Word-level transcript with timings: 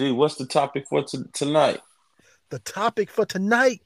D, 0.00 0.12
what's 0.12 0.36
the 0.36 0.46
topic 0.46 0.86
for 0.88 1.04
t- 1.04 1.18
tonight? 1.34 1.78
The 2.48 2.58
topic 2.60 3.10
for 3.10 3.26
tonight: 3.26 3.82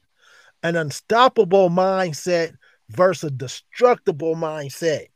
an 0.63 0.77
unstoppable 0.77 1.69
mindset 1.69 2.53
versus 2.89 3.31
destructible 3.31 4.33
mindset. 4.35 5.07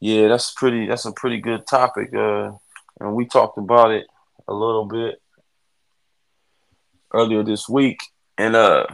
Yeah, 0.00 0.28
that's 0.28 0.52
pretty. 0.52 0.86
That's 0.86 1.04
a 1.04 1.12
pretty 1.12 1.38
good 1.42 1.66
topic. 1.66 2.14
Uh, 2.14 2.52
and 2.98 3.14
we 3.14 3.26
talked 3.26 3.58
about 3.58 3.90
it 3.90 4.06
a 4.48 4.54
little 4.54 4.86
bit 4.86 5.20
earlier 7.12 7.42
this 7.42 7.68
week. 7.68 7.98
And 8.38 8.56
uh, 8.56 8.86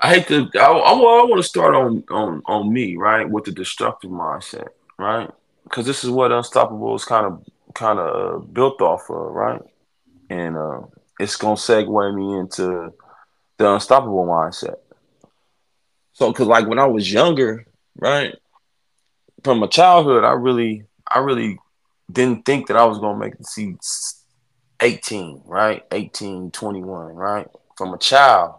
I 0.00 0.14
hate 0.14 0.26
to. 0.26 0.50
I, 0.56 0.66
I, 0.66 0.92
I 0.92 1.24
want 1.24 1.40
to 1.40 1.48
start 1.48 1.76
on 1.76 2.02
on 2.10 2.42
on 2.46 2.72
me, 2.72 2.96
right, 2.96 3.30
with 3.30 3.44
the 3.44 3.52
destructive 3.52 4.10
mindset, 4.10 4.70
right, 4.98 5.30
because 5.62 5.86
this 5.86 6.02
is 6.02 6.10
what 6.10 6.32
unstoppable 6.32 6.96
is 6.96 7.04
kind 7.04 7.26
of 7.26 7.44
kind 7.74 7.98
of 7.98 8.52
built 8.52 8.80
off 8.80 9.10
of, 9.10 9.32
right, 9.32 9.60
and 10.30 10.56
uh, 10.56 10.80
it's 11.18 11.36
gonna 11.36 11.56
segue 11.56 12.14
me 12.14 12.38
into 12.38 12.92
the 13.58 13.72
unstoppable 13.72 14.26
mindset. 14.26 14.76
So, 16.12 16.30
because 16.30 16.46
like 16.46 16.66
when 16.66 16.78
I 16.78 16.86
was 16.86 17.12
younger, 17.12 17.66
right, 17.96 18.34
from 19.44 19.58
my 19.58 19.66
childhood, 19.66 20.24
I 20.24 20.32
really, 20.32 20.84
I 21.08 21.20
really 21.20 21.58
didn't 22.10 22.44
think 22.44 22.68
that 22.68 22.76
I 22.76 22.84
was 22.84 22.98
gonna 22.98 23.18
make 23.18 23.38
the 23.38 23.44
see 23.44 23.76
18, 24.80 25.42
right, 25.46 25.82
18, 25.92 26.50
21, 26.50 27.14
right, 27.14 27.46
from 27.76 27.94
a 27.94 27.98
child. 27.98 28.56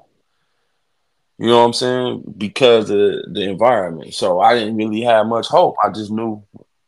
You 1.38 1.48
know 1.48 1.60
what 1.60 1.66
I'm 1.66 1.74
saying? 1.74 2.34
Because 2.38 2.90
of 2.90 3.34
the 3.34 3.50
environment. 3.50 4.14
So 4.14 4.40
I 4.40 4.54
didn't 4.54 4.78
really 4.78 5.02
have 5.02 5.26
much 5.26 5.48
hope. 5.48 5.76
I 5.84 5.90
just 5.90 6.12
knew, 6.12 6.44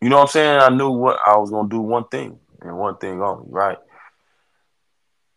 you 0.06 0.12
know 0.12 0.18
what 0.18 0.22
I'm 0.22 0.28
saying? 0.28 0.62
I 0.62 0.70
knew 0.70 0.92
what 0.92 1.18
I 1.26 1.36
was 1.38 1.50
gonna 1.50 1.68
do 1.68 1.82
one 1.82 2.08
thing 2.10 2.38
and 2.62 2.78
one 2.78 2.96
thing 2.98 3.24
only, 3.24 3.48
right? 3.50 3.80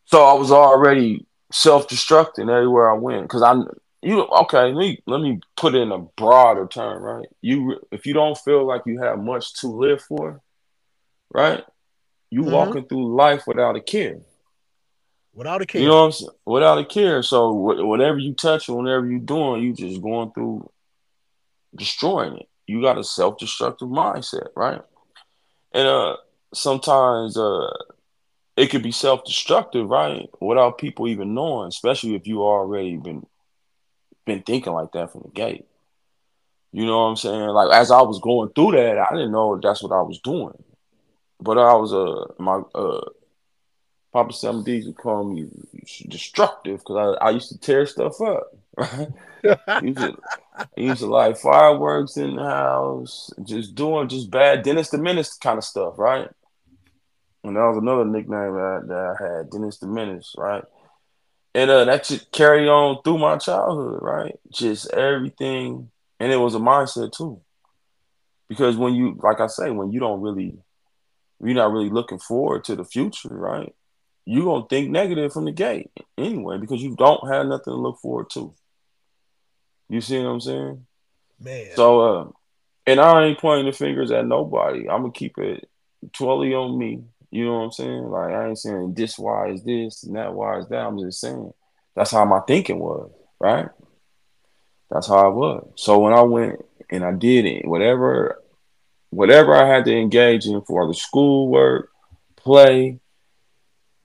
So 0.05 0.23
I 0.27 0.35
was 0.35 0.53
already 0.53 1.27
self-destructing 1.51 2.51
everywhere 2.55 2.91
I 2.91 2.99
went 2.99 3.23
because 3.23 3.43
I 3.43 3.55
you 4.03 4.27
okay 4.27 4.65
let 4.65 4.75
me 4.75 5.03
let 5.07 5.23
me 5.23 5.41
put 5.57 5.75
it 5.75 5.81
in 5.81 5.91
a 5.91 6.01
broader 6.01 6.67
term 6.67 7.03
right 7.03 7.27
you 7.41 7.81
if 7.91 8.05
you 8.05 8.13
don't 8.13 8.37
feel 8.37 8.67
like 8.67 8.83
you 8.85 9.01
have 9.01 9.19
much 9.19 9.55
to 9.61 9.69
live 9.69 10.03
for 10.03 10.43
right 11.33 11.65
you 12.29 12.43
mm-hmm. 12.43 12.51
walking 12.51 12.85
through 12.85 13.17
life 13.17 13.45
without 13.47 13.75
a 13.75 13.81
care 13.81 14.21
without 15.33 15.63
a 15.63 15.67
care 15.67 15.81
you 15.81 15.89
know 15.89 16.01
what 16.01 16.05
I'm 16.05 16.13
saying 16.13 16.31
without 16.45 16.79
a 16.79 16.85
care 16.85 17.23
so 17.23 17.53
whatever 17.53 18.19
you 18.19 18.35
touch 18.35 18.69
or 18.69 18.77
whatever 18.77 19.11
you 19.11 19.19
doing 19.19 19.63
you 19.63 19.73
just 19.73 20.03
going 20.03 20.31
through 20.33 20.71
destroying 21.75 22.37
it 22.37 22.49
you 22.69 22.81
got 22.83 22.99
a 22.99 23.05
self-destructive 23.05 23.89
mindset 23.89 24.49
right 24.55 24.83
and 25.73 25.89
uh 25.89 26.17
sometimes 26.55 27.37
uh 27.37 27.71
it 28.57 28.71
could 28.71 28.83
be 28.83 28.93
self-destructive 28.93 29.89
right 29.89 30.29
without 30.41 30.79
people 30.79 31.09
even 31.09 31.35
knowing 31.35 31.69
especially 31.69 32.15
if 32.15 32.27
you 32.27 32.43
already 32.43 32.97
been 32.97 33.27
been 34.29 34.43
thinking 34.43 34.73
like 34.73 34.93
that 34.93 35.11
from 35.11 35.23
the 35.23 35.31
gate. 35.31 35.65
You 36.71 36.87
know 36.87 36.99
what 36.99 37.09
I'm 37.09 37.17
saying? 37.17 37.49
Like 37.49 37.73
as 37.73 37.91
I 37.91 38.03
was 38.03 38.21
going 38.21 38.51
through 38.51 38.73
that, 38.73 38.99
I 38.99 39.13
didn't 39.13 39.33
know 39.33 39.59
that's 39.61 39.83
what 39.83 39.93
I 39.93 40.03
was 40.03 40.21
doing. 40.21 40.63
But 41.41 41.59
I 41.59 41.75
was 41.75 41.93
uh 41.93 42.33
my 42.41 42.61
uh 42.75 43.09
Papa 44.13 44.33
Seven 44.33 44.63
D's 44.63 44.87
would 44.87 44.97
call 44.97 45.25
me 45.25 45.49
destructive 46.09 46.79
because 46.79 47.17
I, 47.21 47.27
I 47.27 47.31
used 47.31 47.49
to 47.49 47.59
tear 47.59 47.87
stuff 47.87 48.21
up. 48.21 48.55
Right? 48.79 49.09
used 49.83 49.99
to, 49.99 50.17
I 50.57 50.67
used 50.77 51.01
to 51.01 51.07
like 51.07 51.37
fireworks 51.37 52.17
in 52.17 52.37
the 52.37 52.45
house, 52.45 53.31
just 53.43 53.75
doing 53.75 54.09
just 54.09 54.31
bad 54.31 54.63
Dennis 54.63 54.91
the 54.91 54.99
Menace 54.99 55.35
kind 55.35 55.59
of 55.59 55.65
stuff, 55.65 55.99
right? 55.99 56.29
And 57.45 57.57
that 57.57 57.61
was 57.61 57.79
another 57.79 58.05
nickname 58.05 58.55
that, 58.55 58.85
that 58.89 59.17
I 59.21 59.25
had, 59.39 59.51
Dennis 59.51 59.79
the 59.79 59.87
Menace, 59.87 60.35
right? 60.37 60.65
and 61.55 61.71
uh, 61.71 61.85
that 61.87 62.07
should 62.07 62.31
carry 62.31 62.69
on 62.69 63.03
through 63.03 63.19
my 63.19 63.37
childhood, 63.37 63.99
right? 64.03 64.39
Just 64.53 64.93
everything, 64.93 65.91
and 66.21 66.33
it 66.33 66.37
was 66.37 66.55
a 66.55 66.59
mindset 66.59 67.13
too. 67.13 67.41
Because 68.49 68.77
when 68.77 68.95
you, 68.95 69.19
like 69.23 69.41
I 69.41 69.47
say, 69.49 69.71
when 69.71 69.91
you 69.91 70.01
don't 70.01 70.21
really, 70.21 70.57
you're 71.43 71.55
not 71.55 71.73
really 71.73 71.91
looking 71.91 72.19
forward 72.19 72.65
to 72.65 72.77
the 72.77 72.85
future, 72.85 73.31
right? 73.31 73.75
You're 74.25 74.45
gonna 74.45 74.67
think 74.69 74.91
negative 74.91 75.33
from 75.33 75.47
the 75.47 75.53
gate 75.53 75.91
anyway, 76.17 76.59
because 76.59 76.83
you 76.83 76.95
don't 76.97 77.29
have 77.29 77.47
nothing 77.47 77.73
to 77.73 77.81
look 77.81 77.99
forward 77.99 78.31
to. 78.31 78.55
You 79.89 80.01
see 80.01 80.19
what 80.19 80.31
I'm 80.31 80.41
saying? 80.41 80.87
Man. 81.41 81.69
So, 81.75 82.01
uh, 82.01 82.29
and 82.87 83.01
I 83.01 83.25
ain't 83.25 83.39
pointing 83.39 83.67
the 83.67 83.73
fingers 83.73 84.11
at 84.11 84.27
nobody. 84.27 84.89
I'm 84.89 85.03
gonna 85.03 85.13
keep 85.13 85.39
it 85.39 85.69
totally 86.13 86.55
on 86.55 86.79
me 86.79 87.03
you 87.31 87.45
know 87.45 87.59
what 87.59 87.65
I'm 87.65 87.73
saying? 87.73 88.11
Like 88.11 88.33
I 88.33 88.49
ain't 88.49 88.59
saying 88.59 88.95
this 88.95 89.19
why 89.19 89.51
is 89.51 89.63
this 89.63 90.05
and 90.05 90.17
that 90.17 90.33
why 90.33 90.59
is 90.59 90.69
that. 90.69 90.87
I'm 90.87 90.99
just 90.99 91.21
saying 91.21 91.53
that's 91.95 92.11
how 92.11 92.25
my 92.25 92.41
thinking 92.41 92.79
was, 92.79 93.11
right? 93.39 93.69
That's 94.91 95.09
how 95.09 95.19
I 95.19 95.29
was. 95.29 95.69
So 95.77 95.99
when 95.99 96.15
I 96.15 96.23
went 96.23 96.65
and 96.91 97.05
I 97.05 97.13
did 97.13 97.45
it, 97.45 97.67
whatever, 97.67 98.43
whatever 99.11 99.55
I 99.55 99.69
had 99.69 99.85
to 99.85 99.95
engage 99.95 100.47
in 100.47 100.63
for 100.63 100.87
the 100.87 100.95
schoolwork, 100.95 101.91
play, 102.37 102.99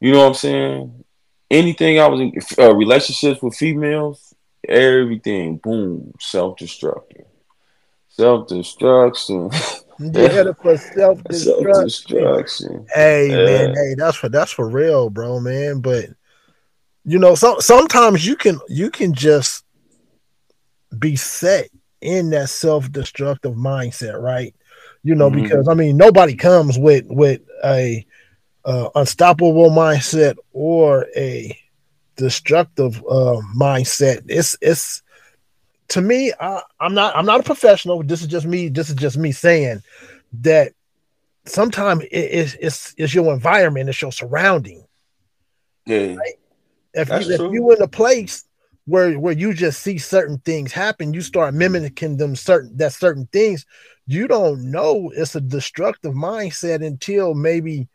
you 0.01 0.11
know 0.11 0.19
what 0.19 0.27
I'm 0.27 0.33
saying? 0.33 1.05
Anything 1.49 1.99
I 1.99 2.07
was 2.07 2.19
in 2.19 2.33
uh, 2.59 2.75
relationships 2.75 3.41
with 3.41 3.55
females, 3.55 4.32
everything, 4.67 5.57
boom, 5.57 6.13
self 6.19 6.57
destructive, 6.57 7.25
self 8.09 8.47
destruction. 8.47 9.49
Yeah, 9.99 10.51
for 10.53 10.75
self 10.75 11.23
destruction. 11.25 12.87
Hey 12.93 13.29
yeah. 13.29 13.45
man, 13.45 13.75
hey, 13.75 13.95
that's 13.95 14.17
for 14.17 14.27
that's 14.27 14.51
for 14.51 14.67
real, 14.67 15.11
bro, 15.11 15.39
man. 15.39 15.81
But 15.81 16.05
you 17.05 17.19
know, 17.19 17.35
so, 17.35 17.59
sometimes 17.59 18.25
you 18.25 18.35
can 18.35 18.59
you 18.67 18.89
can 18.89 19.13
just 19.13 19.63
be 20.97 21.15
set 21.15 21.69
in 22.01 22.31
that 22.31 22.49
self 22.49 22.91
destructive 22.91 23.53
mindset, 23.53 24.19
right? 24.19 24.55
You 25.03 25.15
know, 25.15 25.29
mm-hmm. 25.29 25.43
because 25.43 25.67
I 25.67 25.73
mean, 25.73 25.97
nobody 25.97 26.35
comes 26.35 26.77
with 26.77 27.05
with 27.07 27.41
a 27.63 28.05
uh, 28.65 28.89
unstoppable 28.95 29.69
mindset 29.69 30.35
or 30.53 31.07
a 31.15 31.57
destructive 32.15 32.97
uh, 32.97 33.41
mindset. 33.55 34.23
It's 34.27 34.57
it's 34.61 35.01
to 35.89 36.01
me, 36.01 36.33
I, 36.39 36.61
I'm 36.79 36.93
not 36.93 37.15
I'm 37.15 37.25
not 37.25 37.39
a 37.39 37.43
professional. 37.43 38.03
This 38.03 38.21
is 38.21 38.27
just 38.27 38.45
me. 38.45 38.69
This 38.69 38.89
is 38.89 38.95
just 38.95 39.17
me 39.17 39.31
saying 39.31 39.81
that 40.41 40.73
sometimes 41.45 42.03
it, 42.05 42.09
it's 42.11 42.53
it's 42.59 42.95
it's 42.97 43.13
your 43.13 43.33
environment, 43.33 43.89
it's 43.89 44.01
your 44.01 44.11
surrounding. 44.11 44.85
Yeah. 45.85 46.15
Right? 46.15 46.33
If 46.93 47.07
That's 47.09 47.27
you, 47.27 47.37
true. 47.37 47.47
if 47.47 47.53
you 47.53 47.71
in 47.71 47.81
a 47.81 47.87
place 47.87 48.45
where 48.85 49.19
where 49.19 49.33
you 49.33 49.53
just 49.53 49.81
see 49.81 49.97
certain 49.97 50.37
things 50.39 50.71
happen, 50.71 51.13
you 51.13 51.21
start 51.21 51.53
mimicking 51.53 52.17
them 52.17 52.35
certain 52.35 52.75
that 52.77 52.93
certain 52.93 53.27
things. 53.27 53.65
You 54.05 54.27
don't 54.27 54.69
know 54.69 55.11
it's 55.15 55.35
a 55.35 55.41
destructive 55.41 56.13
mindset 56.13 56.85
until 56.85 57.33
maybe 57.33 57.87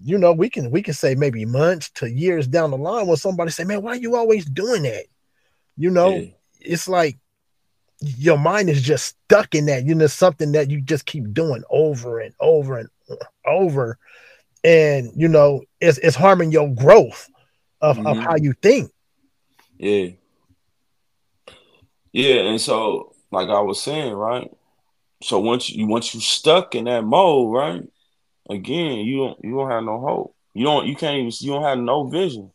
you 0.00 0.18
know 0.18 0.32
we 0.32 0.48
can 0.48 0.70
we 0.70 0.82
can 0.82 0.94
say 0.94 1.14
maybe 1.14 1.44
months 1.44 1.90
to 1.90 2.10
years 2.10 2.46
down 2.46 2.70
the 2.70 2.78
line 2.78 3.06
when 3.06 3.16
somebody 3.16 3.50
say, 3.50 3.64
"Man, 3.64 3.82
why 3.82 3.92
are 3.92 3.96
you 3.96 4.16
always 4.16 4.44
doing 4.44 4.82
that?" 4.82 5.06
You 5.76 5.90
know, 5.90 6.16
yeah 6.16 6.30
it's 6.60 6.88
like 6.88 7.18
your 8.00 8.38
mind 8.38 8.70
is 8.70 8.82
just 8.82 9.16
stuck 9.24 9.54
in 9.54 9.66
that. 9.66 9.84
You 9.84 9.94
know, 9.94 10.06
something 10.06 10.52
that 10.52 10.70
you 10.70 10.80
just 10.80 11.06
keep 11.06 11.32
doing 11.32 11.62
over 11.70 12.20
and 12.20 12.34
over 12.40 12.78
and 12.78 12.88
over. 13.46 13.98
And 14.64 15.10
you 15.14 15.28
know, 15.28 15.62
it's 15.80 15.98
it's 15.98 16.16
harming 16.16 16.52
your 16.52 16.68
growth 16.68 17.28
of, 17.80 17.96
mm-hmm. 17.96 18.06
of 18.06 18.16
how 18.18 18.36
you 18.36 18.52
think. 18.54 18.90
Yeah. 19.76 20.10
Yeah, 22.12 22.40
and 22.42 22.60
so 22.60 23.14
like 23.30 23.48
I 23.48 23.60
was 23.60 23.80
saying, 23.80 24.12
right? 24.12 24.50
So 25.22 25.38
once 25.40 25.70
you 25.70 25.86
once 25.86 26.14
you 26.14 26.20
stuck 26.20 26.74
in 26.74 26.84
that 26.84 27.04
mode, 27.04 27.52
right? 27.52 27.82
Again, 28.48 28.98
you 29.00 29.18
don't 29.18 29.38
you 29.44 29.50
don't 29.52 29.70
have 29.70 29.84
no 29.84 30.00
hope. 30.00 30.34
You 30.54 30.64
don't 30.64 30.86
you 30.86 30.96
can't 30.96 31.16
even 31.16 31.32
you 31.40 31.52
don't 31.52 31.64
have 31.64 31.78
no 31.78 32.04
vision 32.04 32.50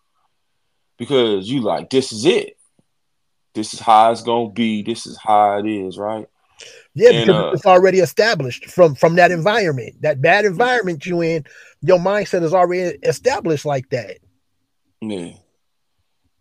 because 0.98 1.50
you 1.50 1.62
like 1.62 1.90
this 1.90 2.12
is 2.12 2.26
it. 2.26 2.58
This 3.54 3.74
is 3.74 3.80
how 3.80 4.12
it's 4.12 4.24
gonna 4.24 4.50
be. 4.50 4.82
This 4.82 5.06
is 5.06 5.18
how 5.22 5.60
it 5.60 5.68
is, 5.68 5.98
right? 5.98 6.28
Yeah, 6.96 7.12
and, 7.12 7.26
because 7.26 7.44
uh, 7.44 7.52
it's 7.54 7.66
already 7.66 8.00
established 8.00 8.70
from 8.70 8.96
from 8.96 9.16
that 9.16 9.32
environment, 9.32 10.02
that 10.02 10.22
bad 10.22 10.46
environment 10.46 11.06
you 11.06 11.22
in. 11.22 11.46
Your 11.82 12.00
mindset 12.00 12.44
is 12.44 12.54
already 12.54 12.98
established 13.04 13.66
like 13.66 13.90
that. 13.90 14.18
Yeah, 15.02 15.34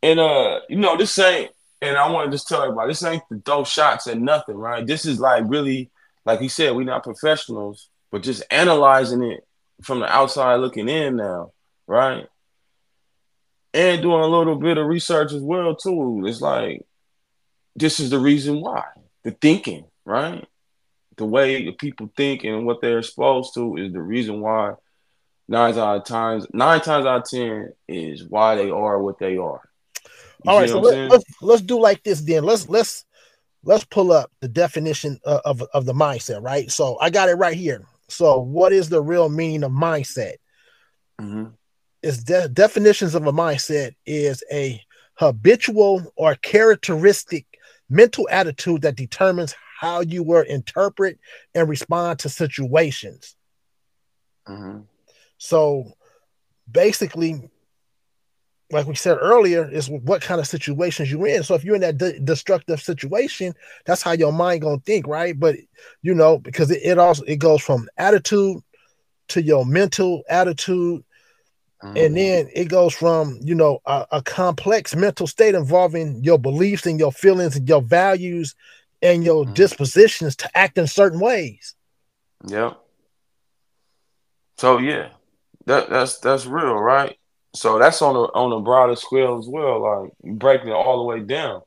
and 0.02 0.20
uh, 0.20 0.60
you 0.68 0.76
know, 0.76 0.96
this 0.96 1.18
ain't. 1.18 1.50
And 1.80 1.96
I 1.96 2.08
want 2.10 2.30
to 2.30 2.34
just 2.34 2.46
tell 2.46 2.62
everybody, 2.62 2.90
this 2.90 3.02
ain't 3.02 3.24
the 3.28 3.38
dope 3.38 3.66
shots 3.66 4.06
and 4.06 4.22
nothing, 4.22 4.54
right? 4.54 4.86
This 4.86 5.04
is 5.04 5.18
like 5.18 5.42
really, 5.48 5.90
like 6.24 6.38
he 6.38 6.46
said, 6.46 6.76
we're 6.76 6.84
not 6.84 7.02
professionals, 7.02 7.88
but 8.12 8.22
just 8.22 8.44
analyzing 8.50 9.24
it 9.24 9.44
from 9.82 9.98
the 9.98 10.06
outside 10.06 10.56
looking 10.56 10.88
in 10.88 11.16
now, 11.16 11.52
right? 11.88 12.26
And 13.74 14.02
doing 14.02 14.20
a 14.20 14.26
little 14.26 14.56
bit 14.56 14.78
of 14.78 14.86
research 14.86 15.32
as 15.32 15.40
well 15.40 15.74
too. 15.74 16.22
It's 16.26 16.42
like 16.42 16.86
this 17.74 17.98
is 17.98 18.10
the 18.10 18.18
reason 18.18 18.60
why 18.60 18.84
the 19.24 19.30
thinking, 19.32 19.86
right? 20.04 20.46
The 21.16 21.24
way 21.24 21.64
the 21.64 21.72
people 21.72 22.10
think 22.16 22.44
and 22.44 22.66
what 22.66 22.80
they're 22.80 22.98
exposed 22.98 23.54
to 23.54 23.76
is 23.76 23.92
the 23.92 24.02
reason 24.02 24.40
why 24.40 24.74
nine 25.48 25.76
out 25.78 25.96
of 25.96 26.04
times, 26.04 26.46
nine 26.52 26.80
times 26.80 27.06
out 27.06 27.22
of 27.22 27.30
ten 27.30 27.72
is 27.88 28.24
why 28.24 28.56
they 28.56 28.70
are 28.70 29.02
what 29.02 29.18
they 29.18 29.38
are. 29.38 29.62
You 30.44 30.50
All 30.50 30.58
right, 30.58 30.68
so 30.68 30.80
let, 30.80 30.98
us 30.98 31.10
let's, 31.10 31.24
let's 31.40 31.62
do 31.62 31.80
like 31.80 32.02
this 32.02 32.20
then. 32.20 32.44
Let's 32.44 32.68
let's 32.68 33.04
let's 33.64 33.84
pull 33.84 34.12
up 34.12 34.30
the 34.40 34.48
definition 34.48 35.18
of, 35.24 35.40
of, 35.44 35.68
of 35.72 35.84
the 35.86 35.92
mindset, 35.92 36.42
right? 36.42 36.70
So 36.70 36.98
I 37.00 37.10
got 37.10 37.28
it 37.28 37.34
right 37.34 37.56
here. 37.56 37.82
So 38.12 38.38
what 38.40 38.72
is 38.72 38.88
the 38.88 39.02
real 39.02 39.28
meaning 39.28 39.64
of 39.64 39.72
mindset? 39.72 40.34
Mm-hmm. 41.20 41.46
Is 42.02 42.24
de- 42.24 42.48
definitions 42.48 43.14
of 43.14 43.26
a 43.26 43.32
mindset 43.32 43.94
is 44.06 44.42
a 44.52 44.82
habitual 45.14 46.12
or 46.16 46.34
characteristic 46.36 47.46
mental 47.88 48.28
attitude 48.30 48.82
that 48.82 48.96
determines 48.96 49.54
how 49.78 50.00
you 50.00 50.22
will 50.22 50.42
interpret 50.42 51.18
and 51.54 51.68
respond 51.68 52.18
to 52.20 52.28
situations. 52.28 53.36
Mm-hmm. 54.48 54.80
So 55.38 55.92
basically, 56.70 57.50
like 58.72 58.86
we 58.86 58.94
said 58.94 59.18
earlier, 59.20 59.68
is 59.70 59.88
what 59.88 60.22
kind 60.22 60.40
of 60.40 60.46
situations 60.46 61.10
you're 61.10 61.26
in. 61.26 61.42
So 61.42 61.54
if 61.54 61.64
you're 61.64 61.74
in 61.74 61.82
that 61.82 61.98
de- 61.98 62.18
destructive 62.20 62.80
situation, 62.80 63.54
that's 63.84 64.02
how 64.02 64.12
your 64.12 64.32
mind 64.32 64.62
gonna 64.62 64.80
think, 64.80 65.06
right? 65.06 65.38
But 65.38 65.56
you 66.00 66.14
know, 66.14 66.38
because 66.38 66.70
it, 66.70 66.80
it 66.82 66.98
also 66.98 67.22
it 67.24 67.36
goes 67.36 67.62
from 67.62 67.88
attitude 67.98 68.62
to 69.28 69.42
your 69.42 69.64
mental 69.64 70.22
attitude, 70.28 71.04
mm-hmm. 71.82 71.96
and 71.96 72.16
then 72.16 72.48
it 72.54 72.68
goes 72.68 72.94
from 72.94 73.38
you 73.42 73.54
know 73.54 73.80
a, 73.86 74.06
a, 74.12 74.22
complex 74.22 74.96
mental 74.96 75.26
state 75.26 75.54
involving 75.54 76.22
your 76.24 76.38
beliefs 76.38 76.86
and 76.86 76.98
your 76.98 77.12
feelings 77.12 77.56
and 77.56 77.68
your 77.68 77.82
values 77.82 78.54
and 79.02 79.24
your 79.24 79.44
mm-hmm. 79.44 79.54
dispositions 79.54 80.34
to 80.36 80.58
act 80.58 80.78
in 80.78 80.86
certain 80.86 81.20
ways. 81.20 81.74
Yep. 82.46 82.78
So 84.58 84.78
yeah, 84.78 85.10
that 85.66 85.90
that's 85.90 86.18
that's 86.18 86.46
real, 86.46 86.74
right? 86.74 87.16
So 87.54 87.78
that's 87.78 88.00
on 88.00 88.16
a 88.16 88.20
on 88.20 88.52
a 88.52 88.60
broader 88.60 88.96
scale 88.96 89.38
as 89.38 89.46
well, 89.46 89.82
like 89.82 90.12
breaking 90.38 90.68
it 90.68 90.72
all 90.72 90.98
the 90.98 91.04
way 91.04 91.20
down. 91.20 91.62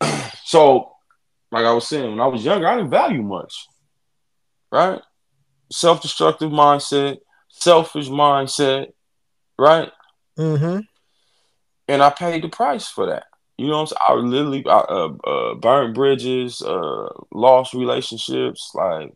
so, 0.44 0.92
like 1.52 1.64
I 1.64 1.72
was 1.72 1.86
saying, 1.86 2.10
when 2.10 2.20
I 2.20 2.26
was 2.26 2.44
younger, 2.44 2.66
I 2.66 2.76
didn't 2.76 2.90
value 2.90 3.22
much, 3.22 3.54
right? 4.72 5.00
Self-destructive 5.70 6.50
mindset, 6.50 7.18
selfish 7.50 8.08
mindset, 8.08 8.88
right? 9.58 9.92
Mm-hmm. 10.36 10.80
And 11.88 12.02
I 12.02 12.10
paid 12.10 12.42
the 12.42 12.48
price 12.48 12.88
for 12.88 13.06
that. 13.06 13.24
You 13.58 13.68
know 13.68 13.74
what 13.74 13.80
I'm 13.80 13.86
saying? 13.86 13.98
I 14.00 14.12
literally 14.14 14.66
I, 14.66 14.78
uh, 14.78 15.12
uh, 15.24 15.54
burned 15.54 15.94
bridges, 15.94 16.62
uh, 16.62 17.08
lost 17.32 17.74
relationships, 17.74 18.72
like 18.74 19.12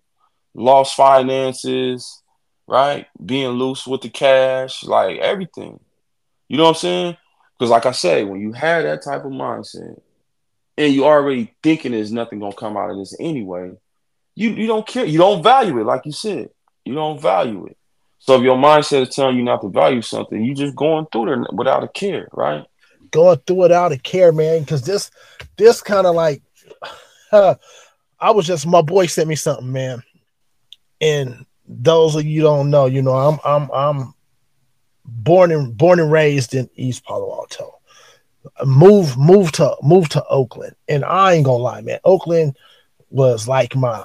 lost 0.55 0.95
finances, 0.95 2.23
right? 2.67 3.07
Being 3.25 3.51
loose 3.51 3.87
with 3.87 4.03
the 4.03 4.09
cash, 4.09 4.85
like 4.85 5.19
everything. 5.19 5.81
You 6.49 6.57
know 6.57 6.65
what 6.65 6.71
I'm 6.71 6.75
saying? 6.77 7.17
Because, 7.59 7.71
like 7.71 7.87
I 7.87 7.93
say, 7.93 8.25
when 8.25 8.41
you 8.41 8.53
have 8.53 8.83
that 8.83 9.03
type 9.03 9.25
of 9.25 9.33
mindset 9.33 10.01
and 10.77 10.93
you 10.93 11.05
already 11.05 11.55
thinking 11.63 11.93
there's 11.93 12.13
nothing 12.13 12.39
gonna 12.39 12.55
come 12.55 12.77
out 12.77 12.91
of 12.91 12.99
this 12.99 13.17
anyway, 13.19 13.73
you 14.35 14.51
you 14.51 14.67
don't 14.67 14.87
care. 14.87 15.07
You 15.07 15.19
don't 15.19 15.43
value 15.43 15.81
it, 15.81 15.85
like 15.85 16.05
you 16.05 16.13
said. 16.13 16.51
You 16.85 16.95
don't 16.95 17.21
value 17.21 17.67
it. 17.67 17.77
So 18.19 18.37
if 18.37 18.43
your 18.43 18.57
mindset 18.57 19.03
is 19.03 19.15
telling 19.15 19.37
you 19.37 19.43
not 19.43 19.63
to 19.63 19.69
value 19.69 20.03
something, 20.03 20.45
you're 20.45 20.55
just 20.55 20.77
going 20.77 21.07
through 21.11 21.33
it 21.33 21.55
without 21.55 21.85
a 21.85 21.89
care, 21.89 22.29
right? 22.33 22.65
Going 23.11 23.39
through 23.47 23.67
it 23.67 23.73
out 23.73 23.93
of 23.93 24.03
care, 24.03 24.33
man. 24.33 24.61
Because 24.61 24.83
this 24.83 25.11
this 25.57 25.81
kind 25.81 26.07
of 26.07 26.15
like, 26.15 26.43
I 27.33 28.31
was 28.31 28.47
just 28.47 28.67
my 28.67 28.83
boy 28.83 29.07
sent 29.07 29.29
me 29.29 29.37
something, 29.37 29.73
man, 29.73 30.03
and 31.01 31.47
those 31.69 32.15
of 32.15 32.25
you 32.25 32.43
don't 32.43 32.71
know, 32.71 32.87
you 32.87 33.03
know, 33.03 33.15
I'm 33.15 33.39
I'm 33.45 33.71
I'm 33.71 34.15
born 35.05 35.53
and 35.53 35.77
born 35.77 36.01
and 36.01 36.11
raised 36.11 36.55
in 36.55 36.69
East 36.77 37.05
Palo 37.05 37.33
Alto. 37.33 37.79
Move 38.65 39.17
move 39.17 39.53
to 39.53 39.77
move 39.83 40.09
to 40.11 40.25
Oakland, 40.27 40.75
and 40.89 41.05
I 41.05 41.35
ain't 41.35 41.45
gonna 41.45 41.63
lie, 41.63 41.81
man. 41.81 41.99
Oakland 42.05 42.57
was 43.11 43.49
like 43.49 43.75
my 43.75 44.05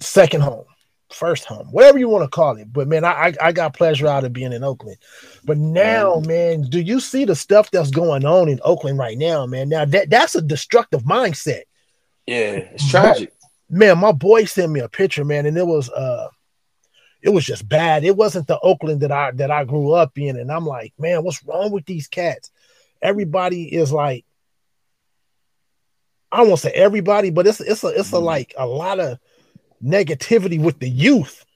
second 0.00 0.42
home, 0.42 0.66
first 1.10 1.44
home, 1.44 1.68
whatever 1.68 1.98
you 1.98 2.08
want 2.08 2.24
to 2.24 2.28
call 2.28 2.56
it. 2.56 2.70
But 2.72 2.86
man, 2.86 3.04
I 3.04 3.32
I 3.40 3.52
got 3.52 3.74
pleasure 3.74 4.06
out 4.06 4.24
of 4.24 4.32
being 4.32 4.52
in 4.52 4.62
Oakland. 4.62 4.98
But 5.44 5.56
now, 5.58 6.20
man, 6.20 6.62
do 6.62 6.80
you 6.80 7.00
see 7.00 7.24
the 7.24 7.34
stuff 7.34 7.70
that's 7.70 7.90
going 7.90 8.24
on 8.24 8.48
in 8.48 8.60
Oakland 8.62 8.98
right 8.98 9.16
now, 9.16 9.46
man? 9.46 9.70
Now 9.70 9.86
that 9.86 10.10
that's 10.10 10.34
a 10.34 10.42
destructive 10.42 11.02
mindset. 11.04 11.62
Yeah, 12.26 12.68
it's 12.74 12.88
tragic. 12.88 13.32
But, 13.70 13.78
man, 13.78 13.98
my 13.98 14.12
boy 14.12 14.44
sent 14.44 14.70
me 14.70 14.80
a 14.80 14.88
picture, 14.88 15.24
man, 15.24 15.46
and 15.46 15.56
it 15.56 15.66
was 15.66 15.88
uh 15.90 16.28
it 17.22 17.30
was 17.30 17.44
just 17.44 17.68
bad. 17.68 18.04
It 18.04 18.16
wasn't 18.16 18.48
the 18.48 18.58
Oakland 18.60 19.00
that 19.00 19.12
I 19.12 19.30
that 19.32 19.50
I 19.50 19.64
grew 19.64 19.92
up 19.92 20.18
in, 20.18 20.36
and 20.36 20.50
I'm 20.50 20.66
like, 20.66 20.92
man, 20.98 21.22
what's 21.22 21.42
wrong 21.44 21.70
with 21.70 21.86
these 21.86 22.08
cats? 22.08 22.50
Everybody 23.00 23.72
is 23.74 23.92
like, 23.92 24.24
I 26.30 26.42
won't 26.42 26.58
say 26.58 26.72
everybody, 26.72 27.30
but 27.30 27.46
it's 27.46 27.60
it's 27.60 27.84
a 27.84 27.88
it's 27.88 28.12
a 28.12 28.16
mm-hmm. 28.16 28.24
like 28.24 28.54
a 28.58 28.66
lot 28.66 28.98
of 28.98 29.18
negativity 29.82 30.60
with 30.60 30.80
the 30.80 30.88
youth. 30.88 31.46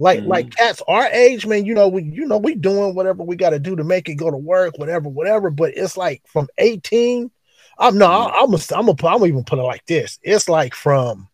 Like 0.00 0.20
mm-hmm. 0.20 0.28
like 0.28 0.50
cats 0.50 0.82
our 0.88 1.06
age, 1.06 1.46
man. 1.46 1.64
You 1.64 1.74
know 1.74 1.86
we 1.86 2.02
you 2.02 2.26
know 2.26 2.38
we 2.38 2.56
doing 2.56 2.96
whatever 2.96 3.22
we 3.22 3.36
got 3.36 3.50
to 3.50 3.60
do 3.60 3.76
to 3.76 3.84
make 3.84 4.08
it 4.08 4.16
go 4.16 4.30
to 4.30 4.36
work, 4.36 4.78
whatever, 4.78 5.08
whatever. 5.08 5.50
But 5.50 5.76
it's 5.76 5.96
like 5.96 6.22
from 6.26 6.48
18. 6.58 7.30
I'm 7.78 7.98
no, 7.98 8.06
mm-hmm. 8.06 8.44
I'm 8.44 8.54
a, 8.54 8.78
I'm 8.78 8.88
a, 8.88 9.08
I'm 9.08 9.26
even 9.26 9.44
put 9.44 9.58
it 9.60 9.62
like 9.62 9.86
this. 9.86 10.18
It's 10.22 10.48
like 10.48 10.74
from 10.74 11.28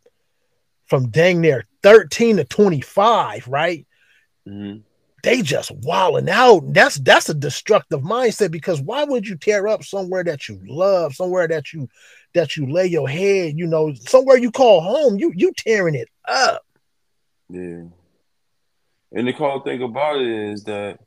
from 0.85 1.09
dang 1.09 1.41
near 1.41 1.67
13 1.83 2.39
to 2.39 2.45
25, 2.45 3.49
right? 3.49 3.87
Mm-hmm. 4.49 4.81
They 5.23 5.43
just 5.43 5.71
walling 5.71 6.31
out. 6.31 6.73
That's 6.73 6.97
that's 6.97 7.29
a 7.29 7.35
destructive 7.35 8.01
mindset 8.01 8.51
because 8.51 8.81
why 8.81 9.05
would 9.05 9.29
you 9.29 9.37
tear 9.37 9.69
up 9.69 9.85
somewhere 9.85 10.25
that 10.25 10.49
you 10.49 10.61
love, 10.67 11.15
somewhere 11.15 11.47
that 11.49 11.73
you 11.73 11.89
that 12.35 12.57
you 12.57 12.71
lay 12.71 12.87
your 12.87 13.09
head, 13.09 13.59
you 13.59 13.67
know, 13.67 13.93
somewhere 13.95 14.39
you 14.39 14.51
call 14.51 14.81
home, 14.81 15.19
you 15.19 15.33
you 15.35 15.53
tearing 15.55 15.95
it 15.95 16.09
up. 16.27 16.65
Yeah. 17.51 17.83
And 19.13 19.27
the 19.27 19.33
cool 19.33 19.61
thing 19.61 19.83
about 19.83 20.21
it 20.21 20.29
is 20.53 20.65
that 20.65 21.01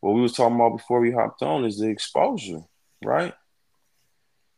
what 0.00 0.12
we 0.12 0.20
was 0.20 0.32
talking 0.32 0.56
about 0.56 0.76
before 0.76 1.00
we 1.00 1.12
hopped 1.12 1.42
on 1.42 1.64
is 1.64 1.78
the 1.78 1.88
exposure, 1.88 2.60
right? 3.02 3.32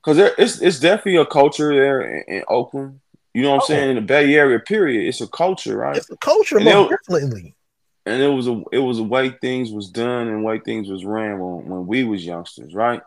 Because 0.03 0.17
there 0.17 0.35
it's 0.37 0.61
it's 0.61 0.81
definitely 0.81 1.21
a 1.21 1.27
culture 1.27 1.73
there 1.73 2.01
in, 2.01 2.39
in 2.39 2.45
Oakland 2.49 3.01
you 3.35 3.43
know 3.43 3.51
what 3.51 3.57
I'm 3.57 3.63
oh. 3.63 3.67
saying? 3.67 3.91
In 3.91 3.97
the 3.97 4.03
Bay 4.03 4.33
Area, 4.35 4.61
period, 4.61 5.09
it's 5.09 5.21
a 5.21 5.27
culture, 5.27 5.77
right? 5.77 5.97
It's 5.97 6.09
a 6.09 6.17
culture, 6.17 6.57
and 6.57 6.65
most 6.65 6.93
it, 6.93 6.99
definitely. 7.09 7.55
And 8.07 8.23
it 8.23 8.29
was 8.29 8.47
a 8.47 8.63
it 8.71 8.79
was 8.79 9.01
a 9.01 9.03
way 9.03 9.31
things 9.31 9.73
was 9.73 9.91
done 9.91 10.29
and 10.29 10.45
way 10.45 10.61
things 10.61 10.89
was 10.89 11.05
ran 11.05 11.41
when, 11.41 11.67
when 11.67 11.87
we 11.87 12.05
was 12.05 12.25
youngsters, 12.25 12.75
right? 12.75 13.03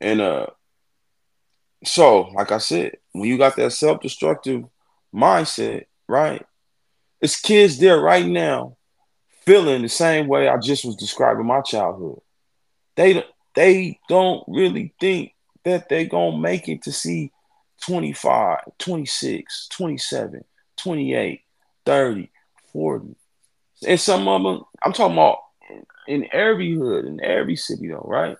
And 0.00 0.20
uh, 0.20 0.48
so 1.84 2.22
like 2.34 2.52
I 2.52 2.58
said, 2.58 2.98
when 3.12 3.28
you 3.28 3.38
got 3.38 3.56
that 3.56 3.72
self 3.72 4.00
destructive 4.00 4.64
mindset, 5.14 5.86
right? 6.06 6.44
It's 7.20 7.40
kids 7.40 7.78
there 7.78 7.98
right 7.98 8.26
now 8.26 8.76
feeling 9.46 9.82
the 9.82 9.88
same 9.88 10.26
way 10.26 10.48
I 10.48 10.58
just 10.58 10.84
was 10.84 10.96
describing 10.96 11.46
my 11.46 11.62
childhood. 11.62 12.20
They 12.96 13.24
they 13.54 14.00
don't 14.08 14.44
really 14.48 14.92
think 15.00 15.34
that 15.64 15.88
they're 15.88 16.04
gonna 16.06 16.36
make 16.36 16.68
it 16.68 16.82
to 16.82 16.92
see 16.92 17.30
25, 17.86 18.58
26, 18.78 19.68
27, 19.68 20.44
28, 20.76 21.40
30, 21.84 22.30
40. 22.72 23.16
And 23.86 24.00
some 24.00 24.28
of 24.28 24.42
them, 24.42 24.62
I'm 24.82 24.92
talking 24.92 25.14
about 25.14 25.38
in 26.06 26.26
every 26.32 26.72
hood, 26.74 27.04
in 27.04 27.22
every 27.22 27.56
city, 27.56 27.88
though, 27.88 28.06
right? 28.06 28.36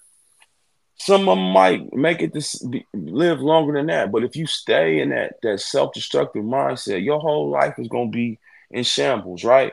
Some 0.97 1.29
of 1.29 1.37
them 1.37 1.51
might 1.51 1.93
make 1.93 2.23
it 2.23 2.33
to 2.33 2.81
live 2.95 3.41
longer 3.41 3.75
than 3.75 3.87
that, 3.87 4.13
but 4.13 4.25
if 4.25 4.37
you 4.37 4.47
stay 4.47 5.01
in 5.01 5.11
that 5.11 5.35
that 5.43 5.61
self 5.61 5.93
destructive 5.93 6.45
mindset, 6.45 7.05
your 7.05 7.21
whole 7.21 7.51
life 7.51 7.75
is 7.79 7.89
gonna 7.89 8.11
be 8.11 8.39
in 8.71 8.85
shambles, 8.85 9.45
right? 9.45 9.73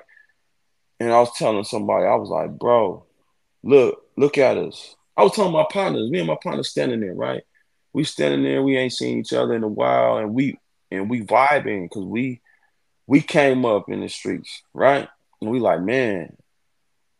And 0.99 1.11
I 1.11 1.19
was 1.19 1.33
telling 1.37 1.63
somebody, 1.63 2.05
I 2.05 2.15
was 2.15 2.29
like, 2.29 2.57
bro, 2.57 3.05
look, 3.63 4.03
look 4.17 4.37
at 4.37 4.57
us. 4.57 4.95
I 5.15 5.23
was 5.23 5.33
telling 5.33 5.53
my 5.53 5.65
partners, 5.71 6.09
me 6.09 6.19
and 6.19 6.27
my 6.27 6.37
partner 6.41 6.63
standing 6.63 6.99
there, 6.99 7.13
right? 7.13 7.43
We 7.93 8.03
standing 8.03 8.43
there, 8.43 8.63
we 8.63 8.77
ain't 8.77 8.93
seen 8.93 9.19
each 9.19 9.33
other 9.33 9.53
in 9.53 9.63
a 9.63 9.67
while, 9.67 10.17
and 10.17 10.33
we 10.33 10.57
and 10.89 11.09
we 11.09 11.21
vibing 11.21 11.83
because 11.83 12.03
we 12.03 12.41
we 13.07 13.21
came 13.21 13.65
up 13.65 13.89
in 13.89 14.01
the 14.01 14.09
streets, 14.09 14.61
right? 14.73 15.07
And 15.41 15.49
we 15.49 15.59
like, 15.59 15.81
man, 15.81 16.37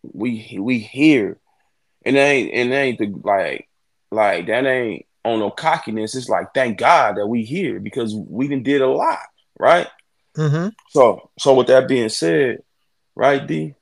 we 0.03 0.57
we 0.59 0.79
here, 0.79 1.37
and 2.05 2.15
it 2.15 2.19
ain't 2.19 2.53
and 2.53 2.71
it 2.71 2.75
ain't 2.75 2.99
the 2.99 3.13
like 3.27 3.67
like 4.11 4.47
that 4.47 4.65
ain't 4.65 5.05
on 5.23 5.39
no 5.39 5.51
cockiness. 5.51 6.15
It's 6.15 6.29
like 6.29 6.53
thank 6.53 6.77
God 6.77 7.17
that 7.17 7.27
we 7.27 7.43
here 7.43 7.79
because 7.79 8.13
we 8.15 8.47
done 8.47 8.63
did 8.63 8.81
a 8.81 8.87
lot, 8.87 9.19
right? 9.59 9.87
Mm-hmm. 10.37 10.69
So 10.89 11.29
so 11.39 11.53
with 11.55 11.67
that 11.67 11.87
being 11.87 12.09
said, 12.09 12.59
right, 13.15 13.45
D, 13.45 13.73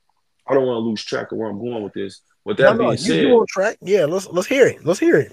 I 0.46 0.54
don't 0.54 0.66
want 0.66 0.76
to 0.76 0.88
lose 0.88 1.04
track 1.04 1.32
of 1.32 1.38
where 1.38 1.48
I'm 1.48 1.58
going 1.58 1.82
with 1.82 1.92
this. 1.94 2.20
With 2.44 2.56
that 2.56 2.72
no, 2.72 2.78
being 2.78 2.90
no, 2.90 2.96
said, 2.96 3.22
you 3.22 3.38
on 3.38 3.46
track. 3.46 3.76
Yeah, 3.80 4.06
let's 4.06 4.26
let's 4.28 4.48
hear 4.48 4.66
it. 4.66 4.84
Let's 4.84 5.00
hear 5.00 5.16
it. 5.16 5.32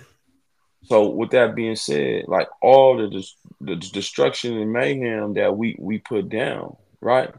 So 0.83 1.09
with 1.09 1.31
that 1.31 1.55
being 1.55 1.75
said, 1.75 2.25
like 2.27 2.47
all 2.61 2.97
the 2.97 3.25
the 3.59 3.75
destruction 3.75 4.57
and 4.57 4.71
mayhem 4.71 5.33
that 5.33 5.57
we 5.57 5.75
we 5.79 5.97
put 5.97 6.29
down, 6.29 6.77
right? 7.01 7.33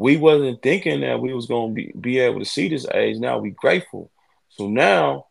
we 0.00 0.16
wasn't 0.16 0.62
thinking 0.62 1.00
that 1.00 1.20
we 1.20 1.34
was 1.34 1.46
gonna 1.46 1.74
be, 1.74 1.92
be 2.00 2.18
able 2.20 2.38
to 2.38 2.44
see 2.46 2.68
this 2.68 2.86
age. 2.94 3.18
Now 3.18 3.38
we 3.38 3.50
grateful. 3.50 4.10
So 4.48 4.66
now, 4.66 5.26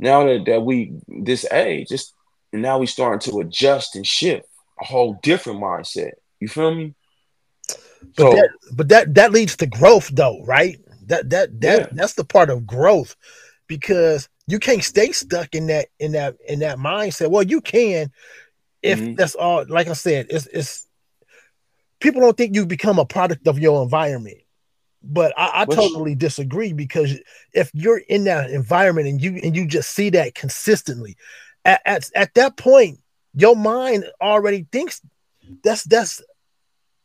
now 0.00 0.24
that, 0.26 0.46
that 0.46 0.62
we 0.62 0.94
this 1.06 1.46
age, 1.52 1.88
just 1.88 2.12
and 2.52 2.60
now 2.60 2.78
we 2.78 2.86
starting 2.86 3.30
to 3.30 3.38
adjust 3.38 3.94
and 3.94 4.04
shift 4.04 4.46
a 4.80 4.84
whole 4.84 5.20
different 5.22 5.60
mindset. 5.60 6.12
You 6.40 6.48
feel 6.48 6.74
me? 6.74 6.94
But 7.68 8.16
so, 8.16 8.30
that, 8.32 8.50
but 8.72 8.88
that 8.88 9.14
that 9.14 9.30
leads 9.30 9.56
to 9.58 9.66
growth 9.66 10.10
though, 10.12 10.42
right? 10.44 10.76
That 11.06 11.30
that 11.30 11.60
that 11.60 11.80
yeah. 11.80 11.86
that's 11.92 12.14
the 12.14 12.24
part 12.24 12.50
of 12.50 12.66
growth 12.66 13.14
because 13.68 14.28
you 14.50 14.58
can't 14.58 14.82
stay 14.82 15.12
stuck 15.12 15.54
in 15.54 15.66
that 15.68 15.88
in 15.98 16.12
that 16.12 16.36
in 16.46 16.60
that 16.60 16.78
mindset. 16.78 17.30
Well, 17.30 17.42
you 17.42 17.60
can 17.60 18.10
if 18.82 18.98
mm-hmm. 18.98 19.14
that's 19.14 19.34
all 19.34 19.64
like 19.68 19.88
I 19.88 19.92
said, 19.92 20.26
it's 20.30 20.46
it's 20.46 20.86
people 22.00 22.20
don't 22.20 22.36
think 22.36 22.54
you 22.54 22.66
become 22.66 22.98
a 22.98 23.06
product 23.06 23.46
of 23.46 23.58
your 23.58 23.82
environment. 23.82 24.38
But 25.02 25.32
I, 25.38 25.62
I 25.62 25.64
totally 25.64 26.14
disagree 26.14 26.74
because 26.74 27.18
if 27.54 27.70
you're 27.72 28.02
in 28.08 28.24
that 28.24 28.50
environment 28.50 29.08
and 29.08 29.22
you 29.22 29.40
and 29.42 29.56
you 29.56 29.66
just 29.66 29.94
see 29.94 30.10
that 30.10 30.34
consistently, 30.34 31.16
at, 31.64 31.80
at, 31.86 32.10
at 32.14 32.34
that 32.34 32.58
point, 32.58 32.98
your 33.34 33.56
mind 33.56 34.04
already 34.20 34.66
thinks 34.70 35.00
that's 35.64 35.84
that's 35.84 36.22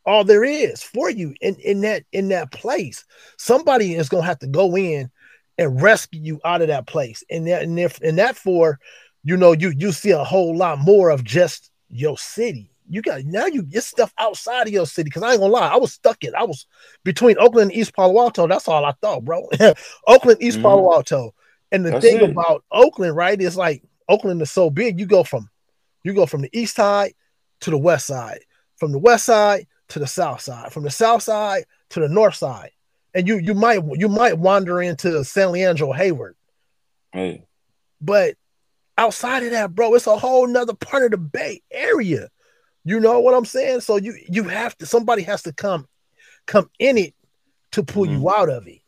all 0.06 0.26
there 0.26 0.44
is 0.44 0.84
for 0.84 1.10
you 1.10 1.36
in, 1.40 1.56
in 1.56 1.82
that 1.82 2.04
in 2.12 2.28
that 2.30 2.52
place. 2.52 3.06
Somebody 3.38 3.96
is 3.96 4.10
gonna 4.10 4.26
have 4.26 4.40
to 4.40 4.48
go 4.48 4.76
in 4.76 5.10
and 5.58 5.82
rescue 5.82 6.22
you 6.22 6.40
out 6.44 6.62
of 6.62 6.68
that 6.68 6.88
place. 6.88 7.24
And 7.30 7.48
that 7.48 7.64
and 7.64 7.80
if 7.80 8.02
and 8.02 8.18
that 8.18 8.36
for 8.36 8.80
you 9.24 9.38
know 9.38 9.54
you 9.54 9.74
you 9.76 9.92
see 9.92 10.12
a 10.12 10.24
whole 10.24 10.56
lot 10.56 10.80
more 10.80 11.10
of 11.10 11.24
just 11.24 11.72
your 11.90 12.18
city. 12.18 12.72
You 12.88 13.02
got 13.02 13.24
now 13.24 13.48
you 13.48 13.64
get 13.64 13.84
stuff 13.84 14.14
outside 14.18 14.68
of 14.68 14.74
your 14.74 14.86
city 14.86 15.10
because 15.10 15.24
I 15.24 15.32
ain't 15.32 15.40
gonna 15.40 15.52
lie, 15.52 15.70
I 15.70 15.78
was 15.78 15.94
stuck 15.94 16.24
in 16.24 16.36
I 16.36 16.44
was 16.44 16.66
between 17.04 17.38
Oakland 17.40 17.72
and 17.72 17.80
East 17.80 17.96
Palo 17.96 18.22
Alto. 18.22 18.48
That's 18.48 18.68
all 18.68 18.86
I 18.86 18.94
thought, 19.02 19.26
bro. 19.26 19.50
Oakland, 20.08 20.42
East 20.42 20.58
mm-hmm. 20.58 20.64
Palo 20.64 20.94
Alto. 20.94 21.34
And 21.72 21.84
the 21.84 21.92
That's 21.92 22.06
thing 22.06 22.22
it. 22.22 22.30
about 22.30 22.64
Oakland, 22.72 23.16
right, 23.16 23.42
is 23.42 23.58
like 23.58 23.84
Oakland 24.08 24.42
is 24.42 24.52
so 24.52 24.70
big, 24.70 25.00
you 25.00 25.06
go 25.06 25.24
from 25.24 25.50
you 26.04 26.14
go 26.14 26.28
from 26.28 26.42
the 26.44 26.50
east 26.58 26.76
side 26.76 27.14
to 27.62 27.72
the 27.72 27.78
west 27.78 28.06
side, 28.06 28.42
from 28.78 28.92
the 28.92 29.00
west 29.00 29.26
side 29.26 29.66
to 29.90 30.00
the 30.00 30.08
south 30.08 30.42
side, 30.42 30.72
from 30.72 30.84
the 30.84 30.92
south 30.92 31.24
side 31.24 31.66
to 31.90 32.00
the 32.00 32.08
north 32.08 32.36
side. 32.36 32.70
And 33.16 33.28
you 33.28 33.38
you 33.38 33.54
might 33.56 33.80
you 33.94 34.10
might 34.10 34.38
wander 34.38 34.82
into 34.82 35.24
San 35.24 35.54
Leandro 35.54 35.94
Hayward. 35.94 36.36
Hey. 37.14 37.48
But 38.02 38.36
outside 38.98 39.44
of 39.44 39.52
that, 39.52 39.74
bro, 39.74 39.96
it's 39.96 40.06
a 40.06 40.18
whole 40.18 40.46
nother 40.48 40.74
part 40.74 41.06
of 41.06 41.12
the 41.12 41.18
Bay 41.18 41.62
Area. 41.72 42.28
You 42.84 43.00
know 43.00 43.22
what 43.22 43.34
I'm 43.34 43.46
saying? 43.46 43.80
So 43.80 43.96
you 43.96 44.20
you 44.28 44.44
have 44.44 44.78
to 44.80 44.86
somebody 44.86 45.24
has 45.24 45.44
to 45.44 45.54
come 45.54 45.88
come 46.46 46.70
in 46.78 46.98
it 46.98 47.16
to 47.72 47.84
pull 47.84 48.04
mm-hmm. 48.04 48.22
you 48.22 48.30
out 48.30 48.50
of 48.50 48.68
it. 48.68 48.82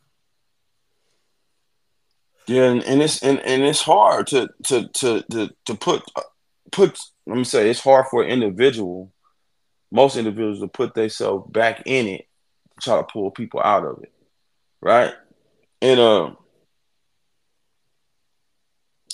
Yeah, 2.47 2.63
and, 2.63 2.83
and 2.83 3.01
it's 3.01 3.23
and, 3.23 3.39
and 3.39 3.63
it's 3.63 3.81
hard 3.81 4.27
to 4.27 4.49
to 4.65 4.89
to 4.89 5.23
to 5.31 5.49
to 5.65 5.75
put 5.75 6.03
put 6.71 6.99
let 7.25 7.37
me 7.37 7.45
say 7.45 7.69
it's 7.69 7.79
hard 7.79 8.07
for 8.11 8.23
an 8.23 8.29
individual, 8.29 9.13
most 9.89 10.17
individuals 10.17 10.59
to 10.59 10.67
put 10.67 10.93
themselves 10.93 11.49
back 11.49 11.83
in 11.85 12.07
it, 12.07 12.27
to 12.75 12.83
try 12.83 12.97
to 12.97 13.03
pull 13.03 13.31
people 13.31 13.61
out 13.61 13.85
of 13.85 14.03
it. 14.03 14.13
Right? 14.87 15.13
And 15.81 15.99
um 15.99 16.37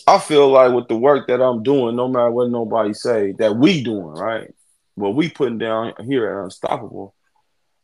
I 0.06 0.20
feel 0.20 0.50
like 0.50 0.72
with 0.72 0.88
the 0.88 0.96
work 0.98 1.28
that 1.28 1.42
I'm 1.42 1.64
doing, 1.64 1.96
no 1.96 2.08
matter 2.08 2.30
what 2.30 2.52
nobody 2.52 2.94
say, 2.94 3.32
that 3.40 3.56
we 3.56 3.84
doing, 3.84 4.14
right? 4.14 4.54
what 4.96 5.16
we 5.16 5.28
putting 5.28 5.58
down 5.58 5.94
here 6.06 6.30
at 6.30 6.44
Unstoppable, 6.44 7.16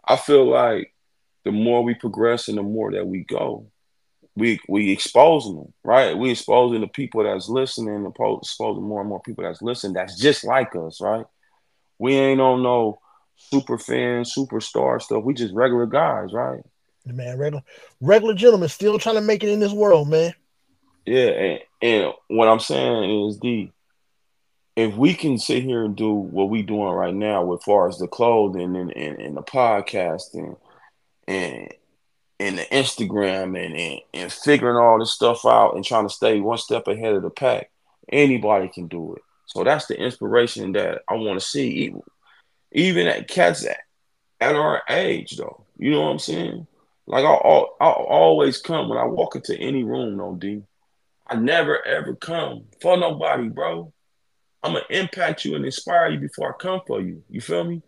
I 0.05 0.15
feel 0.17 0.47
like 0.47 0.93
the 1.43 1.51
more 1.51 1.83
we 1.83 1.95
progress 1.95 2.47
and 2.47 2.59
the 2.59 2.61
more 2.61 2.91
that 2.91 3.07
we 3.07 3.23
go, 3.23 3.65
we 4.35 4.59
we 4.69 4.91
exposing 4.91 5.55
them, 5.55 5.73
right? 5.83 6.15
We 6.15 6.29
exposing 6.29 6.81
the 6.81 6.87
people 6.87 7.23
that's 7.23 7.49
listening, 7.49 8.05
exposing 8.05 8.83
more 8.83 9.01
and 9.01 9.09
more 9.09 9.21
people 9.21 9.43
that's 9.43 9.63
listening 9.63 9.93
that's 9.93 10.19
just 10.19 10.43
like 10.43 10.75
us, 10.75 11.01
right? 11.01 11.25
We 11.97 12.13
ain't 12.13 12.39
on 12.39 12.61
no 12.61 12.99
super 13.37 13.79
fan, 13.79 14.25
superstar 14.25 15.01
stuff. 15.01 15.23
We 15.23 15.33
just 15.33 15.55
regular 15.55 15.87
guys, 15.87 16.31
right? 16.31 16.61
Man, 17.05 17.37
regular 17.37 17.63
regular 18.01 18.33
gentlemen 18.35 18.69
still 18.69 18.99
trying 18.99 19.15
to 19.15 19.21
make 19.21 19.43
it 19.43 19.49
in 19.49 19.59
this 19.59 19.71
world, 19.71 20.09
man. 20.09 20.33
Yeah, 21.05 21.29
and, 21.29 21.59
and 21.81 22.13
what 22.27 22.47
I'm 22.47 22.59
saying 22.59 23.27
is 23.27 23.39
the 23.39 23.71
if 24.75 24.95
we 24.95 25.13
can 25.13 25.37
sit 25.37 25.63
here 25.63 25.83
and 25.83 25.95
do 25.95 26.13
what 26.13 26.49
we 26.49 26.61
doing 26.61 26.93
right 26.93 27.13
now 27.13 27.53
as 27.53 27.63
far 27.63 27.89
as 27.89 27.97
the 27.97 28.07
clothing 28.07 28.77
and, 28.77 28.95
and, 28.95 29.19
and 29.19 29.35
the 29.35 29.41
podcasting 29.41 30.55
and 31.27 31.73
and 32.39 32.57
the 32.57 32.65
Instagram 32.71 33.61
and, 33.61 33.75
and 33.75 33.99
and 34.13 34.31
figuring 34.31 34.77
all 34.77 34.99
this 34.99 35.13
stuff 35.13 35.45
out 35.45 35.75
and 35.75 35.83
trying 35.83 36.07
to 36.07 36.13
stay 36.13 36.39
one 36.39 36.57
step 36.57 36.87
ahead 36.87 37.13
of 37.13 37.23
the 37.23 37.29
pack, 37.29 37.71
anybody 38.09 38.69
can 38.69 38.87
do 38.87 39.15
it. 39.15 39.21
So 39.47 39.63
that's 39.63 39.87
the 39.87 39.99
inspiration 39.99 40.73
that 40.73 41.01
I 41.07 41.15
want 41.15 41.39
to 41.39 41.45
see, 41.45 41.93
even 42.71 43.07
at 43.07 43.27
cats 43.27 43.65
at, 43.65 43.79
at 44.39 44.55
our 44.55 44.83
age, 44.87 45.37
though. 45.37 45.65
You 45.77 45.91
know 45.91 46.03
what 46.03 46.11
I'm 46.11 46.19
saying? 46.19 46.67
Like 47.09 47.25
I, 47.25 47.33
I, 47.33 47.65
I 47.81 47.89
always 47.89 48.59
come 48.59 48.87
when 48.87 48.99
I 48.99 49.03
walk 49.03 49.35
into 49.35 49.57
any 49.57 49.83
room, 49.83 50.15
no 50.15 50.35
D. 50.35 50.61
I 51.27 51.35
never 51.35 51.85
ever 51.85 52.15
come 52.15 52.65
for 52.81 52.97
nobody, 52.97 53.49
bro. 53.49 53.91
I'm 54.61 54.73
gonna 54.73 54.85
impact 54.91 55.43
you 55.43 55.55
and 55.55 55.65
inspire 55.65 56.09
you 56.09 56.19
before 56.19 56.53
I 56.53 56.57
come 56.57 56.81
for 56.85 57.01
you. 57.01 57.23
You 57.27 57.41
feel 57.41 57.63
me? 57.63 57.81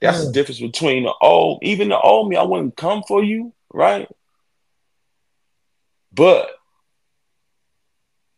That's 0.00 0.20
yeah. 0.20 0.26
the 0.26 0.32
difference 0.32 0.60
between 0.60 1.02
the 1.02 1.14
old, 1.20 1.60
even 1.62 1.88
the 1.88 1.98
old 1.98 2.28
me. 2.28 2.36
I 2.36 2.44
wouldn't 2.44 2.76
come 2.76 3.02
for 3.08 3.24
you, 3.24 3.52
right? 3.72 4.08
But 6.12 6.50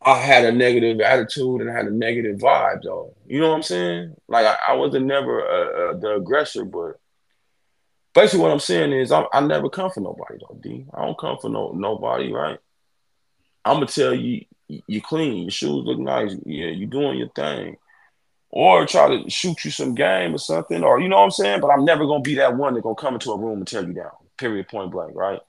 I 0.01 0.19
had 0.19 0.47
a 0.47 0.53
negative 0.53 1.01
attitude 1.01 1.61
and 1.61 1.69
I 1.69 1.75
had 1.75 1.87
a 1.87 1.91
negative 1.91 2.39
vibe, 2.39 2.85
though. 2.85 3.15
You 3.27 3.41
know 3.41 3.51
what 3.51 3.57
I'm 3.57 3.63
saying? 3.63 4.15
Like 4.29 4.47
I, 4.47 4.57
I 4.69 4.73
wasn't 4.75 5.05
never 5.05 5.47
uh, 5.47 5.91
uh, 5.91 5.99
the 5.99 6.15
aggressor, 6.15 6.65
but 6.65 7.01
basically 8.17 8.41
what 8.41 8.51
I'm 8.51 8.59
saying 8.59 8.93
is 8.93 9.13
I, 9.13 9.27
I 9.33 9.41
never 9.41 9.69
come 9.69 9.91
for 9.91 10.01
nobody, 10.01 10.39
though. 10.41 10.59
D. 10.61 10.87
I 10.93 11.05
don't 11.05 11.19
come 11.19 11.39
for 11.39 11.51
no 11.51 11.71
nobody, 11.73 12.33
right? 12.33 12.59
I'm 13.65 13.77
gonna 13.77 13.87
tell 13.87 14.15
you 14.15 14.45
you 14.69 15.01
clean, 15.01 15.43
your 15.43 15.51
shoes 15.51 15.85
look 15.85 15.99
nice, 15.99 16.35
yeah, 16.45 16.69
you 16.69 16.87
doing 16.87 17.19
your 17.19 17.29
thing. 17.29 17.77
Or 18.51 18.87
try 18.87 19.09
to 19.09 19.29
shoot 19.29 19.65
you 19.65 19.71
some 19.71 19.95
game 19.95 20.35
or 20.35 20.39
something, 20.39 20.83
or 20.83 20.99
you 20.99 21.09
know 21.09 21.19
what 21.19 21.25
I'm 21.25 21.31
saying? 21.31 21.61
But 21.61 21.69
I'm 21.69 21.85
never 21.85 22.07
gonna 22.07 22.23
be 22.23 22.37
that 22.37 22.57
one 22.57 22.75
that 22.75 22.83
gonna 22.83 22.95
come 22.95 23.15
into 23.15 23.31
a 23.31 23.39
room 23.39 23.59
and 23.59 23.67
tear 23.67 23.83
you 23.87 23.93
down. 23.93 24.13
Period 24.39 24.69
point 24.69 24.91
blank, 24.91 25.13
right? 25.15 25.41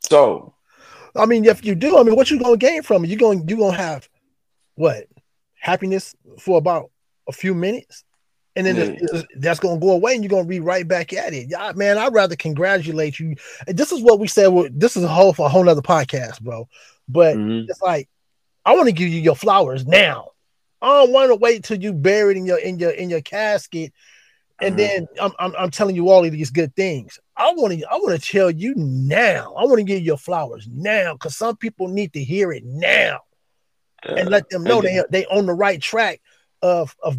So 0.00 0.52
I 1.14 1.26
mean, 1.26 1.44
if 1.44 1.64
you 1.64 1.74
do, 1.74 1.96
I 1.96 2.02
mean, 2.02 2.16
what 2.16 2.30
you 2.30 2.40
gonna 2.40 2.56
gain 2.56 2.82
from 2.82 3.04
it? 3.04 3.10
You 3.10 3.16
going 3.16 3.48
you 3.48 3.56
gonna 3.56 3.76
have 3.76 4.08
what 4.74 5.06
happiness 5.60 6.14
for 6.40 6.58
about 6.58 6.90
a 7.28 7.32
few 7.32 7.54
minutes, 7.54 8.04
and 8.56 8.66
then 8.66 8.76
yeah. 8.76 8.98
it's, 9.00 9.24
that's 9.36 9.60
gonna 9.60 9.78
go 9.78 9.92
away, 9.92 10.14
and 10.14 10.24
you're 10.24 10.30
gonna 10.30 10.44
be 10.48 10.60
right 10.60 10.88
back 10.88 11.12
at 11.12 11.34
it. 11.34 11.48
Yeah, 11.50 11.72
man, 11.76 11.98
I'd 11.98 12.14
rather 12.14 12.36
congratulate 12.36 13.20
you. 13.20 13.36
And 13.66 13.76
this 13.76 13.92
is 13.92 14.00
what 14.00 14.18
we 14.18 14.26
said. 14.26 14.48
Well, 14.48 14.68
this 14.72 14.96
is 14.96 15.04
a 15.04 15.08
whole 15.08 15.34
for 15.34 15.46
a 15.46 15.50
whole 15.50 15.68
other 15.68 15.82
podcast, 15.82 16.40
bro. 16.40 16.66
But 17.06 17.36
mm-hmm. 17.36 17.70
it's 17.70 17.82
like 17.82 18.08
I 18.64 18.74
want 18.74 18.86
to 18.86 18.92
give 18.92 19.08
you 19.08 19.20
your 19.20 19.36
flowers 19.36 19.86
now. 19.86 20.30
I 20.80 20.88
don't 20.88 21.12
want 21.12 21.30
to 21.30 21.36
wait 21.36 21.64
till 21.64 21.80
you 21.80 21.92
buried 21.92 22.38
in 22.38 22.46
your 22.46 22.58
in 22.58 22.78
your 22.78 22.90
in 22.90 23.10
your 23.10 23.20
casket, 23.20 23.92
and 24.60 24.76
mm-hmm. 24.76 25.04
then 25.04 25.06
I'm, 25.20 25.32
I'm, 25.38 25.54
I'm 25.58 25.70
telling 25.70 25.94
you 25.94 26.08
all 26.08 26.24
of 26.24 26.32
these 26.32 26.50
good 26.50 26.74
things. 26.74 27.18
I 27.36 27.52
want 27.52 27.78
to 27.78 27.86
I 27.90 27.96
want 27.96 28.20
to 28.20 28.30
tell 28.30 28.50
you 28.50 28.74
now. 28.74 29.52
I 29.54 29.64
want 29.64 29.78
to 29.78 29.84
give 29.84 29.98
you 29.98 30.04
your 30.06 30.18
flowers 30.18 30.66
now 30.72 31.12
because 31.12 31.36
some 31.36 31.56
people 31.56 31.88
need 31.88 32.14
to 32.14 32.24
hear 32.24 32.52
it 32.52 32.64
now, 32.64 33.20
and 34.02 34.30
let 34.30 34.48
them 34.48 34.64
know 34.64 34.80
they 34.80 35.02
they 35.10 35.26
on 35.26 35.44
the 35.44 35.54
right 35.54 35.80
track 35.80 36.22
of 36.62 36.96
of 37.02 37.18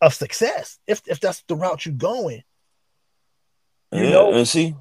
of 0.00 0.14
success 0.14 0.78
if 0.86 1.02
if 1.06 1.20
that's 1.20 1.42
the 1.48 1.56
route 1.56 1.86
you're 1.86 1.94
going. 1.94 2.42
You 3.92 4.04
yeah, 4.04 4.10
know, 4.10 4.32
and 4.34 4.46
see, 4.46 4.74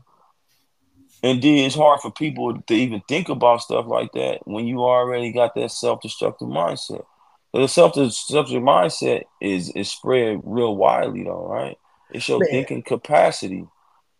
and 1.24 1.42
then 1.42 1.54
it's 1.66 1.76
hard 1.76 2.02
for 2.02 2.12
people 2.12 2.62
to 2.62 2.74
even 2.74 3.02
think 3.08 3.30
about 3.30 3.62
stuff 3.62 3.86
like 3.88 4.12
that 4.14 4.46
when 4.46 4.68
you 4.68 4.82
already 4.82 5.32
got 5.32 5.56
that 5.56 5.72
self-destructive 5.72 6.48
mindset. 6.48 7.06
But 7.54 7.62
the 7.62 7.68
self-destructive 7.68 8.62
mindset 8.62 9.24
is 9.42 9.70
is 9.72 9.90
spread 9.90 10.42
real 10.44 10.76
widely 10.76 11.24
though, 11.24 11.48
right? 11.48 11.78
It's 12.12 12.28
your 12.28 12.40
Man. 12.40 12.50
thinking 12.50 12.84
capacity. 12.84 13.66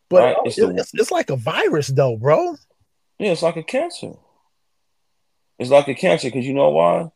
But 0.10 0.24
right? 0.24 0.38
it's, 0.46 0.60
oh, 0.60 0.68
the, 0.68 0.76
it's, 0.76 0.94
it's 0.94 1.12
like 1.12 1.30
a 1.30 1.36
virus 1.36 1.88
though, 1.88 2.18
bro. 2.18 2.56
Yeah, 3.20 3.32
it's 3.32 3.44
like 3.44 3.58
a 3.58 3.64
cancer. 3.64 4.14
It's 5.60 5.70
like 5.70 5.88
a 5.88 5.96
cancer 5.96 6.30
because 6.30 6.46
you 6.46 6.54
know 6.54 6.70
why? 6.70 7.10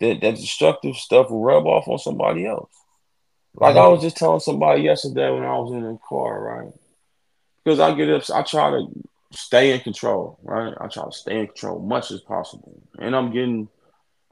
That 0.00 0.20
that 0.20 0.36
destructive 0.36 0.96
stuff 0.96 1.30
will 1.30 1.42
rub 1.42 1.66
off 1.66 1.88
on 1.88 1.98
somebody 1.98 2.46
else. 2.46 2.70
Like 3.54 3.76
uh-huh. 3.76 3.84
I 3.86 3.88
was 3.88 4.02
just 4.02 4.16
telling 4.16 4.40
somebody 4.40 4.82
yesterday 4.82 5.30
when 5.30 5.44
I 5.44 5.58
was 5.58 5.72
in 5.72 5.82
the 5.82 5.98
car, 6.08 6.40
right? 6.42 6.72
Because 7.64 7.80
I 7.80 7.94
get 7.94 8.10
up, 8.10 8.22
I 8.34 8.42
try 8.42 8.70
to 8.70 8.86
stay 9.32 9.72
in 9.74 9.80
control, 9.80 10.38
right? 10.42 10.74
I 10.80 10.88
try 10.88 11.04
to 11.04 11.12
stay 11.12 11.40
in 11.40 11.46
control 11.48 11.80
much 11.80 12.10
as 12.10 12.20
possible. 12.20 12.82
And 12.98 13.14
I'm 13.14 13.32
getting, 13.32 13.68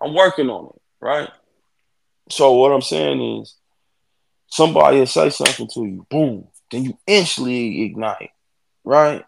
I'm 0.00 0.14
working 0.14 0.48
on 0.48 0.66
it, 0.66 0.82
right? 1.00 1.30
So 2.30 2.52
what 2.54 2.72
I'm 2.72 2.82
saying 2.82 3.40
is 3.40 3.54
somebody 4.48 4.98
will 4.98 5.06
say 5.06 5.30
something 5.30 5.68
to 5.74 5.84
you, 5.84 6.06
boom, 6.10 6.48
then 6.70 6.84
you 6.84 6.98
instantly 7.06 7.82
ignite. 7.82 8.30
right? 8.84 9.24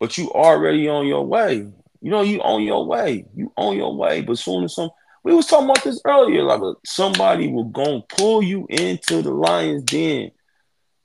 But 0.00 0.18
you 0.18 0.30
already 0.32 0.88
on 0.88 1.06
your 1.06 1.26
way. 1.26 1.56
You 2.00 2.10
know, 2.10 2.22
you 2.22 2.40
on 2.42 2.62
your 2.62 2.86
way. 2.86 3.24
You 3.34 3.52
on 3.56 3.76
your 3.76 3.96
way. 3.96 4.20
But 4.20 4.38
soon 4.38 4.64
as 4.64 4.74
some 4.74 4.90
we 5.24 5.34
was 5.34 5.46
talking 5.46 5.70
about 5.70 5.82
this 5.82 6.00
earlier, 6.04 6.42
like 6.42 6.60
somebody 6.84 7.48
will 7.48 7.64
go 7.64 7.94
and 7.94 8.08
pull 8.08 8.42
you 8.42 8.66
into 8.68 9.22
the 9.22 9.32
lion's 9.32 9.82
den. 9.82 10.30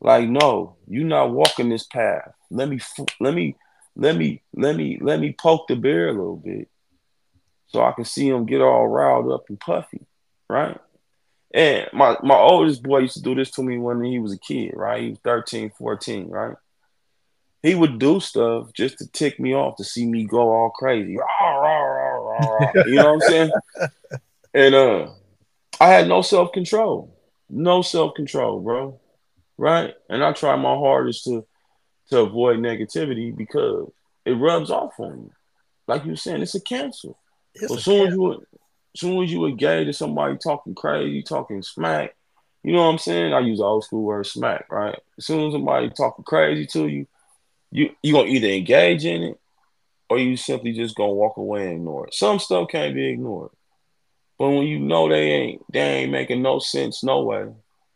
Like, 0.01 0.29
no, 0.29 0.75
you're 0.88 1.05
not 1.05 1.31
walking 1.31 1.69
this 1.69 1.85
path. 1.85 2.33
Let 2.51 2.69
me 2.69 2.79
let 3.19 3.33
me 3.33 3.55
let 3.95 4.15
me 4.15 4.41
let 4.53 4.75
me 4.75 4.99
let 5.01 5.19
me 5.19 5.35
poke 5.38 5.67
the 5.67 5.75
bear 5.75 6.09
a 6.09 6.13
little 6.13 6.38
bit 6.38 6.69
so 7.67 7.83
I 7.83 7.91
can 7.93 8.05
see 8.05 8.27
him 8.27 8.45
get 8.45 8.61
all 8.61 8.88
riled 8.88 9.31
up 9.31 9.45
and 9.49 9.59
puffy, 9.59 10.05
right? 10.49 10.77
And 11.53 11.88
my, 11.93 12.17
my 12.21 12.35
oldest 12.35 12.83
boy 12.83 12.99
used 12.99 13.15
to 13.15 13.21
do 13.21 13.35
this 13.35 13.51
to 13.51 13.63
me 13.63 13.77
when 13.77 14.03
he 14.03 14.19
was 14.19 14.33
a 14.33 14.39
kid, 14.39 14.73
right? 14.75 15.01
He 15.01 15.09
was 15.11 15.19
13, 15.23 15.71
14, 15.77 16.29
right? 16.29 16.55
He 17.61 17.75
would 17.75 17.99
do 17.99 18.19
stuff 18.19 18.71
just 18.73 18.99
to 18.99 19.07
tick 19.07 19.39
me 19.39 19.53
off 19.53 19.77
to 19.77 19.83
see 19.83 20.05
me 20.05 20.25
go 20.25 20.51
all 20.51 20.69
crazy. 20.69 21.17
You 22.86 22.96
know 22.96 23.13
what 23.13 23.13
I'm 23.13 23.22
saying? 23.22 23.51
and 24.53 24.75
uh 24.75 25.08
I 25.79 25.88
had 25.88 26.08
no 26.08 26.22
self-control. 26.22 27.15
No 27.50 27.81
self-control, 27.81 28.62
bro. 28.62 29.00
Right? 29.58 29.93
And 30.10 30.24
I 30.24 30.34
try 30.34 30.55
my 30.55 30.75
hardest 30.75 31.24
to 31.25 31.46
to 32.10 32.19
avoid 32.19 32.60
negativity 32.60 33.36
because 33.36 33.91
it 34.25 34.34
rubs 34.34 34.72
off 34.72 35.00
on 35.00 35.24
you. 35.24 35.31
Like 35.88 36.05
you 36.05 36.12
were 36.12 36.17
saying, 36.17 36.41
it's 36.41 36.55
a 36.55 36.62
cancer. 36.62 37.10
It's 37.53 37.72
as 37.72 37.84
soon 37.84 38.08
as 38.08 38.13
you 38.13 38.46
soon 38.96 39.24
as 39.24 39.31
you 39.31 39.46
engage 39.46 39.88
in 39.88 39.93
somebody 39.93 40.38
talking 40.38 40.75
crazy, 40.75 41.22
talking 41.22 41.62
smack, 41.62 42.15
you 42.63 42.74
know 42.74 42.84
what 42.84 42.91
I'm 42.91 42.98
saying? 42.98 43.34
I 43.34 43.39
use 43.39 43.60
the 43.60 43.63
old 43.63 43.84
school 43.84 44.03
word 44.03 44.25
smack, 44.25 44.72
right? 44.72 44.98
As 45.17 45.25
soon 45.25 45.48
as 45.48 45.53
somebody 45.53 45.89
talking 45.89 46.25
crazy 46.25 46.65
to 46.67 46.88
you, 46.88 47.08
you 47.72 47.91
you 48.01 48.13
gonna 48.13 48.27
either 48.27 48.48
engage 48.48 49.05
in 49.05 49.24
it 49.24 49.39
or 50.10 50.18
you 50.18 50.36
simply 50.36 50.74
just 50.74 50.96
gonna 50.96 51.13
walk 51.13 51.38
away 51.38 51.68
and 51.68 51.78
ignore 51.78 52.08
it. 52.08 52.13
Some 52.13 52.39
stuff 52.39 52.70
can't 52.70 52.96
be 52.96 53.10
ignored. 53.10 53.51
But 54.38 54.50
when 54.50 54.63
you 54.63 54.80
know 54.80 55.10
they 55.10 55.32
ain't 55.32 55.72
they 55.72 55.80
ain't 55.80 56.12
making 56.12 56.42
no 56.42 56.60
sense, 56.60 57.04
no 57.04 57.24
way, 57.24 57.48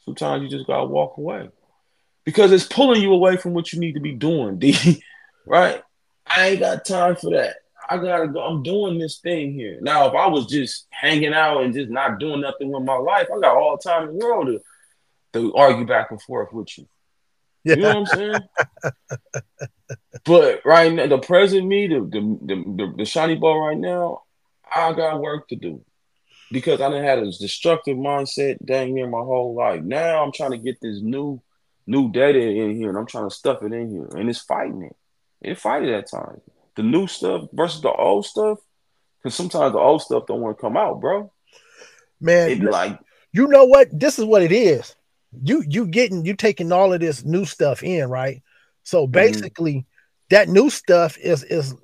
sometimes 0.05 0.43
you 0.43 0.50
just 0.50 0.67
gotta 0.67 0.86
walk 0.86 1.17
away. 1.17 1.50
Because 2.25 2.51
it's 2.51 2.65
pulling 2.65 3.01
you 3.01 3.13
away 3.13 3.38
from 3.38 3.53
what 3.53 3.74
you 3.74 3.79
need 3.79 3.93
to 3.93 4.00
be 4.00 4.13
doing, 4.13 4.60
D. 4.60 5.01
right? 5.46 5.82
I 6.25 6.50
ain't 6.50 6.60
got 6.60 6.86
time 6.86 7.15
for 7.15 7.32
that. 7.32 7.58
I 7.89 7.98
gotta 7.98 8.27
go. 8.27 8.41
I'm 8.41 8.63
doing 8.63 8.98
this 8.98 9.20
thing 9.20 9.53
here. 9.53 9.79
Now, 9.82 10.08
if 10.08 10.13
I 10.13 10.27
was 10.27 10.46
just 10.46 10.88
hanging 10.89 11.34
out 11.34 11.63
and 11.63 11.74
just 11.74 11.89
not 11.89 12.20
doing 12.20 12.41
nothing 12.41 12.72
with 12.72 12.84
my 12.84 12.96
life, 12.96 13.27
I 13.34 13.39
got 13.39 13.58
all 13.58 13.77
the 13.77 13.89
time 13.89 14.10
in 14.10 14.17
the 14.17 14.25
world 14.25 14.48
to, 14.48 14.62
to 15.34 15.53
argue 15.55 15.86
back 15.86 16.12
and 16.12 16.22
forth 16.22 16.53
with 16.53 16.77
you. 16.77 16.88
Yeah. 17.65 17.75
You 17.75 17.82
know 17.82 17.88
what 17.88 17.98
I'm 17.98 18.05
saying? 18.08 18.41
but 20.25 20.62
right 20.65 20.91
now, 20.91 21.08
the 21.08 21.17
present 21.17 21.65
me, 21.65 21.88
the 21.88 22.01
the, 22.01 22.63
the 22.75 22.93
the 22.98 23.05
shiny 23.05 23.36
ball 23.36 23.65
right 23.65 23.77
now, 23.77 24.24
I 24.75 24.91
got 24.91 25.22
work 25.22 25.48
to 25.48 25.55
do 25.55 25.82
because 26.51 26.82
I 26.82 26.89
done 26.89 27.01
had 27.01 27.20
a 27.20 27.32
destructive 27.32 27.96
mindset 27.96 28.58
dang 28.65 28.93
near 28.93 29.08
my 29.08 29.20
whole 29.22 29.55
life. 29.55 29.82
Now 29.82 30.24
I'm 30.24 30.34
trying 30.34 30.52
to 30.52 30.58
get 30.58 30.82
this 30.82 31.02
new 31.02 31.41
new 31.88 32.12
data 32.12 32.39
in 32.39 32.76
here, 32.76 32.89
and 32.89 32.97
I'm 32.97 33.08
trying 33.08 33.30
to 33.30 33.36
stuff 33.36 33.63
it 33.63 33.71
in 33.71 33.89
here, 33.89 34.10
and 34.19 34.30
it's 34.30 34.41
fighting 34.41 34.84
it. 34.84 34.95
It 35.41 35.58
fight 35.58 35.84
it 35.84 35.93
at 35.93 36.12
times 36.12 36.41
the 36.76 36.84
new 36.84 37.08
stuff 37.08 37.47
versus 37.54 37.82
the 37.82 37.91
old 37.91 38.26
stuff. 38.26 38.60
Because 39.21 39.36
sometimes 39.36 39.73
the 39.73 39.80
old 39.80 40.02
stuff 40.02 40.26
don't 40.28 40.41
want 40.41 40.58
to 40.58 40.62
come 40.62 40.76
out, 40.76 40.99
bro. 40.99 41.32
Man, 42.19 42.60
like 42.62 42.99
you 43.32 43.47
know 43.47 43.65
what? 43.65 43.88
This 43.97 44.19
is 44.19 44.26
what 44.26 44.41
it 44.41 44.52
is. 44.52 44.95
You 45.41 45.63
you 45.67 45.88
getting 45.88 46.26
you 46.26 46.36
taking 46.36 46.72
all 46.72 46.93
of 46.93 47.00
this 47.00 47.24
new 47.24 47.46
stuff 47.46 47.84
in, 47.84 48.10
right? 48.10 48.41
So 48.84 49.04
mm-hmm. 49.04 49.12
basically, 49.12 49.74
mm-hmm. 49.74 49.86
that 50.30 50.50
new 50.50 50.69
stuff 50.69 51.17
is 51.17 51.43
is 51.43 51.76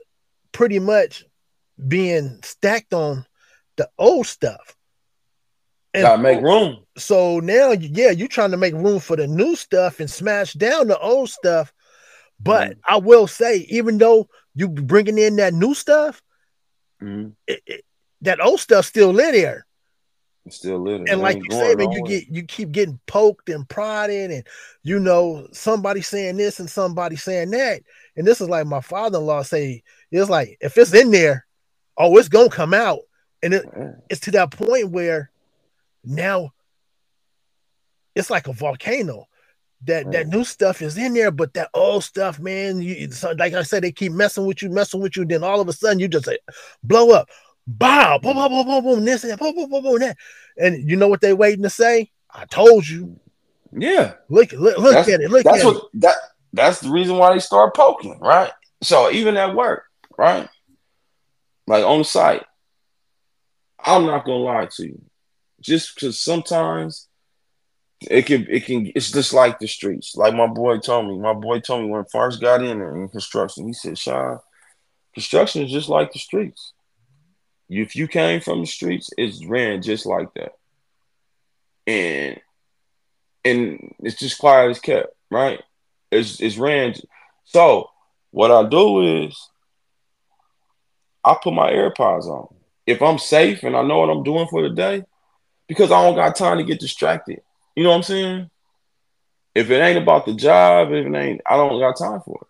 pretty 0.51 0.79
much 0.79 1.25
being 1.87 2.39
stacked 2.43 2.93
on 2.93 3.25
the 3.77 3.89
old 3.97 4.27
stuff. 4.27 4.75
And 5.93 6.03
Gotta 6.03 6.21
make 6.21 6.41
room. 6.41 6.85
So 6.97 7.39
now, 7.39 7.71
yeah, 7.71 8.11
you're 8.11 8.27
trying 8.27 8.51
to 8.51 8.57
make 8.57 8.73
room 8.73 8.99
for 8.99 9.15
the 9.15 9.25
new 9.25 9.55
stuff 9.55 9.99
and 9.99 10.09
smash 10.09 10.53
down 10.53 10.87
the 10.87 10.99
old 10.99 11.29
stuff. 11.29 11.73
But 12.39 12.71
mm-hmm. 12.71 12.79
I 12.87 12.97
will 12.97 13.27
say, 13.27 13.57
even 13.69 13.97
though 13.97 14.29
you 14.53 14.69
bringing 14.69 15.17
in 15.17 15.37
that 15.37 15.53
new 15.53 15.73
stuff, 15.73 16.21
mm-hmm. 17.01 17.29
it, 17.47 17.61
it, 17.65 17.85
that 18.21 18.39
old 18.39 18.59
stuff 18.59 18.85
still 18.85 19.17
in 19.17 19.31
there. 19.31 19.65
It's 20.49 20.57
still 20.57 20.79
lit. 20.79 21.07
And 21.07 21.21
like 21.21 21.37
you 21.37 21.51
said, 21.51 21.77
man, 21.77 21.91
you 21.91 22.03
get 22.03 22.27
you 22.27 22.41
keep 22.41 22.71
getting 22.71 22.99
poked 23.05 23.49
and 23.49 23.69
prodded, 23.69 24.31
and 24.31 24.47
you 24.81 24.99
know 24.99 25.47
somebody 25.51 26.01
saying 26.01 26.37
this 26.37 26.59
and 26.59 26.67
somebody 26.67 27.15
saying 27.15 27.51
that, 27.51 27.83
and 28.15 28.25
this 28.25 28.41
is 28.41 28.49
like 28.49 28.65
my 28.65 28.81
father-in-law 28.81 29.43
say. 29.43 29.83
It's 30.09 30.27
like 30.27 30.57
if 30.59 30.75
it's 30.75 30.91
in 30.95 31.11
there, 31.11 31.45
oh, 31.97 32.17
it's 32.17 32.29
gonna 32.29 32.49
come 32.49 32.73
out, 32.73 33.01
and 33.43 33.53
it, 33.53 33.65
it's 34.09 34.21
to 34.21 34.31
that 34.31 34.49
point 34.49 34.89
where 34.89 35.29
now 36.03 36.51
it's 38.15 38.31
like 38.31 38.47
a 38.47 38.53
volcano 38.53 39.27
that 39.83 40.11
that 40.11 40.29
new 40.29 40.43
stuff 40.43 40.81
is 40.81 40.97
in 40.97 41.13
there, 41.13 41.29
but 41.29 41.53
that 41.53 41.69
old 41.75 42.03
stuff, 42.03 42.39
man, 42.39 42.81
you, 42.81 43.07
like 43.37 43.53
I 43.53 43.61
said, 43.61 43.83
they 43.83 43.91
keep 43.91 44.13
messing 44.13 44.47
with 44.47 44.63
you, 44.63 44.71
messing 44.71 44.99
with 44.99 45.15
you. 45.15 45.25
Then 45.25 45.43
all 45.43 45.61
of 45.61 45.69
a 45.69 45.73
sudden, 45.73 45.99
you 45.99 46.07
just 46.07 46.25
say, 46.25 46.39
blow 46.83 47.11
up, 47.11 47.29
bow, 47.77 48.17
boom, 48.17 48.35
boom, 48.35 48.49
boom, 48.49 48.65
boom, 48.65 48.83
boom, 48.83 49.05
this 49.05 49.23
and 49.23 49.39
boom, 49.39 49.55
boom, 49.55 49.69
boom, 49.69 49.83
boom, 49.83 49.99
that. 49.99 50.17
And 50.57 50.89
you 50.89 50.95
know 50.95 51.07
what 51.07 51.21
they 51.21 51.33
waiting 51.33 51.63
to 51.63 51.69
say? 51.69 52.11
I 52.31 52.45
told 52.45 52.87
you. 52.87 53.19
Yeah. 53.71 54.13
Look, 54.29 54.51
look, 54.53 54.77
look 54.77 55.07
at 55.07 55.21
it. 55.21 55.29
Look 55.29 55.43
that's 55.43 55.59
at 55.59 55.65
what, 55.65 55.77
it. 55.77 56.01
That 56.01 56.15
that's 56.51 56.79
the 56.79 56.89
reason 56.89 57.17
why 57.17 57.33
they 57.33 57.39
start 57.39 57.75
poking, 57.75 58.19
right? 58.19 58.51
So 58.81 59.11
even 59.11 59.37
at 59.37 59.55
work, 59.55 59.83
right? 60.17 60.49
Like 61.67 61.85
on 61.85 61.99
the 61.99 62.03
site, 62.03 62.43
I'm 63.79 64.05
not 64.05 64.25
gonna 64.25 64.39
lie 64.39 64.67
to 64.77 64.87
you, 64.87 65.01
just 65.61 65.93
because 65.93 66.19
sometimes 66.19 67.07
it 68.01 68.25
can 68.25 68.47
it 68.49 68.65
can 68.65 68.91
it's 68.95 69.11
just 69.11 69.33
like 69.33 69.59
the 69.59 69.67
streets. 69.67 70.15
Like 70.15 70.33
my 70.33 70.47
boy 70.47 70.79
told 70.79 71.07
me. 71.07 71.19
My 71.19 71.33
boy 71.33 71.59
told 71.59 71.83
me 71.83 71.89
when 71.89 72.05
first 72.11 72.41
got 72.41 72.63
in 72.63 72.81
in 72.81 73.09
construction, 73.09 73.67
he 73.67 73.73
said, 73.73 73.97
Sean, 73.97 74.39
construction 75.13 75.63
is 75.63 75.71
just 75.71 75.89
like 75.89 76.11
the 76.11 76.19
streets. 76.19 76.73
If 77.69 77.95
you 77.95 78.07
came 78.07 78.41
from 78.41 78.61
the 78.61 78.67
streets, 78.67 79.11
it's 79.17 79.45
ran 79.45 79.81
just 79.81 80.05
like 80.05 80.33
that. 80.33 80.53
And 81.85 82.39
and 83.45 83.95
it's 83.99 84.19
just 84.19 84.39
quiet 84.39 84.71
as 84.71 84.79
kept, 84.79 85.13
right? 85.29 85.61
It's 86.11 86.39
it's 86.41 86.57
ran. 86.57 86.95
So 87.45 87.89
what 88.31 88.51
I 88.51 88.67
do 88.67 89.23
is 89.25 89.49
I 91.23 91.37
put 91.41 91.53
my 91.53 91.71
AirPods 91.71 92.25
on. 92.25 92.53
If 92.85 93.01
I'm 93.01 93.19
safe 93.19 93.63
and 93.63 93.75
I 93.75 93.83
know 93.83 93.99
what 93.99 94.09
I'm 94.09 94.23
doing 94.23 94.47
for 94.47 94.61
the 94.61 94.73
day, 94.73 95.03
because 95.67 95.91
I 95.91 96.03
don't 96.03 96.15
got 96.15 96.35
time 96.35 96.57
to 96.57 96.63
get 96.63 96.79
distracted. 96.79 97.41
You 97.75 97.83
know 97.83 97.91
what 97.91 97.97
I'm 97.97 98.03
saying? 98.03 98.49
If 99.53 99.69
it 99.69 99.81
ain't 99.81 100.01
about 100.01 100.25
the 100.25 100.33
job, 100.33 100.91
if 100.91 101.05
it 101.05 101.15
ain't, 101.15 101.41
I 101.45 101.55
don't 101.55 101.79
got 101.79 101.97
time 101.97 102.21
for 102.21 102.39
it. 102.41 102.48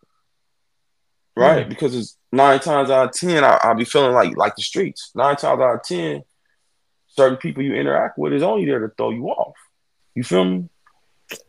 Right? 1.35 1.65
Mm. 1.65 1.69
Because 1.69 1.95
it's 1.95 2.17
nine 2.31 2.59
times 2.59 2.89
out 2.89 3.09
of 3.09 3.11
ten, 3.13 3.43
I, 3.43 3.59
will 3.67 3.75
be 3.75 3.85
feeling 3.85 4.13
like 4.13 4.35
like 4.35 4.55
the 4.55 4.61
streets. 4.61 5.11
Nine 5.15 5.35
times 5.35 5.61
out 5.61 5.75
of 5.75 5.83
ten, 5.83 6.23
certain 7.07 7.37
people 7.37 7.63
you 7.63 7.75
interact 7.75 8.17
with 8.17 8.33
is 8.33 8.43
only 8.43 8.65
there 8.65 8.79
to 8.79 8.93
throw 8.95 9.11
you 9.11 9.27
off. 9.27 9.55
You 10.15 10.23
feel 10.23 10.45
me? 10.45 10.69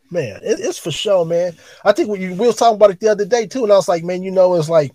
Man, 0.09 0.39
it, 0.43 0.59
it's 0.59 0.77
for 0.77 0.91
sure, 0.91 1.25
man. 1.25 1.53
I 1.83 1.91
think 1.91 2.09
we, 2.09 2.29
we 2.29 2.47
was 2.47 2.55
talking 2.55 2.75
about 2.75 2.91
it 2.91 2.99
the 2.99 3.09
other 3.09 3.25
day 3.25 3.47
too, 3.47 3.63
and 3.63 3.71
I 3.71 3.75
was 3.75 3.87
like, 3.87 4.03
man, 4.03 4.23
you 4.23 4.31
know, 4.31 4.53
it's 4.55 4.69
like, 4.69 4.91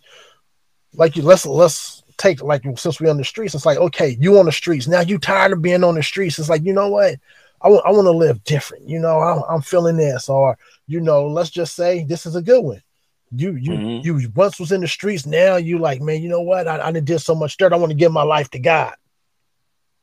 like 0.94 1.16
you 1.16 1.22
let's 1.22 1.44
let's 1.44 2.02
take 2.16 2.42
like 2.42 2.62
since 2.76 3.00
we 3.00 3.08
on 3.08 3.16
the 3.16 3.24
streets, 3.24 3.54
it's 3.54 3.66
like, 3.66 3.78
okay, 3.78 4.16
you 4.20 4.38
on 4.38 4.46
the 4.46 4.52
streets 4.52 4.86
now. 4.86 5.00
You 5.00 5.18
tired 5.18 5.52
of 5.52 5.62
being 5.62 5.84
on 5.84 5.94
the 5.94 6.02
streets? 6.02 6.38
It's 6.38 6.48
like, 6.48 6.64
you 6.64 6.72
know 6.72 6.88
what? 6.88 7.16
I 7.60 7.68
want 7.68 7.86
I 7.86 7.90
want 7.90 8.06
to 8.06 8.12
live 8.12 8.44
different. 8.44 8.88
You 8.88 8.98
know, 8.98 9.20
I'm, 9.20 9.42
I'm 9.48 9.62
feeling 9.62 9.96
this, 9.96 10.28
or 10.28 10.56
you 10.86 11.00
know, 11.00 11.26
let's 11.26 11.50
just 11.50 11.74
say 11.74 12.04
this 12.04 12.26
is 12.26 12.36
a 12.36 12.42
good 12.42 12.62
one. 12.62 12.82
You 13.32 13.52
you 13.52 13.70
mm-hmm. 13.72 14.06
you 14.06 14.32
once 14.34 14.60
was 14.60 14.72
in 14.72 14.80
the 14.80 14.88
streets, 14.88 15.26
now 15.26 15.56
you 15.56 15.78
like, 15.78 16.00
man, 16.00 16.22
you 16.22 16.28
know 16.28 16.42
what? 16.42 16.68
I, 16.68 16.86
I 16.86 16.92
did 16.92 17.18
so 17.20 17.34
much 17.34 17.56
dirt. 17.56 17.72
I 17.72 17.76
want 17.76 17.90
to 17.90 17.96
give 17.96 18.12
my 18.12 18.22
life 18.22 18.50
to 18.50 18.58
God. 18.58 18.94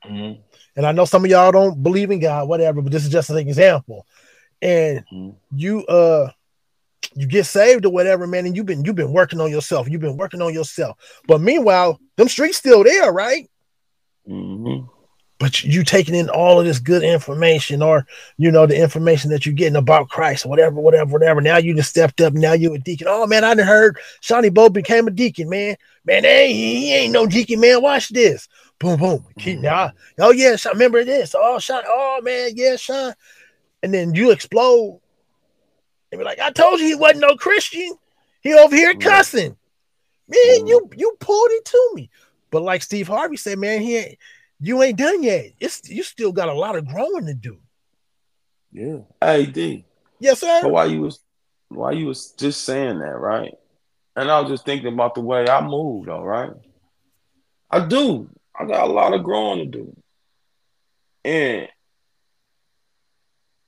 Mm-hmm. 0.06 0.42
And 0.76 0.86
I 0.86 0.92
know 0.92 1.06
some 1.06 1.24
of 1.24 1.32
y'all 1.32 1.52
don't 1.52 1.82
believe 1.82 2.12
in 2.12 2.20
God, 2.20 2.48
whatever, 2.48 2.82
but 2.82 2.92
this 2.92 3.06
is 3.06 3.12
just 3.12 3.30
an 3.30 3.38
example. 3.38 4.06
And 4.62 5.06
mm-hmm. 5.12 5.30
you 5.56 5.86
uh 5.86 6.32
you 7.16 7.28
get 7.28 7.46
saved 7.46 7.86
or 7.86 7.92
whatever, 7.92 8.28
man, 8.28 8.46
and 8.46 8.56
you've 8.56 8.66
been 8.66 8.84
you've 8.84 8.96
been 8.96 9.14
working 9.14 9.40
on 9.40 9.52
yourself. 9.52 9.88
You've 9.90 10.02
been 10.02 10.18
working 10.18 10.42
on 10.42 10.54
yourself. 10.54 10.98
But 11.28 11.42
meanwhile, 11.42 12.00
them 12.18 12.28
streets 12.28 12.58
still 12.58 12.84
there, 12.84 13.12
right? 13.12 13.50
Mm-hmm 14.28 14.93
but 15.40 15.64
you 15.64 15.84
taking 15.84 16.16
in 16.16 16.30
all 16.30 16.60
of 16.60 16.66
this 16.66 16.80
good 16.80 17.04
information 17.04 17.82
or 17.82 18.06
you 18.38 18.52
know 18.52 18.66
the 18.66 18.80
information 18.80 19.30
that 19.32 19.46
you're 19.46 19.56
getting 19.56 19.76
about 19.76 20.10
christ 20.10 20.46
whatever 20.46 20.80
whatever 20.80 21.12
whatever. 21.12 21.42
Now 21.42 21.58
you 21.58 21.76
just 21.76 21.90
stepped 21.90 22.22
up. 22.22 22.34
Now 22.34 22.54
you're 22.54 22.76
a 22.76 22.80
deacon. 22.80 23.08
Oh 23.10 23.28
man 23.28 23.44
i 23.44 23.54
done 23.54 23.66
heard 23.66 23.98
Shawnee 24.22 24.50
Bo 24.50 24.70
became 24.70 25.08
a 25.08 25.12
deacon 25.12 25.50
man. 25.50 25.76
Man 26.06 26.24
hey 26.24 26.54
he 26.54 26.94
ain't 26.94 27.14
no 27.14 27.26
deacon 27.26 27.60
man. 27.60 27.82
Watch 27.82 28.10
this. 28.10 28.48
Boom 28.80 29.00
boom. 29.00 29.26
Keep 29.40 29.56
mm-hmm. 29.56 29.64
now 29.64 29.92
oh 30.20 30.32
yeah 30.32 30.56
I 30.66 30.70
remember 30.70 31.04
this. 31.04 31.36
Oh 31.38 31.60
Sean 31.60 31.84
oh 31.86 32.22
man 32.24 32.52
yeah 32.56 32.76
Sean 32.76 33.14
and 33.82 33.94
then 33.94 34.16
you 34.16 34.32
explode. 34.32 35.02
And 36.12 36.20
be 36.20 36.26
like 36.26 36.40
i 36.40 36.52
told 36.52 36.80
you 36.80 36.88
he 36.88 36.96
wasn't 36.96 37.22
no 37.22 37.36
christian. 37.36 37.96
He 38.42 38.54
over 38.54 38.76
here 38.76 38.94
cussing. 38.94 39.58
Man, 40.28 40.40
mm-hmm. 40.40 40.68
you 40.68 40.90
you 40.96 41.18
pulled 41.20 41.52
it 41.52 41.66
to 41.66 41.92
me. 41.96 42.10
But 42.54 42.62
like 42.62 42.84
Steve 42.84 43.08
Harvey 43.08 43.36
said, 43.36 43.58
man, 43.58 43.82
he 43.82 43.98
ain't, 43.98 44.18
you 44.64 44.82
ain't 44.82 44.98
done 44.98 45.22
yet. 45.24 45.52
It's 45.60 45.90
you 45.90 46.04
still 46.04 46.32
got 46.32 46.48
a 46.48 46.54
lot 46.54 46.78
of 46.78 46.88
growing 46.88 47.26
to 47.26 47.34
do. 47.34 47.58
Yeah. 48.72 49.00
Hey 49.20 49.46
D. 49.46 49.86
Yes, 50.20 50.40
sir. 50.40 50.62
So 50.62 50.70
why 50.70 50.86
you 50.86 51.02
was 51.02 51.20
why 51.68 51.92
you 51.92 52.08
was 52.08 52.32
just 52.32 52.64
saying 52.64 53.00
that, 53.00 53.18
right? 53.18 53.54
And 54.16 54.32
I 54.32 54.40
was 54.40 54.50
just 54.50 54.66
thinking 54.66 54.94
about 54.94 55.16
the 55.16 55.22
way 55.22 55.46
I 55.48 55.62
moved, 55.68 56.08
all 56.08 56.26
right. 56.26 56.52
I 57.70 57.86
do. 57.86 58.30
I 58.58 58.66
got 58.66 58.88
a 58.88 58.92
lot 58.92 59.14
of 59.14 59.24
growing 59.24 59.60
to 59.60 59.66
do. 59.66 59.96
And 61.26 61.68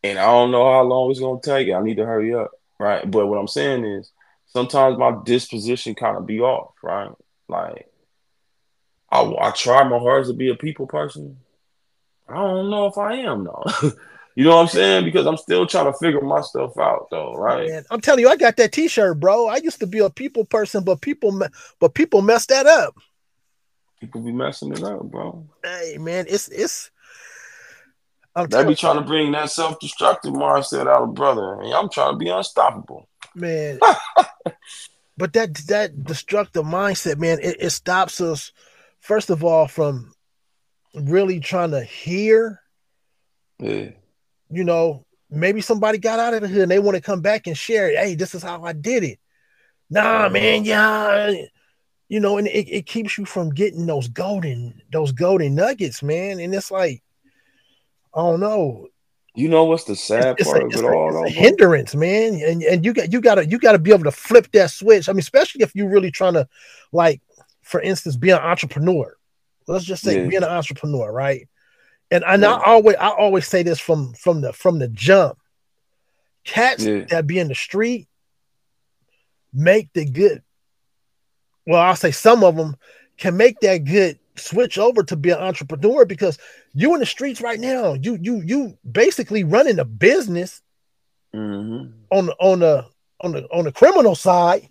and 0.04 0.18
I 0.18 0.26
don't 0.26 0.52
know 0.52 0.72
how 0.72 0.84
long 0.84 1.12
it's 1.12 1.20
gonna 1.20 1.42
take. 1.42 1.74
I 1.74 1.82
need 1.82 1.98
to 1.98 2.06
hurry 2.06 2.34
up, 2.34 2.52
right? 2.80 3.10
But 3.10 3.28
what 3.28 3.38
I'm 3.38 3.48
saying 3.48 3.84
is 3.84 4.12
sometimes 4.46 4.98
my 4.98 5.18
disposition 5.26 5.94
kind 5.94 6.16
of 6.16 6.26
be 6.26 6.40
off, 6.40 6.72
right? 6.82 7.12
Like 7.50 7.90
I, 9.16 9.48
I 9.48 9.52
try 9.52 9.84
my 9.84 9.98
hardest 9.98 10.32
to 10.32 10.38
be 10.38 10.50
a 10.50 10.56
people 10.56 10.88
person. 10.88 11.38
I 12.28 12.36
don't 12.36 12.70
know 12.70 12.88
if 12.88 12.98
I 12.98 13.16
am 13.16 13.44
though. 13.44 13.64
you 14.36 14.44
know 14.46 14.56
what 14.56 14.64
I'm 14.64 14.68
saying? 14.68 15.06
Because 15.06 15.26
I'm 15.26 15.38
still 15.38 15.66
trying 15.66 15.92
to 15.92 15.98
figure 15.98 16.22
my 16.22 16.42
stuff 16.42 16.78
out 16.78 17.08
though, 17.12 17.34
right? 17.36 17.68
Man, 17.70 17.86
I'm 17.92 18.02
telling 18.02 18.22
you, 18.22 18.30
I 18.30 18.36
got 18.36 18.58
that 18.58 18.72
T-shirt, 18.72 19.20
bro. 19.20 19.48
I 19.48 19.58
used 19.58 19.80
to 19.80 19.88
be 19.88 20.00
a 20.00 20.10
people 20.10 20.46
person, 20.46 20.84
but 20.84 21.02
people, 21.02 21.40
but 21.80 21.94
people 21.94 22.22
messed 22.22 22.50
that 22.50 22.66
up. 22.66 22.96
People 24.00 24.22
be 24.22 24.32
messing 24.32 24.72
it 24.72 24.84
up, 24.84 25.04
bro. 25.04 25.48
Hey, 25.64 25.98
man, 26.00 26.26
it's 26.28 26.48
it's. 26.50 26.92
I'm 28.36 28.48
they 28.50 28.66
be 28.66 28.76
trying 28.76 28.98
to 28.98 29.02
bring 29.02 29.32
that 29.32 29.50
self-destructive 29.50 30.34
mindset 30.34 30.88
out 30.88 31.04
of 31.04 31.14
brother, 31.14 31.62
and 31.62 31.74
I'm 31.74 31.90
trying 31.90 32.14
to 32.14 32.18
be 32.18 32.30
unstoppable, 32.30 33.08
man. 33.34 33.80
but 35.18 35.32
that 35.34 35.56
that 35.70 36.04
destructive 36.04 36.66
mindset, 36.66 37.18
man, 37.18 37.40
it, 37.42 37.58
it 37.62 37.70
stops 37.70 38.20
us 38.20 38.52
first 39.06 39.30
of 39.30 39.44
all 39.44 39.68
from 39.68 40.12
really 40.96 41.40
trying 41.40 41.72
to 41.72 41.84
hear. 41.84 42.60
Yeah. 43.60 43.92
You 44.50 44.64
know, 44.64 45.06
maybe 45.30 45.62
somebody 45.62 45.98
got 45.98 46.20
out 46.20 46.34
of 46.34 46.42
the 46.42 46.48
hood 46.48 46.64
and 46.64 46.72
they 46.72 46.80
want 46.80 46.96
to 46.96 47.02
come 47.02 47.22
back 47.22 47.48
and 47.48 47.58
share. 47.58 47.90
Hey, 47.90 48.16
this 48.16 48.34
is 48.34 48.44
how 48.44 48.64
I 48.64 48.74
did 48.74 49.04
it. 49.04 49.20
Nah, 49.90 50.02
uh-huh. 50.02 50.30
man, 50.30 50.66
yeah. 50.66 51.34
You 52.08 52.20
know, 52.20 52.38
and 52.38 52.48
it, 52.48 52.68
it 52.68 52.86
keeps 52.86 53.18
you 53.18 53.26
from 53.26 53.52
getting 53.52 53.86
those 53.86 54.08
golden, 54.08 54.82
those 54.92 55.12
golden 55.12 55.56
nuggets, 55.56 56.02
man. 56.02 56.40
And 56.40 56.54
it's 56.54 56.72
like, 56.72 57.04
I 58.14 58.22
don't 58.22 58.40
know. 58.40 58.88
You 59.36 59.50
know 59.50 59.66
what's 59.66 59.84
the 59.84 59.96
sad 59.96 60.38
it's, 60.40 60.50
part 60.50 60.64
it's 60.64 60.78
of 60.78 60.86
it 60.86 60.88
a, 60.88 60.94
all? 60.94 61.12
Though, 61.12 61.30
hindrance, 61.30 61.94
man. 61.94 62.40
And 62.42 62.64
and 62.64 62.86
you 62.86 62.94
got 62.94 63.12
you 63.12 63.20
gotta 63.20 63.46
you 63.46 63.60
gotta 63.60 63.80
be 63.80 63.92
able 63.92 64.06
to 64.06 64.12
flip 64.12 64.50
that 64.54 64.72
switch. 64.72 65.10
I 65.10 65.12
mean, 65.12 65.20
especially 65.20 65.62
if 65.62 65.76
you're 65.76 65.90
really 65.90 66.10
trying 66.10 66.36
to 66.36 66.48
like 66.94 67.22
for 67.66 67.82
instance, 67.82 68.16
being 68.16 68.36
an 68.36 68.42
entrepreneur. 68.42 69.18
Let's 69.68 69.84
just 69.84 70.04
say 70.04 70.22
yeah. 70.22 70.28
being 70.28 70.44
an 70.44 70.50
entrepreneur, 70.50 71.12
right? 71.12 71.50
And, 72.12 72.24
and 72.26 72.44
yeah. 72.44 72.54
I 72.54 72.64
always 72.64 72.96
I 72.98 73.10
always 73.10 73.48
say 73.48 73.64
this 73.64 73.80
from 73.80 74.14
from 74.14 74.42
the 74.42 74.54
from 74.54 74.80
the 74.80 74.88
jump. 74.88 75.40
Cats 76.44 76.86
yeah. 76.86 77.06
that 77.10 77.26
be 77.26 77.40
in 77.40 77.48
the 77.48 77.56
street 77.56 78.08
make 79.52 79.92
the 79.94 80.06
good. 80.06 80.44
Well, 81.66 81.82
I'll 81.82 81.96
say 81.96 82.12
some 82.12 82.44
of 82.44 82.56
them 82.56 82.76
can 83.18 83.36
make 83.36 83.60
that 83.62 83.86
good 83.86 84.20
switch 84.36 84.78
over 84.78 85.02
to 85.02 85.16
be 85.16 85.32
an 85.32 85.40
entrepreneur 85.40 86.06
because 86.06 86.38
you 86.74 86.94
in 86.94 87.00
the 87.00 87.06
streets 87.06 87.42
right 87.42 87.60
now. 87.60 87.94
You 87.94 88.20
you 88.22 88.42
you 88.42 88.78
basically 88.90 89.44
running 89.44 89.80
a 89.80 89.86
business 89.86 90.62
mm-hmm. 91.34 91.92
on 92.12 92.30
on 92.40 92.60
the 92.60 92.86
on 93.22 93.32
the 93.32 93.48
on 93.52 93.66
the 93.66 93.72
criminal 93.72 94.14
side. 94.14 94.70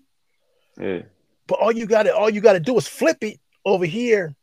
Yeah. 0.79 1.03
But 1.47 1.59
all 1.61 1.73
you 1.73 1.87
got 1.87 2.05
to 2.05 2.15
all 2.15 2.31
you 2.31 2.41
got 2.41 2.55
to 2.55 2.61
do 2.61 2.77
is 2.77 2.87
flip 2.87 3.19
it 3.23 3.41
over 3.65 3.85
here 3.85 4.35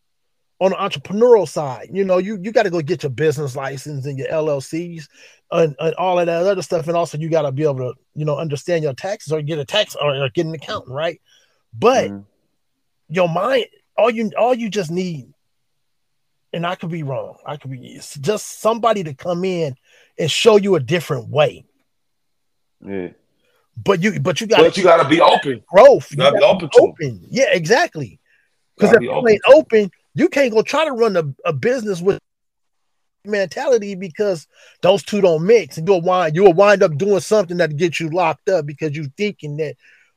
on 0.60 0.70
the 0.70 0.78
entrepreneurial 0.78 1.48
side. 1.48 1.90
You 1.92 2.06
know, 2.06 2.20
you 2.20 2.38
you 2.42 2.52
got 2.52 2.64
to 2.64 2.70
go 2.70 2.82
get 2.82 3.04
your 3.04 3.10
business 3.10 3.56
license 3.56 4.06
and 4.06 4.18
your 4.18 4.28
LLCs 4.28 5.08
and, 5.52 5.76
and 5.80 5.96
all 5.96 6.20
of 6.20 6.28
that 6.28 6.46
other 6.46 6.62
stuff, 6.62 6.88
and 6.88 6.96
also 6.96 7.18
you 7.18 7.30
got 7.30 7.42
to 7.42 7.52
be 7.52 7.64
able 7.64 7.78
to 7.78 7.94
you 8.14 8.26
know 8.26 8.38
understand 8.38 8.84
your 8.84 8.94
taxes 8.94 9.34
or 9.34 9.42
get 9.42 9.60
a 9.60 9.66
tax 9.66 9.96
or, 9.96 10.16
or 10.16 10.30
get 10.30 10.46
an 10.46 10.54
accountant, 10.54 10.94
right? 10.94 11.20
But 11.74 12.12
mm-hmm. 12.12 12.22
your 13.10 13.28
mind, 13.28 13.66
all 13.98 14.12
you 14.12 14.32
all 14.38 14.54
you 14.54 14.70
just 14.70 14.92
need, 14.92 15.34
and 16.54 16.66
I 16.66 16.76
could 16.76 16.92
be 16.92 17.04
wrong. 17.04 17.38
I 17.46 17.58
could 17.58 17.72
be 17.72 18.00
just 18.22 18.62
somebody 18.62 19.04
to 19.06 19.16
come 19.16 19.44
in 19.44 19.76
and 20.20 20.30
show 20.30 20.58
you 20.58 20.76
a 20.76 20.80
different 20.80 21.30
way. 21.30 21.66
Yeah. 22.86 23.10
But 23.78 24.02
you, 24.02 24.20
but 24.20 24.42
you 24.42 24.48
got, 24.48 24.60
but 24.60 24.78
you 24.78 24.84
got 24.84 25.02
to 25.02 25.10
be 25.10 25.22
open. 25.22 25.64
Growth. 25.68 26.12
You 26.12 26.18
got 26.18 26.32
to 26.32 26.38
be 26.38 26.44
open. 26.44 26.70
Open. 26.80 27.26
Yeah, 27.30 27.52
exactly. 27.52 28.20
Because 28.76 28.96
if 28.96 29.02
you 29.02 29.12
open. 29.12 29.32
ain't 29.32 29.42
open, 29.54 29.92
you 30.14 30.28
can't 30.30 30.54
go 30.54 30.62
try 30.62 30.86
to 30.86 30.92
run 30.92 31.16
a, 31.16 31.24
a 31.46 31.54
business 31.54 32.02
with 32.02 32.20
mentality 33.26 33.96
because 33.96 34.48
those 34.82 35.04
two 35.04 35.22
don't 35.22 35.46
mix, 35.46 35.78
and 35.78 35.88
you'll 35.88 36.02
wind 36.02 36.36
you'll 36.36 36.54
wind 36.54 36.84
up 36.84 36.98
doing 36.98 37.20
something 37.20 37.58
that 37.58 37.78
gets 37.78 38.00
you 38.00 38.10
locked 38.10 38.50
up 38.50 38.66
because 38.66 38.96
you 38.96 39.12
thinking 39.18 39.58
that, 39.58 39.76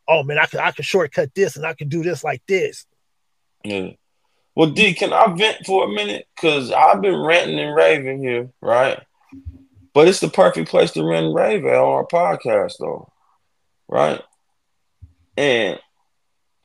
oh 0.09 0.23
man, 0.23 0.39
I 0.39 0.47
can 0.47 0.61
I 0.61 0.73
can 0.73 0.85
shortcut 0.85 1.35
this 1.35 1.57
and 1.57 1.65
I 1.65 1.75
can 1.75 1.89
do 1.89 2.03
this 2.03 2.25
like 2.25 2.43
this. 2.49 2.87
Yeah. 3.63 3.91
Well, 4.57 4.71
D, 4.71 4.95
can 4.95 5.13
I 5.13 5.35
vent 5.35 5.67
for 5.67 5.85
a 5.85 5.89
minute? 5.89 6.27
Because 6.35 6.71
I've 6.71 7.01
been 7.01 7.17
ranting 7.17 7.59
and 7.59 7.75
raving 7.75 8.23
here, 8.23 8.51
right? 8.61 9.01
But 9.93 10.07
it's 10.09 10.21
the 10.21 10.29
perfect 10.29 10.69
place 10.69 10.93
to 10.93 11.05
rant 11.05 11.27
and 11.27 11.35
rave 11.35 11.65
at 11.65 11.75
on 11.75 11.93
our 11.93 12.07
podcast, 12.07 12.75
though 12.79 13.13
right? 13.89 14.23
And 15.37 15.79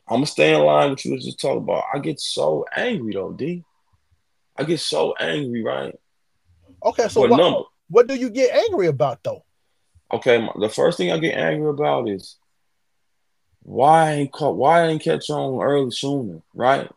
I'm 0.08 0.18
gonna 0.18 0.26
stay 0.26 0.56
in 0.56 0.62
line 0.62 0.92
with 0.92 1.06
you 1.06 1.14
was 1.14 1.26
just 1.26 1.40
talking 1.40 1.64
about. 1.64 1.84
I 1.94 2.00
get 2.00 2.20
so 2.20 2.66
angry 2.76 3.14
though, 3.14 3.32
D. 3.32 3.64
I 4.58 4.64
get 4.64 4.80
so 4.80 5.14
angry, 5.20 5.64
right? 5.64 5.96
Okay, 6.84 7.08
so 7.08 7.28
what, 7.28 7.66
what 7.90 8.08
do 8.08 8.16
you 8.16 8.30
get 8.30 8.56
angry 8.56 8.88
about 8.88 9.24
though? 9.24 9.44
Okay, 10.12 10.48
the 10.60 10.70
first 10.70 10.98
thing 10.98 11.12
I 11.12 11.18
get 11.20 11.36
angry 11.38 11.70
about 11.70 12.10
is 12.10 12.38
why 13.62 14.10
I 14.10 14.12
ain't 14.14 14.32
caught, 14.32 14.56
why 14.56 14.82
I 14.82 14.88
ain't 14.88 15.04
catch 15.04 15.30
on 15.30 15.62
early 15.62 15.92
sooner, 15.92 16.42
right? 16.54 16.90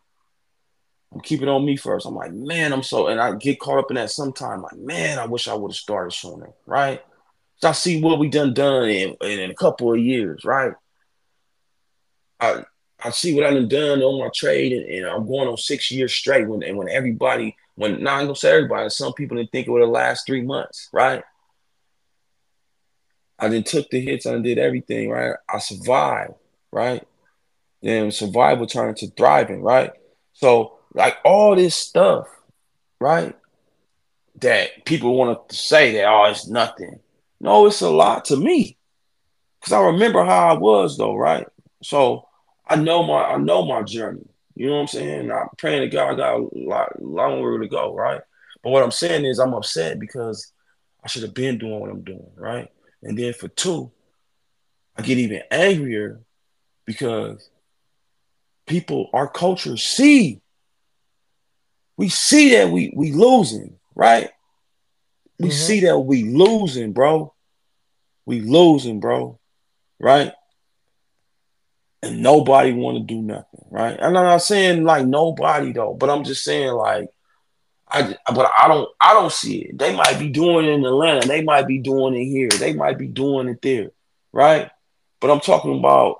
I'm 1.13 1.21
keeping 1.21 1.47
on 1.47 1.63
me 1.63 1.77
first. 1.77 2.07
I'm 2.07 2.15
like, 2.15 2.33
man, 2.33 2.73
I'm 2.73 2.81
so, 2.81 3.07
and 3.07 3.21
I 3.21 3.35
get 3.35 3.59
caught 3.59 3.77
up 3.77 3.91
in 3.91 3.95
that 3.95 4.09
sometime. 4.09 4.63
Like, 4.63 4.77
man, 4.77 5.19
I 5.19 5.25
wish 5.25 5.47
I 5.47 5.53
would 5.53 5.71
have 5.71 5.77
started 5.77 6.11
sooner, 6.11 6.49
right? 6.65 7.03
I 7.65 7.71
see 7.71 8.01
what 8.01 8.19
we 8.19 8.29
done 8.29 8.53
done 8.53 8.89
in, 8.89 9.15
in 9.21 9.51
a 9.51 9.55
couple 9.55 9.91
of 9.91 9.99
years, 9.99 10.43
right? 10.43 10.73
I 12.39 12.63
I 13.03 13.09
see 13.09 13.35
what 13.35 13.45
I 13.45 13.53
done 13.53 13.67
done 13.67 14.01
on 14.01 14.19
my 14.19 14.29
trade, 14.33 14.71
and, 14.71 14.85
and 14.85 15.05
I'm 15.05 15.27
going 15.27 15.47
on 15.47 15.57
six 15.57 15.91
years 15.91 16.13
straight. 16.13 16.47
When 16.47 16.63
and 16.63 16.77
when 16.77 16.89
everybody, 16.89 17.55
when 17.75 18.01
not 18.01 18.21
gonna 18.21 18.35
say 18.35 18.51
everybody, 18.55 18.89
some 18.89 19.13
people 19.13 19.37
didn't 19.37 19.51
think 19.51 19.67
it 19.67 19.71
would 19.71 19.81
have 19.81 19.89
last 19.89 20.25
three 20.25 20.41
months, 20.41 20.89
right? 20.93 21.23
I 23.39 23.49
then 23.49 23.63
took 23.63 23.89
the 23.89 23.99
hits, 23.99 24.25
I 24.25 24.37
did 24.39 24.57
everything, 24.57 25.09
right? 25.09 25.35
I 25.49 25.59
survived, 25.59 26.35
right? 26.71 27.05
Then 27.81 28.11
survival 28.11 28.67
turned 28.67 28.97
to 28.97 29.09
thriving, 29.11 29.61
right? 29.61 29.91
So 30.33 30.77
like 30.93 31.17
all 31.25 31.55
this 31.55 31.75
stuff, 31.75 32.27
right? 33.01 33.35
That 34.39 34.85
people 34.85 35.17
want 35.17 35.49
to 35.49 35.55
say 35.55 35.93
that 35.93 36.05
oh, 36.05 36.25
it's 36.25 36.47
nothing. 36.47 36.99
No, 37.43 37.67
it's 37.67 37.81
a 37.81 37.89
lot 37.89 38.25
to 38.25 38.37
me. 38.37 38.77
Cause 39.61 39.73
I 39.73 39.81
remember 39.81 40.23
how 40.23 40.55
I 40.55 40.57
was 40.57 40.97
though, 40.97 41.13
right? 41.15 41.45
So 41.83 42.27
I 42.65 42.77
know 42.77 43.03
my 43.03 43.21
I 43.21 43.37
know 43.37 43.65
my 43.65 43.83
journey. 43.83 44.25
You 44.55 44.67
know 44.67 44.75
what 44.75 44.81
I'm 44.81 44.87
saying? 44.87 45.31
I'm 45.31 45.49
praying 45.57 45.81
to 45.81 45.89
God 45.89 46.13
I 46.13 46.15
got 46.15 46.39
a 46.39 46.47
lot 46.53 47.01
longer 47.01 47.59
to 47.59 47.67
go, 47.67 47.93
right? 47.93 48.21
But 48.63 48.69
what 48.69 48.81
I'm 48.81 48.91
saying 48.91 49.25
is 49.25 49.39
I'm 49.39 49.53
upset 49.53 49.99
because 49.99 50.53
I 51.03 51.09
should 51.09 51.23
have 51.23 51.33
been 51.33 51.57
doing 51.57 51.81
what 51.81 51.89
I'm 51.89 52.03
doing, 52.03 52.31
right? 52.37 52.69
And 53.01 53.19
then 53.19 53.33
for 53.33 53.49
two, 53.49 53.91
I 54.97 55.01
get 55.01 55.17
even 55.17 55.41
angrier 55.51 56.21
because 56.85 57.49
people, 58.67 59.09
our 59.11 59.27
culture 59.27 59.75
see, 59.75 60.39
we 61.97 62.07
see 62.07 62.55
that 62.55 62.69
we 62.69 62.93
we 62.95 63.11
losing, 63.11 63.79
right? 63.95 64.29
We 65.39 65.49
mm-hmm. 65.49 65.57
see 65.57 65.79
that 65.81 65.99
we 65.99 66.23
losing, 66.23 66.93
bro. 66.93 67.32
We 68.25 68.41
losing, 68.41 68.99
bro. 68.99 69.39
Right? 69.99 70.33
And 72.01 72.21
nobody 72.21 72.73
want 72.73 72.97
to 72.97 73.03
do 73.13 73.21
nothing, 73.21 73.65
right? 73.69 73.97
And 73.97 74.05
I'm 74.05 74.13
not 74.13 74.41
saying 74.41 74.83
like 74.83 75.05
nobody 75.05 75.71
though, 75.71 75.93
but 75.93 76.09
I'm 76.09 76.25
just 76.25 76.43
saying 76.43 76.71
like 76.73 77.07
I 77.87 78.17
but 78.33 78.51
I 78.61 78.67
don't 78.67 78.89
I 78.99 79.13
don't 79.13 79.31
see 79.31 79.59
it. 79.59 79.77
They 79.77 79.95
might 79.95 80.19
be 80.19 80.29
doing 80.29 80.65
it 80.65 80.71
in 80.71 80.85
Atlanta, 80.85 81.27
they 81.27 81.43
might 81.43 81.65
be 81.65 81.79
doing 81.79 82.15
it 82.15 82.25
here, 82.25 82.49
they 82.49 82.73
might 82.73 82.97
be 82.97 83.07
doing 83.07 83.47
it 83.47 83.61
there, 83.61 83.91
right? 84.33 84.69
But 85.21 85.31
I'm 85.31 85.39
talking 85.39 85.79
about 85.79 86.17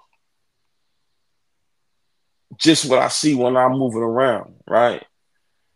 just 2.58 2.90
what 2.90 3.00
I 3.00 3.08
see 3.08 3.36
when 3.36 3.58
I'm 3.58 3.74
moving 3.74 4.02
around, 4.02 4.56
right? 4.68 5.04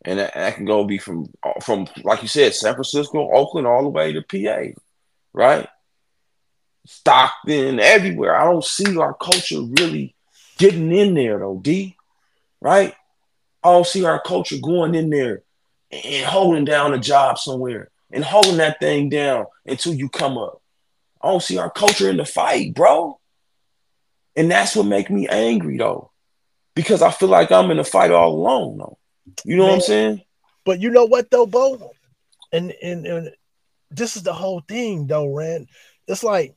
And 0.06 0.20
that, 0.20 0.36
that, 0.36 0.56
can 0.56 0.66
go 0.66 0.86
be 0.86 1.00
from 1.00 1.34
from 1.62 1.88
like 2.04 2.22
you 2.22 2.28
said, 2.28 2.54
San 2.54 2.76
Francisco, 2.76 3.30
Oakland, 3.32 3.68
all 3.68 3.84
the 3.84 3.90
way 3.90 4.14
to 4.14 4.22
PA, 4.22 4.80
right? 5.34 5.68
Stockton, 6.88 7.80
everywhere. 7.80 8.36
I 8.36 8.46
don't 8.46 8.64
see 8.64 8.98
our 8.98 9.14
culture 9.14 9.62
really 9.62 10.16
getting 10.58 10.92
in 10.92 11.14
there 11.14 11.40
though, 11.40 11.60
D. 11.62 11.96
Right? 12.62 12.94
I 13.64 13.72
don't 13.72 13.86
see 13.86 14.06
our 14.06 14.22
culture 14.22 14.58
going 14.62 14.96
in 14.96 15.10
there 15.10 15.44
and 15.92 16.26
holding 16.26 16.66
down 16.66 16.94
a 16.94 17.00
job 17.00 17.38
somewhere 17.38 17.90
and 18.12 18.24
holding 18.24 18.58
that 18.58 18.80
thing 18.80 19.10
down 19.10 19.46
until 19.66 19.94
you 19.94 20.10
come 20.10 20.38
up. 20.38 20.62
I 21.22 21.28
don't 21.28 21.44
see 21.44 21.58
our 21.58 21.70
culture 21.70 22.10
in 22.10 22.18
the 22.18 22.26
fight, 22.26 22.74
bro. 22.74 23.20
And 24.36 24.50
that's 24.50 24.76
what 24.76 24.86
make 24.86 25.10
me 25.10 25.28
angry 25.28 25.78
though. 25.78 26.12
Because 26.76 27.02
I 27.02 27.12
feel 27.12 27.30
like 27.30 27.52
I'm 27.52 27.72
in 27.72 27.80
a 27.80 27.84
fight 27.84 28.12
all 28.12 28.34
alone 28.34 28.78
though. 28.78 28.98
You 29.44 29.58
know 29.58 29.64
Man, 29.64 29.72
what 29.72 29.76
I'm 29.76 29.82
saying? 29.82 30.22
But 30.64 30.80
you 30.80 30.90
know 30.92 31.06
what 31.06 31.30
though, 31.30 31.46
Bo? 31.46 31.92
And, 32.54 32.72
and 32.82 33.06
and 33.06 33.32
this 33.90 34.16
is 34.16 34.24
the 34.24 34.34
whole 34.34 34.62
thing 34.62 35.08
though, 35.08 35.34
Rand. 35.34 35.68
It's 36.08 36.24
like 36.24 36.56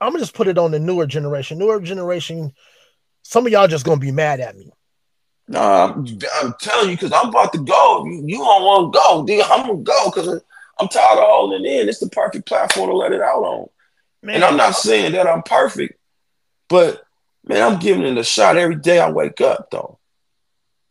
I'm 0.00 0.10
gonna 0.10 0.20
just 0.20 0.34
put 0.34 0.48
it 0.48 0.58
on 0.58 0.70
the 0.70 0.78
newer 0.78 1.06
generation. 1.06 1.58
Newer 1.58 1.80
generation, 1.80 2.52
some 3.22 3.46
of 3.46 3.52
y'all 3.52 3.68
just 3.68 3.84
gonna 3.84 4.00
be 4.00 4.12
mad 4.12 4.40
at 4.40 4.56
me. 4.56 4.70
Nah, 5.48 5.92
I'm, 5.92 6.06
I'm 6.42 6.54
telling 6.60 6.90
you 6.90 6.96
because 6.96 7.12
I'm 7.12 7.28
about 7.28 7.52
to 7.52 7.58
go. 7.58 8.04
You, 8.04 8.24
you 8.26 8.38
don't 8.38 8.64
want 8.64 8.92
to 8.92 8.98
go, 8.98 9.24
dude. 9.24 9.42
I'm 9.44 9.66
gonna 9.66 9.82
go 9.82 10.10
because 10.10 10.42
I'm 10.80 10.88
tired 10.88 11.18
of 11.18 11.24
holding 11.24 11.64
it 11.64 11.68
in. 11.68 11.88
It's 11.88 12.00
the 12.00 12.08
perfect 12.08 12.46
platform 12.46 12.90
to 12.90 12.96
let 12.96 13.12
it 13.12 13.20
out 13.20 13.42
on. 13.42 13.68
Man, 14.22 14.36
and 14.36 14.44
I'm 14.44 14.56
not 14.56 14.74
saying 14.74 15.12
that 15.12 15.28
I'm 15.28 15.42
perfect, 15.42 15.98
but 16.68 17.04
man, 17.44 17.62
I'm 17.62 17.78
giving 17.78 18.02
it 18.02 18.18
a 18.18 18.24
shot 18.24 18.56
every 18.56 18.76
day 18.76 18.98
I 18.98 19.10
wake 19.10 19.40
up, 19.40 19.70
though. 19.70 19.98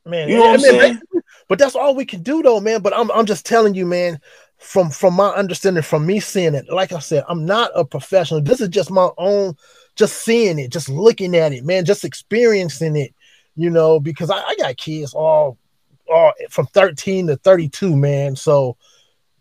Man, 0.06 0.30
you 0.30 0.36
know 0.36 0.44
what 0.44 0.54
I'm 0.54 0.60
saying? 0.60 1.02
But 1.50 1.60
that's 1.60 1.76
all 1.76 1.96
we 1.96 2.06
can 2.06 2.24
do, 2.24 2.42
though, 2.42 2.60
man. 2.62 2.82
But 2.82 2.98
I'm 2.98 3.12
I'm 3.12 3.26
just 3.26 3.46
telling 3.46 3.74
you, 3.76 3.86
man. 3.86 4.20
From 4.58 4.90
from 4.90 5.14
my 5.14 5.30
understanding, 5.30 5.84
from 5.84 6.06
me 6.06 6.20
seeing 6.20 6.56
it, 6.56 6.66
like 6.70 6.92
I 6.92 7.00
said, 7.00 7.24
I'm 7.28 7.46
not 7.46 7.72
a 7.76 7.86
professional. 7.86 8.42
This 8.42 8.62
is 8.62 8.70
just 8.70 8.90
my 8.90 9.10
own, 9.18 9.56
just 9.96 10.24
seeing 10.24 10.60
it, 10.60 10.72
just 10.72 10.90
looking 10.90 11.36
at 11.36 11.54
it, 11.54 11.64
man, 11.64 11.86
just 11.86 12.06
experiencing 12.06 12.96
it 12.96 13.14
you 13.56 13.70
know, 13.70 14.00
because 14.00 14.30
I, 14.30 14.38
I 14.38 14.56
got 14.58 14.78
kids 14.78 15.14
all, 15.14 15.58
all 16.12 16.34
from 16.50 16.68
13 16.68 17.28
to 17.28 17.38
32, 17.38 17.96
man. 17.96 18.36
So 18.36 18.78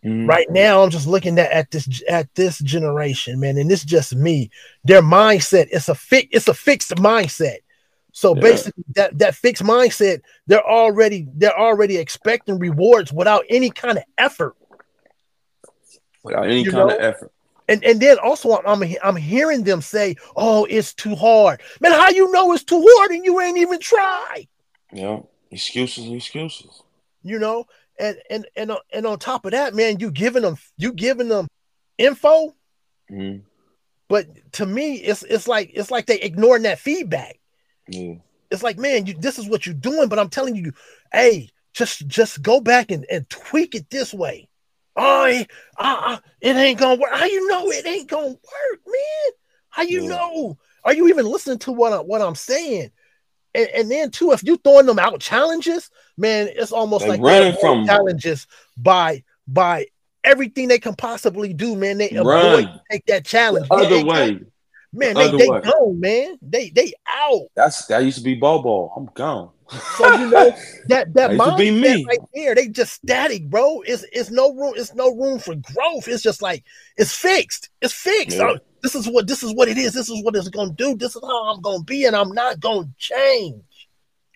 mm. 0.05 0.29
right 0.29 0.49
now 0.51 0.83
I'm 0.83 0.91
just 0.91 1.07
looking 1.07 1.39
at, 1.39 1.51
at 1.51 1.71
this 1.71 2.03
at 2.09 2.33
this 2.35 2.59
generation, 2.61 3.41
man, 3.41 3.59
and 3.59 3.71
it's 3.71 3.85
just 3.85 4.15
me. 4.15 4.51
Their 4.85 5.03
mindset, 5.03 5.69
it's 5.71 5.89
a 5.89 5.95
fi- 5.95 6.29
it's 6.31 6.49
a 6.49 6.55
fixed 6.55 6.93
mindset. 6.93 7.59
So 8.13 8.35
yeah. 8.37 8.41
basically 8.43 8.85
that 8.95 9.19
that 9.19 9.35
fixed 9.35 9.65
mindset, 9.65 10.21
they're 10.47 10.67
already 10.67 11.27
they're 11.35 11.59
already 11.59 11.97
expecting 11.97 12.59
rewards 12.59 13.13
without 13.13 13.45
any 13.51 13.71
kind 13.71 13.99
of 13.99 14.05
effort. 14.17 14.55
Without 16.25 16.47
any 16.47 16.63
you 16.63 16.73
kind 16.73 16.89
know? 16.89 16.97
of 16.97 17.01
effort. 17.01 17.33
And 17.69 17.83
and 17.85 18.01
then 18.01 18.19
also 18.19 18.61
I'm, 18.67 18.83
I'm 19.03 19.17
hearing 19.17 19.63
them 19.63 19.81
say, 19.81 20.17
"Oh, 20.37 20.67
it's 20.69 20.93
too 20.93 21.15
hard." 21.15 21.63
Man, 21.81 21.93
how 21.93 22.11
you 22.11 22.31
know 22.33 22.53
it's 22.53 22.65
too 22.65 22.85
hard 22.87 23.13
and 23.13 23.25
you 23.25 23.41
ain't 23.41 23.59
even 23.59 23.79
tried? 23.79 24.47
Yeah, 24.93 25.21
excuses, 25.51 26.11
excuses. 26.11 26.83
You 27.23 27.39
know, 27.39 27.67
and 27.99 28.19
and 28.29 28.47
and 28.57 28.71
uh, 28.71 28.81
and 28.93 29.07
on 29.07 29.19
top 29.19 29.47
of 29.47 29.53
that, 29.53 29.75
man, 29.75 29.99
you 29.99 30.11
giving 30.11 30.43
them 30.43 30.57
you 30.77 30.93
giving 30.93 31.29
them 31.29 31.49
info. 31.97 32.55
Mm-hmm. 33.11 33.41
But 34.09 34.53
to 34.53 34.67
me, 34.67 34.97
it's 34.97 35.23
it's 35.23 35.49
like 35.49 35.71
it's 35.73 35.91
like 35.91 36.05
they 36.05 36.21
ignoring 36.21 36.65
that 36.65 36.79
feedback. 36.79 37.39
Mm. 37.91 38.21
It's 38.51 38.63
like, 38.63 38.79
man, 38.79 39.07
you, 39.07 39.15
this 39.15 39.39
is 39.39 39.49
what 39.49 39.65
you're 39.65 39.75
doing, 39.75 40.09
but 40.09 40.19
I'm 40.19 40.29
telling 40.29 40.55
you, 40.55 40.73
hey, 41.13 41.49
just 41.73 42.07
just 42.07 42.43
go 42.43 42.61
back 42.61 42.91
and, 42.91 43.07
and 43.11 43.29
tweak 43.31 43.75
it 43.75 43.89
this 43.89 44.13
way 44.13 44.49
oh, 44.97 45.45
uh, 45.79 46.19
it 46.41 46.57
ain't 46.57 46.79
gonna 46.79 47.01
work. 47.01 47.11
How 47.13 47.27
you 47.27 47.49
know 47.49 47.71
it 47.71 47.87
ain't 47.87 48.09
gonna 48.09 48.29
work, 48.29 48.81
man? 48.87 49.33
How 49.71 49.83
you 49.83 50.03
yeah. 50.03 50.09
know? 50.09 50.59
Are 50.85 50.95
you 50.95 51.09
even 51.09 51.27
listening 51.27 51.59
to 51.61 51.73
what 51.73 51.93
I, 51.93 52.01
what 52.01 52.21
I'm 52.21 52.35
saying? 52.35 52.91
And, 53.55 53.69
and, 53.69 53.91
then 53.91 54.11
too, 54.11 54.33
if 54.33 54.43
you 54.43 54.57
throwing 54.57 54.87
them 54.87 54.99
out 54.99 55.19
challenges, 55.21 55.91
man, 56.17 56.49
it's 56.51 56.73
almost 56.73 57.05
they 57.05 57.11
like 57.11 57.21
running 57.21 57.57
from 57.61 57.87
challenges 57.87 58.47
by 58.77 59.23
by 59.47 59.87
everything 60.25 60.69
they 60.69 60.79
can 60.79 60.95
possibly 60.95 61.53
do, 61.53 61.77
man. 61.77 61.99
They 61.99 62.11
avoid 62.11 62.69
take 62.91 63.07
that 63.07 63.25
challenge. 63.25 63.69
The 63.69 63.75
other 63.75 64.05
way. 64.05 64.41
Man, 64.93 65.15
the 65.15 65.31
they, 65.31 65.37
they 65.37 65.47
gone, 65.47 66.01
man. 66.01 66.39
They 66.41 66.71
they 66.71 66.93
out. 67.09 67.47
That's 67.57 67.87
that 67.87 68.05
used 68.05 68.19
to 68.19 68.25
be 68.25 68.35
Bobo. 68.35 68.93
I'm 68.97 69.07
gone. 69.15 69.51
So 69.71 70.15
you 70.15 70.31
know 70.31 70.57
that 70.89 71.15
that 71.15 71.31
mindset 71.33 72.07
right 72.07 72.19
there, 72.35 72.55
they 72.55 72.69
just 72.69 72.93
static, 72.93 73.49
bro. 73.49 73.81
It's 73.83 74.05
it's 74.13 74.31
no 74.31 74.55
room. 74.55 74.75
It's 74.77 74.95
no 74.95 75.15
room 75.15 75.39
for 75.39 75.55
growth. 75.55 76.09
It's 76.09 76.23
just 76.23 76.43
like 76.43 76.65
it's 76.97 77.15
fixed. 77.15 77.71
It's 77.81 77.95
fixed. 77.95 78.37
Yeah. 78.37 78.49
Uh, 78.51 78.59
this 78.83 78.95
is 78.95 79.09
what 79.09 79.27
this 79.27 79.43
is 79.43 79.55
what 79.55 79.69
it 79.69 79.79
is. 79.79 79.95
This 79.95 80.09
is 80.09 80.23
what 80.23 80.37
it's 80.37 80.49
gonna 80.49 80.73
do. 80.73 80.97
This 80.97 81.17
is 81.17 81.23
how 81.23 81.53
I'm 81.53 81.63
gonna 81.63 81.85
be, 81.85 82.05
and 82.05 82.15
I'm 82.15 82.33
not 82.33 82.61
gonna 82.61 82.89
change. 82.99 83.63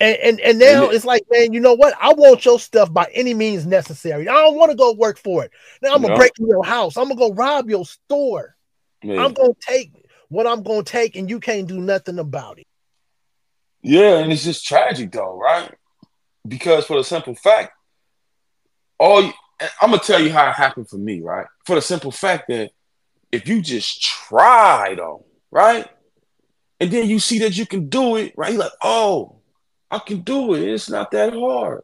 And 0.01 0.17
and, 0.19 0.41
and 0.41 0.59
now 0.59 0.85
yeah. 0.85 0.91
it's 0.93 1.05
like, 1.05 1.25
man, 1.31 1.53
you 1.53 1.61
know 1.61 1.75
what? 1.75 1.95
I 2.01 2.14
want 2.14 2.45
your 2.45 2.59
stuff 2.59 2.93
by 2.93 3.11
any 3.12 3.35
means 3.35 3.67
necessary. 3.67 4.29
I 4.29 4.35
don't 4.35 4.57
want 4.57 4.71
to 4.71 4.77
go 4.77 4.93
work 4.93 5.19
for 5.19 5.45
it. 5.45 5.51
Now 5.83 5.95
I'm 5.95 6.03
gonna 6.03 6.17
break 6.17 6.33
your 6.38 6.64
house. 6.64 6.97
I'm 6.97 7.09
gonna 7.09 7.17
go 7.17 7.33
rob 7.33 7.69
your 7.69 7.85
store. 7.85 8.57
Yeah. 9.03 9.25
I'm 9.25 9.33
gonna 9.35 9.55
take 9.61 9.93
what 10.29 10.47
I'm 10.47 10.62
gonna 10.62 10.85
take, 10.85 11.17
and 11.17 11.29
you 11.29 11.41
can't 11.41 11.67
do 11.67 11.81
nothing 11.81 12.19
about 12.19 12.59
it. 12.59 12.68
Yeah, 13.88 14.18
and 14.18 14.31
it's 14.31 14.44
just 14.44 14.66
tragic 14.66 15.12
though, 15.12 15.38
right? 15.38 15.72
Because 16.46 16.85
for 16.85 16.98
the 16.98 17.05
simple 17.05 17.35
fact, 17.35 17.72
all 18.98 19.22
you, 19.22 19.33
I'm 19.81 19.92
gonna 19.92 20.03
tell 20.03 20.20
you 20.20 20.31
how 20.31 20.46
it 20.51 20.57
happened 20.57 20.90
for 20.90 20.98
me, 20.98 21.22
right? 21.22 21.46
For 21.64 21.74
the 21.74 21.81
simple 21.81 22.11
fact 22.11 22.48
that 22.48 22.72
if 23.33 23.48
you 23.48 23.62
just 23.62 24.03
try 24.03 24.94
though, 24.94 25.24
right? 25.51 25.88
And 26.79 26.90
then 26.90 27.09
you 27.09 27.18
see 27.18 27.38
that 27.38 27.57
you 27.57 27.64
can 27.64 27.88
do 27.88 28.16
it, 28.16 28.35
right? 28.37 28.53
You're 28.53 28.64
like, 28.64 28.72
oh, 28.83 29.37
I 29.90 30.01
can 30.01 30.20
do 30.20 30.53
it. 30.53 30.68
It's 30.68 30.90
not 30.90 31.11
that 31.12 31.33
hard. 31.33 31.81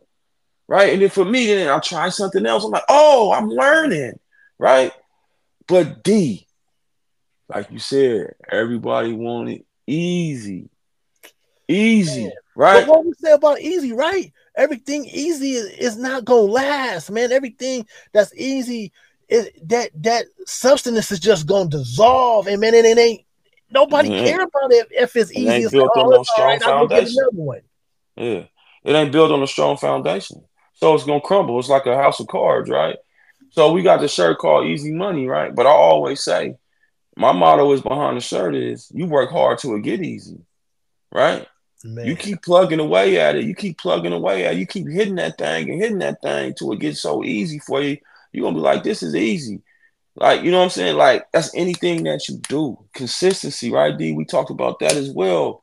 Right. 0.69 0.93
And 0.93 1.01
then 1.01 1.09
for 1.09 1.25
me, 1.25 1.47
then 1.47 1.69
I'll 1.69 1.81
try 1.81 2.11
something 2.11 2.45
else. 2.45 2.65
I'm 2.65 2.71
like, 2.71 2.85
oh, 2.91 3.33
I'm 3.33 3.49
learning. 3.49 4.21
Right. 4.59 4.93
But 5.67 6.05
D, 6.05 6.47
like 7.49 7.71
you 7.71 7.79
said, 7.79 8.35
everybody 8.51 9.15
wanted 9.15 9.65
easy. 9.87 10.69
Easy, 11.69 12.31
right? 12.55 12.87
But 12.87 12.89
what 12.89 13.05
we 13.07 13.13
say 13.15 13.33
about 13.33 13.61
easy, 13.61 13.93
right? 13.93 14.33
Everything 14.57 15.05
easy 15.07 15.53
is, 15.53 15.67
is 15.79 15.97
not 15.97 16.25
gonna 16.25 16.43
last, 16.43 17.11
man. 17.11 17.33
Everything 17.33 17.87
that's 18.13 18.35
easy 18.35 18.93
is 19.29 19.49
that 19.65 19.91
that 20.03 20.27
substance 20.47 21.11
is 21.11 21.21
just 21.21 21.47
gonna 21.47 21.69
dissolve, 21.69 22.47
and 22.47 22.61
man, 22.61 22.75
and 22.75 22.87
it 22.87 22.99
ain't 22.99 23.23
nobody 23.71 24.11
mm-hmm. 24.11 24.25
care 24.25 24.43
about 24.43 24.73
it 24.73 24.89
if 24.91 25.17
it's 25.17 25.33
easy. 25.33 25.47
It 25.47 25.53
ain't 25.53 25.73
built 25.73 25.97
on 25.97 26.11
no 26.11 26.23
strong 26.23 26.49
right, 26.49 26.63
foundation. 26.63 27.17
Yeah, 28.17 28.45
it 28.85 28.93
ain't 28.93 29.13
built 29.13 29.33
on 29.33 29.43
a 29.43 29.47
strong 29.47 29.77
foundation, 29.77 30.45
so 30.75 30.95
it's 30.95 31.05
gonna 31.05 31.21
crumble. 31.21 31.59
It's 31.59 31.69
like 31.69 31.87
a 31.87 31.97
house 31.97 32.21
of 32.21 32.29
cards, 32.29 32.69
right? 32.69 32.97
So 33.51 33.73
we 33.73 33.83
got 33.83 34.01
the 34.01 34.09
shirt 34.09 34.39
called 34.39 34.67
Easy 34.67 34.93
Money, 34.93 35.29
right? 35.29 35.55
But 35.55 35.67
I 35.67 35.71
always 35.71 36.23
say, 36.23 36.57
my 37.17 37.33
motto 37.33 37.73
is 37.73 37.81
behind 37.81 38.17
the 38.17 38.21
shirt 38.21 38.55
is 38.55 38.91
you 38.93 39.07
work 39.07 39.31
hard 39.31 39.59
to 39.59 39.77
it 39.77 39.83
get 39.83 40.03
easy, 40.03 40.39
right? 41.13 41.47
Man. 41.85 42.07
You 42.07 42.17
keep 42.17 42.43
plugging 42.43 42.81
away 42.81 43.21
at 43.21 43.37
it. 43.37 43.45
You 43.45 43.55
keep 43.55 43.79
plugging 43.79 44.13
away 44.13 44.47
at 44.47 44.55
it. 44.55 44.59
You 44.59 44.67
keep 44.67 44.89
hitting 44.89 45.17
that 45.17 45.37
thing 45.37 45.71
and 45.71 45.81
hitting 45.81 45.99
that 45.99 46.23
thing 46.23 46.55
till 46.55 46.73
it 46.73 46.81
gets 46.81 47.01
so 47.01 47.23
easy 47.23 47.59
for 47.59 47.83
you. 47.83 47.99
You're 48.33 48.47
gonna 48.47 48.57
be 48.57 48.63
like, 48.63 48.83
this 48.83 49.03
is 49.03 49.15
easy. 49.15 49.61
Like, 50.17 50.43
you 50.43 50.51
know 50.51 50.59
what 50.59 50.65
I'm 50.65 50.71
saying? 50.71 50.97
Like, 50.97 51.31
that's 51.33 51.55
anything 51.55 52.05
that 52.05 52.29
you 52.29 52.39
do. 52.49 52.79
Consistency, 52.95 53.71
right, 53.71 53.97
D? 53.97 54.13
We 54.13 54.25
talked 54.25 54.51
about 54.51 54.79
that 54.79 54.95
as 54.95 55.11
well 55.11 55.63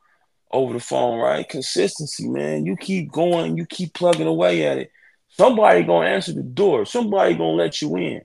over 0.50 0.74
the 0.74 0.80
phone, 0.80 1.18
right? 1.18 1.48
Consistency, 1.48 2.28
man. 2.28 2.66
You 2.66 2.76
keep 2.76 3.10
going, 3.10 3.56
you 3.56 3.66
keep 3.66 3.94
plugging 3.94 4.26
away 4.26 4.66
at 4.66 4.78
it. 4.78 4.92
Somebody 5.30 5.82
gonna 5.82 6.08
answer 6.08 6.32
the 6.32 6.42
door. 6.42 6.84
Somebody 6.84 7.34
gonna 7.34 7.52
let 7.52 7.80
you 7.82 7.96
in. 7.96 8.22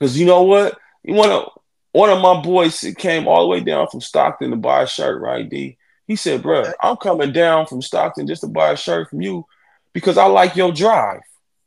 Cause 0.00 0.16
you 0.16 0.26
know 0.26 0.42
what? 0.44 0.78
You 1.02 1.14
wanna 1.14 1.44
one 1.92 2.10
of 2.10 2.20
my 2.20 2.40
boys 2.40 2.84
came 2.98 3.26
all 3.26 3.42
the 3.42 3.48
way 3.48 3.60
down 3.60 3.88
from 3.88 4.00
Stockton 4.00 4.50
to 4.50 4.56
buy 4.56 4.82
a 4.82 4.86
shirt, 4.86 5.20
right, 5.20 5.48
D? 5.48 5.78
He 6.06 6.16
said, 6.16 6.42
bro, 6.42 6.64
I'm 6.80 6.96
coming 6.96 7.32
down 7.32 7.66
from 7.66 7.82
Stockton 7.82 8.26
just 8.26 8.42
to 8.42 8.46
buy 8.46 8.70
a 8.70 8.76
shirt 8.76 9.10
from 9.10 9.22
you 9.22 9.44
because 9.92 10.16
I 10.16 10.26
like 10.26 10.54
your 10.54 10.72
drive, 10.72 11.20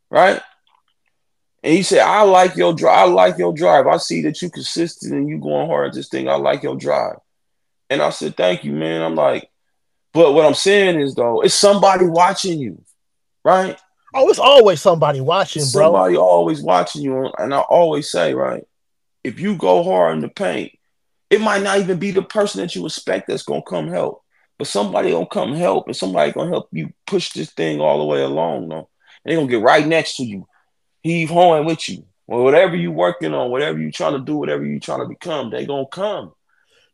right? 0.10 0.41
And 1.62 1.73
he 1.73 1.84
said, 1.84 1.99
I 1.99 2.21
like 2.21 2.56
your 2.56 2.73
drive. 2.73 2.97
I 2.97 3.12
like 3.12 3.38
your 3.38 3.54
drive. 3.54 3.86
I 3.86 3.97
see 3.97 4.21
that 4.21 4.41
you 4.41 4.49
consistent 4.49 5.13
and 5.13 5.28
you 5.28 5.39
going 5.39 5.67
hard 5.67 5.89
at 5.89 5.93
this 5.93 6.08
thing. 6.08 6.30
I 6.30 6.36
like 6.36 6.63
your 6.63 6.78
drive. 6.78 7.17
And 7.89 8.02
I 8.02 8.12
said, 8.12 8.38
thank 8.38 8.63
you, 8.63 8.71
man. 8.71 9.02
I'm 9.02 9.15
like, 9.15 9.49
but 10.13 10.34
what 10.34 10.45
I'm 10.45 10.54
saying 10.54 11.02
is 11.02 11.15
though, 11.15 11.41
it's 11.41 11.54
somebody 11.54 12.06
watching 12.06 12.60
you, 12.60 12.82
right? 13.43 13.78
Oh, 14.13 14.30
it's 14.30 14.39
always 14.39 14.82
somebody 14.82 15.21
watching, 15.21 15.62
bro. 15.62 15.84
Somebody 15.84 16.15
always 16.15 16.62
watching 16.62 17.02
you. 17.02 17.32
And 17.38 17.54
I 17.54 17.60
always 17.60 18.10
say, 18.10 18.34
right, 18.34 18.65
if 19.23 19.39
you 19.39 19.56
go 19.56 19.84
hard 19.84 20.15
in 20.15 20.21
the 20.21 20.30
paint, 20.30 20.71
it 21.30 21.41
might 21.41 21.62
not 21.62 21.80
even 21.80 21.99
be 21.99 22.12
the 22.12 22.23
person 22.23 22.62
that 22.62 22.75
you 22.75 22.86
expect 22.86 23.28
that's 23.28 23.43
gonna 23.43 23.62
come 23.62 23.88
help 23.88 24.23
but 24.60 24.67
somebody 24.67 25.12
gonna 25.12 25.26
come 25.26 25.56
help 25.56 25.88
and 25.88 25.95
somebody 25.95 26.34
gonna 26.34 26.50
help 26.50 26.67
you 26.72 26.93
push 27.08 27.32
this 27.32 27.50
thing 27.52 27.80
all 27.80 27.98
the 27.98 28.06
way 28.06 28.22
along 28.22 28.67
though. 28.67 28.89
And 29.24 29.32
they 29.32 29.36
gonna 29.36 29.48
get 29.48 29.62
right 29.62 29.88
next 29.88 30.17
to 30.17 30.24
you, 30.24 30.48
heave 31.02 31.30
hawing 31.30 31.65
with 31.65 31.88
you. 31.88 32.06
Or 32.28 32.43
whatever 32.43 32.76
you 32.76 32.91
working 32.91 33.34
on, 33.34 33.50
whatever 33.50 33.80
you 33.80 33.91
trying 33.91 34.13
to 34.13 34.19
do, 34.19 34.38
whatever 34.38 34.63
you 34.63 34.80
trying 34.80 35.00
to 35.00 35.08
become, 35.08 35.50
they 35.50 35.65
gonna 35.65 35.88
come. 35.88 36.34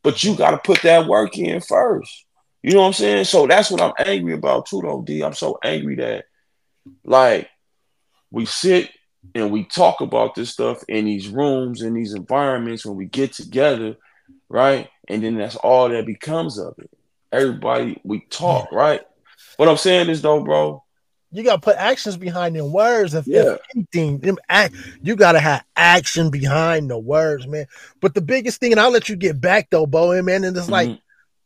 But 0.04 0.24
you 0.24 0.36
got 0.36 0.52
to 0.52 0.60
put 0.60 0.84
that 0.84 1.08
work 1.08 1.38
in 1.38 1.60
first. 1.60 2.26
You 2.62 2.74
know 2.74 2.82
what 2.82 2.88
I'm 2.88 2.94
saying? 2.94 3.26
So 3.26 3.48
that's 3.48 3.70
what 3.70 3.82
I'm 3.82 3.94
angry 3.98 4.34
about 4.34 4.68
too, 4.68 4.82
though, 4.82 5.02
D. 5.02 5.24
I'm 5.24 5.34
so 5.34 5.58
angry 5.64 5.96
that 5.96 6.26
like 7.04 7.50
we 8.32 8.46
sit 8.46 8.92
and 9.34 9.52
we 9.52 9.66
talk 9.66 10.02
about 10.02 10.36
this 10.36 10.52
stuff 10.52 10.84
in 10.88 11.06
these 11.06 11.28
rooms, 11.28 11.82
in 11.82 11.96
these 11.96 12.14
environments 12.14 12.86
when 12.86 12.96
we 12.96 13.06
get 13.06 13.34
together, 13.34 13.98
right? 14.50 14.88
And 15.10 15.24
then 15.24 15.36
that's 15.36 15.56
all 15.56 15.90
that 15.90 16.06
becomes 16.06 16.60
of 16.60 16.76
it. 16.78 16.92
Everybody, 17.32 18.00
we 18.04 18.22
talk, 18.30 18.72
right? 18.72 19.02
What 19.58 19.70
I'm 19.70 19.78
saying 19.78 20.10
is 20.10 20.22
though, 20.22 20.44
bro, 20.44 20.84
you 21.32 21.44
gotta 21.44 21.62
put 21.62 21.76
actions 21.76 22.18
behind 22.18 22.56
them 22.56 22.72
words. 22.72 23.14
If, 23.14 23.28
yeah. 23.28 23.54
if 23.54 23.60
anything, 23.76 24.20
them 24.20 24.38
act, 24.48 24.74
you 25.02 25.16
gotta 25.16 25.40
have 25.40 25.66
action 25.76 26.30
behind 26.30 26.90
the 26.90 26.98
words, 26.98 27.46
man. 27.48 27.66
But 28.00 28.14
the 28.14 28.22
biggest 28.22 28.60
thing, 28.60 28.72
and 28.72 28.80
I'll 28.80 28.92
let 28.92 29.10
you 29.10 29.16
get 29.16 29.42
back 29.42 29.70
though, 29.70 29.86
Bo, 29.86 30.12
and 30.12 30.26
man, 30.26 30.44
and 30.44 30.56
it's 30.56 30.66
mm-hmm. 30.66 30.74
like 30.74 31.00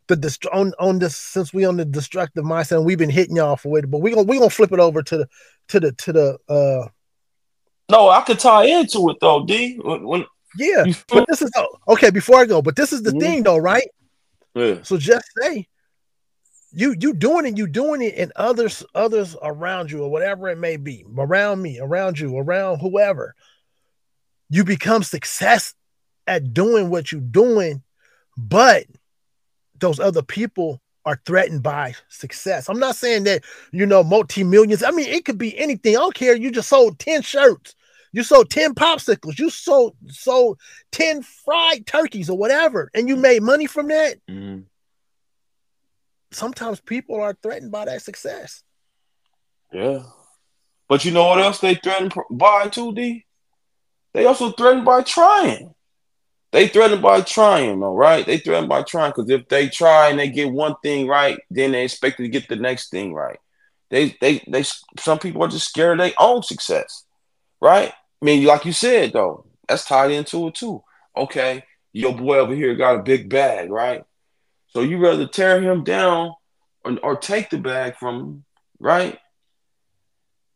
the 0.07 0.15
dist- 0.15 0.45
on 0.47 0.73
on 0.79 0.99
this 0.99 1.17
since 1.17 1.53
we 1.53 1.65
on 1.65 1.77
the 1.77 1.85
destructive 1.85 2.43
mindset, 2.43 2.77
and 2.77 2.85
we've 2.85 2.97
been 2.97 3.09
hitting 3.09 3.35
y'all 3.35 3.55
for 3.55 3.79
it, 3.79 3.89
but 3.89 3.99
we 3.99 4.11
gonna 4.11 4.23
we 4.23 4.37
gonna 4.37 4.49
flip 4.49 4.71
it 4.71 4.79
over 4.79 5.01
to 5.01 5.17
the 5.17 5.29
to 5.69 5.79
the 5.79 5.91
to 5.93 6.13
the 6.13 6.37
uh 6.47 6.87
no, 7.89 8.09
I 8.09 8.21
could 8.21 8.37
tie 8.37 8.65
into 8.65 9.09
it 9.09 9.17
though, 9.19 9.43
D. 9.45 9.77
When, 9.77 10.03
when 10.03 10.25
yeah, 10.57 10.85
but 11.07 11.25
this 11.27 11.41
is 11.41 11.51
okay. 11.87 12.11
Before 12.11 12.39
I 12.39 12.45
go, 12.45 12.61
but 12.61 12.75
this 12.75 12.93
is 12.93 13.01
the 13.01 13.11
mm-hmm. 13.11 13.19
thing 13.19 13.43
though, 13.43 13.57
right? 13.57 13.87
So 14.83 14.97
just 14.97 15.25
say 15.41 15.67
you 16.71 16.95
you 16.99 17.13
doing 17.13 17.45
it, 17.45 17.57
you 17.57 17.67
doing 17.67 18.01
it, 18.01 18.15
and 18.17 18.31
others 18.35 18.83
others 18.93 19.35
around 19.41 19.91
you 19.91 20.03
or 20.03 20.11
whatever 20.11 20.49
it 20.49 20.57
may 20.57 20.77
be, 20.77 21.05
around 21.17 21.61
me, 21.61 21.79
around 21.79 22.19
you, 22.19 22.37
around 22.37 22.79
whoever, 22.79 23.35
you 24.49 24.63
become 24.63 25.03
success 25.03 25.73
at 26.27 26.53
doing 26.53 26.89
what 26.89 27.11
you're 27.11 27.21
doing, 27.21 27.83
but 28.37 28.85
those 29.79 29.99
other 29.99 30.21
people 30.21 30.81
are 31.05 31.19
threatened 31.25 31.63
by 31.63 31.95
success. 32.09 32.69
I'm 32.69 32.79
not 32.79 32.95
saying 32.95 33.23
that 33.23 33.43
you 33.71 33.85
know 33.85 34.03
multi 34.03 34.43
millions. 34.43 34.83
I 34.83 34.91
mean, 34.91 35.09
it 35.09 35.25
could 35.25 35.37
be 35.37 35.57
anything. 35.57 35.95
I 35.95 35.99
don't 35.99 36.13
care. 36.13 36.35
You 36.35 36.51
just 36.51 36.69
sold 36.69 36.99
10 36.99 37.21
shirts, 37.21 37.75
you 38.11 38.23
sold 38.23 38.49
10 38.49 38.75
popsicles, 38.75 39.39
you 39.39 39.49
sold 39.49 39.95
sold 40.07 40.59
10 40.91 41.23
fried 41.23 41.85
turkeys 41.85 42.29
or 42.29 42.37
whatever, 42.37 42.89
and 42.93 43.07
you 43.07 43.15
made 43.15 43.43
money 43.43 43.65
from 43.65 43.87
that. 43.87 44.17
Mm-hmm 44.29 44.61
sometimes 46.31 46.79
people 46.79 47.21
are 47.21 47.37
threatened 47.41 47.71
by 47.71 47.85
that 47.85 48.01
success. 48.01 48.63
Yeah. 49.71 50.03
But 50.87 51.05
you 51.05 51.11
know 51.11 51.27
what 51.27 51.39
else 51.39 51.59
they 51.59 51.75
threatened 51.75 52.13
by 52.31 52.67
too, 52.69 52.93
D? 52.93 53.25
They 54.13 54.25
also 54.25 54.51
threatened 54.51 54.85
by 54.85 55.03
trying. 55.03 55.75
They 56.51 56.67
threatened 56.67 57.03
by 57.03 57.21
trying, 57.21 57.79
though, 57.79 57.93
right? 57.93 58.25
They 58.25 58.39
threatened 58.39 58.69
by 58.69 58.81
trying 58.81 59.11
because 59.11 59.29
if 59.29 59.47
they 59.49 59.69
try 59.69 60.09
and 60.09 60.17
they 60.17 60.29
get 60.29 60.51
one 60.51 60.75
thing 60.81 61.07
right, 61.07 61.39
then 61.51 61.73
they 61.73 61.83
expect 61.83 62.17
to 62.17 62.27
get 62.27 62.47
the 62.47 62.55
next 62.55 62.89
thing 62.89 63.13
right. 63.13 63.37
They, 63.91 64.17
they, 64.19 64.43
they. 64.47 64.63
Some 64.97 65.19
people 65.19 65.43
are 65.43 65.47
just 65.47 65.69
scared 65.69 65.99
of 65.99 66.05
their 66.05 66.15
own 66.19 66.41
success, 66.41 67.05
right? 67.61 67.93
I 68.21 68.25
mean, 68.25 68.43
like 68.45 68.65
you 68.65 68.73
said, 68.73 69.13
though, 69.13 69.45
that's 69.67 69.85
tied 69.85 70.11
into 70.11 70.47
it 70.47 70.55
too. 70.55 70.83
Okay, 71.15 71.63
your 71.93 72.15
boy 72.15 72.39
over 72.39 72.53
here 72.53 72.75
got 72.75 72.95
a 72.95 73.03
big 73.03 73.29
bag, 73.29 73.71
right? 73.71 74.03
So 74.67 74.81
you 74.81 74.97
rather 74.97 75.27
tear 75.27 75.61
him 75.61 75.83
down 75.83 76.33
or, 76.83 76.97
or 77.01 77.15
take 77.15 77.49
the 77.49 77.57
bag 77.57 77.95
from 77.95 78.19
him, 78.19 78.45
right? 78.79 79.17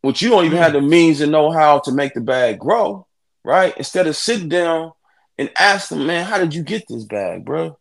Which 0.02 0.22
you 0.22 0.30
don't 0.30 0.46
even 0.46 0.58
have 0.58 0.74
the 0.74 0.82
hmm. 0.82 0.90
means 0.90 1.20
to 1.20 1.28
know 1.28 1.52
how 1.52 1.80
to 1.80 1.92
make 1.92 2.14
the 2.14 2.22
bag 2.22 2.60
grow, 2.60 3.08
right? 3.44 3.76
Instead 3.78 4.08
of 4.08 4.16
sitting 4.16 4.50
down 4.50 4.92
and 5.38 5.50
ask 5.58 5.90
them, 5.90 6.06
man, 6.06 6.26
how 6.26 6.38
did 6.38 6.54
you 6.54 6.64
get 6.64 6.88
this 6.88 7.06
bag, 7.06 7.46
bro? 7.46 7.78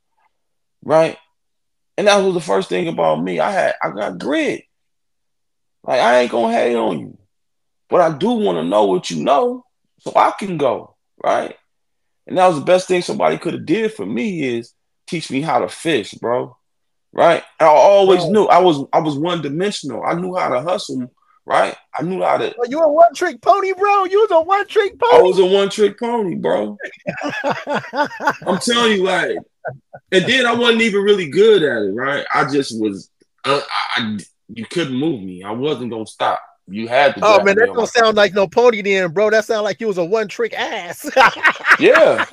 Right? 0.85 1.19
And 1.99 2.07
that 2.07 2.19
was 2.19 2.35
the 2.35 2.41
first 2.41 2.69
thing 2.69 2.89
about 2.89 3.23
me. 3.23 3.41
I 3.41 3.51
had 3.51 3.75
I 3.83 3.91
got 3.91 4.19
grit. 4.19 4.65
Like 5.85 6.01
I 6.01 6.21
ain't 6.21 6.31
gonna 6.31 6.53
hate 6.53 6.75
on 6.75 6.99
you. 6.99 7.19
But 7.91 8.01
I 8.01 8.17
do 8.17 8.31
want 8.31 8.57
to 8.57 8.65
know 8.65 8.87
what 8.87 9.11
you 9.11 9.23
know 9.23 9.67
so 10.03 10.13
I 10.17 10.33
can 10.33 10.59
go, 10.59 10.97
right? 11.23 11.57
And 12.27 12.39
that 12.39 12.49
was 12.49 12.59
the 12.59 12.65
best 12.65 12.89
thing 12.89 13.03
somebody 13.03 13.39
could 13.39 13.55
have 13.55 13.67
did 13.67 13.93
for 13.95 14.05
me 14.05 14.57
is 14.57 14.75
teach 15.07 15.31
me 15.31 15.41
how 15.41 15.61
to 15.61 15.69
fish, 15.69 16.13
bro. 16.15 16.57
Right? 17.13 17.43
I 17.61 17.67
always 17.67 18.25
knew 18.27 18.45
I 18.45 18.59
was 18.59 18.85
I 18.93 19.01
was 19.01 19.17
one 19.17 19.43
dimensional. 19.43 20.03
I 20.03 20.15
knew 20.15 20.35
how 20.35 20.49
to 20.49 20.63
hustle, 20.63 21.13
right? 21.45 21.77
I 21.95 22.03
knew 22.03 22.23
how 22.23 22.39
to. 22.39 22.55
Oh, 22.59 22.65
you 22.67 22.81
a 22.81 22.91
one 22.91 23.15
trick 23.15 23.41
pony, 23.43 23.73
bro? 23.75 24.05
You 24.05 24.21
was 24.21 24.31
a 24.31 24.41
one 24.41 24.67
trick 24.67 24.99
pony. 24.99 25.19
I 25.19 25.23
was 25.23 25.39
a 25.39 25.45
one 25.45 25.69
trick 25.69 25.99
pony, 25.99 26.37
bro. 26.37 26.79
I'm 27.45 28.59
telling 28.61 28.93
you, 28.93 29.05
like, 29.05 29.37
and 30.11 30.25
then 30.25 30.47
I 30.47 30.55
wasn't 30.55 30.83
even 30.83 31.03
really 31.03 31.29
good 31.29 31.63
at 31.63 31.83
it, 31.83 31.93
right? 31.93 32.25
I 32.35 32.51
just 32.51 32.81
was. 32.81 33.11
Uh, 33.45 33.61
I, 33.71 34.19
you 34.49 34.65
couldn't 34.65 34.97
move 34.97 35.23
me. 35.23 35.43
I 35.43 35.51
wasn't 35.51 35.91
gonna 35.91 36.07
stop. 36.07 36.41
You 36.69 36.89
had 36.89 37.15
to. 37.17 37.21
Oh 37.23 37.43
man, 37.43 37.57
that 37.57 37.73
don't 37.75 37.89
sound 37.89 38.17
like 38.17 38.35
no 38.35 38.47
pony, 38.47 38.83
then, 38.83 39.11
bro. 39.11 39.31
That 39.31 39.45
sound 39.45 39.65
like 39.65 39.81
you 39.81 39.89
was 39.89 39.99
a 39.99 40.05
one 40.05 40.29
trick 40.29 40.55
ass. 40.55 41.11
yeah. 41.81 42.25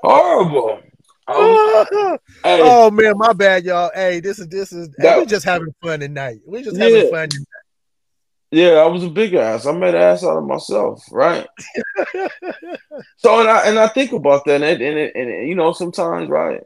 Horrible. 0.00 0.80
Oh, 1.26 2.18
hey. 2.42 2.60
oh 2.62 2.90
man, 2.90 3.14
my 3.16 3.32
bad, 3.32 3.64
y'all. 3.64 3.90
Hey, 3.94 4.20
this 4.20 4.38
is 4.38 4.48
this 4.48 4.72
is 4.72 4.88
that, 4.98 5.18
we 5.18 5.26
just 5.26 5.44
having 5.44 5.74
fun 5.82 6.00
tonight. 6.00 6.40
We 6.46 6.62
just 6.62 6.76
yeah. 6.76 6.84
having 6.84 7.10
fun 7.10 7.28
tonight. 7.30 7.46
Yeah, 8.50 8.74
I 8.74 8.86
was 8.86 9.02
a 9.02 9.10
big 9.10 9.34
ass. 9.34 9.66
I 9.66 9.72
made 9.72 9.94
an 9.94 10.00
ass 10.00 10.22
out 10.22 10.36
of 10.36 10.44
myself, 10.44 11.02
right? 11.10 11.46
so 13.16 13.40
and 13.40 13.48
I 13.48 13.66
and 13.66 13.78
I 13.78 13.88
think 13.88 14.12
about 14.12 14.44
that, 14.44 14.62
and 14.62 14.64
it, 14.64 14.80
and, 14.80 14.98
it, 14.98 15.12
and 15.16 15.28
it, 15.28 15.48
you 15.48 15.54
know 15.54 15.72
sometimes, 15.72 16.28
right? 16.28 16.62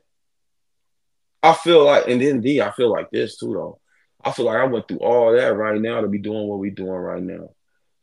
I 1.42 1.55
feel 1.55 1.85
like, 1.85 2.09
and 2.09 2.20
then 2.20 2.40
D, 2.40 2.61
I 2.61 2.72
feel 2.72 2.90
like 2.90 3.11
this 3.11 3.38
too, 3.38 3.53
though. 3.55 3.81
I 4.29 4.33
feel 4.33 4.47
like 4.47 4.59
I 4.59 4.64
went 4.64 4.88
through 4.88 4.99
all 4.99 5.33
that 5.33 5.57
right 5.57 5.81
now 5.81 6.01
to 6.01 6.09
be 6.09 6.19
doing 6.19 6.47
what 6.47 6.59
we're 6.59 6.71
doing 6.71 6.91
right 6.91 7.23
now, 7.23 7.51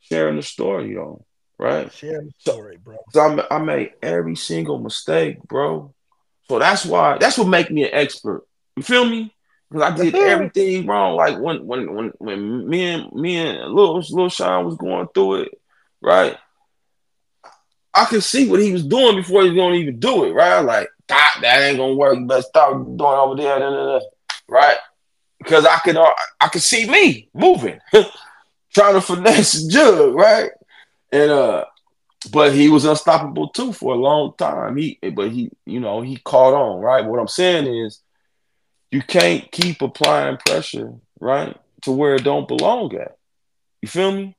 sharing 0.00 0.36
the 0.36 0.42
story, 0.42 0.94
though, 0.94 1.24
right? 1.58 1.92
Sharing 1.92 2.26
the 2.26 2.32
story, 2.38 2.78
bro. 2.82 2.96
So 3.12 3.20
I, 3.50 3.56
I 3.56 3.58
made 3.58 3.92
every 4.02 4.36
single 4.36 4.78
mistake, 4.78 5.42
bro. 5.42 5.94
So 6.48 6.58
that's 6.58 6.84
why 6.84 7.18
that's 7.18 7.38
what 7.38 7.48
make 7.48 7.70
me 7.70 7.84
an 7.84 7.90
expert. 7.92 8.46
You 8.76 8.82
feel 8.82 9.04
me? 9.04 9.32
Because 9.70 9.90
I 9.90 9.96
did 9.96 10.14
everything 10.14 10.86
wrong. 10.86 11.16
Like 11.16 11.38
when 11.38 11.66
when 11.66 11.92
when 11.92 12.12
when 12.18 12.68
me 12.68 12.84
and 12.84 13.12
me 13.12 13.36
and 13.36 13.72
little 13.72 13.96
little 13.96 14.28
Sean 14.28 14.64
was 14.64 14.76
going 14.76 15.08
through 15.14 15.42
it, 15.42 15.60
right? 16.00 16.36
I 17.92 18.04
could 18.04 18.22
see 18.22 18.48
what 18.48 18.60
he 18.60 18.72
was 18.72 18.84
doing 18.84 19.16
before 19.16 19.42
he 19.42 19.50
was 19.50 19.56
gonna 19.56 19.74
even 19.76 19.98
do 19.98 20.24
it, 20.24 20.32
right? 20.32 20.60
Like, 20.60 20.88
that 21.08 21.62
ain't 21.62 21.78
gonna 21.78 21.94
work. 21.94 22.18
You 22.18 22.26
better 22.26 22.42
stop 22.42 22.72
doing 22.84 23.00
over 23.00 23.36
there, 23.36 23.58
da, 23.58 23.70
da, 23.70 23.98
da. 23.98 24.06
right? 24.48 24.76
Because 25.38 25.66
I 25.66 25.78
could 25.78 25.96
uh, 25.96 26.12
I 26.40 26.48
could 26.48 26.62
see 26.62 26.88
me 26.88 27.28
moving, 27.34 27.78
trying 28.74 28.94
to 28.94 29.00
finesse 29.00 29.66
jug, 29.68 30.14
right? 30.14 30.50
And 31.12 31.30
uh 31.30 31.64
but 32.30 32.52
he 32.52 32.68
was 32.68 32.84
unstoppable 32.84 33.48
too 33.48 33.72
for 33.72 33.94
a 33.94 33.98
long 33.98 34.34
time. 34.36 34.76
He, 34.76 34.98
but 35.14 35.30
he, 35.30 35.50
you 35.64 35.80
know, 35.80 36.00
he 36.00 36.16
caught 36.16 36.54
on, 36.54 36.80
right? 36.80 37.04
What 37.04 37.20
I'm 37.20 37.28
saying 37.28 37.66
is, 37.84 38.00
you 38.90 39.02
can't 39.02 39.50
keep 39.52 39.82
applying 39.82 40.38
pressure, 40.38 40.94
right, 41.20 41.56
to 41.82 41.92
where 41.92 42.14
it 42.14 42.24
don't 42.24 42.48
belong 42.48 42.94
at. 42.96 43.16
You 43.82 43.88
feel 43.88 44.12
me? 44.12 44.36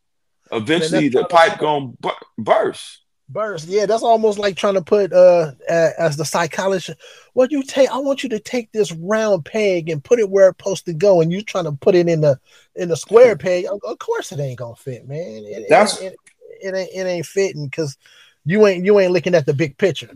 Eventually, 0.52 1.10
the 1.10 1.26
pipe 1.26 1.60
gonna 1.60 1.92
burst. 2.38 3.02
Burst, 3.30 3.68
yeah. 3.68 3.86
That's 3.86 4.04
almost 4.04 4.40
like 4.40 4.56
trying 4.56 4.76
to 4.76 4.82
put, 4.82 5.12
uh, 5.12 5.52
as 5.68 6.16
the 6.16 6.24
psychologist, 6.24 6.98
what 7.34 7.52
you 7.52 7.62
take. 7.62 7.90
I 7.92 7.98
want 7.98 8.24
you 8.24 8.30
to 8.30 8.40
take 8.40 8.72
this 8.72 8.92
round 8.94 9.44
peg 9.44 9.90
and 9.90 10.04
put 10.04 10.20
it 10.20 10.30
where 10.30 10.50
it's 10.50 10.58
supposed 10.58 10.86
to 10.86 10.94
go, 10.94 11.22
and 11.22 11.32
you're 11.32 11.42
trying 11.42 11.66
to 11.66 11.74
put 11.74 11.96
it 11.96 12.08
in 12.08 12.22
the 12.22 12.40
in 12.76 12.90
the 12.90 12.96
square 12.96 13.36
peg. 13.38 13.66
Of 13.66 14.00
course, 14.00 14.32
it 14.32 14.40
ain't 14.40 14.60
gonna 14.60 14.76
fit, 14.76 15.08
man. 15.08 15.44
It, 15.46 15.66
that's 15.68 16.00
it, 16.00 16.16
it 16.62 16.74
ain't 16.74 16.90
it 16.94 17.06
ain't 17.06 17.26
fitting 17.26 17.66
because 17.66 17.98
you 18.46 18.66
ain't 18.66 18.86
you 18.86 18.98
ain't 19.00 19.12
looking 19.12 19.36
at 19.36 19.46
the 19.46 19.54
big 19.54 19.78
picture. 19.78 20.10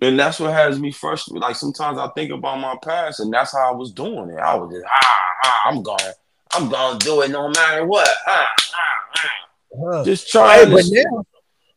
And 0.00 0.18
that's 0.18 0.40
what 0.40 0.52
has 0.52 0.78
me 0.78 0.92
first. 0.92 1.30
Like 1.32 1.56
sometimes 1.56 1.98
I 1.98 2.08
think 2.08 2.30
about 2.30 2.58
my 2.60 2.76
past, 2.82 3.20
and 3.20 3.32
that's 3.32 3.52
how 3.52 3.72
I 3.72 3.76
was 3.76 3.92
doing 3.92 4.30
it. 4.30 4.38
I 4.38 4.54
was 4.54 4.72
just 4.72 4.84
ah, 4.86 5.22
ah 5.44 5.62
I'm 5.66 5.82
going, 5.82 6.12
I'm 6.54 6.68
gonna 6.70 6.98
do 6.98 7.20
it 7.20 7.30
no 7.30 7.48
matter 7.48 7.86
what. 7.86 8.08
Ah, 8.26 8.46
ah, 8.56 8.74
ah. 9.14 9.30
Huh. 9.78 10.04
Just 10.04 10.30
trying. 10.30 10.68
Hey, 10.68 10.72
but 10.72 10.84
now, 10.88 11.26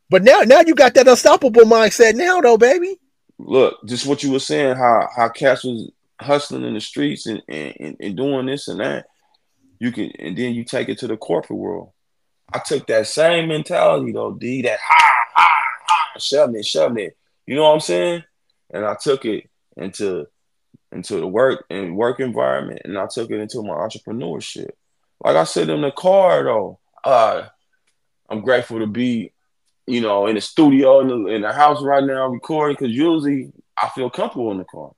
but 0.09 0.23
now, 0.23 0.39
now 0.41 0.61
you 0.61 0.75
got 0.75 0.93
that 0.95 1.07
unstoppable 1.07 1.63
mindset 1.63 2.15
now, 2.15 2.41
though, 2.41 2.57
baby. 2.57 2.97
Look, 3.37 3.77
just 3.85 4.05
what 4.05 4.23
you 4.23 4.31
were 4.31 4.39
saying, 4.39 4.75
how 4.75 5.07
how 5.15 5.29
Cass 5.29 5.63
was 5.63 5.91
hustling 6.19 6.65
in 6.65 6.73
the 6.73 6.81
streets 6.81 7.25
and, 7.25 7.41
and, 7.47 7.95
and 7.99 8.17
doing 8.17 8.45
this 8.45 8.67
and 8.67 8.79
that. 8.79 9.05
You 9.79 9.91
can, 9.91 10.11
and 10.19 10.37
then 10.37 10.53
you 10.53 10.65
take 10.65 10.89
it 10.89 10.99
to 10.99 11.07
the 11.07 11.15
corporate 11.15 11.57
world. 11.57 11.91
I 12.53 12.59
took 12.59 12.87
that 12.87 13.07
same 13.07 13.47
mentality 13.47 14.11
though, 14.11 14.33
D, 14.33 14.61
that 14.63 14.79
ha 14.81 14.97
ha 15.35 15.45
ha, 15.87 16.19
shoving 16.19 16.55
it, 16.57 16.65
shoving 16.65 17.05
it. 17.05 17.17
You 17.45 17.55
know 17.55 17.63
what 17.63 17.75
I'm 17.75 17.79
saying? 17.79 18.23
And 18.71 18.85
I 18.85 18.95
took 19.01 19.25
it 19.25 19.49
into 19.77 20.27
into 20.91 21.17
the 21.17 21.27
work 21.27 21.65
and 21.69 21.95
work 21.95 22.19
environment, 22.19 22.81
and 22.83 22.97
I 22.97 23.07
took 23.11 23.29
it 23.31 23.39
into 23.39 23.61
my 23.61 23.75
entrepreneurship. 23.75 24.71
Like 25.23 25.35
I 25.35 25.43
said 25.43 25.69
in 25.69 25.81
the 25.81 25.91
car 25.91 26.43
though, 26.43 26.79
uh, 27.03 27.43
I'm 28.29 28.41
grateful 28.41 28.79
to 28.79 28.87
be 28.87 29.31
you 29.89 30.01
know, 30.01 30.27
in 30.27 30.35
the 30.35 30.41
studio 30.41 31.01
in 31.01 31.07
the, 31.07 31.25
in 31.27 31.41
the 31.41 31.51
house 31.51 31.81
right 31.81 32.03
now 32.03 32.27
recording 32.27 32.77
because 32.79 32.95
usually 32.95 33.51
I 33.75 33.89
feel 33.89 34.09
comfortable 34.09 34.51
in 34.51 34.57
the 34.57 34.65
car, 34.65 34.91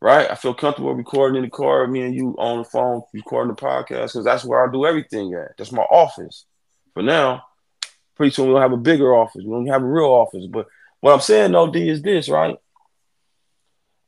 right? 0.00 0.30
I 0.30 0.34
feel 0.34 0.54
comfortable 0.54 0.94
recording 0.94 1.36
in 1.36 1.44
the 1.44 1.50
car, 1.50 1.86
me 1.86 2.02
and 2.02 2.14
you 2.14 2.34
on 2.38 2.58
the 2.58 2.64
phone 2.64 3.02
recording 3.12 3.54
the 3.54 3.60
podcast 3.60 4.12
because 4.12 4.24
that's 4.24 4.44
where 4.44 4.66
I 4.66 4.70
do 4.70 4.86
everything 4.86 5.34
at. 5.34 5.56
That's 5.58 5.72
my 5.72 5.82
office. 5.82 6.44
For 6.94 7.02
now, 7.02 7.44
pretty 8.14 8.32
soon 8.32 8.48
we'll 8.48 8.60
have 8.60 8.72
a 8.72 8.78
bigger 8.78 9.14
office. 9.14 9.42
We 9.44 9.52
don't 9.52 9.66
have 9.66 9.82
a 9.82 9.86
real 9.86 10.06
office, 10.06 10.46
but 10.46 10.66
what 11.00 11.12
I'm 11.12 11.20
saying, 11.20 11.52
though, 11.52 11.70
D, 11.70 11.88
is 11.88 12.02
this, 12.02 12.28
right? 12.28 12.56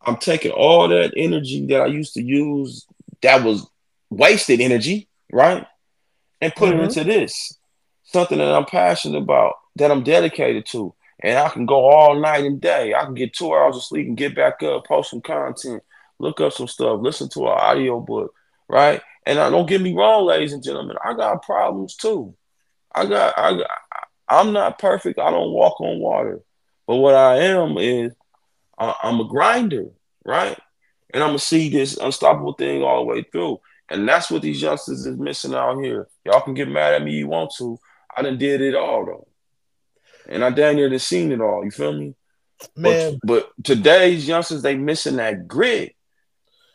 I'm 0.03 0.17
taking 0.17 0.53
all 0.53 0.89
that 0.89 1.13
energy 1.17 1.67
that 1.67 1.83
I 1.83 1.87
used 1.87 2.15
to 2.15 2.23
use 2.23 2.87
that 3.23 3.45
was 3.45 3.67
wasted 4.11 4.61
energy, 4.61 5.09
right? 5.33 5.67
And 6.41 6.55
put 6.55 6.71
mm-hmm. 6.71 6.81
it 6.81 6.97
into 6.97 7.05
this. 7.05 7.57
Something 8.05 8.39
that 8.39 8.55
I'm 8.55 8.65
passionate 8.65 9.19
about, 9.19 9.55
that 9.77 9.91
I'm 9.91 10.03
dedicated 10.03 10.67
to. 10.67 10.95
And 11.21 11.39
I 11.39 11.49
can 11.49 11.67
go 11.67 11.89
all 11.91 12.21
night 12.21 12.45
and 12.45 12.61
day. 12.61 12.95
I 12.95 13.05
can 13.05 13.15
get 13.15 13.35
two 13.35 13.53
hours 13.53 13.77
of 13.77 13.83
sleep 13.83 14.07
and 14.07 14.17
get 14.17 14.37
back 14.37 14.63
up, 14.63 14.87
post 14.87 15.11
some 15.11 15.21
content, 15.21 15.83
look 16.19 16.41
up 16.41 16.53
some 16.53 16.69
stuff, 16.69 17.01
listen 17.01 17.29
to 17.31 17.47
an 17.47 17.59
audio 17.59 18.01
book, 18.01 18.33
right? 18.69 19.03
And 19.27 19.39
I 19.39 19.51
don't 19.51 19.69
get 19.69 19.81
me 19.81 19.95
wrong, 19.95 20.27
ladies 20.27 20.53
and 20.53 20.63
gentlemen, 20.63 20.97
I 21.05 21.15
got 21.15 21.43
problems 21.43 21.97
too. 21.97 22.35
I 22.95 23.07
got 23.07 23.39
I 23.39 23.59
got 23.59 23.71
I'm 24.29 24.53
not 24.53 24.79
perfect. 24.79 25.19
I 25.19 25.31
don't 25.31 25.53
walk 25.53 25.81
on 25.81 25.99
water. 26.01 26.41
But 26.87 26.97
what 26.97 27.15
I 27.15 27.37
am 27.39 27.77
is 27.79 28.13
I'm 28.79 29.21
a 29.21 29.29
grinder 29.29 29.87
right? 30.29 30.59
And 31.13 31.23
I'm 31.23 31.31
gonna 31.31 31.39
see 31.39 31.71
this 31.71 31.97
unstoppable 31.97 32.53
thing 32.53 32.83
all 32.83 32.99
the 32.99 33.05
way 33.05 33.25
through. 33.33 33.61
And 33.89 34.07
that's 34.07 34.31
what 34.31 34.43
these 34.43 34.61
youngsters 34.61 35.07
is 35.07 35.17
missing 35.17 35.55
out 35.55 35.83
here. 35.83 36.09
Y'all 36.25 36.43
can 36.43 36.55
get 36.55 36.69
mad 36.69 36.95
at 36.95 37.03
me 37.03 37.13
you 37.13 37.27
want 37.27 37.53
to. 37.59 37.79
I 38.15 38.23
done 38.23 38.37
did 38.37 38.61
it 38.61 38.75
all 38.75 39.07
though. 39.07 39.28
And 40.29 40.45
I 40.45 40.51
damn 40.51 40.77
near 40.77 40.89
done 40.89 40.99
seen 40.99 41.33
it 41.33 41.41
all. 41.41 41.65
You 41.65 41.71
feel 41.71 41.93
me? 41.93 42.15
Man. 42.77 43.19
But, 43.23 43.47
but 43.55 43.65
today's 43.65 44.27
youngsters, 44.27 44.63
they 44.63 44.77
missing 44.77 45.17
that 45.17 45.49
grit. 45.49 45.95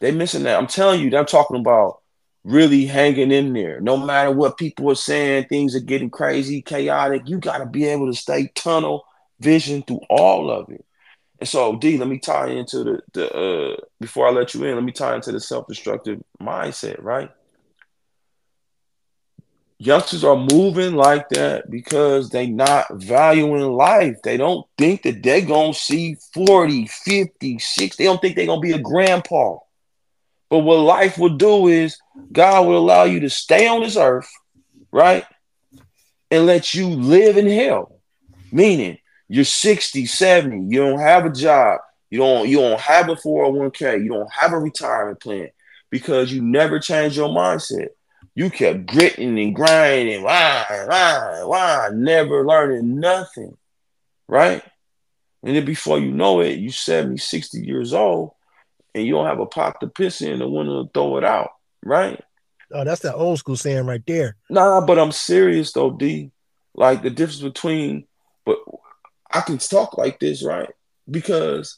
They 0.01 0.12
missing 0.12 0.43
that. 0.43 0.58
I'm 0.58 0.68
telling 0.68 1.01
you, 1.01 1.16
I'm 1.18 1.26
talking 1.26 1.60
about 1.60 2.01
really 2.43 2.86
hanging 2.86 3.32
in 3.32 3.54
there. 3.54 3.80
No 3.80 3.95
matter 3.95 4.32
what 4.32 4.58
people 4.58 4.89
are 4.91 4.95
saying, 4.95 5.45
things 5.45 5.76
are 5.76 5.82
getting 5.82 6.10
crazy, 6.10 6.62
chaotic. 6.62 7.24
You 7.26 7.38
got 7.38 7.60
to 7.60 7.66
be 7.66 7.86
able 7.86 8.08
to 8.08 8.18
stay 8.18 8.51
tunnel 8.56 9.06
vision 9.39 9.84
through 9.84 10.01
all 10.10 10.49
of 10.51 10.70
it. 10.70 10.86
And 11.39 11.47
so, 11.47 11.76
D, 11.76 11.97
let 11.97 12.08
me 12.08 12.20
tie 12.20 12.49
into 12.49 12.84
the 12.84 13.01
the 13.14 13.34
uh, 13.34 13.76
before 13.99 14.28
I 14.28 14.32
let 14.32 14.54
you 14.54 14.64
in, 14.66 14.76
let 14.76 14.84
me 14.84 14.91
tie 14.91 15.16
into 15.16 15.32
the 15.32 15.39
self-destructive 15.39 16.22
mindset, 16.41 17.01
right? 17.01 17.32
Youngsters 19.86 20.23
are 20.23 20.38
moving 20.38 20.95
like 20.95 21.27
that 21.29 21.69
because 21.69 22.29
they 22.29 22.47
not 22.47 22.86
valuing 22.93 23.73
life. 23.73 24.15
They 24.23 24.38
don't 24.38 24.65
think 24.77 25.03
that 25.03 25.21
they're 25.21 25.41
gonna 25.41 25.73
see 25.73 26.15
40, 26.34 26.88
50, 26.88 27.59
60. 27.59 28.01
They 28.01 28.07
don't 28.07 28.21
think 28.21 28.38
they're 28.38 28.45
gonna 28.45 28.61
be 28.61 28.71
a 28.71 28.79
grandpa. 28.79 29.57
But 30.49 30.59
what 30.59 30.77
life 30.77 31.17
will 31.17 31.36
do 31.36 31.67
is 31.67 31.97
God 32.31 32.65
will 32.65 32.77
allow 32.77 33.03
you 33.03 33.19
to 33.21 33.29
stay 33.29 33.67
on 33.67 33.81
this 33.81 33.97
earth, 33.97 34.29
right? 34.89 35.25
And 36.31 36.45
let 36.45 36.73
you 36.73 36.88
live 36.88 37.36
in 37.36 37.47
hell. 37.47 37.99
Meaning 38.53 38.99
you're 39.27 39.43
60, 39.43 40.05
70, 40.05 40.73
you 40.73 40.79
don't 40.79 40.99
have 40.99 41.25
a 41.25 41.29
job, 41.29 41.81
you 42.09 42.19
don't 42.19 42.47
you 42.47 42.57
don't 42.57 42.79
have 42.79 43.09
a 43.09 43.15
401k, 43.15 44.01
you 44.01 44.11
don't 44.11 44.31
have 44.31 44.53
a 44.53 44.59
retirement 44.59 45.19
plan 45.19 45.49
because 45.89 46.31
you 46.31 46.41
never 46.41 46.79
change 46.79 47.17
your 47.17 47.27
mindset. 47.27 47.89
You 48.36 48.49
kept 48.49 48.88
gritting 48.88 49.38
and 49.39 49.55
grinding, 49.55 50.23
why, 50.23 50.65
why, 50.88 51.43
why, 51.43 51.89
never 51.93 52.45
learning 52.45 52.99
nothing, 52.99 53.55
right? 54.27 54.63
And 55.43 55.55
then 55.55 55.65
before 55.65 55.99
you 55.99 56.11
know 56.11 56.39
it, 56.39 56.57
you 56.57 56.71
70, 56.71 57.17
60 57.17 57.59
years 57.59 57.93
old, 57.93 58.31
and 58.95 59.05
you 59.05 59.13
don't 59.13 59.27
have 59.27 59.39
a 59.39 59.45
pot 59.45 59.79
to 59.81 59.88
piss 59.88 60.21
in 60.21 60.41
and 60.41 60.51
want 60.51 60.67
to 60.67 60.89
throw 60.93 61.17
it 61.17 61.23
out, 61.23 61.51
right? 61.84 62.19
Oh, 62.71 62.84
that's 62.84 63.01
that 63.01 63.15
old 63.15 63.38
school 63.38 63.55
saying 63.55 63.86
right 63.86 64.01
there. 64.07 64.36
Nah, 64.49 64.84
but 64.86 64.97
I'm 64.97 65.11
serious 65.11 65.71
though, 65.73 65.91
D. 65.91 66.31
Like 66.73 67.03
the 67.03 67.11
difference 67.11 67.41
between, 67.41 68.07
but 68.45 68.57
I 69.31 69.41
can 69.41 69.59
talk 69.59 69.97
like 69.97 70.19
this, 70.19 70.43
right? 70.43 70.69
Because 71.09 71.77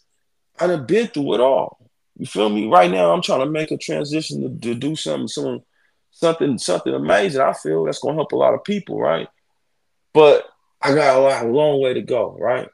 I 0.60 0.68
done 0.68 0.86
been 0.86 1.08
through 1.08 1.36
it 1.36 1.42
all. 1.42 1.90
You 2.18 2.26
feel 2.26 2.50
me? 2.50 2.68
Right 2.68 2.90
now, 2.90 3.12
I'm 3.12 3.22
trying 3.22 3.42
to 3.42 3.46
make 3.46 3.72
a 3.72 3.78
transition 3.78 4.42
to, 4.42 4.70
to 4.70 4.76
do 4.76 4.96
something, 4.96 5.28
something, 5.28 5.64
something, 6.16 6.58
something 6.58 6.94
amazing. 6.94 7.42
I 7.42 7.54
feel 7.54 7.84
that's 7.84 8.00
gonna 8.00 8.16
help 8.16 8.32
a 8.32 8.38
lot 8.38 8.54
of 8.54 8.64
people, 8.64 9.00
right? 9.00 9.28
But 10.14 10.46
I 10.82 10.94
got 10.94 11.18
a, 11.18 11.20
lot, 11.20 11.46
a 11.46 11.50
long 11.50 11.82
way 11.82 11.94
to 11.94 12.02
go, 12.02 12.36
right? 12.40 12.70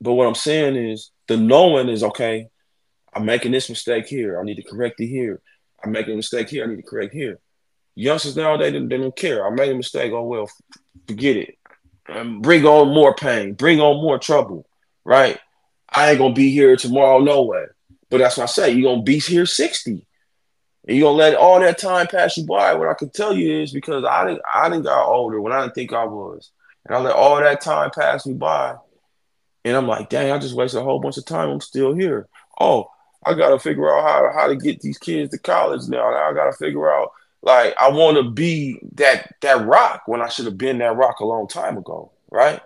But 0.00 0.14
what 0.14 0.26
I'm 0.26 0.34
saying 0.34 0.76
is 0.76 1.10
the 1.28 1.36
knowing 1.36 1.88
is 1.88 2.02
okay. 2.02 2.48
I'm 3.14 3.24
making 3.24 3.52
this 3.52 3.70
mistake 3.70 4.06
here. 4.06 4.38
I 4.38 4.44
need 4.44 4.56
to 4.56 4.62
correct 4.62 5.00
it 5.00 5.06
here. 5.06 5.40
I'm 5.82 5.90
making 5.90 6.14
a 6.14 6.16
mistake 6.16 6.50
here. 6.50 6.64
I 6.64 6.68
need 6.68 6.76
to 6.76 6.82
correct 6.82 7.14
here. 7.14 7.38
Youngsters 7.94 8.36
nowadays 8.36 8.72
they, 8.72 8.80
they 8.80 8.98
don't 8.98 9.16
care. 9.16 9.46
I 9.46 9.50
made 9.50 9.70
a 9.70 9.74
mistake. 9.74 10.12
Oh 10.12 10.24
well, 10.24 10.50
forget 11.06 11.36
it 11.36 11.56
um, 12.08 12.40
bring 12.40 12.64
on 12.64 12.94
more 12.94 13.14
pain, 13.14 13.54
bring 13.54 13.80
on 13.80 14.02
more 14.02 14.18
trouble, 14.18 14.66
right? 15.04 15.38
I 15.88 16.10
ain't 16.10 16.18
gonna 16.18 16.34
be 16.34 16.50
here 16.50 16.76
tomorrow, 16.76 17.18
no 17.18 17.42
way. 17.42 17.66
But 18.10 18.18
that's 18.18 18.36
what 18.36 18.44
I 18.44 18.46
say. 18.46 18.70
You're 18.70 18.92
gonna 18.92 19.02
be 19.02 19.18
here 19.18 19.46
60. 19.46 20.06
And 20.86 20.96
you're 20.96 21.08
gonna 21.08 21.18
let 21.18 21.34
all 21.34 21.60
that 21.60 21.78
time 21.78 22.06
pass 22.06 22.36
you 22.36 22.46
by. 22.46 22.74
What 22.74 22.88
I 22.88 22.94
can 22.94 23.10
tell 23.10 23.34
you 23.34 23.62
is 23.62 23.72
because 23.72 24.04
I 24.04 24.26
didn't 24.26 24.42
I 24.52 24.68
didn't 24.68 24.84
got 24.84 25.06
older 25.06 25.40
when 25.40 25.52
I 25.52 25.62
didn't 25.62 25.74
think 25.74 25.92
I 25.92 26.04
was. 26.04 26.50
And 26.86 26.96
I 26.96 27.00
let 27.00 27.16
all 27.16 27.36
that 27.36 27.60
time 27.60 27.90
pass 27.90 28.26
me 28.26 28.34
by. 28.34 28.76
And 29.64 29.76
I'm 29.76 29.88
like, 29.88 30.08
dang, 30.08 30.30
I 30.30 30.38
just 30.38 30.54
wasted 30.54 30.80
a 30.80 30.84
whole 30.84 31.00
bunch 31.00 31.16
of 31.16 31.24
time. 31.24 31.50
I'm 31.50 31.60
still 31.60 31.92
here. 31.92 32.28
Oh, 32.60 32.88
I 33.24 33.34
gotta 33.34 33.58
figure 33.58 33.90
out 33.90 34.04
how, 34.04 34.30
how 34.32 34.46
to 34.46 34.54
get 34.54 34.80
these 34.80 34.98
kids 34.98 35.32
to 35.32 35.38
college 35.38 35.88
now. 35.88 36.06
I 36.06 36.32
gotta 36.32 36.52
figure 36.52 36.88
out 36.88 37.10
like 37.42 37.74
I 37.80 37.90
want 37.90 38.16
to 38.16 38.30
be 38.30 38.80
that 38.94 39.34
that 39.40 39.66
rock 39.66 40.02
when 40.06 40.22
I 40.22 40.28
should 40.28 40.44
have 40.46 40.58
been 40.58 40.78
that 40.78 40.96
rock 40.96 41.20
a 41.20 41.26
long 41.26 41.48
time 41.48 41.76
ago, 41.76 42.12
right? 42.30 42.60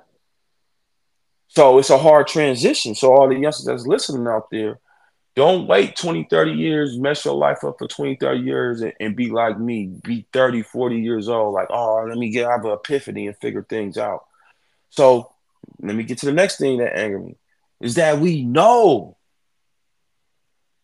So 1.49 1.79
it's 1.79 1.91
a 1.91 1.99
hard 1.99 2.29
transition. 2.29 2.95
So 2.95 3.13
all 3.13 3.29
the 3.29 3.35
youngsters 3.35 3.67
that's 3.67 3.87
listening 3.87 4.27
out 4.27 4.51
there, 4.51 4.79
don't 5.37 5.67
wait 5.67 5.97
20, 5.97 6.27
30 6.29 6.53
years, 6.53 6.99
mess 6.99 7.25
your 7.25 7.35
life 7.35 7.63
up 7.65 7.77
for 7.79 7.87
20, 7.87 8.17
30 8.17 8.41
years 8.41 8.81
and, 8.83 8.93
and, 8.99 9.17
be 9.17 9.31
like 9.31 9.59
me, 9.59 9.87
be 10.03 10.27
30, 10.33 10.63
40 10.63 11.01
years 11.01 11.29
old, 11.29 11.55
like, 11.55 11.69
oh, 11.71 12.05
let 12.09 12.19
me 12.19 12.31
get 12.31 12.51
have 12.51 12.65
an 12.65 12.73
epiphany 12.73 13.27
and 13.27 13.37
figure 13.37 13.63
things 13.63 13.97
out. 13.97 14.25
So 14.91 15.33
let 15.81 15.95
me 15.95 16.03
get 16.03 16.19
to 16.19 16.27
the 16.27 16.33
next 16.33 16.59
thing 16.59 16.79
that 16.79 16.99
angered 16.99 17.25
me 17.25 17.37
is 17.81 17.95
that 17.95 18.19
we 18.19 18.45
know, 18.45 19.17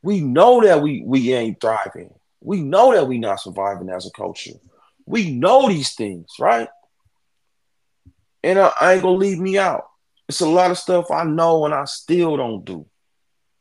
we 0.03 0.21
know 0.21 0.63
that 0.63 0.81
we 0.81 1.03
we 1.05 1.33
ain't 1.33 1.61
thriving. 1.61 2.15
We 2.41 2.61
know 2.61 2.95
that 2.95 3.09
we 3.09 3.19
not 3.19 3.41
surviving 3.41 3.91
as 3.91 4.07
a 4.07 4.11
culture. 4.11 4.53
We 5.05 5.33
know 5.33 5.69
these 5.69 5.95
things, 5.95 6.29
right? 6.39 6.69
And 8.45 8.59
I, 8.59 8.73
I 8.81 8.93
ain't 8.95 9.03
gonna 9.03 9.17
leave 9.17 9.39
me 9.39 9.59
out. 9.59 9.89
It's 10.29 10.41
a 10.41 10.49
lot 10.49 10.71
of 10.71 10.79
stuff 10.79 11.11
I 11.11 11.25
know 11.25 11.65
and 11.65 11.75
I 11.75 11.85
still 11.85 12.37
don't 12.37 12.65
do, 12.65 12.87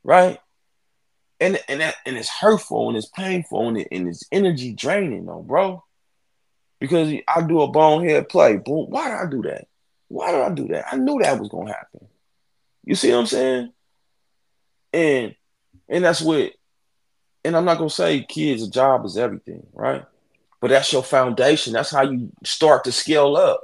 right? 0.04 0.38
And 1.38 1.58
and 1.68 1.80
that, 1.80 1.96
and 2.06 2.16
it's 2.16 2.30
hurtful 2.30 2.88
and 2.88 2.96
it's 2.96 3.08
painful 3.08 3.68
and, 3.68 3.78
it, 3.78 3.88
and 3.92 4.08
it's 4.08 4.24
energy 4.32 4.72
draining, 4.72 5.26
though, 5.26 5.42
bro. 5.42 5.84
Because 6.80 7.12
I 7.28 7.42
do 7.42 7.62
a 7.62 7.68
bonehead 7.68 8.28
play. 8.28 8.56
Boom. 8.56 8.86
Why 8.90 9.08
did 9.08 9.18
I 9.18 9.30
do 9.30 9.42
that? 9.42 9.66
Why 10.08 10.32
did 10.32 10.40
I 10.40 10.50
do 10.50 10.68
that? 10.68 10.86
I 10.92 10.96
knew 10.96 11.18
that 11.20 11.38
was 11.38 11.48
gonna 11.48 11.72
happen. 11.72 12.06
You 12.84 12.94
see 12.94 13.10
what 13.10 13.18
I'm 13.20 13.26
saying? 13.26 13.72
And 14.92 15.34
and 15.88 16.04
that's 16.04 16.22
what 16.22 16.52
and 17.44 17.56
I'm 17.56 17.64
not 17.64 17.78
gonna 17.78 17.90
say 17.90 18.24
kids, 18.24 18.62
a 18.62 18.70
job 18.70 19.04
is 19.04 19.16
everything, 19.16 19.66
right? 19.72 20.04
But 20.60 20.68
that's 20.68 20.92
your 20.92 21.02
foundation. 21.02 21.72
That's 21.72 21.90
how 21.90 22.02
you 22.02 22.32
start 22.44 22.84
to 22.84 22.92
scale 22.92 23.36
up. 23.36 23.60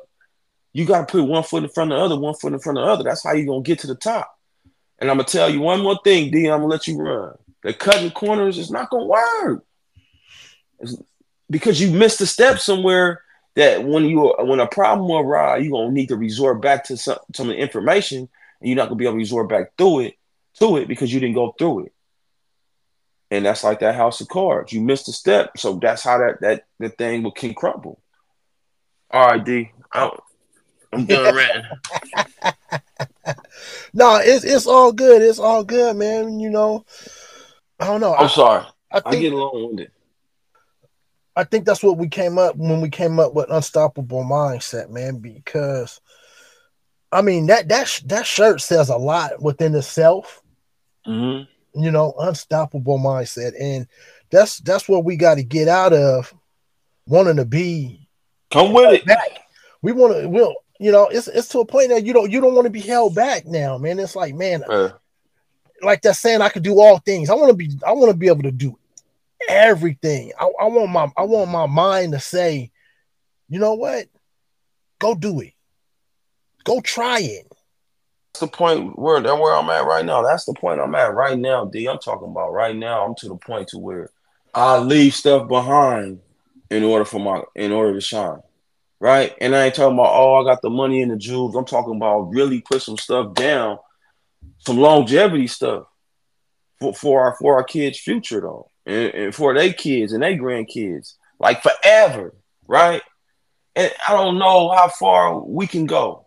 You 0.73 0.87
gotta 0.87 1.07
put 1.07 1.25
one 1.25 1.43
foot 1.43 1.65
in 1.65 1.71
front 1.71 1.93
of 1.93 1.99
the 1.99 2.05
other, 2.05 2.19
one 2.19 2.35
foot 2.35 2.53
in 2.53 2.61
front 2.61 2.79
of 2.79 2.85
the 2.85 2.91
other. 2.91 3.05
That's 3.05 3.25
how 3.25 3.33
you're 3.33 3.47
gonna 3.47 3.63
get 3.63 3.81
to 3.81 3.87
the 3.87 3.95
top. 3.95 4.33
And 4.99 5.11
I'm 5.11 5.17
gonna 5.17 5.29
tell 5.29 5.51
you 5.51 5.61
one 5.61 5.83
more 5.83 5.99
thing, 6.05 6.31
D. 6.31 6.49
I'm 6.49 6.61
gonna 6.61 6.67
let 6.67 6.87
you 6.87 6.97
run. 6.97 7.35
The 7.63 7.75
cutting 7.75 8.11
corners 8.11 8.59
is 8.59 8.71
not 8.71 8.91
gonna 8.91 9.07
work. 9.07 9.65
It's 10.81 10.97
because 11.51 11.81
you 11.81 11.91
missed 11.91 12.21
a 12.21 12.27
step 12.27 12.59
somewhere 12.59 13.23
that 13.55 13.85
when 13.85 14.05
you 14.07 14.35
when 14.41 14.61
a 14.61 14.67
problem 14.67 15.09
will 15.09 15.19
arise, 15.19 15.65
you're 15.65 15.73
gonna 15.73 15.93
need 15.93 16.09
to 16.09 16.17
resort 16.17 16.61
back 16.61 16.85
to 16.85 16.97
some, 16.97 17.19
some 17.35 17.51
of 17.51 17.57
the 17.57 17.61
information, 17.61 18.19
and 18.19 18.29
you're 18.69 18.77
not 18.77 18.89
gonna 18.89 18.97
be 18.97 19.05
able 19.05 19.15
to 19.15 19.19
resort 19.19 19.49
back 19.49 19.77
through 19.77 20.01
it 20.01 20.15
to 20.59 20.77
it 20.77 20.89
because 20.89 21.13
you 21.13 21.21
didn't 21.21 21.35
go 21.35 21.55
through 21.59 21.87
it 21.87 21.93
and 23.33 23.47
that's 23.47 23.65
like 23.65 23.81
that 23.81 23.95
house 23.95 24.21
of 24.21 24.29
cards. 24.29 24.75
You 24.75 24.83
missed 24.83 25.09
a 25.09 25.13
step, 25.13 25.57
so 25.57 25.79
that's 25.81 26.05
how 26.05 26.19
that 26.19 26.43
that 26.43 26.67
the 26.79 26.91
thing 26.91 27.23
will 27.23 27.33
can 27.33 27.55
crumble. 27.55 27.99
All 29.11 29.27
right, 29.27 29.43
D. 29.43 29.73
I'm, 29.91 30.11
I'm 30.93 31.07
done 31.07 31.35
ranting. 31.35 31.63
no, 33.95 34.17
it's 34.17 34.45
it's 34.45 34.67
all 34.67 34.93
good. 34.93 35.23
It's 35.23 35.39
all 35.39 35.65
good, 35.65 35.97
man. 35.97 36.41
You 36.41 36.51
know, 36.51 36.85
I 37.83 37.87
don't 37.87 38.01
know. 38.01 38.15
I'm 38.15 38.27
I, 38.27 38.29
sorry. 38.29 38.65
I, 38.93 39.01
think, 39.01 39.17
I 39.17 39.21
get 39.21 39.33
long 39.33 39.67
winded. 39.67 39.91
I 41.35 41.43
think 41.43 41.65
that's 41.65 41.83
what 41.83 41.99
we 41.99 42.09
came 42.09 42.39
up 42.39 42.55
when 42.57 42.81
we 42.81 42.91
came 42.91 43.19
up 43.19 43.35
with 43.35 43.51
unstoppable 43.51 44.23
mindset, 44.23 44.89
man. 44.89 45.19
Because 45.19 46.01
I 47.11 47.23
mean 47.23 47.47
that 47.47 47.69
that 47.69 48.03
that 48.07 48.25
shirt 48.25 48.61
says 48.61 48.89
a 48.89 48.97
lot 48.97 49.43
within 49.43 49.75
itself. 49.75 50.43
Mm-hmm. 51.07 51.83
You 51.83 51.91
know, 51.91 52.15
unstoppable 52.21 52.99
mindset, 52.99 53.55
and 53.59 53.89
that's 54.31 54.59
that's 54.59 54.89
what 54.89 55.05
we 55.05 55.17
got 55.17 55.37
to 55.37 55.43
get 55.43 55.67
out 55.67 55.93
of 55.93 56.33
wanting 57.07 57.37
to 57.37 57.45
be. 57.45 58.09
Come 58.53 58.73
with 58.73 58.93
it. 58.93 59.07
Back. 59.07 59.41
We 59.81 59.91
want 59.91 60.15
to. 60.15 60.29
We'll. 60.29 60.55
You 60.79 60.93
know, 60.93 61.07
it's 61.09 61.29
it's 61.29 61.49
to 61.49 61.61
a 61.61 61.67
point 61.67 61.91
that 61.91 62.05
you 62.05 62.13
don't 62.13 62.31
you 62.31 62.41
don't 62.41 62.55
want 62.55 62.67
to 62.67 62.71
be 62.71 62.81
held 62.81 63.15
back 63.15 63.47
now, 63.47 63.79
man. 63.79 63.99
It's 63.99 64.17
like, 64.17 64.35
man, 64.35 64.65
uh, 64.65 64.91
like 65.83 66.03
that 66.03 66.17
saying, 66.17 66.41
I 66.41 66.49
could 66.49 66.63
do 66.63 66.81
all 66.81 66.99
things. 66.99 67.31
I 67.31 67.35
want 67.35 67.51
to 67.51 67.57
be. 67.57 67.71
I 67.87 67.93
want 67.93 68.11
to 68.11 68.17
be 68.17 68.29
able 68.29 68.43
to 68.43 68.53
do 68.53 68.79
everything. 69.49 70.33
I, 70.39 70.45
I 70.61 70.67
want 70.67 70.91
my 70.91 71.09
I 71.17 71.23
want 71.23 71.51
my 71.51 71.67
mind 71.67 72.13
to 72.13 72.21
say, 72.21 72.71
you 73.49 73.59
know 73.59 73.75
what? 73.75 74.07
Go 74.99 75.15
do 75.15 75.41
it. 75.41 75.53
Go 76.65 76.81
try 76.81 77.21
it. 77.21 77.47
That's 78.33 78.41
the 78.41 78.47
point 78.47 78.99
where 78.99 79.21
where 79.21 79.55
I'm 79.55 79.69
at 79.69 79.85
right 79.85 80.05
now. 80.05 80.23
That's 80.23 80.45
the 80.45 80.55
point 80.55 80.81
I'm 80.81 80.95
at 80.95 81.15
right 81.15 81.39
now, 81.39 81.67
D. 81.67 81.87
I'm 81.87 81.99
talking 81.99 82.31
about 82.31 82.53
right 82.53 82.75
now. 82.75 83.05
I'm 83.05 83.15
to 83.17 83.29
the 83.29 83.37
point 83.37 83.69
to 83.69 83.79
where 83.79 84.11
I 84.55 84.79
leave 84.79 85.15
stuff 85.15 85.49
behind 85.49 86.21
in 86.71 86.83
order 86.83 87.05
for 87.05 87.21
my 87.21 87.43
in 87.55 87.73
order 87.73 87.93
to 87.95 88.01
shine. 88.01 88.41
Right? 89.01 89.35
And 89.41 89.57
I 89.57 89.65
ain't 89.65 89.75
talking 89.75 89.99
about, 89.99 90.15
oh, 90.15 90.37
I 90.37 90.45
got 90.45 90.63
the 90.63 90.71
money 90.71 91.03
and 91.03 91.11
the 91.11 91.17
jewels. 91.17 91.57
I'm 91.57 91.65
talking 91.65 91.97
about 91.97 92.31
really 92.31 92.61
put 92.61 92.83
some 92.83 92.97
stuff 92.97 93.35
down, 93.35 93.79
some 94.65 94.79
longevity 94.79 95.47
stuff 95.47 95.85
for, 96.81 96.95
for 96.95 97.21
our 97.23 97.37
for 97.37 97.57
our 97.57 97.65
kids' 97.65 97.99
future 97.99 98.41
though. 98.41 98.69
And, 98.85 99.15
and 99.15 99.35
for 99.35 99.55
their 99.55 99.73
kids 99.73 100.13
and 100.13 100.23
their 100.23 100.37
grandkids. 100.37 101.15
Like 101.39 101.63
forever, 101.63 102.35
right? 102.67 103.03
And 103.75 103.93
I 104.09 104.13
don't 104.13 104.39
know 104.39 104.71
how 104.71 104.89
far 104.89 105.41
we 105.41 105.67
can 105.67 105.87
go 105.87 106.23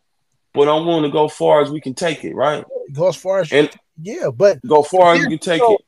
but 0.55 0.69
I'm 0.69 0.85
willing 0.85 1.03
to 1.03 1.09
go 1.09 1.27
far 1.27 1.61
as 1.61 1.69
we 1.69 1.81
can 1.81 1.93
take 1.93 2.23
it, 2.23 2.33
right? 2.33 2.63
Go 2.93 3.09
as 3.09 3.15
far 3.15 3.41
as 3.41 3.51
and 3.51 3.69
yeah, 4.01 4.29
but 4.33 4.59
go 4.65 4.81
far 4.81 5.13
as 5.13 5.21
you 5.21 5.27
can 5.27 5.37
take 5.37 5.61
it. 5.61 5.81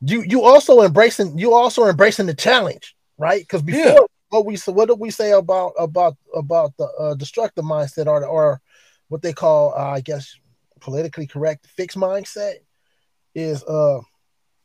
You 0.00 0.22
you 0.22 0.42
also 0.42 0.82
embracing 0.82 1.38
you 1.38 1.54
also 1.54 1.86
embracing 1.86 2.26
the 2.26 2.34
challenge, 2.34 2.96
right? 3.16 3.40
Because 3.40 3.62
before 3.62 3.84
yeah. 3.84 3.98
what 4.28 4.44
we 4.44 4.56
what 4.66 4.88
did 4.88 4.98
we 4.98 5.10
say 5.10 5.30
about 5.30 5.72
about 5.78 6.16
about 6.34 6.76
the 6.76 6.86
uh, 6.98 7.14
destructive 7.14 7.64
mindset 7.64 8.06
or 8.06 8.26
or 8.26 8.60
what 9.08 9.22
they 9.22 9.32
call 9.32 9.72
uh, 9.74 9.92
I 9.92 10.00
guess 10.00 10.36
politically 10.80 11.26
correct 11.26 11.66
fixed 11.66 11.96
mindset 11.96 12.54
is 13.34 13.62
uh 13.64 14.00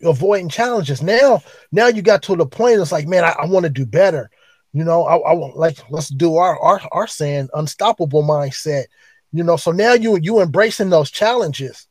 avoiding 0.04 0.50
challenges. 0.50 1.02
Now 1.02 1.42
now 1.72 1.88
you 1.88 2.02
got 2.02 2.24
to 2.24 2.36
the 2.36 2.46
point 2.46 2.80
it's 2.80 2.92
like 2.92 3.08
man 3.08 3.24
I, 3.24 3.36
I 3.40 3.46
want 3.46 3.64
to 3.64 3.70
do 3.70 3.86
better. 3.86 4.30
You 4.74 4.84
know 4.84 5.04
I, 5.04 5.16
I 5.16 5.34
want 5.34 5.58
like 5.58 5.78
let's 5.90 6.10
do 6.10 6.38
our 6.38 6.60
our 6.60 6.82
our 6.92 7.08
saying 7.08 7.50
unstoppable 7.54 8.24
mindset 8.24 8.86
you 9.34 9.44
know, 9.44 9.58
so 9.58 9.72
now 9.72 9.94
you 9.94 10.18
you 10.22 10.40
embracing 10.40 10.92
those 10.92 11.10
challenges 11.10 11.88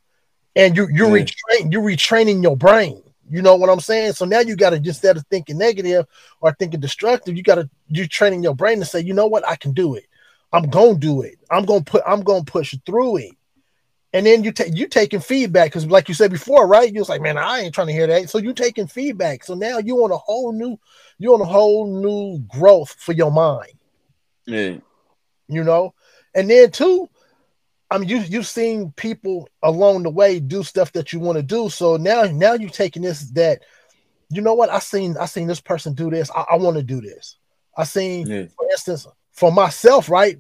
and 0.55 0.77
you 0.77 0.89
you 0.93 1.09
yeah. 1.09 1.25
retrain 1.25 1.73
you 1.73 1.81
retraining 1.81 2.43
your 2.43 2.57
brain. 2.57 3.03
You 3.29 3.43
know 3.43 3.57
what 3.57 3.69
I'm 3.69 3.81
saying? 3.81 4.13
So 4.13 4.25
now 4.25 4.41
you 4.41 4.55
got 4.57 4.71
to 4.71 4.77
instead 4.77 5.17
of 5.17 5.27
thinking 5.27 5.59
negative 5.59 6.07
or 6.41 6.53
thinking 6.53 6.81
destructive, 6.81 7.37
you 7.37 7.43
got 7.43 7.57
to 7.57 7.69
you 7.89 8.07
training 8.07 8.45
your 8.45 8.55
brain 8.55 8.79
to 8.79 8.85
say, 8.85 9.01
you 9.01 9.13
know 9.13 9.27
what, 9.27 9.47
I 9.47 9.57
can 9.57 9.73
do 9.73 9.97
it. 9.97 10.07
I'm 10.53 10.69
gonna 10.69 10.99
do 10.99 11.23
it. 11.23 11.39
I'm 11.51 11.65
gonna 11.65 11.83
put. 11.83 12.03
I'm 12.07 12.23
gonna 12.23 12.45
push 12.45 12.75
through 12.87 13.17
it. 13.17 13.33
And 14.15 14.27
then 14.27 14.45
you 14.45 14.53
take 14.53 14.77
you 14.77 14.89
taking 14.89 15.21
feedback 15.21 15.69
because, 15.69 15.87
like 15.87 16.09
you 16.09 16.15
said 16.15 16.31
before, 16.31 16.67
right? 16.67 16.93
You 16.93 17.01
was 17.01 17.09
like, 17.09 17.23
man, 17.23 17.39
I 17.39 17.61
ain't 17.61 17.75
trying 17.75 17.87
to 17.87 17.93
hear 17.95 18.07
that. 18.07 18.29
So 18.29 18.39
you 18.39 18.53
taking 18.53 18.87
feedback. 18.87 19.43
So 19.43 19.55
now 19.55 19.79
you 19.79 20.05
on 20.05 20.11
a 20.11 20.19
whole 20.19 20.53
new, 20.53 20.79
you 21.19 21.33
on 21.33 21.41
a 21.41 21.47
whole 21.47 21.87
new 21.87 22.39
growth 22.41 22.95
for 22.99 23.13
your 23.13 23.31
mind. 23.31 23.73
Yeah. 24.47 24.77
You 25.49 25.65
know, 25.65 25.95
and 26.35 26.51
then 26.51 26.71
too, 26.71 27.09
I 27.91 27.99
mean, 27.99 28.09
you 28.09 28.19
you've 28.19 28.47
seen 28.47 28.93
people 28.93 29.49
along 29.63 30.03
the 30.03 30.11
way 30.11 30.41
do 30.41 30.63
stuff 30.63 30.93
that 30.93 31.13
you 31.13 31.21
want 31.21 31.37
to 31.37 31.43
do. 31.43 31.71
So 31.71 31.97
now 31.97 32.23
now 32.25 32.53
you're 32.53 32.71
taking 32.71 33.03
this 33.03 33.31
that, 33.33 33.63
you 34.29 34.43
know 34.43 34.55
what? 34.55 34.71
I 34.71 34.79
seen 34.79 35.17
I 35.19 35.27
seen 35.27 35.47
this 35.47 35.61
person 35.61 35.95
do 35.95 36.11
this. 36.11 36.31
I, 36.31 36.45
I 36.53 36.57
want 36.57 36.77
to 36.77 36.83
do 36.83 37.01
this. 37.01 37.37
I 37.77 37.85
seen, 37.85 38.27
yeah. 38.27 38.45
for 38.57 38.71
instance, 38.71 39.07
for 39.33 39.51
myself, 39.51 40.11
right? 40.11 40.39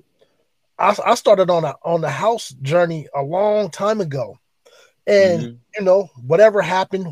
I, 0.82 0.96
I 1.06 1.14
started 1.14 1.48
on 1.48 1.64
a 1.64 1.76
on 1.84 2.00
the 2.00 2.10
house 2.10 2.50
journey 2.60 3.06
a 3.14 3.22
long 3.22 3.70
time 3.70 4.00
ago, 4.00 4.38
and 5.06 5.40
mm-hmm. 5.40 5.54
you 5.78 5.84
know 5.84 6.10
whatever 6.26 6.60
happened 6.60 7.06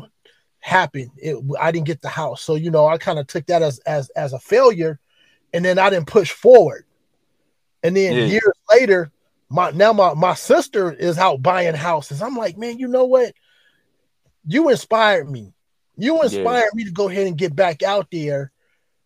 happened. 0.59 1.11
It, 1.17 1.37
I 1.59 1.71
didn't 1.71 1.87
get 1.87 2.01
the 2.01 2.09
house, 2.09 2.41
so 2.41 2.55
you 2.55 2.69
know 2.69 2.85
I 2.85 2.97
kind 2.97 3.17
of 3.17 3.27
took 3.27 3.45
that 3.47 3.61
as 3.61 3.79
as 3.79 4.09
as 4.09 4.33
a 4.33 4.39
failure, 4.39 4.99
and 5.53 5.63
then 5.63 5.79
I 5.79 5.89
didn't 5.89 6.07
push 6.07 6.31
forward. 6.31 6.85
And 7.81 7.95
then 7.95 8.13
yeah. 8.13 8.25
years 8.25 8.53
later, 8.69 9.09
my 9.49 9.71
now 9.71 9.93
my 9.93 10.13
my 10.15 10.33
sister 10.33 10.91
is 10.91 11.17
out 11.17 11.41
buying 11.41 11.73
houses. 11.73 12.21
I'm 12.21 12.35
like, 12.35 12.57
man, 12.57 12.77
you 12.77 12.89
know 12.89 13.05
what? 13.05 13.33
You 14.45 14.67
inspired 14.67 15.29
me. 15.29 15.53
You 15.95 16.21
inspired 16.21 16.71
yeah. 16.73 16.75
me 16.75 16.83
to 16.85 16.91
go 16.91 17.07
ahead 17.07 17.27
and 17.27 17.37
get 17.37 17.55
back 17.55 17.83
out 17.83 18.07
there 18.11 18.51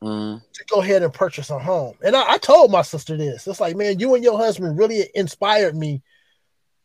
mm. 0.03 0.41
to 0.53 0.65
go 0.65 0.81
ahead 0.81 1.03
and 1.03 1.13
purchase 1.13 1.49
a 1.49 1.59
home. 1.59 1.95
And 2.03 2.15
I, 2.15 2.33
I, 2.33 2.37
told 2.37 2.71
my 2.71 2.81
sister 2.81 3.17
this. 3.17 3.47
It's 3.47 3.59
like, 3.59 3.75
man, 3.75 3.99
you 3.99 4.15
and 4.15 4.23
your 4.23 4.37
husband 4.37 4.77
really 4.77 5.09
inspired 5.13 5.75
me 5.75 6.01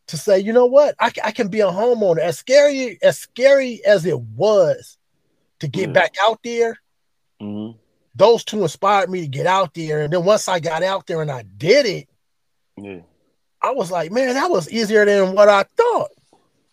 to 0.07 0.17
say, 0.17 0.39
you 0.39 0.53
know 0.53 0.65
what? 0.65 0.95
I, 0.99 1.11
I 1.23 1.31
can 1.31 1.47
be 1.47 1.61
a 1.61 1.67
homeowner. 1.67 2.19
As 2.19 2.37
scary 2.37 2.97
as 3.01 3.17
scary 3.17 3.81
as 3.85 4.05
it 4.05 4.19
was 4.19 4.97
to 5.59 5.67
get 5.67 5.89
yeah. 5.89 5.93
back 5.93 6.15
out 6.21 6.39
there, 6.43 6.77
mm. 7.41 7.77
those 8.15 8.43
two 8.43 8.61
inspired 8.63 9.09
me 9.09 9.21
to 9.21 9.27
get 9.27 9.45
out 9.45 9.73
there. 9.73 10.01
And 10.01 10.11
then 10.11 10.25
once 10.25 10.47
I 10.47 10.59
got 10.59 10.83
out 10.83 11.07
there 11.07 11.21
and 11.21 11.31
I 11.31 11.43
did 11.57 11.85
it, 11.85 12.09
yeah 12.77 13.01
I 13.61 13.71
was 13.71 13.91
like, 13.91 14.11
man, 14.11 14.33
that 14.33 14.49
was 14.49 14.71
easier 14.71 15.05
than 15.05 15.35
what 15.35 15.47
I 15.47 15.63
thought. 15.77 16.09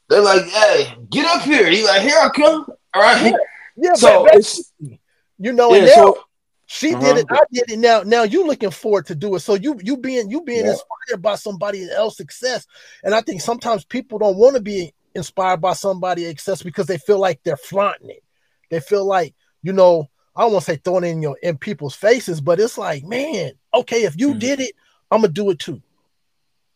They're 0.08 0.22
like, 0.22 0.44
hey, 0.44 0.96
get 1.10 1.26
up 1.26 1.42
here. 1.42 1.68
He's 1.68 1.84
like, 1.84 2.02
here 2.02 2.16
I 2.18 2.30
come. 2.30 2.66
All 2.94 3.02
right. 3.02 3.26
Yeah, 3.26 3.32
yeah 3.76 3.94
so 3.94 4.26
it's 4.26 4.72
you 4.80 5.52
know, 5.52 5.72
yeah, 5.72 5.78
and 5.78 5.86
now 5.86 5.94
so, 5.94 6.24
she 6.70 6.92
uh-huh. 6.92 7.14
did 7.14 7.16
it, 7.16 7.26
I 7.30 7.42
did 7.50 7.70
it. 7.70 7.78
Now, 7.78 8.02
now 8.02 8.24
you 8.24 8.46
looking 8.46 8.70
forward 8.70 9.06
to 9.06 9.14
do 9.14 9.34
it. 9.34 9.40
So 9.40 9.54
you 9.54 9.80
you 9.82 9.96
being 9.96 10.30
you 10.30 10.42
being 10.42 10.66
yeah. 10.66 10.72
inspired 10.72 11.22
by 11.22 11.36
somebody 11.36 11.90
else's 11.90 12.18
success. 12.18 12.66
And 13.02 13.14
I 13.14 13.22
think 13.22 13.40
sometimes 13.40 13.86
people 13.86 14.18
don't 14.18 14.36
want 14.36 14.54
to 14.54 14.60
be 14.60 14.92
inspired 15.14 15.62
by 15.62 15.72
somebody 15.72 16.26
success 16.26 16.62
because 16.62 16.84
they 16.84 16.98
feel 16.98 17.18
like 17.18 17.42
they're 17.42 17.56
flaunting 17.56 18.10
it. 18.10 18.22
They 18.68 18.80
feel 18.80 19.06
like, 19.06 19.34
you 19.62 19.72
know, 19.72 20.10
I 20.36 20.42
don't 20.42 20.52
want 20.52 20.66
to 20.66 20.72
say 20.72 20.76
throwing 20.76 21.04
in 21.04 21.22
your 21.22 21.38
in 21.42 21.56
people's 21.56 21.94
faces, 21.94 22.42
but 22.42 22.60
it's 22.60 22.76
like, 22.76 23.02
man, 23.02 23.52
okay, 23.72 24.02
if 24.02 24.20
you 24.20 24.30
mm-hmm. 24.30 24.38
did 24.38 24.60
it, 24.60 24.74
I'm 25.10 25.22
gonna 25.22 25.32
do 25.32 25.48
it 25.48 25.58
too. 25.58 25.80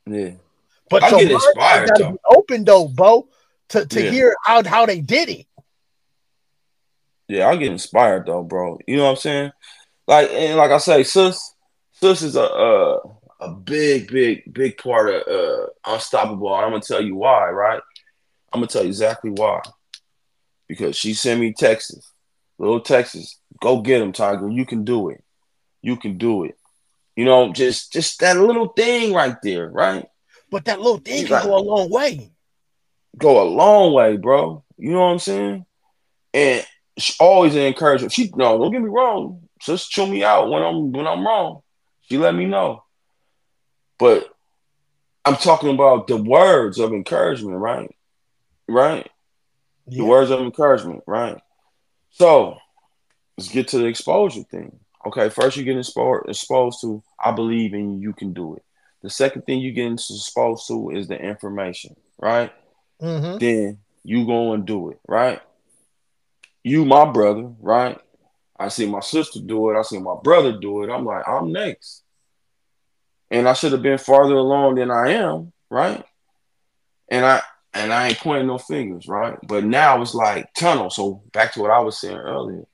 Yeah. 0.07 0.30
But 0.88 1.03
I 1.03 1.11
get 1.11 1.32
inspired 1.32 1.90
though. 1.99 2.18
open 2.30 2.64
though, 2.64 2.88
Bo, 2.88 3.28
to, 3.68 3.84
to 3.84 4.03
yeah. 4.03 4.11
hear 4.11 4.36
how, 4.43 4.64
how 4.64 4.86
they 4.86 5.03
did 5.03 5.28
it. 5.28 5.47
Yeah, 7.28 7.51
I 7.51 7.57
get 7.57 7.72
inspired 7.72 8.24
though, 8.24 8.43
bro. 8.43 8.78
You 8.86 8.97
know 8.97 9.05
what 9.05 9.11
I'm 9.11 9.16
saying? 9.16 9.53
Like 10.12 10.28
and 10.30 10.58
like 10.58 10.70
I 10.70 10.76
say, 10.76 11.04
Sus 11.04 11.54
sis 11.92 12.20
is 12.20 12.36
a 12.36 12.42
a, 12.42 12.98
a 13.40 13.50
big, 13.54 14.12
big, 14.12 14.52
big 14.52 14.76
part 14.76 15.08
of 15.08 15.22
uh, 15.26 15.66
unstoppable. 15.86 16.52
I'm 16.52 16.68
gonna 16.68 16.82
tell 16.82 17.02
you 17.02 17.16
why, 17.16 17.48
right? 17.48 17.80
I'm 18.52 18.60
gonna 18.60 18.66
tell 18.66 18.82
you 18.82 18.88
exactly 18.88 19.30
why. 19.30 19.62
Because 20.68 20.96
she 20.96 21.14
sent 21.14 21.40
me 21.40 21.54
Texas, 21.54 22.12
little 22.58 22.80
Texas. 22.80 23.38
Go 23.62 23.80
get 23.80 24.02
him, 24.02 24.12
Tiger. 24.12 24.50
You 24.50 24.66
can 24.66 24.84
do 24.84 25.08
it. 25.08 25.24
You 25.80 25.96
can 25.96 26.18
do 26.18 26.44
it. 26.44 26.58
You 27.16 27.24
know, 27.24 27.50
just 27.54 27.94
just 27.94 28.20
that 28.20 28.36
little 28.36 28.68
thing 28.68 29.14
right 29.14 29.36
there, 29.42 29.70
right? 29.70 30.06
But 30.50 30.66
that 30.66 30.78
little 30.78 30.98
thing 30.98 31.26
can 31.26 31.42
go 31.42 31.56
a 31.56 31.58
long 31.58 31.88
way. 31.90 32.30
Go 33.16 33.42
a 33.42 33.48
long 33.48 33.94
way, 33.94 34.18
bro. 34.18 34.62
You 34.76 34.90
know 34.90 35.00
what 35.00 35.12
I'm 35.12 35.18
saying? 35.20 35.64
And 36.34 36.66
she 36.98 37.14
always 37.18 37.54
an 37.54 37.62
encouragement. 37.62 38.12
She 38.12 38.30
no, 38.36 38.58
don't 38.58 38.72
get 38.72 38.82
me 38.82 38.90
wrong. 38.90 39.48
Just 39.64 39.90
chew 39.90 40.06
me 40.06 40.24
out 40.24 40.50
when 40.50 40.62
I'm 40.62 40.92
when 40.92 41.06
I'm 41.06 41.26
wrong. 41.26 41.60
She 42.02 42.18
let 42.18 42.34
me 42.34 42.46
know. 42.46 42.84
But 43.98 44.28
I'm 45.24 45.36
talking 45.36 45.72
about 45.72 46.08
the 46.08 46.16
words 46.16 46.78
of 46.78 46.92
encouragement, 46.92 47.56
right? 47.58 47.94
Right? 48.68 49.08
Yeah. 49.86 49.98
The 49.98 50.04
words 50.08 50.30
of 50.30 50.40
encouragement, 50.40 51.04
right? 51.06 51.40
So 52.10 52.58
let's 53.38 53.50
get 53.50 53.68
to 53.68 53.78
the 53.78 53.86
exposure 53.86 54.42
thing. 54.42 54.80
Okay, 55.06 55.28
first 55.28 55.56
you 55.56 55.64
get 55.64 55.78
exposed 55.78 56.80
to, 56.80 57.02
I 57.18 57.32
believe 57.32 57.74
in 57.74 57.94
you, 57.94 58.08
you 58.08 58.12
can 58.12 58.32
do 58.32 58.54
it. 58.54 58.62
The 59.02 59.10
second 59.10 59.42
thing 59.42 59.60
you 59.60 59.72
get 59.72 59.90
exposed 59.92 60.68
to 60.68 60.90
is 60.90 61.08
the 61.08 61.18
information, 61.18 61.96
right? 62.18 62.52
Mm-hmm. 63.00 63.38
Then 63.38 63.78
you 64.04 64.26
go 64.26 64.52
and 64.52 64.64
do 64.64 64.90
it, 64.90 65.00
right? 65.08 65.40
You, 66.62 66.84
my 66.84 67.10
brother, 67.10 67.50
right? 67.60 68.00
I 68.62 68.68
see 68.68 68.86
my 68.86 69.00
sister 69.00 69.40
do 69.44 69.70
it. 69.70 69.78
I 69.78 69.82
see 69.82 69.98
my 69.98 70.14
brother 70.22 70.56
do 70.58 70.84
it. 70.84 70.90
I'm 70.90 71.04
like, 71.04 71.26
I'm 71.26 71.52
next. 71.52 72.04
And 73.30 73.48
I 73.48 73.54
should 73.54 73.72
have 73.72 73.82
been 73.82 73.98
farther 73.98 74.34
along 74.36 74.76
than 74.76 74.90
I 74.90 75.12
am, 75.14 75.52
right? 75.70 76.04
And 77.10 77.26
I 77.26 77.42
and 77.74 77.92
I 77.92 78.08
ain't 78.08 78.18
pointing 78.18 78.46
no 78.46 78.58
fingers, 78.58 79.08
right? 79.08 79.36
But 79.42 79.64
now 79.64 80.00
it's 80.00 80.14
like 80.14 80.52
tunnel. 80.54 80.90
So 80.90 81.22
back 81.32 81.54
to 81.54 81.60
what 81.60 81.70
I 81.70 81.80
was 81.80 82.00
saying 82.00 82.16
earlier. 82.16 82.64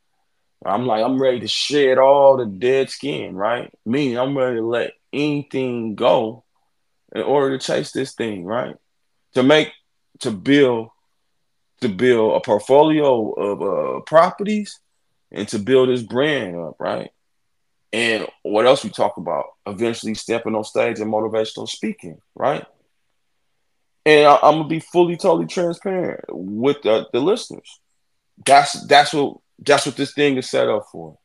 I'm 0.66 0.86
like, 0.86 1.05
I'm 1.05 1.22
ready 1.22 1.41
to 1.41 1.49
shed 1.49 1.99
all 1.99 2.36
the 2.36 2.47
dead 2.47 2.91
skin, 2.91 3.34
right? 3.34 3.72
Meaning 3.86 4.18
I'm 4.18 4.36
ready 4.36 4.57
to 4.57 4.66
let 4.66 4.93
anything 5.12 5.95
go 5.95 6.45
in 7.14 7.22
order 7.22 7.57
to 7.57 7.64
chase 7.64 7.93
this 7.93 8.14
thing, 8.14 8.45
right? 8.45 8.74
To 9.34 9.43
make 9.43 9.72
to 10.20 10.32
build 10.32 10.89
to 11.80 11.89
build 11.89 12.36
a 12.36 12.41
portfolio 12.41 13.30
of 13.32 13.62
uh, 13.62 14.01
properties 14.01 14.80
and 15.33 15.49
to 15.49 15.59
build 15.59 15.89
his 15.89 16.03
brand 16.03 16.57
up, 16.57 16.76
right? 16.79 17.11
And 17.93 18.26
what 18.43 18.66
else 18.66 18.85
we 18.85 18.91
talk 18.91 19.16
about? 19.16 19.47
Eventually 19.66 20.14
stepping 20.14 20.55
on 20.55 20.64
stage 20.64 21.01
and 21.01 21.12
motivational 21.12 21.68
speaking, 21.68 22.20
right? 22.35 22.64
And 24.05 24.26
I, 24.26 24.35
am 24.43 24.57
gonna 24.57 24.68
be 24.68 24.81
fully, 24.81 25.16
totally 25.16 25.47
transparent 25.47 26.24
with 26.29 26.83
the, 26.83 27.09
the 27.12 27.20
listeners. 27.20 27.81
That's 28.45 28.87
that's 28.87 29.12
what 29.12 29.39
that's 29.59 29.87
what 29.87 29.97
this 29.97 30.14
thing 30.14 30.37
is 30.37 30.49
set 30.49 30.68
up 30.68 30.87
for, 30.93 31.18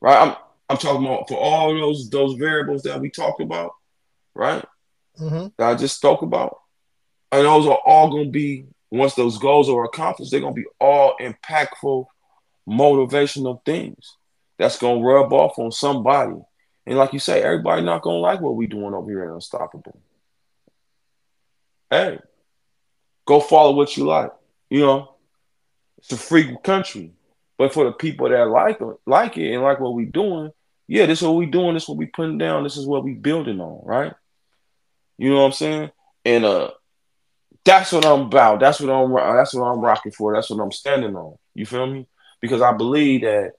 right? 0.00 0.28
I'm 0.28 0.36
I'm 0.68 0.76
talking 0.76 1.04
about 1.04 1.28
for 1.28 1.36
all 1.36 1.74
those 1.74 2.08
those 2.10 2.34
variables 2.34 2.82
that 2.82 3.00
we 3.00 3.10
talked 3.10 3.40
about, 3.40 3.72
right? 4.34 4.64
Mm-hmm. 5.20 5.48
That 5.58 5.70
I 5.70 5.74
just 5.74 5.96
spoke 5.96 6.22
about, 6.22 6.58
and 7.32 7.44
those 7.44 7.66
are 7.66 7.78
all 7.84 8.10
gonna 8.10 8.30
be 8.30 8.66
once 8.90 9.14
those 9.14 9.38
goals 9.38 9.68
are 9.68 9.84
accomplished, 9.84 10.30
they're 10.30 10.40
gonna 10.40 10.54
be 10.54 10.66
all 10.80 11.16
impactful, 11.20 12.06
motivational 12.68 13.64
things 13.64 14.16
that's 14.58 14.78
gonna 14.78 15.00
rub 15.00 15.32
off 15.32 15.58
on 15.58 15.72
somebody. 15.72 16.36
And 16.86 16.98
like 16.98 17.12
you 17.12 17.18
say, 17.18 17.42
everybody 17.42 17.82
not 17.82 18.02
gonna 18.02 18.18
like 18.18 18.40
what 18.40 18.56
we 18.56 18.66
doing 18.66 18.94
over 18.94 19.10
here 19.10 19.24
at 19.24 19.34
Unstoppable. 19.34 19.98
Hey, 21.90 22.18
go 23.26 23.40
follow 23.40 23.74
what 23.74 23.96
you 23.96 24.04
like. 24.04 24.30
You 24.70 24.80
know, 24.80 25.14
it's 25.98 26.12
a 26.12 26.16
free 26.16 26.56
country. 26.62 27.12
But 27.56 27.72
for 27.72 27.84
the 27.84 27.92
people 27.92 28.28
that 28.28 28.48
like 28.48 28.80
it, 28.80 28.96
like 29.06 29.38
it 29.38 29.54
and 29.54 29.62
like 29.62 29.80
what 29.80 29.94
we 29.94 30.06
doing, 30.06 30.50
yeah, 30.86 31.06
this 31.06 31.22
is 31.22 31.26
what 31.26 31.36
we 31.36 31.46
doing. 31.46 31.74
This 31.74 31.84
is 31.84 31.88
what 31.88 31.98
we 31.98 32.06
putting 32.06 32.38
down. 32.38 32.64
This 32.64 32.76
is 32.76 32.86
what 32.86 33.04
we 33.04 33.14
building 33.14 33.60
on, 33.60 33.80
right? 33.84 34.12
You 35.16 35.30
know 35.30 35.36
what 35.36 35.46
I'm 35.46 35.52
saying? 35.52 35.90
And 36.24 36.44
uh, 36.44 36.70
that's 37.64 37.92
what 37.92 38.04
I'm 38.04 38.22
about. 38.22 38.60
That's 38.60 38.80
what 38.80 38.90
I'm. 38.90 39.12
That's 39.36 39.54
what 39.54 39.64
I'm 39.64 39.80
rocking 39.80 40.12
for. 40.12 40.34
That's 40.34 40.50
what 40.50 40.62
I'm 40.62 40.72
standing 40.72 41.16
on. 41.16 41.36
You 41.54 41.64
feel 41.64 41.86
me? 41.86 42.06
Because 42.44 42.60
I 42.60 42.74
believe 42.74 43.22
that 43.22 43.52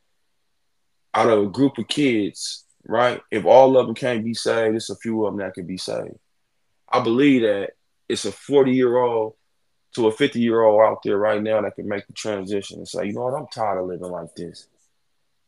out 1.12 1.28
of 1.28 1.42
a 1.42 1.50
group 1.50 1.80
of 1.80 1.88
kids, 1.88 2.66
right? 2.88 3.20
If 3.32 3.44
all 3.44 3.80
of 3.80 3.88
them 3.88 3.96
can't 3.96 4.24
be 4.24 4.36
saved, 4.36 4.76
it's 4.76 4.92
a 4.92 4.96
few 4.96 5.26
of 5.26 5.34
them 5.34 5.40
that 5.40 5.56
can 5.56 5.66
be 5.66 5.80
saved. 5.80 6.20
I 6.88 7.00
believe 7.00 7.42
that 7.42 7.72
it's 8.08 8.26
a 8.26 8.32
40 8.32 8.74
year 8.74 8.96
old 8.96 9.34
to 9.96 10.06
a 10.06 10.12
50 10.12 10.40
year 10.40 10.62
old 10.62 10.82
out 10.82 11.00
there 11.04 11.18
right 11.18 11.42
now 11.42 11.62
that 11.62 11.74
can 11.74 11.88
make 11.88 12.06
the 12.06 12.14
transition 12.14 12.78
and 12.78 12.88
say, 12.88 13.08
you 13.08 13.14
know 13.14 13.24
what, 13.24 13.34
I'm 13.34 13.48
tired 13.48 13.80
of 13.80 13.88
living 13.88 14.12
like 14.12 14.36
this. 14.36 14.68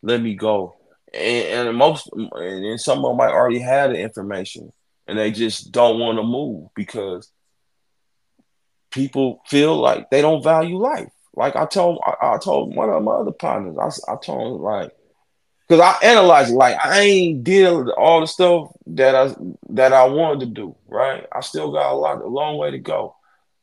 Let 0.01 0.19
me 0.19 0.33
go. 0.33 0.75
And, 1.13 1.67
and 1.67 1.77
most, 1.77 2.09
and 2.11 2.81
some 2.81 3.05
of 3.05 3.11
them 3.11 3.17
might 3.17 3.33
already 3.33 3.59
have 3.59 3.91
the 3.91 3.99
information 3.99 4.73
and 5.05 5.15
they 5.15 5.29
just 5.29 5.71
don't 5.71 5.99
want 5.99 6.17
to 6.17 6.23
move 6.23 6.69
because 6.75 7.31
people 8.89 9.43
feel 9.45 9.77
like 9.77 10.09
they 10.09 10.23
don't 10.23 10.43
value 10.43 10.79
life. 10.79 11.11
Like 11.37 11.55
I 11.55 11.67
told, 11.67 11.99
I, 12.03 12.33
I 12.33 12.37
told 12.39 12.75
one 12.75 12.89
of 12.89 13.03
my 13.03 13.11
other 13.11 13.31
partners, 13.31 13.77
I, 13.77 14.13
I 14.13 14.15
told 14.17 14.57
him 14.57 14.63
like, 14.63 14.91
because 15.67 15.81
I 15.81 16.03
analyze 16.03 16.49
like 16.49 16.83
I 16.83 17.01
ain't 17.01 17.43
did 17.43 17.89
all 17.89 18.21
the 18.21 18.27
stuff 18.27 18.71
that 18.87 19.15
I 19.15 19.35
that 19.69 19.93
I 19.93 20.05
wanted 20.05 20.39
to 20.39 20.45
do. 20.47 20.75
Right, 20.87 21.27
I 21.31 21.41
still 21.41 21.71
got 21.71 21.91
a 21.91 21.95
lot, 21.95 22.21
a 22.21 22.27
long 22.27 22.57
way 22.57 22.71
to 22.71 22.79
go, 22.79 23.15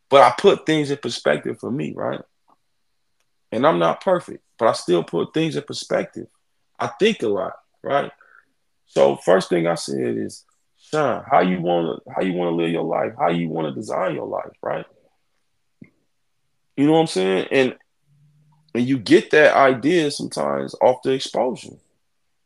but 0.09 0.23
I 0.23 0.33
put 0.39 0.67
things 0.67 0.93
in 0.93 0.99
perspective 0.99 1.59
for 1.59 1.71
me. 1.71 1.93
Right, 1.97 2.21
and 3.51 3.67
I'm 3.67 3.81
not 3.81 4.03
perfect, 4.03 4.45
but 4.57 4.69
I 4.69 4.73
still 4.73 5.03
put 5.03 5.35
things 5.35 5.57
in 5.57 5.63
perspective. 5.63 6.29
I 6.79 6.89
think 7.01 7.23
a 7.23 7.29
lot. 7.29 7.55
Right, 7.83 8.13
so 8.87 9.17
first 9.17 9.49
thing 9.49 9.67
I 9.67 9.75
said 9.75 10.17
is, 10.17 10.45
Sean, 10.79 11.25
how 11.29 11.41
you 11.41 11.61
want 11.61 12.03
to 12.05 12.13
how 12.13 12.23
you 12.23 12.35
want 12.35 12.53
to 12.53 12.55
live 12.55 12.71
your 12.71 12.85
life, 12.85 13.15
how 13.19 13.31
you 13.31 13.49
want 13.49 13.67
to 13.67 13.75
design 13.75 14.15
your 14.15 14.29
life. 14.29 14.53
Right, 14.63 14.87
you 16.77 16.87
know 16.87 16.93
what 16.93 17.01
I'm 17.01 17.07
saying, 17.07 17.49
and 17.51 17.77
and 18.75 18.87
you 18.87 18.99
get 18.99 19.31
that 19.31 19.55
idea 19.55 20.11
sometimes 20.11 20.75
off 20.81 21.03
the 21.03 21.13
exposure 21.13 21.77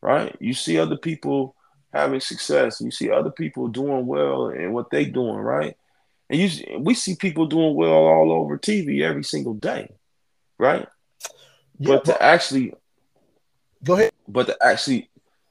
right? 0.01 0.37
You 0.41 0.55
see 0.55 0.79
other 0.79 0.97
people 0.97 1.55
having 1.93 2.21
success. 2.21 2.81
You 2.81 2.91
see 2.91 3.11
other 3.11 3.31
people 3.31 3.69
doing 3.69 4.07
well 4.07 4.49
and 4.49 4.73
what 4.73 4.91
they 4.91 5.05
doing, 5.05 5.37
right? 5.37 5.77
And 6.31 6.41
you 6.41 6.79
we 6.81 6.95
see 6.95 7.17
people 7.17 7.47
doing 7.47 7.75
well 7.75 7.91
all 7.91 8.33
over 8.33 8.59
TV 8.59 9.03
every 9.03 9.25
single 9.25 9.55
day, 9.55 9.91
right? 10.59 10.87
Yeah, 11.79 11.97
but 11.97 12.05
to 12.07 12.23
actually 12.23 12.75
go 13.83 13.95
ahead. 13.95 14.13
But 14.27 14.49
to 14.49 14.57
actually 14.63 15.11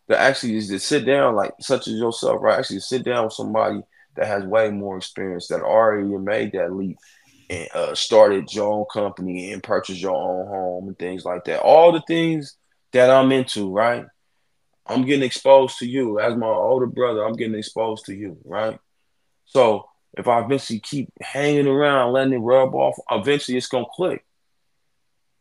to 0.09 0.19
actually 0.19 0.57
is 0.57 0.67
to 0.69 0.80
sit 0.80 1.05
down 1.05 1.36
like 1.36 1.53
such 1.59 1.88
as 1.88 1.95
yourself, 1.95 2.41
right? 2.41 2.59
Actually 2.59 2.82
sit 2.82 3.03
down 3.03 3.25
with 3.25 3.34
somebody 3.34 3.82
that 4.15 4.28
has 4.28 4.43
way 4.43 4.69
more 4.69 4.97
experience 4.97 5.47
that 5.47 5.61
already 5.61 6.03
made 6.03 6.51
that 6.51 6.73
leap 6.73 6.97
and 7.50 7.68
uh, 7.74 7.95
started 7.95 8.54
your 8.54 8.72
own 8.72 8.86
company 8.91 9.52
and 9.52 9.64
purchased 9.64 10.02
your 10.02 10.16
own 10.16 10.48
home 10.48 10.88
and 10.88 11.00
things 11.00 11.26
like 11.26 11.45
that. 11.45 11.62
All 11.62 11.91
the 11.91 12.04
things 12.08 12.58
that 12.91 13.10
I'm 13.10 13.32
into, 13.32 13.72
right? 13.72 14.06
I'm 14.86 15.06
getting 15.06 15.24
exposed 15.24 15.80
to 15.80 15.88
you 15.88 16.20
as 16.20 16.36
my 16.36 16.48
older 16.48 16.88
brother. 16.88 17.24
I'm 17.24 17.36
getting 17.36 17.58
exposed 17.58 18.06
to 18.06 18.16
you, 18.16 18.38
right? 18.45 18.80
So 19.45 19.88
if 20.18 20.28
I 20.28 20.41
eventually 20.41 20.80
keep 20.80 21.10
hanging 21.22 21.68
around, 21.68 22.14
letting 22.14 22.34
it 22.34 22.38
rub 22.38 22.74
off, 22.74 22.98
eventually 23.12 23.58
it's 23.58 23.68
gonna 23.68 23.86
click. 23.91 24.26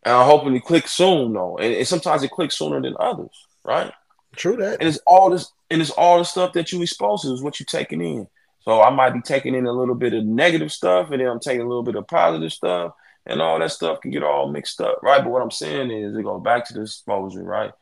And 0.03 0.15
I'm 0.15 0.27
hoping 0.27 0.55
it 0.55 0.65
clicks 0.65 0.93
soon, 0.93 1.33
though. 1.33 1.59
And, 1.59 1.75
and, 1.75 1.89
sometimes 1.89 2.23
it 2.23 2.31
clicks 2.31 2.57
sooner 2.57 2.81
than 2.81 2.95
others, 2.99 3.31
right? 3.65 3.93
True 4.37 4.57
that. 4.57 4.79
And 4.81 4.89
it's 4.89 5.01
all 5.07 5.31
this, 5.31 5.51
and 5.71 5.81
it's 5.81 5.91
all 5.91 6.19
the 6.19 6.25
stuff 6.25 6.53
that 6.53 6.71
you 6.71 6.83
expose 6.83 7.23
to 7.23 7.33
is 7.33 7.43
what 7.43 7.59
you're 7.59 7.65
taking 7.65 8.01
in. 8.01 8.29
So 8.67 8.83
I 8.83 8.91
might 8.91 9.11
be 9.11 9.21
taking 9.21 9.55
in 9.55 9.67
a 9.67 9.73
little 9.73 9.95
bit 9.95 10.13
of 10.13 10.25
negative 10.25 10.73
stuff, 10.73 11.11
and 11.11 11.21
then 11.21 11.29
I'm 11.29 11.41
taking 11.41 11.63
a 11.63 11.69
little 11.69 11.85
bit 11.85 11.97
of 11.97 12.07
positive 12.09 12.53
stuff, 12.53 12.93
and 13.25 13.41
all 13.41 13.59
that 13.61 13.71
stuff 13.73 14.01
can 14.01 14.11
get 14.11 14.25
all 14.25 14.51
mixed 14.51 14.81
up, 14.81 14.99
right? 15.03 15.23
But 15.23 15.31
what 15.31 15.43
I'm 15.43 15.51
saying 15.51 15.91
is, 15.91 16.17
it 16.17 16.23
goes 16.23 16.43
back 16.43 16.67
to 16.67 16.75
the 16.75 16.83
exposure, 16.83 17.43
right? 17.43 17.73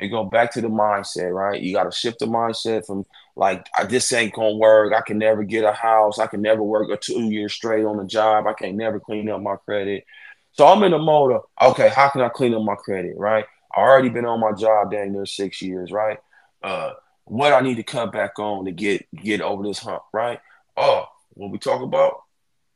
and 0.00 0.10
go 0.10 0.24
back 0.24 0.52
to 0.52 0.60
the 0.60 0.68
mindset, 0.68 1.32
right? 1.32 1.60
You 1.60 1.74
got 1.74 1.84
to 1.84 1.96
shift 1.96 2.20
the 2.20 2.26
mindset 2.26 2.86
from 2.86 3.04
like, 3.36 3.66
this 3.88 4.12
ain't 4.12 4.32
gonna 4.32 4.56
work. 4.56 4.92
I 4.94 5.02
can 5.02 5.18
never 5.18 5.44
get 5.44 5.64
a 5.64 5.72
house. 5.72 6.18
I 6.18 6.26
can 6.26 6.42
never 6.42 6.62
work 6.62 6.90
a 6.90 6.96
two 6.96 7.24
years 7.30 7.52
straight 7.52 7.84
on 7.84 8.00
a 8.00 8.06
job. 8.06 8.46
I 8.46 8.54
can't 8.54 8.76
never 8.76 8.98
clean 8.98 9.28
up 9.28 9.42
my 9.42 9.56
credit. 9.56 10.04
So 10.52 10.66
I'm 10.66 10.82
in 10.82 10.92
the 10.92 10.98
mode 10.98 11.32
of, 11.32 11.42
okay, 11.72 11.90
how 11.90 12.08
can 12.08 12.22
I 12.22 12.28
clean 12.28 12.54
up 12.54 12.62
my 12.62 12.74
credit, 12.74 13.14
right? 13.16 13.44
I 13.74 13.80
already 13.80 14.08
been 14.08 14.24
on 14.24 14.40
my 14.40 14.52
job 14.52 14.90
dang 14.90 15.12
near 15.12 15.26
six 15.26 15.62
years, 15.62 15.92
right? 15.92 16.18
Uh, 16.62 16.92
what 17.30 17.52
I 17.52 17.60
need 17.60 17.76
to 17.76 17.84
cut 17.84 18.10
back 18.10 18.38
on 18.40 18.64
to 18.64 18.72
get 18.72 19.06
get 19.14 19.40
over 19.40 19.62
this 19.62 19.78
hump, 19.78 20.02
right? 20.12 20.40
Oh, 20.76 21.06
what 21.34 21.52
we 21.52 21.58
talk 21.58 21.80
about? 21.80 22.22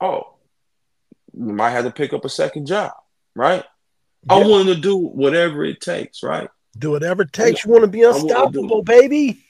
Oh, 0.00 0.36
you 1.32 1.52
might 1.52 1.70
have 1.70 1.84
to 1.84 1.90
pick 1.90 2.12
up 2.12 2.24
a 2.24 2.28
second 2.28 2.66
job, 2.66 2.92
right? 3.34 3.64
Yeah. 4.30 4.36
I'm 4.36 4.46
willing 4.46 4.68
to 4.68 4.76
do 4.76 4.96
whatever 4.96 5.64
it 5.64 5.80
takes, 5.80 6.22
right? 6.22 6.48
Do 6.78 6.92
whatever 6.92 7.22
it 7.22 7.32
takes. 7.32 7.64
You 7.64 7.72
want 7.72 7.82
to 7.82 7.88
be 7.88 8.02
unstoppable, 8.02 8.82
baby. 8.82 9.40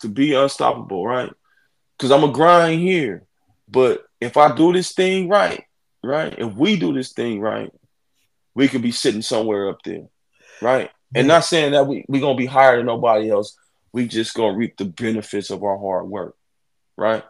To 0.00 0.08
be 0.08 0.32
unstoppable, 0.34 1.06
right? 1.06 1.30
Because 1.96 2.10
I'm 2.10 2.24
a 2.24 2.32
grind 2.32 2.80
here. 2.80 3.24
But 3.68 4.04
if 4.18 4.38
I 4.38 4.54
do 4.54 4.72
this 4.72 4.92
thing 4.92 5.28
right, 5.28 5.64
right? 6.02 6.34
If 6.38 6.54
we 6.54 6.76
do 6.76 6.94
this 6.94 7.12
thing 7.12 7.38
right, 7.38 7.70
we 8.54 8.68
could 8.68 8.82
be 8.82 8.92
sitting 8.92 9.22
somewhere 9.22 9.68
up 9.68 9.82
there, 9.84 10.06
right? 10.62 10.90
Yeah. 11.12 11.20
And 11.20 11.28
not 11.28 11.44
saying 11.44 11.72
that 11.72 11.86
we 11.86 12.06
we 12.08 12.20
gonna 12.20 12.34
be 12.34 12.46
higher 12.46 12.78
than 12.78 12.86
nobody 12.86 13.30
else. 13.30 13.56
We 13.94 14.08
just 14.08 14.34
gonna 14.34 14.56
reap 14.56 14.76
the 14.76 14.86
benefits 14.86 15.50
of 15.50 15.62
our 15.62 15.78
hard 15.78 16.08
work, 16.08 16.34
right? 16.96 17.22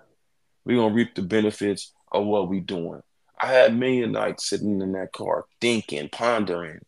We 0.65 0.77
gonna 0.77 0.95
reap 0.95 1.15
the 1.15 1.21
benefits 1.21 1.93
of 2.11 2.25
what 2.25 2.49
we 2.49 2.61
doing. 2.61 3.03
I 3.39 3.49
had 3.49 3.77
million 3.77 4.13
nights 4.13 4.49
sitting 4.49 4.81
in 4.81 4.93
that 4.93 5.13
car 5.13 5.45
thinking, 5.61 6.09
pondering, 6.09 6.79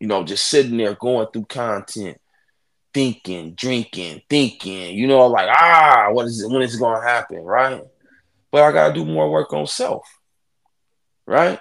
you 0.00 0.08
know, 0.08 0.24
just 0.24 0.48
sitting 0.48 0.78
there 0.78 0.96
going 0.96 1.28
through 1.32 1.44
content, 1.44 2.20
thinking, 2.92 3.54
drinking, 3.54 4.22
thinking, 4.28 4.98
you 4.98 5.06
know, 5.06 5.28
like, 5.28 5.48
ah, 5.48 6.08
what 6.10 6.26
is 6.26 6.42
it, 6.42 6.50
when 6.50 6.62
is 6.62 6.74
it 6.74 6.80
gonna 6.80 7.06
happen, 7.06 7.38
right? 7.38 7.84
But 8.50 8.64
I 8.64 8.72
gotta 8.72 8.94
do 8.94 9.04
more 9.04 9.30
work 9.30 9.52
on 9.52 9.68
self, 9.68 10.08
right? 11.24 11.60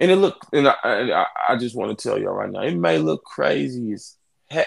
And 0.00 0.10
it 0.10 0.16
look, 0.16 0.44
and 0.52 0.66
I, 0.66 1.26
I, 1.50 1.56
just 1.56 1.76
want 1.76 1.96
to 1.96 2.02
tell 2.02 2.18
y'all 2.18 2.32
right 2.32 2.50
now, 2.50 2.62
it 2.62 2.74
may 2.74 2.98
look 2.98 3.22
crazy 3.22 3.92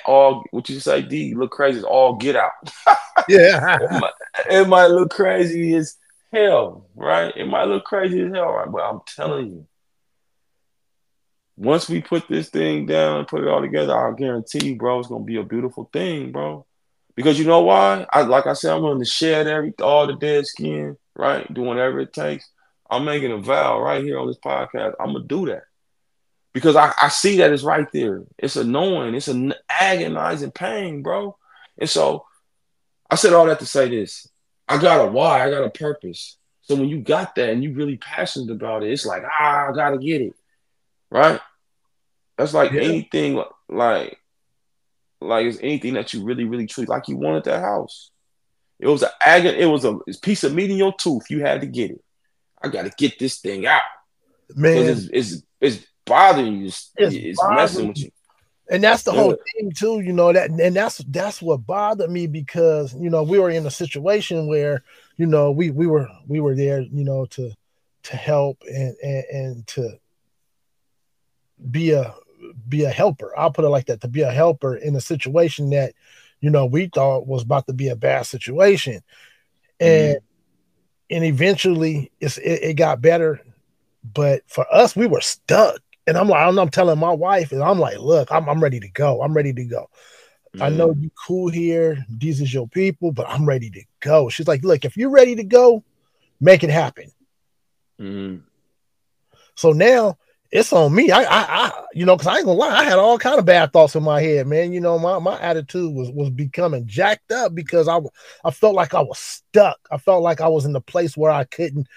all 0.05 0.43
what 0.51 0.69
you 0.69 0.79
say, 0.79 1.01
D, 1.01 1.33
look 1.35 1.51
crazy 1.51 1.79
as 1.79 1.83
all 1.83 2.15
get 2.15 2.35
out. 2.35 2.51
yeah, 3.29 3.77
it, 3.81 3.91
might, 3.91 4.13
it 4.49 4.67
might 4.67 4.87
look 4.87 5.11
crazy 5.11 5.75
as 5.75 5.97
hell, 6.31 6.87
right? 6.95 7.33
It 7.35 7.45
might 7.45 7.65
look 7.65 7.85
crazy 7.85 8.21
as 8.21 8.33
hell, 8.33 8.51
right? 8.51 8.71
But 8.71 8.83
I'm 8.83 9.01
telling 9.07 9.47
you, 9.47 9.67
once 11.57 11.87
we 11.87 12.01
put 12.01 12.27
this 12.27 12.49
thing 12.49 12.85
down 12.85 13.19
and 13.19 13.27
put 13.27 13.43
it 13.43 13.47
all 13.47 13.61
together, 13.61 13.95
I 13.95 14.13
guarantee 14.15 14.67
you, 14.67 14.75
bro, 14.75 14.99
it's 14.99 15.07
gonna 15.07 15.23
be 15.23 15.37
a 15.37 15.43
beautiful 15.43 15.89
thing, 15.91 16.31
bro. 16.31 16.65
Because 17.15 17.39
you 17.39 17.45
know 17.45 17.61
why? 17.61 18.05
I 18.11 18.23
like 18.23 18.45
I 18.45 18.53
said, 18.53 18.73
I'm 18.73 18.81
going 18.81 18.99
to 18.99 19.05
shed 19.05 19.47
every 19.47 19.73
all 19.81 20.05
the 20.05 20.15
dead 20.15 20.45
skin, 20.45 20.97
right? 21.15 21.51
Doing 21.53 21.67
whatever 21.67 21.99
it 22.01 22.11
takes. 22.11 22.49
I'm 22.89 23.05
making 23.05 23.31
a 23.31 23.37
vow 23.37 23.81
right 23.81 24.03
here 24.03 24.19
on 24.19 24.27
this 24.27 24.37
podcast. 24.37 24.95
I'm 24.99 25.13
gonna 25.13 25.23
do 25.25 25.45
that 25.47 25.63
because 26.55 26.77
I, 26.77 26.93
I 27.01 27.09
see 27.09 27.39
that 27.39 27.51
it's 27.51 27.63
right 27.63 27.91
there. 27.91 28.23
It's 28.37 28.55
annoying. 28.55 29.13
It's 29.13 29.27
an 29.27 29.53
agonizing 29.69 30.51
pain, 30.51 31.03
bro. 31.03 31.35
And 31.77 31.89
so 31.89 32.25
I 33.11 33.15
said 33.15 33.33
all 33.33 33.45
that 33.47 33.59
to 33.59 33.65
say 33.65 33.89
this. 33.89 34.29
I 34.65 34.77
got 34.77 35.05
a 35.05 35.11
why, 35.11 35.45
I 35.45 35.49
got 35.49 35.65
a 35.65 35.69
purpose. 35.69 36.37
So 36.61 36.75
when 36.75 36.87
you 36.87 37.01
got 37.01 37.35
that 37.35 37.49
and 37.49 37.61
you 37.61 37.73
really 37.73 37.97
passionate 37.97 38.51
about 38.51 38.83
it, 38.83 38.91
it's 38.93 39.05
like, 39.05 39.23
ah, 39.25 39.67
I 39.67 39.75
gotta 39.75 39.97
get 39.97 40.21
it. 40.21 40.33
Right? 41.11 41.41
That's 42.37 42.53
like 42.53 42.71
yeah. 42.71 42.83
anything 42.83 43.43
like 43.67 44.17
like 45.19 45.47
it's 45.47 45.59
anything 45.61 45.95
that 45.95 46.13
you 46.13 46.23
really, 46.23 46.45
really 46.45 46.67
treat 46.67 46.87
like 46.87 47.09
you 47.09 47.17
wanted 47.17 47.43
that 47.43 47.59
house. 47.59 48.11
It 48.79 48.87
was 48.87 49.03
an 49.03 49.09
agony, 49.19 49.59
it 49.59 49.65
was 49.65 49.83
a 49.83 49.99
piece 50.21 50.45
of 50.45 50.55
meat 50.55 50.71
in 50.71 50.77
your 50.77 50.93
tooth. 50.93 51.29
You 51.29 51.41
had 51.41 51.59
to 51.61 51.67
get 51.67 51.91
it. 51.91 52.03
I 52.63 52.69
gotta 52.69 52.91
get 52.97 53.19
this 53.19 53.39
thing 53.39 53.67
out. 53.67 53.81
Man, 54.55 54.87
it's, 54.87 55.09
it's, 55.11 55.43
it's 55.59 55.85
bothering 56.05 56.61
you. 56.61 56.65
It's, 56.67 56.91
it's 56.97 57.43
messing 57.49 57.89
with 57.89 57.99
you. 57.99 58.11
And 58.69 58.83
that's 58.83 59.03
the 59.03 59.13
yeah. 59.13 59.21
whole 59.21 59.37
thing 59.53 59.71
too, 59.71 59.99
you 59.99 60.11
know 60.11 60.33
that, 60.33 60.49
and 60.49 60.75
that's 60.75 60.97
that's 61.09 61.39
what 61.39 61.67
bothered 61.67 62.09
me 62.09 62.25
because 62.25 62.95
you 62.95 63.11
know 63.11 63.21
we 63.21 63.37
were 63.37 63.51
in 63.51 63.65
a 63.67 63.71
situation 63.71 64.47
where 64.47 64.83
you 65.17 65.27
know 65.27 65.51
we 65.51 65.69
we 65.69 65.85
were 65.85 66.07
we 66.27 66.39
were 66.39 66.55
there, 66.55 66.81
you 66.81 67.03
know, 67.03 67.25
to 67.27 67.51
to 68.03 68.15
help 68.15 68.63
and 68.67 68.95
and, 69.03 69.23
and 69.31 69.67
to 69.67 69.99
be 71.69 71.91
a 71.91 72.15
be 72.67 72.85
a 72.85 72.89
helper. 72.89 73.37
I'll 73.37 73.51
put 73.51 73.65
it 73.65 73.69
like 73.69 73.85
that 73.85 74.01
to 74.01 74.07
be 74.07 74.21
a 74.21 74.31
helper 74.31 74.75
in 74.75 74.95
a 74.95 75.01
situation 75.01 75.69
that 75.69 75.93
you 76.39 76.49
know 76.49 76.65
we 76.65 76.87
thought 76.87 77.27
was 77.27 77.43
about 77.43 77.67
to 77.67 77.73
be 77.73 77.89
a 77.89 77.95
bad 77.95 78.23
situation, 78.23 79.01
and 79.79 80.17
mm-hmm. 80.17 81.15
and 81.15 81.23
eventually 81.23 82.11
it's 82.19 82.39
it, 82.39 82.63
it 82.63 82.73
got 82.73 82.99
better, 82.99 83.41
but 84.03 84.41
for 84.47 84.65
us 84.73 84.95
we 84.95 85.05
were 85.05 85.21
stuck 85.21 85.79
and 86.07 86.17
I'm 86.17 86.27
like, 86.27 86.45
I'm, 86.45 86.69
telling 86.69 86.99
my 86.99 87.11
wife, 87.11 87.51
and 87.51 87.63
I'm 87.63 87.79
like, 87.79 87.97
look, 87.99 88.31
I'm, 88.31 88.47
I'm 88.47 88.61
ready 88.61 88.79
to 88.79 88.89
go. 88.89 89.21
I'm 89.21 89.33
ready 89.33 89.53
to 89.53 89.65
go. 89.65 89.89
Mm. 90.55 90.61
I 90.61 90.69
know 90.69 90.93
you 90.97 91.09
cool 91.27 91.49
here. 91.49 92.05
These 92.09 92.41
is 92.41 92.53
your 92.53 92.67
people, 92.67 93.11
but 93.11 93.27
I'm 93.27 93.45
ready 93.45 93.69
to 93.71 93.83
go. 93.99 94.29
She's 94.29 94.47
like, 94.47 94.63
look, 94.63 94.85
if 94.85 94.95
you're 94.95 95.09
ready 95.09 95.35
to 95.35 95.43
go, 95.43 95.83
make 96.39 96.63
it 96.63 96.69
happen. 96.69 97.11
Mm. 97.99 98.41
So 99.55 99.71
now 99.71 100.17
it's 100.51 100.71
on 100.73 100.93
me. 100.93 101.11
I, 101.11 101.23
I, 101.23 101.45
I 101.65 101.83
you 101.93 102.05
know, 102.05 102.15
because 102.15 102.27
I 102.27 102.37
ain't 102.37 102.45
gonna 102.45 102.59
lie, 102.59 102.75
I 102.75 102.83
had 102.83 102.99
all 102.99 103.17
kind 103.17 103.39
of 103.39 103.45
bad 103.45 103.73
thoughts 103.73 103.95
in 103.95 104.03
my 104.03 104.21
head, 104.21 104.47
man. 104.47 104.73
You 104.73 104.81
know, 104.81 104.99
my 104.99 105.17
my 105.19 105.39
attitude 105.39 105.93
was 105.93 106.09
was 106.11 106.29
becoming 106.29 106.85
jacked 106.85 107.31
up 107.31 107.55
because 107.55 107.87
I 107.87 107.99
I 108.43 108.51
felt 108.51 108.75
like 108.75 108.93
I 108.93 109.01
was 109.01 109.17
stuck. 109.17 109.79
I 109.91 109.97
felt 109.97 110.23
like 110.23 110.41
I 110.41 110.47
was 110.47 110.65
in 110.65 110.73
the 110.73 110.81
place 110.81 111.17
where 111.17 111.31
I 111.31 111.45
couldn't 111.45 111.87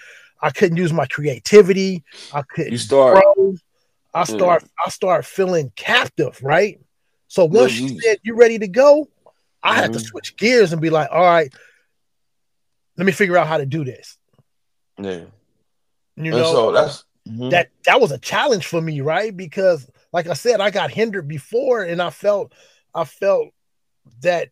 I 0.41 0.51
couldn't 0.51 0.77
use 0.77 0.93
my 0.93 1.05
creativity. 1.05 2.03
I 2.33 2.41
couldn't. 2.43 2.71
You 2.71 2.77
start. 2.77 3.23
Grow. 3.35 3.55
I 4.13 4.23
start 4.23 4.63
mm. 4.63 4.69
I 4.85 4.89
start 4.89 5.25
feeling 5.25 5.71
captive, 5.75 6.41
right? 6.41 6.79
So 7.27 7.45
once 7.45 7.73
mm-hmm. 7.73 7.87
she 7.87 7.99
said 7.99 8.19
you 8.23 8.35
ready 8.35 8.59
to 8.59 8.67
go, 8.67 9.07
I 9.61 9.71
mm-hmm. 9.71 9.79
had 9.79 9.93
to 9.93 9.99
mm-hmm. 9.99 10.07
switch 10.07 10.35
gears 10.37 10.73
and 10.73 10.81
be 10.81 10.89
like, 10.89 11.09
all 11.11 11.23
right, 11.23 11.53
let 12.97 13.05
me 13.05 13.11
figure 13.11 13.37
out 13.37 13.47
how 13.47 13.57
to 13.57 13.65
do 13.65 13.83
this. 13.83 14.17
Yeah. 14.97 15.25
You 16.15 16.31
know, 16.31 16.51
so 16.51 16.71
that's 16.71 17.05
mm-hmm. 17.27 17.49
that 17.49 17.69
that 17.85 18.01
was 18.01 18.11
a 18.11 18.17
challenge 18.17 18.65
for 18.65 18.81
me, 18.81 19.01
right? 19.01 19.35
Because 19.35 19.89
like 20.11 20.27
I 20.27 20.33
said, 20.33 20.59
I 20.59 20.71
got 20.71 20.91
hindered 20.91 21.27
before 21.27 21.83
and 21.83 22.01
I 22.01 22.09
felt 22.09 22.53
I 22.93 23.05
felt 23.05 23.49
that 24.21 24.49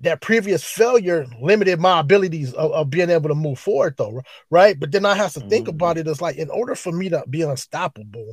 that 0.00 0.20
previous 0.20 0.64
failure 0.64 1.26
limited 1.40 1.78
my 1.78 2.00
abilities 2.00 2.52
of, 2.54 2.72
of, 2.72 2.90
being 2.90 3.10
able 3.10 3.28
to 3.28 3.34
move 3.34 3.58
forward 3.58 3.94
though 3.98 4.22
right 4.50 4.80
but 4.80 4.90
then 4.90 5.04
i 5.04 5.14
have 5.14 5.32
to 5.32 5.40
think 5.40 5.66
mm-hmm. 5.66 5.74
about 5.74 5.98
it 5.98 6.08
as 6.08 6.20
like 6.20 6.36
in 6.36 6.50
order 6.50 6.74
for 6.74 6.90
me 6.90 7.08
to 7.08 7.22
be 7.28 7.42
unstoppable 7.42 8.32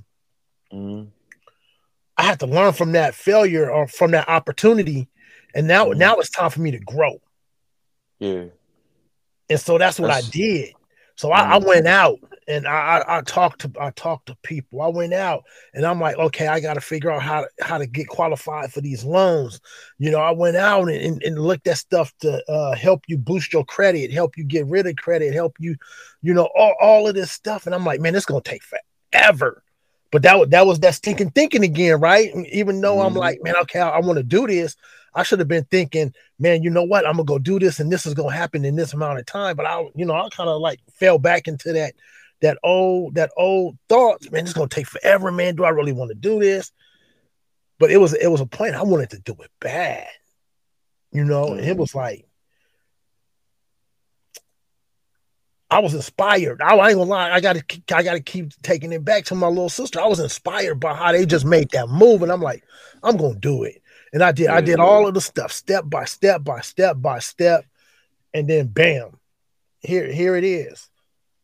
Mm-hmm. 0.74 1.10
I 2.18 2.24
had 2.24 2.40
to 2.40 2.48
learn 2.48 2.74
from 2.74 2.94
that 2.94 3.16
failure 3.16 3.70
or 3.70 3.88
from 3.88 4.12
that 4.12 4.28
opportunity, 4.28 5.08
and 5.54 5.68
now 5.68 5.86
mm-hmm. 5.86 6.00
now 6.00 6.16
it's 6.16 6.30
time 6.30 6.50
for 6.50 6.62
me 6.62 6.72
to 6.72 6.80
grow. 6.80 7.22
Yeah, 8.20 8.46
and 9.50 9.60
so 9.60 9.78
that's 9.78 10.00
what 10.00 10.08
that's... 10.08 10.28
I 10.28 10.32
did. 10.32 10.74
So 11.18 11.32
I, 11.32 11.56
I, 11.56 11.58
mm-hmm. 11.58 11.68
went 11.68 11.88
out 11.88 12.20
and 12.48 12.68
I, 12.68 13.00
I, 13.00 13.18
I, 13.18 13.22
talked 13.22 13.62
to 13.62 13.72
I 13.80 13.90
talked 13.90 14.28
to 14.28 14.38
people. 14.44 14.84
I 14.84 14.88
went 14.88 15.14
out 15.14 15.44
and 15.74 15.84
I'm 15.84 16.00
like, 16.00 16.16
okay, 16.16 16.46
I 16.46 16.60
got 16.60 16.76
to 16.76 16.82
figure 16.82 17.12
out 17.12 17.24
how 17.24 17.42
to, 17.42 17.48
how 17.60 17.80
to 17.80 17.88
get 17.88 18.08
qualified 18.08 18.72
for 18.72 18.82
these 18.82 19.04
loans. 19.04 19.60
You 19.98 20.12
know, 20.12 20.20
I 20.20 20.30
went 20.30 20.58
out 20.58 20.90
and, 20.90 21.02
and, 21.02 21.24
and 21.24 21.40
looked 21.40 21.68
at 21.68 21.78
stuff 21.78 22.14
to 22.20 22.44
uh, 22.48 22.76
help 22.76 23.02
you 23.08 23.18
boost 23.18 23.52
your 23.52 23.66
credit, 23.66 24.14
help 24.14 24.38
you 24.38 24.44
get 24.44 24.68
rid 24.68 24.86
of 24.86 24.96
credit, 24.96 25.34
help 25.34 25.56
you, 25.60 25.76
you 26.22 26.36
know, 26.36 26.50
all, 26.56 26.76
all 26.80 27.08
of 27.08 27.16
this 27.16 27.32
stuff. 27.32 27.66
And 27.66 27.74
I'm 27.74 27.84
like, 27.84 28.00
man, 28.00 28.14
it's 28.14 28.26
gonna 28.26 28.42
take 28.42 28.62
forever. 29.12 29.64
But 30.12 30.22
that 30.24 30.50
that 30.52 30.66
was 30.66 30.80
that 30.80 30.96
stinking 30.96 31.32
thinking 31.32 31.64
again, 31.64 32.00
right? 32.00 32.32
Even 32.52 32.80
though 32.82 32.98
mm-hmm. 32.98 33.08
I'm 33.08 33.14
like, 33.14 33.40
man, 33.44 33.56
okay, 33.64 33.80
I, 33.80 33.90
I 33.90 34.00
want 34.00 34.18
to 34.18 34.24
do 34.24 34.48
this. 34.48 34.76
I 35.14 35.24
should 35.24 35.40
have 35.40 35.48
been 35.48 35.66
thinking, 35.66 36.14
man, 36.40 36.64
you 36.64 36.70
know 36.70 36.84
what? 36.84 37.06
I'm 37.06 37.14
gonna 37.14 37.26
go 37.26 37.40
do 37.40 37.60
this, 37.60 37.80
and 37.80 37.92
this 37.92 38.06
is 38.06 38.14
gonna 38.14 38.36
happen 38.36 38.64
in 38.64 38.76
this 38.76 38.94
amount 38.94 39.20
of 39.20 39.26
time. 39.26 39.56
But 39.56 39.66
I, 39.66 39.90
you 39.96 40.06
know, 40.06 40.14
I 40.14 40.30
kind 40.30 40.50
of 40.50 40.62
like 40.62 40.80
fell 40.94 41.18
back 41.18 41.48
into 41.48 41.74
that 41.74 41.94
that 42.42 42.58
old 42.64 43.16
that 43.16 43.32
old 43.36 43.78
thoughts. 43.90 44.30
Man, 44.32 44.44
it's 44.44 44.54
gonna 44.54 44.70
take 44.70 44.88
forever, 44.88 45.32
man. 45.32 45.56
Do 45.56 45.66
I 45.66 45.70
really 45.70 45.94
want 45.94 46.10
to 46.10 46.16
do 46.16 46.40
this? 46.40 46.72
But 47.80 47.92
it 47.92 47.98
was 47.98 48.14
it 48.14 48.28
was 48.28 48.42
a 48.42 48.46
point 48.46 48.76
I 48.76 48.84
wanted 48.84 49.10
to 49.12 49.20
do 49.20 49.36
it 49.42 49.52
bad, 49.60 50.08
you 51.12 51.24
know. 51.24 51.48
Mm-hmm. 51.48 51.64
it 51.64 51.78
was 51.78 51.94
like 51.96 52.27
I 55.70 55.80
was 55.80 55.94
inspired. 55.94 56.62
I, 56.62 56.76
I, 56.76 56.90
ain't 56.90 56.98
gonna 56.98 57.10
lie. 57.10 57.32
I 57.32 57.42
gotta, 57.42 57.64
I 57.94 58.04
gotta 58.04 58.22
keep 58.22 58.54
taking 58.62 58.94
it 58.94 59.04
back 59.04 59.26
to 59.26 59.36
my 59.36 59.48
little 59.48 59.70
sister. 59.70 60.00
I 60.00 60.08
was 60.08 60.20
inspired 60.20 60.80
by 60.80 60.94
how 60.94 61.12
they 61.12 61.26
just 61.26 61.46
made 61.46 61.72
that 61.72 61.90
move, 61.90 62.22
and 62.22 62.32
I'm 62.32 62.42
like, 62.42 62.64
I'm 63.04 63.18
gonna 63.18 63.36
do 63.36 63.64
it. 63.64 63.82
And 64.14 64.24
I 64.24 64.32
did. 64.32 64.48
I 64.48 64.62
did 64.62 64.80
all 64.80 65.02
mm-hmm. 65.02 65.10
of 65.10 65.14
the 65.14 65.22
stuff, 65.22 65.52
step 65.52 65.84
by 65.88 66.06
step 66.06 66.44
by 66.44 66.62
step 66.62 67.02
by 67.02 67.20
step, 67.20 67.66
and 68.34 68.48
then 68.48 68.68
bam, 68.68 69.18
here, 69.82 70.12
here 70.12 70.36
it 70.36 70.44
is. 70.44 70.90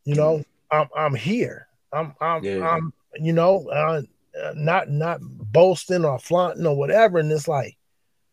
You 0.05 0.15
know, 0.15 0.37
mm-hmm. 0.37 0.75
I'm, 0.75 0.87
I'm 0.95 1.15
here. 1.15 1.67
I'm, 1.91 2.13
I'm, 2.19 2.43
yeah. 2.43 2.67
I'm, 2.67 2.93
you 3.15 3.33
know, 3.33 3.67
uh, 3.69 4.01
uh, 4.41 4.53
not, 4.55 4.89
not 4.89 5.19
boasting 5.21 6.05
or 6.05 6.19
flaunting 6.19 6.65
or 6.65 6.75
whatever. 6.75 7.19
And 7.19 7.31
it's 7.31 7.47
like, 7.47 7.77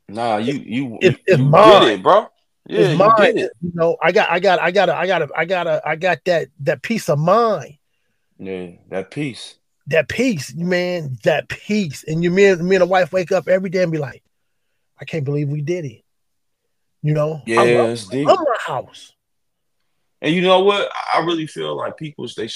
nah, 0.09 0.39
you, 0.39 0.55
you, 0.55 0.99
it, 1.01 1.21
you, 1.29 1.37
you 1.37 1.53
did 1.53 1.83
it, 1.89 2.03
bro. 2.03 2.29
Yeah, 2.71 2.95
mine. 2.95 3.37
You, 3.37 3.51
you, 3.61 3.73
know, 3.75 3.97
I 4.01 4.13
got, 4.13 4.31
I 4.31 4.39
got, 4.39 4.61
I 4.61 4.71
got, 4.71 4.89
I 4.91 5.05
got, 5.07 5.31
I 5.37 5.45
got, 5.45 5.87
I 5.87 5.97
got 5.97 6.19
that 6.27 6.49
that 6.61 6.83
peace 6.83 7.09
of 7.09 7.19
mind. 7.19 7.79
Yeah, 8.39 8.69
that 8.91 9.11
peace. 9.11 9.57
That 9.89 10.09
peace, 10.09 10.55
man. 10.55 11.19
That 11.25 11.49
peace. 11.49 12.05
And 12.07 12.23
you, 12.23 12.31
me, 12.31 12.47
and 12.47 12.63
me 12.63 12.77
and 12.77 12.83
the 12.83 12.87
wife 12.87 13.13
wake 13.13 13.33
up 13.33 13.49
every 13.49 13.71
day 13.71 13.83
and 13.83 13.91
be 13.91 13.99
like, 13.99 14.23
I 15.01 15.05
can't 15.05 15.25
believe 15.25 15.49
we 15.49 15.63
did 15.63 15.85
it. 15.85 16.05
You 17.03 17.15
know, 17.15 17.43
yeah, 17.45 17.63
I 17.63 17.75
love, 17.75 17.99
I 18.13 18.17
love 18.17 18.39
my 18.39 18.57
house. 18.65 19.13
And 20.23 20.33
you 20.33 20.43
know 20.43 20.61
what? 20.61 20.91
I 21.13 21.21
really 21.21 21.49
feel 21.49 21.77
like 21.77 21.97
people, 21.97 22.29
they, 22.37 22.49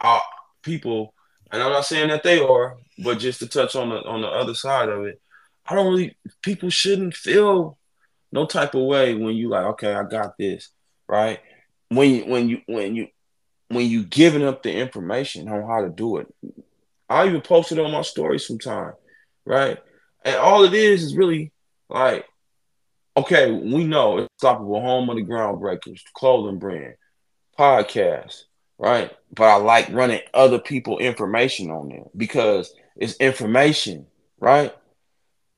uh, 0.00 0.20
people, 0.62 1.14
and 1.50 1.62
I'm 1.62 1.72
not 1.72 1.86
saying 1.86 2.08
that 2.08 2.24
they 2.24 2.40
are, 2.40 2.76
but 2.98 3.20
just 3.20 3.38
to 3.38 3.46
touch 3.46 3.74
on 3.74 3.88
the 3.88 4.02
on 4.02 4.20
the 4.20 4.28
other 4.28 4.54
side 4.54 4.90
of 4.90 5.06
it, 5.06 5.20
I 5.64 5.74
don't 5.74 5.94
really. 5.94 6.16
People 6.42 6.68
shouldn't 6.68 7.14
feel 7.14 7.78
no 8.32 8.46
type 8.46 8.74
of 8.74 8.82
way 8.86 9.14
when 9.14 9.36
you 9.36 9.48
like, 9.48 9.64
okay, 9.66 9.92
I 9.92 10.04
got 10.04 10.36
this, 10.38 10.70
right? 11.06 11.40
When 11.88 12.10
you 12.10 12.24
when 12.24 12.48
you 12.48 12.60
when 12.66 12.96
you 12.96 13.08
when 13.68 13.86
you 13.86 14.04
giving 14.04 14.44
up 14.44 14.62
the 14.62 14.72
information 14.72 15.48
on 15.48 15.66
how 15.66 15.82
to 15.82 15.90
do 15.90 16.18
it. 16.18 16.26
I 17.08 17.26
even 17.26 17.40
posted 17.40 17.78
on 17.78 17.90
my 17.90 18.02
story 18.02 18.38
sometime, 18.38 18.92
right? 19.44 19.78
And 20.24 20.36
all 20.36 20.64
it 20.64 20.74
is 20.74 21.02
is 21.02 21.16
really 21.16 21.52
like, 21.88 22.26
okay, 23.16 23.50
we 23.50 23.84
know 23.84 24.18
it's 24.18 24.28
Unstoppable 24.34 24.80
Home 24.80 25.10
of 25.10 25.16
the 25.16 25.22
Groundbreakers, 25.22 26.00
clothing 26.14 26.58
brand, 26.58 26.94
podcast, 27.58 28.44
right? 28.78 29.10
But 29.34 29.44
I 29.44 29.56
like 29.56 29.90
running 29.90 30.20
other 30.32 30.58
people 30.58 30.98
information 30.98 31.70
on 31.70 31.88
there 31.88 32.04
because 32.16 32.72
it's 32.96 33.16
information, 33.16 34.06
right? 34.38 34.74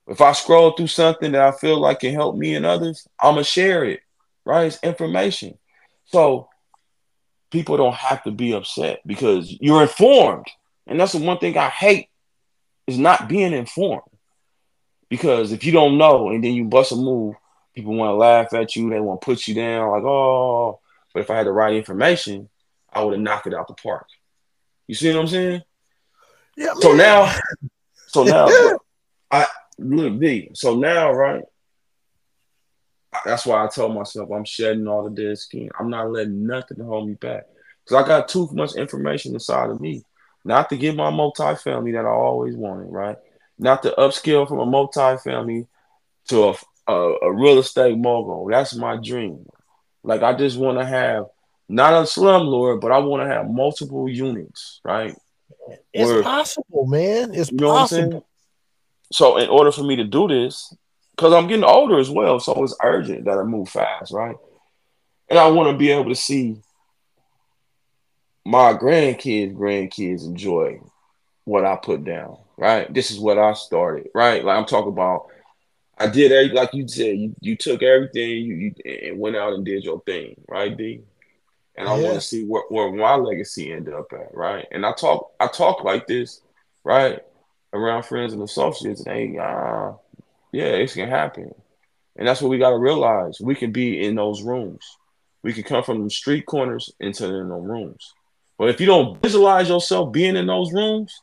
If 0.07 0.21
I 0.21 0.33
scroll 0.33 0.73
through 0.73 0.89
something 0.89 1.33
that 1.33 1.43
I 1.43 1.53
feel 1.53 1.81
like 1.81 2.01
can 2.01 2.13
help 2.13 2.37
me 2.37 2.55
and 2.55 2.67
others, 2.67 3.07
I'm 3.19 3.35
gonna 3.35 3.45
share 3.45 3.85
it. 3.85 4.01
Right? 4.45 4.67
It's 4.67 4.83
information. 4.83 5.59
So 6.07 6.49
people 7.51 7.77
don't 7.77 7.95
have 7.95 8.23
to 8.25 8.31
be 8.31 8.53
upset 8.53 9.01
because 9.07 9.51
you're 9.61 9.83
informed. 9.83 10.47
And 10.87 11.01
that's 11.01 11.13
the 11.13 11.19
one 11.19 11.39
thing 11.39 11.57
I 11.57 11.71
hate 11.71 12.09
is 12.87 12.99
not 12.99 13.29
being 13.29 13.53
informed. 13.53 14.03
Because 15.09 15.53
if 15.53 15.65
you 15.65 15.73
don't 15.73 15.97
know 15.97 16.31
and 16.31 16.43
then 16.43 16.53
you 16.53 16.65
bust 16.65 16.93
a 16.93 16.97
move, 16.97 17.37
people 17.75 17.95
want 17.95 18.11
to 18.11 18.15
laugh 18.15 18.53
at 18.53 18.77
you, 18.77 18.91
they 18.91 19.01
want 19.01 19.21
to 19.21 19.25
put 19.25 19.47
you 19.47 19.55
down, 19.55 19.91
like, 19.91 20.03
oh, 20.03 20.81
but 21.13 21.21
if 21.21 21.31
I 21.31 21.37
had 21.37 21.47
the 21.47 21.53
right 21.53 21.75
information, 21.75 22.49
I 22.93 23.03
would 23.03 23.15
have 23.15 23.23
knocked 23.23 23.47
it 23.47 23.55
out 23.55 23.69
the 23.69 23.75
park. 23.75 24.07
You 24.87 24.95
see 24.95 25.13
what 25.15 25.21
I'm 25.21 25.29
saying? 25.29 25.63
Yeah. 26.57 26.75
So 26.81 26.89
man. 26.89 26.99
now, 26.99 27.35
so 28.09 28.25
now 28.25 28.49
I 29.31 29.47
look 29.79 30.21
D. 30.21 30.51
So 30.55 30.77
now, 30.77 31.13
right? 31.13 31.45
That's 33.25 33.47
why 33.47 33.65
I 33.65 33.69
told 33.69 33.95
myself 33.95 34.31
I'm 34.31 34.45
shedding 34.45 34.89
all 34.89 35.05
the 35.05 35.11
dead 35.11 35.39
skin. 35.39 35.71
I'm 35.79 35.91
not 35.91 36.11
letting 36.11 36.47
nothing 36.47 36.81
hold 36.81 37.09
me 37.09 37.15
back. 37.15 37.45
Because 37.85 38.05
I 38.05 38.09
got 38.09 38.29
too 38.29 38.49
much 38.53 38.75
information 38.75 39.35
inside 39.35 39.71
of 39.71 39.81
me. 39.81 40.03
Not 40.45 40.69
to 40.71 40.77
get 40.77 40.97
my 40.97 41.11
multi-family 41.11 41.93
that 41.93 42.05
I 42.05 42.11
always 42.11 42.57
wanted, 42.57 42.91
right? 42.91 43.17
Not 43.59 43.83
to 43.85 43.95
upscale 43.97 44.49
from 44.49 44.59
a 44.59 44.67
multi-family 44.67 45.67
to 46.29 46.43
a, 46.45 46.55
a, 46.89 47.17
a 47.23 47.33
real 47.33 47.59
estate 47.59 47.97
mogul. 47.97 48.47
That's 48.51 48.75
my 48.75 48.97
dream. 48.97 49.47
Like 50.03 50.23
I 50.23 50.35
just 50.35 50.59
want 50.59 50.79
to 50.79 50.85
have 50.85 51.27
not 51.69 51.95
a 51.95 52.03
slumlord, 52.03 52.81
but 52.81 52.93
I 52.93 52.99
want 52.99 53.23
to 53.23 53.35
have 53.35 53.49
multiple 53.49 54.09
units, 54.09 54.81
right? 54.85 55.17
It's 55.93 56.11
Where, 56.11 56.23
possible, 56.23 56.87
man. 56.87 57.35
It's 57.35 57.51
you 57.51 57.57
know 57.57 57.73
possible. 57.73 58.27
So 59.15 59.37
in 59.37 59.49
order 59.49 59.71
for 59.71 59.85
me 59.85 59.95
to 59.95 60.05
do 60.05 60.27
this, 60.27 60.75
because 61.15 61.33
I'm 61.33 61.47
getting 61.47 61.63
older 61.63 62.01
as 62.01 62.11
well, 62.11 62.41
so 62.41 62.65
it's 62.65 62.77
urgent 62.83 63.27
that 63.27 63.39
I 63.39 63.45
move 63.45 63.69
fast, 63.69 64.13
right? 64.13 64.35
And 65.31 65.39
I 65.39 65.47
want 65.53 65.71
to 65.71 65.79
be 65.79 65.93
able 65.93 66.09
to 66.09 66.17
see 66.17 66.57
my 68.45 68.75
grandkids, 68.75 69.55
grandkids 69.55 70.25
enjoy 70.25 70.81
what 71.45 71.65
I 71.65 71.77
put 71.77 72.05
down, 72.05 72.39
right? 72.57 72.93
This 72.93 73.13
is 73.13 73.21
what 73.21 73.39
I 73.39 73.53
started, 73.53 74.09
right? 74.17 74.45
Like 74.45 74.59
I'm 74.59 74.67
talking 74.67 74.91
about 74.93 75.29
I 75.97 76.09
did 76.09 76.33
every 76.33 76.49
like 76.49 76.75
you 76.75 76.89
said, 76.89 77.17
you, 77.17 77.37
you 77.41 77.57
took 77.57 77.85
everything 77.85 78.31
you, 78.31 78.55
you 78.57 78.75
and 79.07 79.21
went 79.21 79.37
out 79.37 79.53
and 79.53 79.65
did 79.65 79.85
your 79.85 80.01
thing, 80.01 80.35
right, 80.49 80.77
D? 80.77 81.03
And 81.77 81.89
I 81.89 81.95
want 81.95 82.17
to 82.17 82.21
see 82.21 82.45
where, 82.45 82.65
where 82.69 82.93
my 82.93 83.15
legacy 83.15 83.73
ended 83.73 83.95
up 83.95 84.13
at, 84.13 84.35
right? 84.35 84.67
And 84.73 84.85
I 84.85 84.93
talk 84.93 85.31
I 85.39 85.47
talk 85.47 85.85
like 85.85 86.09
this, 86.09 86.41
right, 86.83 87.23
around 87.75 88.05
friends 88.05 88.33
and 88.33 88.43
associates, 88.43 89.05
and 89.05 89.15
hey, 89.15 89.39
uh, 89.39 89.93
yeah, 90.53 90.67
it 90.67 90.93
can 90.93 91.09
happen. 91.09 91.53
And 92.17 92.27
that's 92.27 92.41
what 92.41 92.49
we 92.49 92.59
gotta 92.59 92.79
realize. 92.79 93.39
We 93.41 93.55
can 93.55 93.73
be 93.73 94.05
in 94.05 94.15
those 94.15 94.43
rooms. 94.43 94.97
We 95.43 95.53
can 95.53 95.65
come 95.65 95.83
from 95.83 96.05
the 96.05 96.11
street 96.11 96.47
corners 96.47 96.91
into 97.01 97.27
in 97.27 97.49
those 97.49 97.67
rooms. 97.67 98.15
But 98.57 98.69
if 98.69 98.81
you 98.81 98.87
don't 98.87 99.21
visualize 99.21 99.69
yourself 99.69 100.13
being 100.13 100.37
in 100.37 100.47
those 100.47 100.73
rooms, 100.73 101.21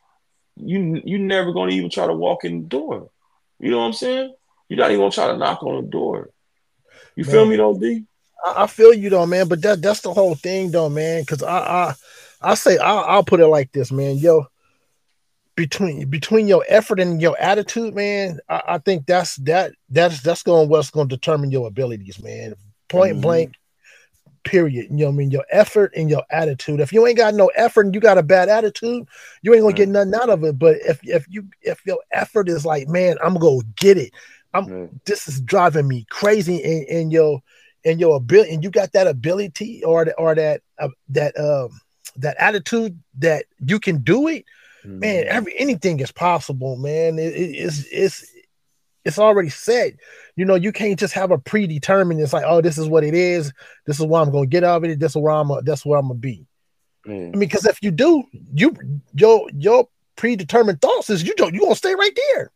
you 0.58 1.02
you 1.06 1.18
never 1.18 1.54
gonna 1.54 1.72
even 1.72 1.90
try 1.90 2.06
to 2.06 2.14
walk 2.14 2.44
in 2.44 2.64
the 2.64 2.68
door. 2.68 3.10
You 3.60 3.72
know 3.72 3.80
what 3.80 3.86
I'm 3.86 3.94
saying? 3.94 4.34
You're 4.68 4.80
not 4.80 4.92
even 4.92 5.02
gonna 5.02 5.12
try 5.12 5.28
to 5.28 5.38
knock 5.38 5.64
on 5.64 5.84
the 5.84 5.90
door. 5.90 6.30
You 7.16 7.24
man, 7.24 7.32
feel 7.32 7.46
me 7.46 7.56
though, 7.56 7.78
D? 7.78 8.04
I, 8.46 8.64
I 8.64 8.68
feel 8.68 8.94
you 8.94 9.10
though, 9.10 9.26
man. 9.26 9.48
But 9.48 9.62
that 9.62 9.82
that's 9.82 10.02
the 10.02 10.14
whole 10.14 10.36
thing 10.36 10.72
though, 10.72 10.90
man. 10.90 11.24
Cause 11.26 11.42
I 11.42 11.58
I 11.58 11.96
I 12.42 12.54
say 12.56 12.78
I, 12.78 12.94
I'll 12.94 13.24
put 13.24 13.40
it 13.40 13.48
like 13.48 13.72
this, 13.72 13.92
man. 13.92 14.18
Yo, 14.18 14.46
between 15.62 16.10
between 16.10 16.48
your 16.48 16.66
effort 16.68 17.00
and 17.00 17.22
your 17.22 17.40
attitude, 17.40 17.94
man, 17.94 18.40
I, 18.50 18.62
I 18.68 18.78
think 18.80 19.06
that's 19.06 19.36
that 19.36 19.74
that's 19.90 20.24
that's 20.24 20.42
going 20.42 20.70
what's 20.70 20.90
going 20.90 21.08
to 21.08 21.16
determine 21.16 21.52
your 21.52 21.68
abilities, 21.68 22.20
man. 22.20 22.56
Point 22.90 23.14
mm-hmm. 23.14 23.22
blank, 23.22 23.54
period. 24.44 24.88
You 24.90 24.98
know 24.98 25.06
what 25.06 25.12
I 25.12 25.16
mean? 25.18 25.30
Your 25.30 25.46
effort 25.52 25.94
and 25.96 26.10
your 26.10 26.24
attitude. 26.32 26.80
If 26.80 26.92
you 26.92 27.06
ain't 27.06 27.18
got 27.18 27.36
no 27.36 27.52
effort 27.56 27.86
and 27.86 27.94
you 27.94 28.02
got 28.02 28.18
a 28.18 28.24
bad 28.24 28.50
attitude, 28.50 29.08
you 29.44 29.54
ain't 29.54 29.62
gonna 29.62 29.76
get 29.76 29.88
nothing 29.88 30.16
out 30.16 30.30
of 30.30 30.44
it. 30.44 30.58
But 30.58 30.78
if 30.78 31.00
if 31.04 31.28
you 31.30 31.48
if 31.62 31.86
your 31.86 32.00
effort 32.12 32.50
is 32.50 32.66
like, 32.66 32.88
man, 32.88 33.18
I'm 33.24 33.36
gonna 33.36 33.62
get 33.76 34.00
it. 34.00 34.12
I'm 34.56 34.66
mm. 34.66 34.90
this 35.06 35.28
is 35.28 35.42
driving 35.42 35.88
me 35.88 36.08
crazy 36.10 36.58
in, 36.58 36.86
in 36.90 37.12
your 37.12 37.44
in 37.84 38.00
your 38.00 38.16
ability 38.16 38.52
and 38.52 38.64
you 38.64 38.72
got 38.72 38.94
that 38.94 39.06
ability 39.06 39.84
or 39.84 40.12
or 40.18 40.34
that 40.34 40.62
uh, 40.80 40.90
that 41.10 41.40
um 41.40 41.70
that 42.16 42.36
attitude 42.40 43.00
that 43.20 43.46
you 43.60 43.80
can 43.80 44.00
do 44.00 44.28
it. 44.28 44.44
Man 44.84 45.26
every 45.28 45.58
anything 45.58 46.00
is 46.00 46.12
possible 46.12 46.76
man 46.78 47.20
it, 47.20 47.34
it, 47.34 47.52
it's 47.52 47.86
it's 47.92 48.32
it's 49.04 49.20
already 49.20 49.50
set 49.50 49.94
you 50.36 50.46
know 50.46 50.56
you 50.56 50.72
can't 50.72 51.00
just 51.00 51.14
have 51.14 51.32
a 51.32 51.38
predetermined 51.38 52.20
it's 52.20 52.34
like 52.34 52.46
oh 52.48 52.62
this 52.62 52.78
is 52.78 52.88
what 52.88 53.04
it 53.04 53.14
is 53.14 53.52
this 53.86 54.00
is 54.00 54.06
what 54.06 54.22
i'm 54.22 54.32
gonna 54.32 54.46
get 54.46 54.64
out 54.64 54.78
of 54.78 54.84
it 54.84 55.00
this 55.00 55.12
is 55.12 55.22
where 55.22 55.34
i'm 55.34 55.52
a, 55.52 55.62
that's 55.62 55.86
where 55.86 56.00
i'm 56.00 56.08
gonna 56.08 56.16
be 56.16 56.46
mm. 57.08 57.14
i 57.14 57.32
mean 57.32 57.40
because 57.40 57.66
if 57.66 57.82
you 57.82 57.92
do 57.92 58.24
you 58.54 58.76
your 59.14 59.48
your 59.54 59.88
predetermined 60.16 60.82
thoughts 60.82 61.10
is 61.10 61.24
you 61.24 61.34
don't 61.36 61.54
you 61.54 61.62
gonna 61.62 61.76
stay 61.76 61.96
right 61.96 62.18
there 62.34 62.52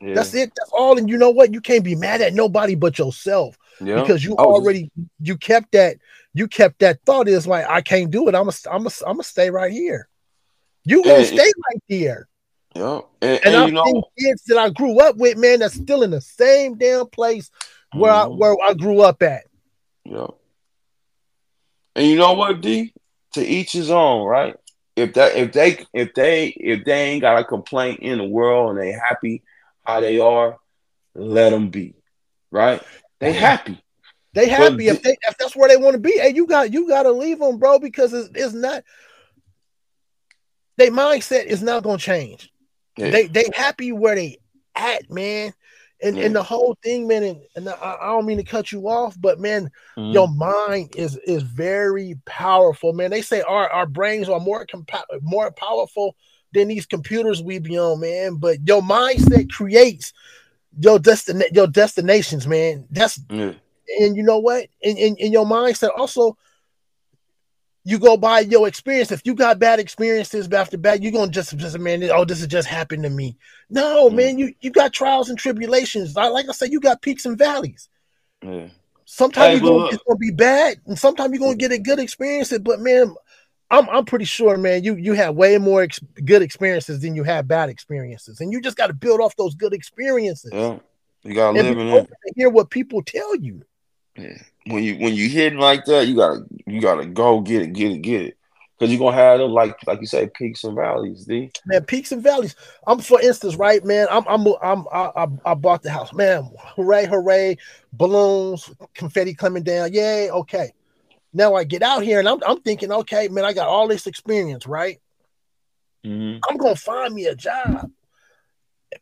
yeah. 0.00 0.14
That's 0.14 0.34
it. 0.34 0.50
That's 0.56 0.70
all. 0.72 0.96
And 0.96 1.08
you 1.08 1.18
know 1.18 1.30
what? 1.30 1.52
You 1.52 1.60
can't 1.60 1.84
be 1.84 1.94
mad 1.94 2.22
at 2.22 2.32
nobody 2.32 2.74
but 2.74 2.98
yourself 2.98 3.58
yeah. 3.80 4.00
because 4.00 4.24
you 4.24 4.34
already 4.36 4.90
you 5.20 5.36
kept 5.36 5.72
that 5.72 5.98
you 6.32 6.48
kept 6.48 6.78
that 6.78 7.00
thought 7.04 7.28
is 7.28 7.46
like 7.46 7.66
I 7.68 7.82
can't 7.82 8.10
do 8.10 8.28
it. 8.28 8.34
I'm 8.34 8.48
a 8.48 8.52
I'm 8.70 8.86
a 8.86 8.90
I'm 9.06 9.14
gonna 9.14 9.24
stay 9.24 9.50
right 9.50 9.72
here. 9.72 10.08
You 10.84 11.02
gonna 11.02 11.16
and, 11.16 11.26
stay 11.26 11.38
right 11.38 11.82
there. 11.88 12.28
Yeah, 12.74 13.00
and, 13.20 13.40
and, 13.44 13.54
and 13.54 13.78
I've 13.78 13.86
seen 13.86 14.02
kids 14.18 14.44
that 14.44 14.58
I 14.58 14.70
grew 14.70 15.00
up 15.00 15.16
with, 15.16 15.36
man, 15.36 15.58
that's 15.58 15.74
still 15.74 16.02
in 16.02 16.10
the 16.10 16.20
same 16.20 16.78
damn 16.78 17.06
place 17.06 17.50
where 17.92 18.12
mm-hmm. 18.12 18.32
I 18.32 18.36
where 18.36 18.56
I 18.62 18.74
grew 18.74 19.00
up 19.00 19.22
at. 19.22 19.44
Yeah. 20.04 20.28
And 21.96 22.06
you 22.06 22.16
know 22.16 22.34
what, 22.34 22.60
D? 22.60 22.94
To 23.34 23.44
each 23.44 23.72
his 23.72 23.90
own, 23.90 24.26
right? 24.26 24.54
If 24.96 25.14
that 25.14 25.36
if 25.36 25.52
they 25.52 25.84
if 25.92 26.14
they 26.14 26.48
if 26.48 26.84
they 26.84 27.10
ain't 27.10 27.22
got 27.22 27.38
a 27.38 27.44
complaint 27.44 28.00
in 28.00 28.18
the 28.18 28.24
world 28.24 28.70
and 28.70 28.78
they 28.78 28.92
happy 28.92 29.42
how 29.84 30.00
they 30.00 30.20
are, 30.20 30.58
let 31.14 31.50
them 31.50 31.70
be. 31.70 31.94
Right? 32.50 32.82
They 33.18 33.32
happy. 33.32 33.82
They 34.32 34.48
happy 34.48 34.88
if 34.88 35.02
they 35.02 35.16
if 35.28 35.36
that's 35.38 35.56
where 35.56 35.68
they 35.68 35.76
want 35.76 35.94
to 35.94 36.00
be. 36.00 36.18
Hey, 36.18 36.32
you 36.34 36.46
got 36.46 36.72
you 36.72 36.88
got 36.88 37.02
to 37.04 37.12
leave 37.12 37.38
them, 37.38 37.58
bro, 37.58 37.78
because 37.78 38.12
it's, 38.12 38.30
it's 38.34 38.54
not. 38.54 38.84
Their 40.80 40.90
mindset 40.90 41.44
is 41.44 41.60
not 41.60 41.82
gonna 41.82 41.98
change. 41.98 42.50
Yeah. 42.96 43.10
They 43.10 43.26
they 43.26 43.44
happy 43.54 43.92
where 43.92 44.14
they 44.14 44.38
at, 44.74 45.10
man. 45.10 45.52
And 46.02 46.16
yeah. 46.16 46.24
and 46.24 46.34
the 46.34 46.42
whole 46.42 46.74
thing, 46.82 47.06
man. 47.06 47.22
And, 47.22 47.42
and 47.54 47.68
I, 47.68 47.98
I, 48.00 48.06
don't 48.06 48.24
mean 48.24 48.38
to 48.38 48.44
cut 48.44 48.72
you 48.72 48.88
off, 48.88 49.14
but 49.20 49.38
man, 49.38 49.70
mm-hmm. 49.98 50.12
your 50.12 50.26
mind 50.28 50.94
is 50.96 51.18
is 51.26 51.42
very 51.42 52.18
powerful, 52.24 52.94
man. 52.94 53.10
They 53.10 53.20
say 53.20 53.42
our 53.42 53.68
our 53.68 53.84
brains 53.84 54.30
are 54.30 54.40
more 54.40 54.64
compa- 54.64 55.04
more 55.20 55.50
powerful 55.50 56.16
than 56.54 56.68
these 56.68 56.86
computers 56.86 57.42
we 57.42 57.58
be 57.58 57.78
on, 57.78 58.00
man. 58.00 58.36
But 58.36 58.66
your 58.66 58.80
mindset 58.80 59.50
creates 59.50 60.14
your 60.78 60.98
destin 60.98 61.42
your 61.52 61.66
destinations, 61.66 62.46
man. 62.46 62.86
That's 62.90 63.18
mm. 63.18 63.54
and 64.00 64.16
you 64.16 64.22
know 64.22 64.38
what? 64.38 64.68
In, 64.80 64.96
in 64.96 65.16
in 65.16 65.30
your 65.30 65.44
mindset 65.44 65.90
also 65.94 66.38
you 67.84 67.98
go 67.98 68.16
by 68.16 68.40
your 68.40 68.68
experience. 68.68 69.10
If 69.10 69.22
you 69.24 69.34
got 69.34 69.58
bad 69.58 69.80
experiences 69.80 70.48
after 70.52 70.76
bad, 70.76 71.02
you're 71.02 71.12
gonna 71.12 71.30
just 71.30 71.56
just 71.56 71.78
man, 71.78 72.02
oh, 72.10 72.24
this 72.24 72.40
has 72.40 72.48
just 72.48 72.68
happened 72.68 73.04
to 73.04 73.10
me. 73.10 73.36
No, 73.68 74.10
mm. 74.10 74.14
man, 74.14 74.38
you 74.38 74.54
you 74.60 74.70
got 74.70 74.92
trials 74.92 75.28
and 75.28 75.38
tribulations. 75.38 76.14
Like 76.14 76.48
I 76.48 76.52
said, 76.52 76.72
you 76.72 76.80
got 76.80 77.02
peaks 77.02 77.24
and 77.26 77.38
valleys. 77.38 77.88
Mm. 78.42 78.70
Sometimes 79.04 79.60
hey, 79.60 79.66
gonna, 79.66 79.86
it's 79.86 80.02
gonna 80.06 80.18
be 80.18 80.30
bad, 80.30 80.76
and 80.86 80.98
sometimes 80.98 81.32
you're 81.32 81.40
gonna 81.40 81.56
get 81.56 81.72
a 81.72 81.78
good 81.78 81.98
experience. 81.98 82.56
But 82.58 82.80
man, 82.80 83.14
I'm 83.70 83.88
I'm 83.88 84.04
pretty 84.04 84.24
sure, 84.24 84.56
man. 84.56 84.84
You 84.84 84.96
you 84.96 85.14
have 85.14 85.34
way 85.34 85.56
more 85.58 85.82
ex- 85.82 86.00
good 86.24 86.42
experiences 86.42 87.00
than 87.00 87.14
you 87.14 87.24
have 87.24 87.48
bad 87.48 87.70
experiences, 87.70 88.40
and 88.40 88.52
you 88.52 88.60
just 88.60 88.76
got 88.76 88.88
to 88.88 88.92
build 88.92 89.20
off 89.20 89.36
those 89.36 89.54
good 89.54 89.72
experiences. 89.72 90.50
Yeah, 90.52 90.78
you 91.22 91.34
gotta 91.34 91.60
live 91.60 91.78
in 91.78 91.88
it. 91.88 92.10
Hear 92.36 92.50
what 92.50 92.70
people 92.70 93.02
tell 93.02 93.34
you. 93.36 93.62
Yeah, 94.16 94.42
when 94.66 94.82
you 94.82 94.96
when 94.96 95.14
you 95.14 95.28
hit 95.28 95.54
like 95.54 95.84
that, 95.86 96.06
you 96.06 96.16
gotta 96.16 96.44
you 96.66 96.80
gotta 96.80 97.06
go 97.06 97.40
get 97.40 97.62
it, 97.62 97.72
get 97.72 97.92
it, 97.92 98.02
get 98.02 98.22
it. 98.22 98.36
Cause 98.78 98.88
you're 98.88 98.98
gonna 98.98 99.16
have 99.16 99.40
them 99.40 99.50
like 99.50 99.76
like 99.86 100.00
you 100.00 100.06
say 100.06 100.30
peaks 100.34 100.64
and 100.64 100.74
valleys, 100.74 101.26
D. 101.26 101.50
Man, 101.66 101.84
peaks 101.84 102.12
and 102.12 102.22
valleys. 102.22 102.56
I'm 102.86 102.98
for 102.98 103.20
instance, 103.20 103.56
right, 103.56 103.84
man. 103.84 104.06
I'm 104.10 104.24
I'm 104.26 104.46
I'm 104.62 104.86
I, 104.90 105.26
I 105.44 105.54
bought 105.54 105.82
the 105.82 105.90
house, 105.90 106.14
man. 106.14 106.50
Hooray, 106.58 107.06
hooray! 107.06 107.58
Balloons, 107.92 108.70
confetti 108.94 109.34
coming 109.34 109.62
down. 109.62 109.92
Yay! 109.92 110.30
Okay. 110.30 110.72
Now 111.32 111.54
I 111.54 111.64
get 111.64 111.82
out 111.82 112.02
here 112.02 112.18
and 112.18 112.28
I'm, 112.28 112.40
I'm 112.44 112.60
thinking, 112.60 112.90
okay, 112.90 113.28
man, 113.28 113.44
I 113.44 113.52
got 113.52 113.68
all 113.68 113.86
this 113.86 114.06
experience, 114.06 114.66
right? 114.66 114.98
Mm-hmm. 116.04 116.40
I'm 116.48 116.56
gonna 116.56 116.74
find 116.74 117.14
me 117.14 117.26
a 117.26 117.34
job. 117.34 117.90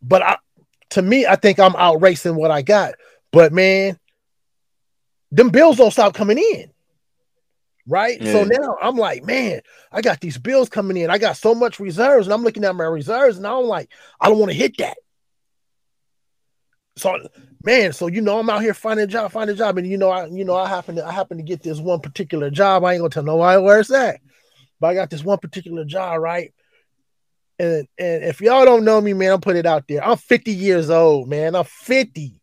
But 0.03 0.23
I 0.23 0.37
to 0.91 1.03
me, 1.03 1.27
I 1.27 1.37
think 1.37 1.59
I'm 1.59 1.77
out 1.77 2.03
racing 2.03 2.35
what 2.35 2.51
I 2.51 2.63
got. 2.63 2.95
But 3.31 3.53
man, 3.53 3.99
them 5.31 5.51
bills 5.51 5.76
don't 5.76 5.91
stop 5.91 6.14
coming 6.14 6.39
in. 6.39 6.70
Right. 7.87 8.20
Yeah. 8.20 8.33
So 8.33 8.45
now 8.45 8.76
I'm 8.83 8.97
like, 8.97 9.24
man, 9.24 9.62
I 9.91 10.03
got 10.03 10.20
these 10.20 10.37
bills 10.37 10.68
coming 10.68 10.99
in. 10.99 11.11
I 11.11 11.16
got 11.16 11.39
so 11.39 11.55
much 11.55 11.81
reserves, 11.81 12.26
and 12.26 12.35
I'm 12.35 12.43
looking 12.43 12.64
at 12.64 12.76
my 12.76 12.85
reserves, 12.85 13.39
and 13.39 13.47
I'm 13.47 13.64
like, 13.64 13.91
I 14.20 14.29
don't 14.29 14.39
want 14.39 14.53
to 14.53 14.59
hit 14.59 14.76
that. 14.79 14.99
So 16.97 17.18
man, 17.62 17.93
so 17.93 18.09
you 18.09 18.20
know, 18.20 18.39
I'm 18.39 18.51
out 18.51 18.62
here 18.62 18.74
finding 18.74 19.05
a 19.05 19.07
job, 19.07 19.33
finding 19.33 19.55
a 19.55 19.59
job, 19.59 19.79
and 19.79 19.87
you 19.87 19.97
know, 19.97 20.11
I 20.11 20.26
you 20.26 20.45
know, 20.45 20.57
I 20.57 20.68
happen 20.68 20.97
to 20.97 21.07
I 21.07 21.12
happen 21.12 21.39
to 21.39 21.43
get 21.43 21.62
this 21.62 21.79
one 21.79 22.01
particular 22.01 22.51
job. 22.51 22.85
I 22.85 22.93
ain't 22.93 23.01
gonna 23.01 23.11
tell 23.11 23.22
nobody 23.22 23.62
where 23.62 23.81
it's 23.81 23.93
at, 23.93 24.20
but 24.81 24.89
I 24.89 24.95
got 24.95 25.09
this 25.11 25.24
one 25.24 25.39
particular 25.39 25.85
job, 25.85 26.20
right? 26.20 26.53
And 27.59 27.89
and 27.99 28.24
if 28.24 28.41
y'all 28.41 28.64
don't 28.64 28.85
know 28.85 29.01
me, 29.01 29.12
man, 29.14 29.33
I'm 29.33 29.41
put 29.41 29.57
it 29.57 29.66
out 29.66 29.85
there. 29.89 30.05
I'm 30.05 30.16
50 30.16 30.53
years 30.53 30.91
old, 30.91 31.29
man. 31.29 31.57
I'm 31.57 31.64
50, 31.64 32.41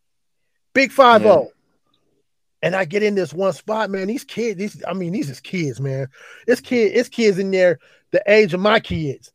big 0.73 0.91
five 0.91 1.21
oh. 1.21 1.23
zero. 1.23 1.49
And 2.65 2.75
I 2.75 2.83
get 2.85 3.03
in 3.03 3.15
this 3.15 3.33
one 3.33 3.53
spot, 3.53 3.89
man. 3.89 4.07
These 4.07 4.23
kids, 4.23 4.57
these 4.57 4.83
I 4.87 4.93
mean, 4.93 5.13
these 5.13 5.29
is 5.29 5.39
kids, 5.39 5.79
man. 5.79 6.07
This 6.47 6.59
kid, 6.59 6.93
it's 6.95 7.09
kids 7.09 7.37
in 7.37 7.51
there 7.51 7.79
the 8.11 8.23
age 8.27 8.53
of 8.53 8.59
my 8.59 8.79
kids. 8.79 9.31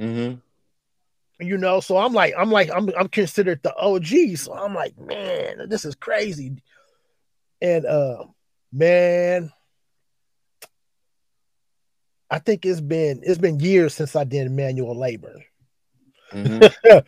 Mm-hmm 0.00 0.38
you 1.40 1.56
know 1.56 1.80
so 1.80 1.96
i'm 1.96 2.12
like 2.12 2.34
i'm 2.38 2.50
like 2.50 2.70
i'm, 2.70 2.90
I'm 2.98 3.08
considered 3.08 3.62
the 3.62 3.74
og 3.76 4.06
so 4.06 4.54
i'm 4.54 4.74
like 4.74 4.98
man 4.98 5.68
this 5.68 5.84
is 5.84 5.94
crazy 5.94 6.52
and 7.60 7.86
uh 7.86 8.24
man 8.72 9.50
i 12.30 12.38
think 12.38 12.66
it's 12.66 12.80
been 12.80 13.22
it's 13.24 13.38
been 13.38 13.58
years 13.58 13.94
since 13.94 14.14
i 14.14 14.24
did 14.24 14.50
manual 14.50 14.98
labor 14.98 15.42
mm-hmm. 16.32 16.62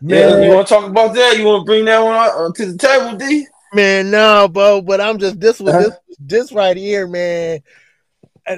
yeah 0.00 0.42
you 0.42 0.54
want 0.54 0.66
to 0.66 0.74
talk 0.74 0.90
about 0.90 1.14
that 1.14 1.38
you 1.38 1.44
want 1.44 1.62
to 1.62 1.64
bring 1.64 1.84
that 1.84 2.00
one 2.00 2.52
to 2.52 2.72
the 2.72 2.78
table 2.78 3.16
d 3.16 3.46
Man, 3.72 4.10
no, 4.10 4.48
bro. 4.48 4.82
But 4.82 5.00
I'm 5.00 5.18
just 5.18 5.40
this 5.40 5.60
was 5.60 5.72
this 5.72 5.94
this 6.18 6.52
right 6.52 6.76
here, 6.76 7.06
man. 7.06 7.60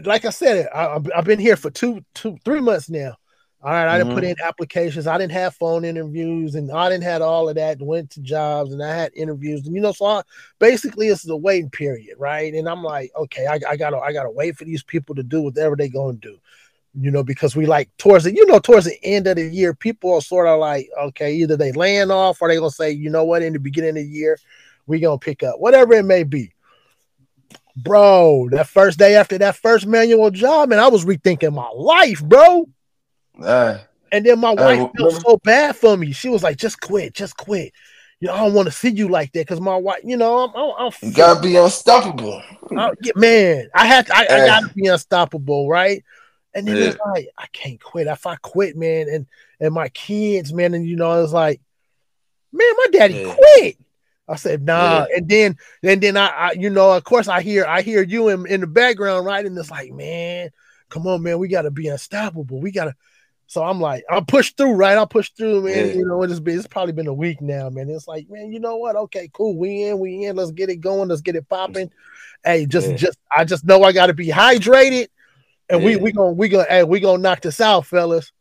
Like 0.04 0.24
I 0.24 0.30
said, 0.30 0.68
I, 0.74 0.98
I've 1.14 1.24
been 1.24 1.38
here 1.38 1.56
for 1.56 1.70
two, 1.70 2.04
two, 2.14 2.38
three 2.44 2.60
months 2.60 2.88
now. 2.88 3.16
All 3.64 3.70
right, 3.70 3.86
I 3.86 3.96
didn't 3.96 4.08
mm-hmm. 4.08 4.16
put 4.16 4.24
in 4.24 4.36
applications. 4.42 5.06
I 5.06 5.16
didn't 5.18 5.32
have 5.32 5.54
phone 5.54 5.84
interviews, 5.84 6.56
and 6.56 6.72
I 6.72 6.88
didn't 6.88 7.04
have 7.04 7.22
all 7.22 7.48
of 7.48 7.54
that. 7.54 7.80
Went 7.80 8.10
to 8.10 8.20
jobs, 8.20 8.72
and 8.72 8.82
I 8.82 8.92
had 8.92 9.12
interviews, 9.14 9.64
and 9.66 9.74
you 9.74 9.80
know, 9.80 9.92
so 9.92 10.04
I, 10.04 10.22
basically 10.58 11.06
it's 11.06 11.28
a 11.28 11.36
waiting 11.36 11.70
period, 11.70 12.16
right? 12.18 12.52
And 12.52 12.68
I'm 12.68 12.82
like, 12.82 13.12
okay, 13.14 13.46
I, 13.46 13.60
I, 13.68 13.76
gotta, 13.76 13.98
I 13.98 14.12
gotta 14.12 14.32
wait 14.32 14.56
for 14.56 14.64
these 14.64 14.82
people 14.82 15.14
to 15.14 15.22
do 15.22 15.42
whatever 15.42 15.76
they're 15.76 15.88
gonna 15.88 16.14
do, 16.14 16.38
you 16.98 17.12
know, 17.12 17.22
because 17.22 17.54
we 17.54 17.66
like 17.66 17.88
towards 17.98 18.24
the, 18.24 18.34
you 18.34 18.46
know, 18.46 18.58
towards 18.58 18.86
the 18.86 18.98
end 19.04 19.28
of 19.28 19.36
the 19.36 19.48
year, 19.48 19.74
people 19.74 20.12
are 20.14 20.20
sort 20.20 20.48
of 20.48 20.58
like, 20.58 20.88
okay, 21.00 21.32
either 21.34 21.56
they 21.56 21.70
laying 21.70 22.10
off 22.10 22.42
or 22.42 22.48
they 22.48 22.56
gonna 22.56 22.68
say, 22.68 22.90
you 22.90 23.10
know 23.10 23.22
what, 23.22 23.42
in 23.42 23.52
the 23.52 23.60
beginning 23.60 23.90
of 23.90 23.94
the 23.96 24.06
year, 24.06 24.40
we 24.87 25.01
gonna 25.01 25.18
pick 25.18 25.43
up 25.43 25.59
whatever 25.59 25.95
it 25.95 26.05
may 26.05 26.22
be. 26.24 26.53
Bro, 27.76 28.51
that 28.51 28.68
first 28.68 28.99
day 28.99 29.14
after 29.14 29.39
that 29.39 29.57
first 29.57 29.87
manual 29.87 30.30
job, 30.30 30.68
man, 30.68 30.78
I 30.78 30.89
was 30.89 31.05
rethinking 31.05 31.55
my 31.55 31.70
life, 31.74 32.22
bro. 32.22 32.68
Uh, 33.43 33.78
and 34.11 34.26
then 34.26 34.39
my 34.39 34.51
wife 34.51 34.80
uh, 34.80 34.89
felt 34.97 35.22
so 35.22 35.37
bad 35.39 35.74
for 35.76 35.97
me. 35.97 36.12
She 36.12 36.28
was 36.28 36.43
like, 36.43 36.59
"Just 36.59 36.80
quit, 36.80 37.14
just 37.14 37.37
quit." 37.37 37.72
You 38.20 38.28
know, 38.28 38.35
I 38.35 38.39
don't 38.39 38.55
want 38.55 38.66
to 38.66 38.72
see 38.72 38.91
you 38.91 39.09
like 39.09 39.33
that 39.33 39.41
because 39.41 39.61
my 39.61 39.74
wife, 39.74 40.01
you 40.05 40.16
know, 40.16 40.45
I'm, 40.45 40.55
I'm, 40.55 40.72
I'm 40.78 40.93
you 41.03 41.12
gotta 41.12 41.41
be 41.41 41.57
unstoppable. 41.57 42.41
I, 42.70 42.93
man, 43.16 43.68
I 43.74 43.87
had, 43.87 44.07
to, 44.07 44.16
I, 44.16 44.20
I, 44.20 44.47
gotta 44.47 44.72
be 44.74 44.87
unstoppable, 44.87 45.68
right? 45.68 46.05
And 46.55 46.68
then 46.68 46.76
yeah. 46.76 46.85
it's 46.85 46.99
like, 47.05 47.30
I 47.37 47.47
can't 47.53 47.83
quit. 47.83 48.07
If 48.07 48.26
I 48.26 48.37
quit, 48.37 48.76
man, 48.76 49.09
and 49.09 49.26
and 49.59 49.74
my 49.74 49.89
kids, 49.89 50.53
man, 50.53 50.74
and 50.74 50.87
you 50.87 50.95
know, 50.95 51.22
it's 51.24 51.33
like, 51.33 51.61
man, 52.53 52.72
my 52.76 52.87
daddy 52.93 53.14
yeah. 53.14 53.35
quit. 53.35 53.78
I 54.28 54.36
said, 54.36 54.62
nah. 54.62 55.06
Yeah. 55.08 55.16
And 55.16 55.28
then, 55.28 55.56
and 55.82 56.00
then 56.00 56.16
I, 56.16 56.26
I, 56.26 56.52
you 56.52 56.70
know, 56.70 56.92
of 56.92 57.04
course, 57.04 57.28
I 57.28 57.42
hear, 57.42 57.64
I 57.64 57.82
hear 57.82 58.02
you 58.02 58.28
in, 58.28 58.46
in 58.46 58.60
the 58.60 58.66
background, 58.66 59.26
right? 59.26 59.44
And 59.44 59.56
it's 59.58 59.70
like, 59.70 59.92
man, 59.92 60.50
come 60.88 61.06
on, 61.06 61.22
man, 61.22 61.38
we 61.38 61.48
gotta 61.48 61.70
be 61.70 61.88
unstoppable. 61.88 62.60
We 62.60 62.70
gotta, 62.70 62.94
so 63.46 63.62
I'm 63.62 63.80
like, 63.80 64.04
I'll 64.08 64.24
push 64.24 64.52
through, 64.52 64.74
right? 64.74 64.96
I'll 64.96 65.06
push 65.06 65.30
through, 65.36 65.62
man. 65.62 65.88
Yeah. 65.88 65.92
You 65.94 66.06
know, 66.06 66.22
it's 66.22 66.40
been 66.40 66.56
it's 66.56 66.66
probably 66.66 66.92
been 66.92 67.06
a 67.06 67.12
week 67.12 67.42
now, 67.42 67.68
man. 67.68 67.90
It's 67.90 68.08
like, 68.08 68.30
man, 68.30 68.50
you 68.50 68.60
know 68.60 68.76
what? 68.76 68.96
Okay, 68.96 69.28
cool. 69.32 69.58
We 69.58 69.82
in, 69.82 69.98
we 69.98 70.24
in. 70.24 70.36
Let's 70.36 70.52
get 70.52 70.70
it 70.70 70.76
going. 70.76 71.10
Let's 71.10 71.20
get 71.20 71.36
it 71.36 71.46
popping. 71.48 71.90
Hey, 72.42 72.64
just 72.64 72.88
yeah. 72.88 72.96
just 72.96 73.18
I 73.30 73.44
just 73.44 73.64
know 73.64 73.82
I 73.82 73.92
gotta 73.92 74.14
be 74.14 74.28
hydrated. 74.28 75.08
And 75.68 75.84
we 75.84 75.96
we 75.96 76.12
gonna 76.12 76.32
we 76.32 76.48
gonna 76.48 76.66
hey, 76.68 76.84
we 76.84 77.00
gonna 77.00 77.22
knock 77.22 77.40
this 77.42 77.60
out, 77.60 77.86
fellas. 77.86 78.32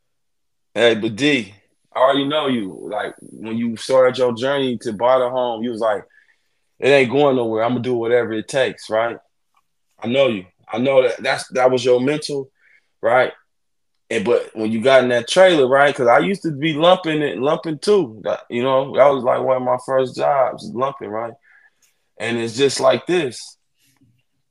Hey, 0.73 0.95
but 0.95 1.15
D, 1.15 1.53
I 1.93 1.99
already 1.99 2.27
know 2.27 2.47
you. 2.47 2.87
Like 2.91 3.15
when 3.21 3.57
you 3.57 3.75
started 3.77 4.17
your 4.17 4.33
journey 4.33 4.77
to 4.79 4.93
buy 4.93 5.19
the 5.19 5.29
home, 5.29 5.63
you 5.63 5.71
was 5.71 5.81
like, 5.81 6.05
it 6.79 6.87
ain't 6.87 7.11
going 7.11 7.35
nowhere. 7.35 7.63
I'm 7.63 7.71
gonna 7.71 7.81
do 7.81 7.95
whatever 7.95 8.31
it 8.33 8.47
takes, 8.47 8.89
right? 8.89 9.17
I 10.01 10.07
know 10.07 10.27
you. 10.27 10.45
I 10.71 10.79
know 10.79 11.03
that 11.03 11.21
that's 11.21 11.47
that 11.49 11.69
was 11.69 11.83
your 11.83 11.99
mental, 11.99 12.49
right? 13.01 13.33
And 14.09 14.25
but 14.25 14.49
when 14.53 14.71
you 14.71 14.81
got 14.81 15.03
in 15.03 15.09
that 15.09 15.27
trailer, 15.27 15.67
right? 15.67 15.93
Because 15.93 16.07
I 16.07 16.19
used 16.19 16.43
to 16.43 16.51
be 16.51 16.73
lumping 16.73 17.21
it, 17.21 17.37
lumping 17.37 17.79
too. 17.79 18.21
You 18.49 18.63
know, 18.63 18.95
that 18.95 19.07
was 19.07 19.23
like 19.23 19.41
one 19.41 19.57
of 19.57 19.63
my 19.63 19.77
first 19.85 20.15
jobs, 20.15 20.69
lumping, 20.73 21.09
right? 21.09 21.33
And 22.17 22.37
it's 22.37 22.55
just 22.55 22.79
like 22.79 23.05
this. 23.05 23.57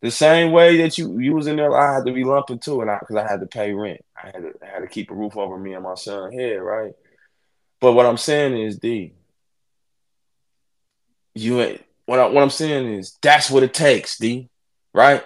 The 0.03 0.11
same 0.11 0.53
way 0.53 0.79
that 0.79 0.97
you 0.97 1.19
you 1.19 1.35
was 1.35 1.47
in 1.47 1.57
there, 1.57 1.77
I 1.77 1.95
had 1.95 2.07
to 2.07 2.13
be 2.13 2.25
lumping 2.25 2.59
too, 2.59 2.81
and 2.81 2.91
I 2.91 2.99
because 3.01 3.17
I 3.17 3.29
had 3.29 3.41
to 3.41 3.47
pay 3.47 3.73
rent. 3.73 4.01
I 4.17 4.27
had 4.27 4.43
to 4.43 4.53
I 4.63 4.67
had 4.67 4.81
to 4.81 4.87
keep 4.87 5.11
a 5.11 5.15
roof 5.15 5.37
over 5.37 5.59
me 5.59 5.75
and 5.75 5.85
my 5.85 5.95
son 5.95 6.33
head, 6.33 6.61
right? 6.61 6.93
But 7.81 7.93
what 7.93 8.07
I'm 8.07 8.19
saying 8.19 8.59
is, 8.59 8.79
D, 8.79 9.15
you 11.35 11.61
ain't 11.61 11.83
what 12.11 12.19
I, 12.19 12.27
what 12.27 12.43
I'm 12.43 12.51
saying 12.51 12.93
is 12.93 13.17
that's 13.23 13.51
what 13.51 13.63
it 13.63 13.73
takes, 13.73 14.19
D, 14.19 14.49
right? 14.93 15.23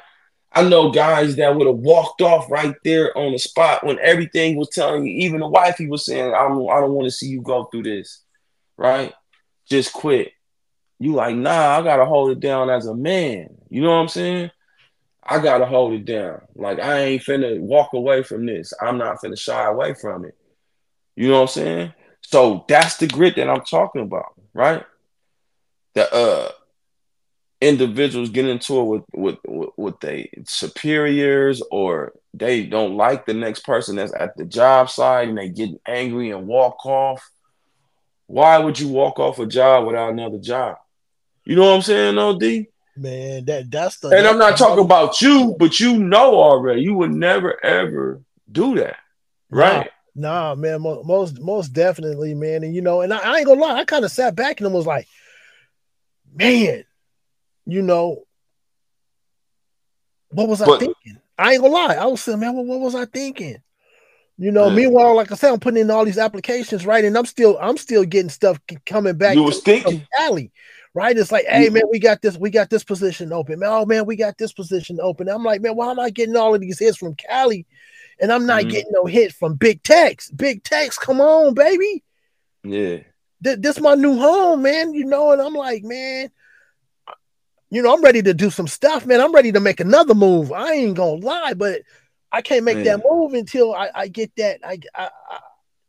I 0.52 0.68
know 0.68 0.90
guys 0.90 1.36
that 1.36 1.56
would 1.56 1.66
have 1.66 1.78
walked 1.78 2.20
off 2.20 2.50
right 2.50 2.74
there 2.84 3.16
on 3.16 3.32
the 3.32 3.38
spot 3.38 3.84
when 3.84 3.98
everything 4.00 4.56
was 4.56 4.68
telling 4.68 5.06
you, 5.06 5.12
even 5.24 5.40
the 5.40 5.48
wife, 5.48 5.78
he 5.78 5.88
was 5.88 6.04
saying, 6.04 6.34
I 6.34 6.46
don't, 6.46 6.68
I 6.70 6.80
don't 6.80 6.92
want 6.92 7.06
to 7.06 7.10
see 7.10 7.26
you 7.28 7.40
go 7.40 7.64
through 7.64 7.84
this, 7.84 8.22
right? 8.76 9.14
Just 9.66 9.94
quit. 9.94 10.32
You 10.98 11.14
like, 11.14 11.34
nah, 11.34 11.78
I 11.78 11.82
gotta 11.82 12.04
hold 12.04 12.30
it 12.30 12.40
down 12.40 12.68
as 12.68 12.86
a 12.86 12.94
man. 12.94 13.48
You 13.70 13.80
know 13.80 13.90
what 13.90 14.02
I'm 14.02 14.08
saying? 14.08 14.50
I 15.22 15.38
gotta 15.38 15.64
hold 15.64 15.94
it 15.94 16.04
down. 16.04 16.42
Like 16.54 16.80
I 16.80 16.98
ain't 17.00 17.22
finna 17.22 17.58
walk 17.60 17.94
away 17.94 18.22
from 18.22 18.44
this. 18.44 18.74
I'm 18.80 18.98
not 18.98 19.22
finna 19.22 19.38
shy 19.38 19.64
away 19.64 19.94
from 19.94 20.26
it. 20.26 20.36
You 21.16 21.28
know 21.28 21.36
what 21.36 21.40
I'm 21.42 21.48
saying? 21.48 21.94
So 22.26 22.64
that's 22.68 22.96
the 22.96 23.06
grit 23.06 23.36
that 23.36 23.48
I'm 23.48 23.62
talking 23.62 24.02
about, 24.02 24.34
right? 24.52 24.84
The 25.94 26.12
uh 26.12 26.50
individuals 27.60 28.30
get 28.30 28.46
into 28.46 28.80
it 28.80 28.84
with 28.84 29.02
with 29.14 29.38
with, 29.46 29.70
with 29.76 30.00
their 30.00 30.26
superiors 30.46 31.62
or 31.70 32.12
they 32.32 32.66
don't 32.66 32.96
like 32.96 33.26
the 33.26 33.34
next 33.34 33.60
person 33.60 33.96
that's 33.96 34.12
at 34.14 34.36
the 34.36 34.44
job 34.44 34.90
site 34.90 35.28
and 35.28 35.38
they 35.38 35.48
get 35.48 35.70
angry 35.86 36.30
and 36.30 36.46
walk 36.46 36.84
off. 36.84 37.30
Why 38.26 38.58
would 38.58 38.78
you 38.78 38.88
walk 38.88 39.18
off 39.20 39.38
a 39.38 39.46
job 39.46 39.86
without 39.86 40.12
another 40.12 40.38
job? 40.38 40.78
You 41.44 41.56
know 41.56 41.66
what 41.66 41.76
I'm 41.76 41.82
saying, 41.82 42.18
OD? 42.18 42.66
Man, 42.96 43.44
that 43.44 43.70
that's 43.70 43.98
the 43.98 44.08
and 44.08 44.26
I'm 44.26 44.38
not 44.38 44.56
talking 44.56 44.84
about 44.84 45.20
you, 45.20 45.56
but 45.58 45.78
you 45.78 45.98
know 45.98 46.34
already. 46.34 46.82
You 46.82 46.94
would 46.94 47.12
never 47.12 47.62
ever 47.64 48.22
do 48.50 48.76
that, 48.76 48.96
right? 49.50 49.90
Nah, 50.14 50.54
man, 50.54 50.80
most 50.82 51.40
most 51.40 51.68
definitely, 51.72 52.34
man. 52.34 52.62
And 52.62 52.74
you 52.74 52.82
know, 52.82 53.00
and 53.00 53.12
I, 53.12 53.18
I 53.18 53.36
ain't 53.38 53.46
gonna 53.46 53.60
lie, 53.60 53.74
I 53.74 53.84
kind 53.84 54.04
of 54.04 54.10
sat 54.10 54.36
back 54.36 54.60
and 54.60 54.68
I 54.68 54.70
was 54.70 54.86
like, 54.86 55.08
man, 56.32 56.84
you 57.66 57.82
know, 57.82 58.22
what 60.30 60.48
was 60.48 60.62
I 60.62 60.66
but, 60.66 60.80
thinking? 60.80 61.20
I 61.38 61.54
ain't 61.54 61.62
gonna 61.62 61.74
lie. 61.74 61.94
I 61.94 62.06
was 62.06 62.22
saying, 62.22 62.38
man, 62.38 62.54
what, 62.54 62.66
what 62.66 62.80
was 62.80 62.94
I 62.94 63.06
thinking? 63.06 63.60
You 64.36 64.50
know, 64.50 64.68
meanwhile, 64.68 65.14
like 65.14 65.30
I 65.30 65.36
said, 65.36 65.52
I'm 65.52 65.60
putting 65.60 65.80
in 65.80 65.90
all 65.92 66.04
these 66.04 66.18
applications, 66.18 66.84
right? 66.84 67.04
And 67.04 67.16
I'm 67.16 67.24
still, 67.24 67.56
I'm 67.60 67.76
still 67.76 68.02
getting 68.04 68.30
stuff 68.30 68.58
coming 68.84 69.16
back. 69.16 69.36
You 69.36 69.44
was 69.44 69.62
thinking, 69.62 70.00
from 70.00 70.08
Cali, 70.16 70.50
right? 70.92 71.16
It's 71.16 71.30
like, 71.30 71.46
hey, 71.46 71.68
man, 71.68 71.84
we 71.88 72.00
got 72.00 72.20
this, 72.20 72.36
we 72.36 72.50
got 72.50 72.68
this 72.68 72.82
position 72.82 73.32
open, 73.32 73.60
man. 73.60 73.68
Oh 73.70 73.86
man, 73.86 74.06
we 74.06 74.16
got 74.16 74.36
this 74.36 74.52
position 74.52 74.98
open. 75.00 75.28
I'm 75.28 75.44
like, 75.44 75.60
man, 75.60 75.76
why 75.76 75.88
am 75.90 76.00
I 76.00 76.10
getting 76.10 76.36
all 76.36 76.52
of 76.52 76.60
these 76.60 76.80
hits 76.80 76.96
from 76.96 77.14
Cali, 77.14 77.64
and 78.20 78.32
I'm 78.32 78.46
not 78.46 78.62
mm-hmm. 78.62 78.70
getting 78.70 78.92
no 78.92 79.06
hit 79.06 79.32
from 79.32 79.54
Big 79.54 79.82
Tex? 79.82 80.30
Big 80.30 80.62
Tex, 80.62 80.98
come 80.98 81.20
on, 81.20 81.54
baby. 81.54 82.02
Yeah, 82.62 82.98
Th- 83.42 83.58
this 83.58 83.80
my 83.80 83.94
new 83.94 84.16
home, 84.16 84.62
man. 84.62 84.94
You 84.94 85.04
know, 85.04 85.32
and 85.32 85.40
I'm 85.40 85.54
like, 85.54 85.84
man, 85.84 86.30
you 87.70 87.82
know, 87.82 87.92
I'm 87.92 88.02
ready 88.02 88.22
to 88.22 88.32
do 88.32 88.50
some 88.50 88.68
stuff, 88.68 89.04
man. 89.04 89.20
I'm 89.20 89.32
ready 89.32 89.52
to 89.52 89.60
make 89.60 89.80
another 89.80 90.14
move. 90.14 90.52
I 90.52 90.72
ain't 90.72 90.96
gonna 90.96 91.20
lie, 91.24 91.54
but 91.54 91.82
I 92.30 92.40
can't 92.40 92.64
make 92.64 92.76
man. 92.76 92.84
that 92.84 93.02
move 93.08 93.34
until 93.34 93.74
I, 93.74 93.90
I 93.94 94.08
get 94.08 94.30
that. 94.36 94.60
I, 94.64 94.78
I, 94.94 95.10
I, 95.30 95.38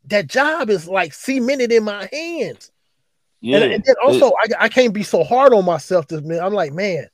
that 0.05 0.27
job 0.27 0.69
is 0.69 0.87
like 0.87 1.13
cemented 1.13 1.71
in 1.71 1.83
my 1.83 2.09
hands. 2.11 2.71
Yeah. 3.41 3.57
And, 3.57 3.73
and 3.73 3.83
then 3.83 3.95
also, 4.03 4.27
it, 4.43 4.53
I, 4.59 4.65
I 4.65 4.69
can't 4.69 4.93
be 4.93 5.03
so 5.03 5.23
hard 5.23 5.53
on 5.53 5.65
myself. 5.65 6.07
To 6.07 6.21
man, 6.21 6.39
I'm 6.39 6.53
like, 6.53 6.73
man, 6.73 7.07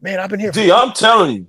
man, 0.00 0.20
I've 0.20 0.30
been 0.30 0.40
here. 0.40 0.52
Gee, 0.52 0.70
I'm 0.70 0.92
telling 0.92 1.36
you, 1.36 1.48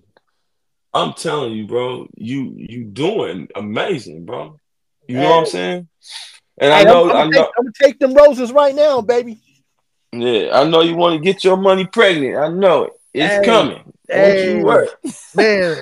I'm 0.94 1.14
telling 1.14 1.54
you, 1.54 1.66
bro. 1.66 2.08
You 2.16 2.54
you 2.56 2.84
doing 2.86 3.48
amazing, 3.56 4.26
bro. 4.26 4.60
You 5.08 5.18
know 5.18 5.30
what 5.30 5.40
I'm 5.40 5.46
saying? 5.46 5.88
And 6.60 6.74
hey, 6.74 6.82
I 6.82 6.84
know, 6.84 7.10
I'm, 7.10 7.16
I'm, 7.16 7.18
I 7.18 7.24
know, 7.24 7.32
take, 7.32 7.52
I'm 7.58 7.64
gonna 7.64 7.72
take 7.82 8.00
them 8.00 8.14
roses 8.14 8.52
right 8.52 8.76
now, 8.76 9.02
baby. 9.02 9.40
Yeah, 10.12 10.50
I 10.54 10.64
know 10.66 10.82
you 10.82 10.96
want 10.96 11.16
to 11.16 11.24
get 11.24 11.44
your 11.44 11.58
money 11.58 11.86
pregnant. 11.86 12.38
I 12.38 12.50
know 12.50 12.84
it. 12.86 12.94
It's 13.14 13.36
hey, 13.36 13.44
coming. 13.44 13.94
Hey, 14.08 14.58
you 14.58 14.64
work. 14.64 14.90
man. 15.36 15.78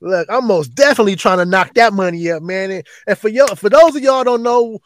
Look, 0.00 0.28
I'm 0.30 0.46
most 0.46 0.74
definitely 0.74 1.16
trying 1.16 1.38
to 1.38 1.46
knock 1.46 1.72
that 1.74 1.94
money 1.94 2.30
up, 2.30 2.42
man. 2.42 2.70
And, 2.70 2.86
and 3.06 3.16
for 3.16 3.28
y'all, 3.28 3.54
for 3.54 3.70
those 3.70 3.96
of 3.96 4.02
y'all 4.02 4.24
don't 4.24 4.42
know 4.42 4.80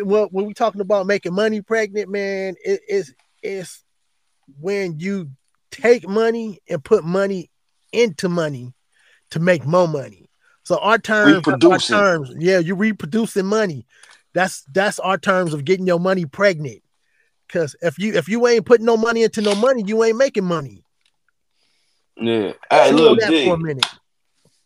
what 0.00 0.32
when 0.34 0.44
we 0.44 0.52
talking 0.52 0.82
about 0.82 1.06
making 1.06 1.32
money 1.32 1.62
pregnant, 1.62 2.10
man, 2.10 2.56
it, 2.62 2.80
it's 2.86 3.12
it's 3.42 3.82
when 4.60 4.98
you 4.98 5.30
take 5.70 6.06
money 6.06 6.60
and 6.68 6.84
put 6.84 7.04
money 7.04 7.50
into 7.92 8.28
money 8.28 8.74
to 9.30 9.40
make 9.40 9.64
more 9.64 9.88
money. 9.88 10.28
So 10.62 10.78
our 10.78 10.98
terms, 10.98 11.46
our 11.48 11.78
terms, 11.78 12.32
yeah, 12.38 12.58
you're 12.58 12.76
reproducing 12.76 13.46
money. 13.46 13.86
That's 14.34 14.62
that's 14.72 14.98
our 14.98 15.18
terms 15.18 15.54
of 15.54 15.64
getting 15.64 15.86
your 15.86 15.98
money 15.98 16.26
pregnant. 16.26 16.82
Cause 17.48 17.74
if 17.82 17.98
you 17.98 18.14
if 18.14 18.28
you 18.28 18.46
ain't 18.46 18.66
putting 18.66 18.86
no 18.86 18.96
money 18.96 19.24
into 19.24 19.40
no 19.40 19.54
money, 19.54 19.82
you 19.84 20.04
ain't 20.04 20.16
making 20.16 20.44
money. 20.44 20.84
Yeah. 22.16 22.52
Hey, 22.70 22.92
look, 22.92 23.18
that 23.20 23.44
for 23.44 23.54
a 23.54 23.58
minute. 23.58 23.86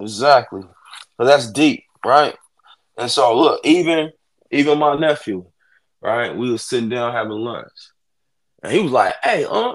Exactly. 0.00 0.62
So 1.16 1.24
that's 1.24 1.50
deep, 1.50 1.84
right? 2.04 2.36
And 2.98 3.10
so 3.10 3.38
look, 3.38 3.60
even 3.64 4.12
even 4.50 4.78
my 4.78 4.96
nephew, 4.96 5.46
right? 6.02 6.36
We 6.36 6.50
was 6.50 6.62
sitting 6.62 6.90
down 6.90 7.12
having 7.12 7.32
lunch. 7.32 7.72
And 8.62 8.72
he 8.72 8.80
was 8.80 8.92
like, 8.92 9.14
hey, 9.22 9.46
uh, 9.48 9.74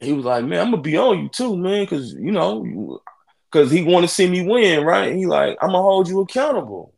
he 0.00 0.12
was 0.12 0.24
like, 0.24 0.44
man, 0.44 0.60
I'm 0.60 0.70
gonna 0.70 0.82
be 0.82 0.96
on 0.96 1.18
you 1.18 1.28
too, 1.28 1.56
man, 1.56 1.84
because 1.84 2.12
you 2.12 2.30
know, 2.30 3.00
because 3.54 3.70
he 3.70 3.84
want 3.84 4.02
to 4.02 4.12
see 4.12 4.28
me 4.28 4.44
win, 4.44 4.84
right? 4.84 5.10
And 5.10 5.18
he 5.18 5.26
like, 5.26 5.56
I'm 5.62 5.68
gonna 5.68 5.82
hold 5.82 6.08
you 6.08 6.20
accountable. 6.20 6.92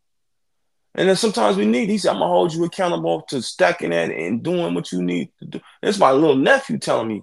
And 0.95 1.07
then 1.07 1.17
sometimes 1.17 1.59
we 1.59 1.67
need. 1.67 1.91
He 1.91 1.99
said, 1.99 2.13
"I'm 2.13 2.21
gonna 2.21 2.33
hold 2.33 2.55
you 2.55 2.65
accountable 2.65 3.21
to 3.29 3.43
stacking 3.43 3.91
that 3.91 4.11
and 4.11 4.43
doing 4.43 4.75
what 4.75 4.91
you 4.91 5.03
need 5.03 5.29
to 5.41 5.45
do." 5.45 5.61
That's 5.83 5.99
my 5.99 6.13
little 6.13 6.37
nephew 6.37 6.79
telling 6.79 7.09
me, 7.09 7.23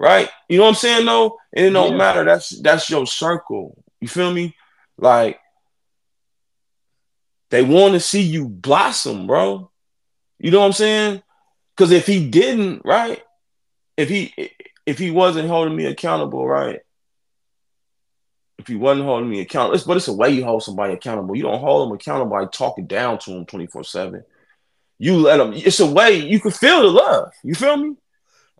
right? 0.00 0.28
You 0.48 0.56
know 0.56 0.64
what 0.64 0.70
I'm 0.70 0.74
saying? 0.74 1.06
though, 1.06 1.38
and 1.52 1.66
it 1.66 1.70
don't 1.70 1.92
yeah. 1.92 1.98
matter. 1.98 2.24
That's 2.24 2.48
that's 2.60 2.90
your 2.90 3.06
circle. 3.06 3.80
You 4.00 4.08
feel 4.08 4.32
me? 4.32 4.56
Like 4.98 5.38
they 7.50 7.62
want 7.62 7.94
to 7.94 8.00
see 8.00 8.22
you 8.22 8.48
blossom, 8.48 9.28
bro. 9.28 9.70
You 10.40 10.50
know 10.50 10.58
what 10.58 10.66
I'm 10.66 10.72
saying? 10.72 11.22
Because 11.76 11.92
if 11.92 12.08
he 12.08 12.28
didn't, 12.28 12.82
right? 12.84 13.22
If 13.96 14.08
he 14.08 14.50
if 14.84 14.98
he 14.98 15.12
wasn't 15.12 15.48
holding 15.48 15.76
me 15.76 15.84
accountable, 15.84 16.44
right? 16.44 16.80
If 18.58 18.68
you 18.68 18.78
wasn't 18.78 19.06
holding 19.06 19.28
me 19.28 19.40
accountable, 19.40 19.74
it's, 19.74 19.84
but 19.84 19.96
it's 19.96 20.08
a 20.08 20.12
way 20.12 20.30
you 20.30 20.44
hold 20.44 20.62
somebody 20.62 20.94
accountable. 20.94 21.36
You 21.36 21.42
don't 21.42 21.60
hold 21.60 21.88
them 21.88 21.96
accountable 21.96 22.30
by 22.30 22.46
talking 22.46 22.86
down 22.86 23.18
to 23.20 23.30
them 23.30 23.46
24 23.46 23.84
7. 23.84 24.24
You 24.98 25.18
let 25.18 25.38
them, 25.38 25.52
it's 25.52 25.80
a 25.80 25.90
way 25.90 26.16
you 26.16 26.38
can 26.38 26.52
feel 26.52 26.82
the 26.82 26.88
love. 26.88 27.32
You 27.42 27.54
feel 27.54 27.76
me? 27.76 27.96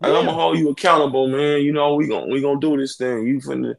Yeah. 0.01 0.09
I'm 0.09 0.25
gonna 0.25 0.33
hold 0.33 0.57
you 0.57 0.69
accountable, 0.69 1.27
man. 1.27 1.61
You 1.61 1.71
know, 1.71 1.95
we 1.95 2.07
gonna 2.07 2.27
we 2.27 2.41
gonna 2.41 2.59
do 2.59 2.75
this 2.75 2.97
thing. 2.97 3.25
You 3.25 3.39
finna 3.39 3.75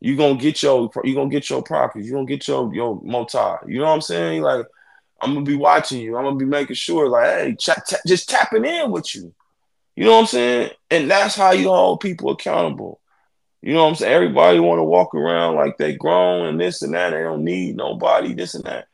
you 0.00 0.16
gonna 0.16 0.36
get 0.36 0.62
your 0.62 0.90
you 1.04 1.14
gonna 1.14 1.28
get 1.28 1.48
your 1.48 1.62
properties, 1.62 2.08
you 2.08 2.14
gonna 2.14 2.26
get 2.26 2.48
your 2.48 2.74
your 2.74 3.00
multi. 3.04 3.38
You 3.68 3.78
know 3.78 3.86
what 3.86 3.92
I'm 3.92 4.00
saying? 4.00 4.42
Like 4.42 4.66
I'm 5.20 5.34
gonna 5.34 5.44
be 5.44 5.56
watching 5.56 6.00
you. 6.00 6.16
I'm 6.16 6.24
gonna 6.24 6.36
be 6.36 6.44
making 6.44 6.76
sure, 6.76 7.08
like, 7.08 7.26
hey, 7.26 7.56
just 8.06 8.28
tapping 8.28 8.64
in 8.64 8.90
with 8.90 9.14
you. 9.14 9.34
You 9.96 10.04
know 10.04 10.12
what 10.12 10.20
I'm 10.20 10.26
saying? 10.26 10.70
And 10.90 11.10
that's 11.10 11.34
how 11.34 11.50
you 11.50 11.68
hold 11.68 12.00
people 12.00 12.30
accountable. 12.30 13.00
You 13.62 13.74
know 13.74 13.84
what 13.84 13.90
I'm 13.90 13.94
saying? 13.96 14.12
Everybody 14.12 14.60
want 14.60 14.78
to 14.78 14.84
walk 14.84 15.14
around 15.14 15.56
like 15.56 15.78
they 15.78 15.96
grown 15.96 16.46
and 16.46 16.60
this 16.60 16.82
and 16.82 16.94
that. 16.94 17.10
They 17.10 17.22
don't 17.22 17.44
need 17.44 17.76
nobody, 17.76 18.32
this 18.32 18.54
and 18.54 18.64
that. 18.64 18.86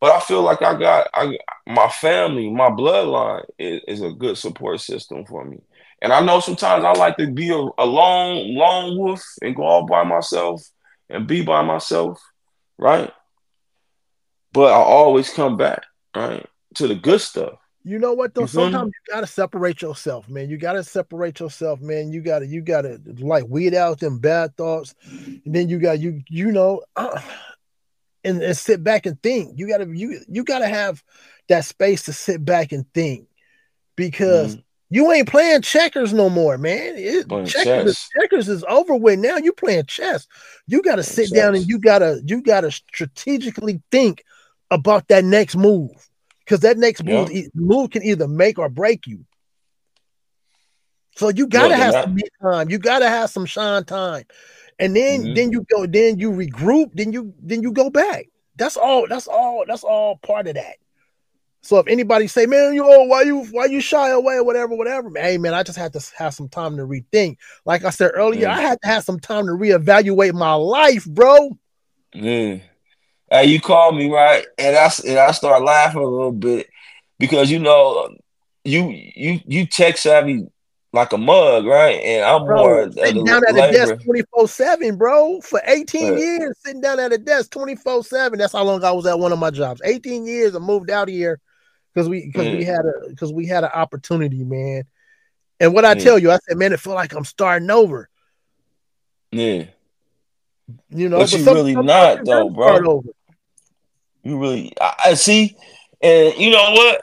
But 0.00 0.12
I 0.12 0.20
feel 0.20 0.42
like 0.42 0.62
I 0.62 0.78
got 0.78 1.08
I 1.12 1.36
my 1.66 1.88
family, 1.88 2.50
my 2.50 2.70
bloodline 2.70 3.44
is, 3.58 3.80
is 3.88 4.02
a 4.02 4.12
good 4.12 4.38
support 4.38 4.80
system 4.80 5.24
for 5.24 5.44
me. 5.44 5.58
And 6.00 6.12
I 6.12 6.20
know 6.20 6.38
sometimes 6.40 6.84
I 6.84 6.92
like 6.92 7.16
to 7.16 7.26
be 7.30 7.50
a, 7.50 7.56
a 7.56 7.86
lone 7.86 8.54
lone 8.54 8.96
wolf 8.96 9.22
and 9.42 9.56
go 9.56 9.62
all 9.62 9.86
by 9.86 10.04
myself 10.04 10.62
and 11.10 11.26
be 11.26 11.42
by 11.42 11.62
myself, 11.62 12.20
right? 12.78 13.10
But 14.52 14.72
I 14.72 14.76
always 14.76 15.30
come 15.30 15.56
back, 15.56 15.82
right, 16.14 16.46
to 16.76 16.86
the 16.86 16.94
good 16.94 17.20
stuff. 17.20 17.58
You 17.88 17.98
know 17.98 18.12
what 18.12 18.34
though? 18.34 18.44
Sometimes 18.44 18.92
you 18.92 19.14
gotta 19.14 19.26
separate 19.26 19.80
yourself, 19.80 20.28
man. 20.28 20.50
You 20.50 20.58
gotta 20.58 20.84
separate 20.84 21.40
yourself, 21.40 21.80
man. 21.80 22.12
You 22.12 22.20
gotta, 22.20 22.46
you 22.46 22.60
gotta 22.60 23.00
like 23.18 23.46
weed 23.48 23.72
out 23.72 24.00
them 24.00 24.18
bad 24.18 24.54
thoughts, 24.58 24.94
and 25.10 25.40
then 25.46 25.70
you 25.70 25.78
got 25.78 25.98
you, 25.98 26.20
you 26.28 26.52
know, 26.52 26.82
uh, 26.96 27.18
and, 28.24 28.42
and 28.42 28.54
sit 28.54 28.84
back 28.84 29.06
and 29.06 29.20
think. 29.22 29.58
You 29.58 29.66
gotta, 29.66 29.86
you, 29.86 30.20
you 30.28 30.44
gotta 30.44 30.68
have 30.68 31.02
that 31.48 31.64
space 31.64 32.02
to 32.04 32.12
sit 32.12 32.44
back 32.44 32.72
and 32.72 32.84
think, 32.92 33.26
because 33.96 34.56
mm. 34.56 34.62
you 34.90 35.10
ain't 35.10 35.30
playing 35.30 35.62
checkers 35.62 36.12
no 36.12 36.28
more, 36.28 36.58
man. 36.58 36.92
It, 36.94 37.26
checkers, 37.46 37.92
is, 37.92 38.08
checkers 38.20 38.48
is 38.50 38.64
over 38.68 38.96
with 38.96 39.18
now. 39.18 39.38
You 39.38 39.54
playing 39.54 39.86
chess. 39.86 40.26
You 40.66 40.82
gotta 40.82 41.02
sit 41.02 41.30
chess. 41.30 41.32
down 41.32 41.54
and 41.54 41.66
you 41.66 41.78
gotta, 41.78 42.20
you 42.26 42.42
gotta 42.42 42.70
strategically 42.70 43.80
think 43.90 44.24
about 44.70 45.08
that 45.08 45.24
next 45.24 45.56
move 45.56 46.07
because 46.48 46.60
that 46.60 46.78
next 46.78 47.04
move 47.04 47.30
yeah. 47.30 47.42
move 47.54 47.90
can 47.90 48.02
either 48.02 48.26
make 48.26 48.58
or 48.58 48.70
break 48.70 49.06
you. 49.06 49.26
So 51.14 51.28
you 51.28 51.46
gotta 51.46 51.76
have 51.76 51.92
some 51.92 52.16
time. 52.40 52.70
You 52.70 52.78
gotta 52.78 53.08
have 53.08 53.28
some 53.28 53.44
shine 53.44 53.84
time, 53.84 54.24
and 54.78 54.96
then 54.96 55.22
mm-hmm. 55.22 55.34
then 55.34 55.52
you 55.52 55.66
go. 55.70 55.86
Then 55.86 56.18
you 56.18 56.30
regroup. 56.30 56.92
Then 56.94 57.12
you 57.12 57.34
then 57.42 57.62
you 57.62 57.72
go 57.72 57.90
back. 57.90 58.28
That's 58.56 58.78
all. 58.78 59.06
That's 59.06 59.26
all. 59.26 59.64
That's 59.66 59.84
all 59.84 60.16
part 60.16 60.46
of 60.46 60.54
that. 60.54 60.76
So 61.60 61.78
if 61.80 61.86
anybody 61.86 62.28
say, 62.28 62.46
"Man, 62.46 62.72
you 62.72 62.84
oh, 62.86 63.04
why 63.04 63.22
you 63.22 63.44
why 63.50 63.66
you 63.66 63.82
shy 63.82 64.08
away 64.08 64.36
or 64.36 64.44
whatever, 64.44 64.74
whatever," 64.74 65.10
hey 65.16 65.36
man, 65.36 65.52
I 65.52 65.62
just 65.62 65.76
had 65.76 65.92
to 65.92 66.02
have 66.16 66.32
some 66.32 66.48
time 66.48 66.78
to 66.78 66.84
rethink. 66.84 67.36
Like 67.66 67.84
I 67.84 67.90
said 67.90 68.12
earlier, 68.14 68.46
mm. 68.46 68.52
I 68.52 68.62
had 68.62 68.80
to 68.82 68.88
have 68.88 69.04
some 69.04 69.20
time 69.20 69.46
to 69.46 69.52
reevaluate 69.52 70.32
my 70.32 70.54
life, 70.54 71.04
bro. 71.04 71.58
Mm. 72.14 72.62
Hey, 73.30 73.46
you 73.46 73.60
called 73.60 73.96
me 73.96 74.10
right, 74.10 74.46
and 74.56 74.76
I 74.76 74.90
and 75.06 75.18
I 75.18 75.32
start 75.32 75.62
laughing 75.62 76.00
a 76.00 76.06
little 76.06 76.32
bit 76.32 76.68
because 77.18 77.50
you 77.50 77.58
know 77.58 78.16
you 78.64 78.88
you 78.90 79.40
you 79.46 79.66
tech 79.66 79.98
savvy 79.98 80.46
like 80.92 81.12
a 81.12 81.18
mug, 81.18 81.66
right? 81.66 82.00
And 82.02 82.24
I'm 82.24 82.44
bro, 82.44 82.56
more 82.56 82.92
sitting 82.92 83.24
down 83.24 83.42
at 83.48 83.54
a 83.54 83.72
desk 83.72 84.04
24 84.04 84.48
7, 84.48 84.96
bro, 84.96 85.40
for 85.42 85.60
18 85.64 86.10
right. 86.10 86.18
years, 86.18 86.56
sitting 86.64 86.80
down 86.80 86.98
at 86.98 87.12
a 87.12 87.18
desk 87.18 87.50
24 87.50 88.04
7. 88.04 88.38
That's 88.38 88.52
how 88.52 88.64
long 88.64 88.82
I 88.82 88.92
was 88.92 89.06
at 89.06 89.18
one 89.18 89.32
of 89.32 89.38
my 89.38 89.50
jobs. 89.50 89.82
18 89.84 90.26
years. 90.26 90.54
I 90.54 90.58
moved 90.58 90.90
out 90.90 91.08
of 91.08 91.14
here 91.14 91.40
because 91.92 92.08
we 92.08 92.26
because 92.26 92.46
mm. 92.46 92.58
we 92.58 92.64
had 92.64 92.80
a 92.80 93.08
because 93.08 93.32
we 93.32 93.46
had 93.46 93.64
an 93.64 93.70
opportunity, 93.74 94.44
man. 94.44 94.84
And 95.60 95.74
what 95.74 95.84
I 95.84 95.94
mm. 95.94 96.02
tell 96.02 96.18
you, 96.18 96.30
I 96.30 96.38
said, 96.48 96.56
man, 96.56 96.72
it 96.72 96.80
feel 96.80 96.94
like 96.94 97.12
I'm 97.14 97.24
starting 97.24 97.70
over. 97.70 98.08
Yeah. 99.30 99.64
You 100.90 101.08
know, 101.08 101.18
but, 101.18 101.30
but 101.30 101.38
you 101.38 101.44
really 101.44 101.74
not 101.74 102.24
though, 102.24 102.50
bro. 102.50 103.02
You 104.28 104.38
really, 104.38 104.74
I, 104.78 104.94
I 105.06 105.14
see, 105.14 105.56
and 106.02 106.36
you 106.36 106.50
know 106.50 106.72
what? 106.72 107.02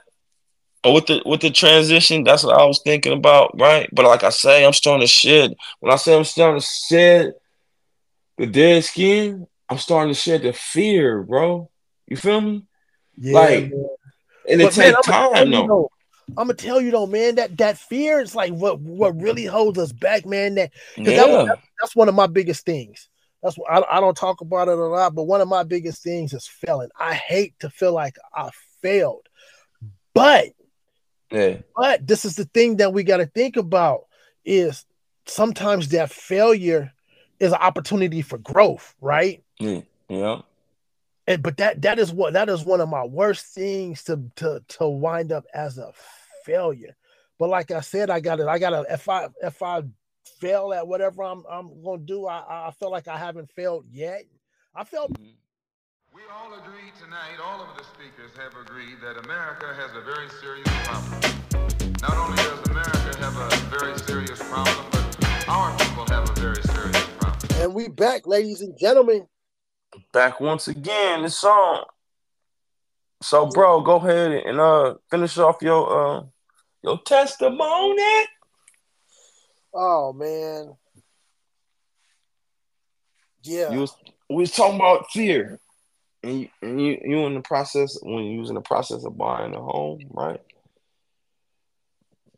Oh, 0.84 0.94
with 0.94 1.08
the 1.08 1.24
with 1.26 1.42
the 1.42 1.50
transition, 1.50 2.24
that's 2.24 2.44
what 2.44 2.56
I 2.56 2.64
was 2.66 2.82
thinking 2.84 3.14
about, 3.14 3.60
right? 3.60 3.90
But 3.92 4.06
like 4.06 4.24
I 4.24 4.30
say, 4.30 4.64
I'm 4.64 4.74
starting 4.74 5.02
to 5.02 5.08
shed. 5.08 5.56
When 5.80 5.92
I 5.92 5.96
say 5.96 6.16
I'm 6.16 6.24
starting 6.24 6.62
to 6.62 6.68
shed 6.68 7.34
the 8.38 8.46
dead 8.46 8.84
skin, 8.84 9.48
I'm 9.68 9.80
starting 9.80 10.14
to 10.14 10.20
shed 10.20 10.44
the 10.44 10.54
fear, 10.54 11.24
bro. 11.24 11.72
You 12.08 12.16
feel 12.16 12.42
me? 12.42 12.68
Yeah, 13.18 13.34
like, 13.34 13.72
man. 13.72 13.88
and 14.48 14.62
it 14.62 14.72
takes 14.74 15.08
time 15.08 15.50
though. 15.50 15.90
I'm 16.38 16.46
gonna 16.46 16.54
tell 16.54 16.80
you 16.80 16.92
though, 16.92 17.08
man, 17.08 17.36
that 17.36 17.58
that 17.58 17.80
fear 17.80 18.20
is 18.20 18.36
like 18.36 18.54
what 18.54 18.80
what 18.80 19.20
really 19.20 19.46
holds 19.46 19.80
us 19.80 19.92
back, 19.92 20.28
man. 20.28 20.54
That, 20.54 20.72
yeah. 20.96 21.16
that 21.16 21.28
was, 21.28 21.58
that's 21.82 21.96
one 21.96 22.08
of 22.08 22.14
my 22.14 22.28
biggest 22.28 22.68
things. 22.68 23.10
That's 23.46 23.60
what 23.60 23.72
I, 23.72 23.98
I 23.98 24.00
don't 24.00 24.18
talk 24.18 24.42
about 24.42 24.70
it 24.70 24.78
a 24.80 24.86
lot, 24.86 25.14
but 25.14 25.26
one 25.26 25.40
of 25.40 25.48
my 25.48 25.62
biggest 25.62 26.02
things 26.02 26.34
is 26.34 26.48
failing. 26.48 26.90
I 27.00 27.14
hate 27.14 27.54
to 27.60 27.70
feel 27.70 27.94
like 27.94 28.18
I 28.34 28.50
failed, 28.82 29.28
but 30.16 30.48
yeah. 31.32 31.58
but 31.76 32.08
this 32.08 32.26
is 32.26 32.38
the 32.38 32.46
thing 32.46 32.78
that 32.78 32.92
we 32.92 33.04
got 33.04 33.18
to 33.18 33.28
think 33.28 33.56
about 33.56 34.08
is 34.46 34.84
sometimes 35.28 35.90
that 35.90 36.12
failure 36.12 36.92
is 37.40 37.52
an 37.52 37.60
opportunity 37.60 38.24
for 38.24 38.40
growth, 38.40 38.96
right? 39.00 39.44
Mm, 39.62 39.86
yeah. 40.10 40.42
And 41.28 41.44
but 41.44 41.58
that 41.58 41.84
that 41.84 42.00
is 42.00 42.12
what 42.12 42.34
that 42.34 42.50
is 42.50 42.66
one 42.66 42.82
of 42.82 42.90
my 42.90 43.04
worst 43.04 43.46
things 43.54 44.04
to 44.06 44.24
to 44.38 44.64
to 44.70 44.88
wind 44.88 45.32
up 45.32 45.46
as 45.54 45.78
a 45.78 45.92
failure. 46.46 46.96
But 47.38 47.50
like 47.50 47.70
I 47.70 47.82
said, 47.82 48.10
I 48.10 48.22
got 48.22 48.40
it. 48.40 48.48
I 48.48 48.58
got 48.58 48.72
to 48.72 48.92
if 48.92 49.08
I 49.08 49.28
if 49.44 49.62
I 49.62 49.84
fail 50.40 50.74
at 50.74 50.88
whatever 50.88 51.24
I'm 51.24 51.44
I'm 51.50 51.82
gonna 51.84 52.04
do. 52.04 52.28
I 52.28 52.68
I 52.68 52.72
feel 52.72 52.92
like 52.92 53.08
I 53.08 53.18
haven't 53.18 53.52
failed 53.52 53.86
yet. 53.92 54.24
I 54.76 54.84
felt. 54.84 55.14
Mm-hmm. 55.14 55.32
We 56.14 56.22
all 56.34 56.54
agree 56.54 56.92
tonight. 56.98 57.40
All 57.44 57.62
of 57.62 57.78
the 57.78 57.84
speakers 57.84 58.32
have 58.38 58.56
agreed 58.62 59.02
that 59.02 59.24
America 59.26 59.74
has 59.74 59.92
a 59.96 60.02
very 60.02 60.30
serious 60.40 60.68
problem. 60.86 61.36
Not 62.02 62.18
only 62.18 62.38
does 62.38 62.60
America 62.70 63.18
have 63.20 63.36
a 63.36 63.78
very 63.78 63.98
serious 64.00 64.40
problem, 64.40 64.86
but 64.92 65.50
our 65.50 65.78
people 65.78 66.06
have 66.08 66.30
a 66.30 66.40
very 66.40 66.62
serious 66.64 67.04
problem. 67.20 67.62
And 67.62 67.74
we 67.74 67.90
back, 67.90 68.28
ladies 68.28 68.62
and 68.62 68.78
gentlemen. 68.80 69.28
Back 70.14 70.40
once 70.40 70.68
again. 70.68 71.24
This 71.24 71.40
song. 71.40 71.84
So, 73.22 73.48
bro, 73.48 73.82
go 73.82 73.96
ahead 73.96 74.32
and 74.32 74.60
uh 74.60 74.96
finish 75.10 75.38
off 75.38 75.62
your 75.62 76.18
uh 76.18 76.24
your 76.84 77.00
testimony. 77.00 78.26
Oh 79.76 80.14
man. 80.14 80.76
Yeah. 83.44 83.72
You 83.74 83.82
was, 83.82 83.96
we 84.30 84.38
was 84.38 84.52
talking 84.52 84.78
about 84.78 85.12
fear. 85.12 85.60
And 86.24 86.42
you, 86.42 86.50
and 86.64 86.82
you 86.82 87.00
you 87.04 87.26
in 87.26 87.36
the 87.36 87.42
process 87.42 88.00
when 88.02 88.24
you 88.24 88.40
was 88.40 88.50
in 88.50 88.56
the 88.56 88.62
process 88.62 89.06
of 89.06 89.16
buying 89.16 89.54
a 89.54 89.62
home, 89.62 90.00
right? 90.10 90.42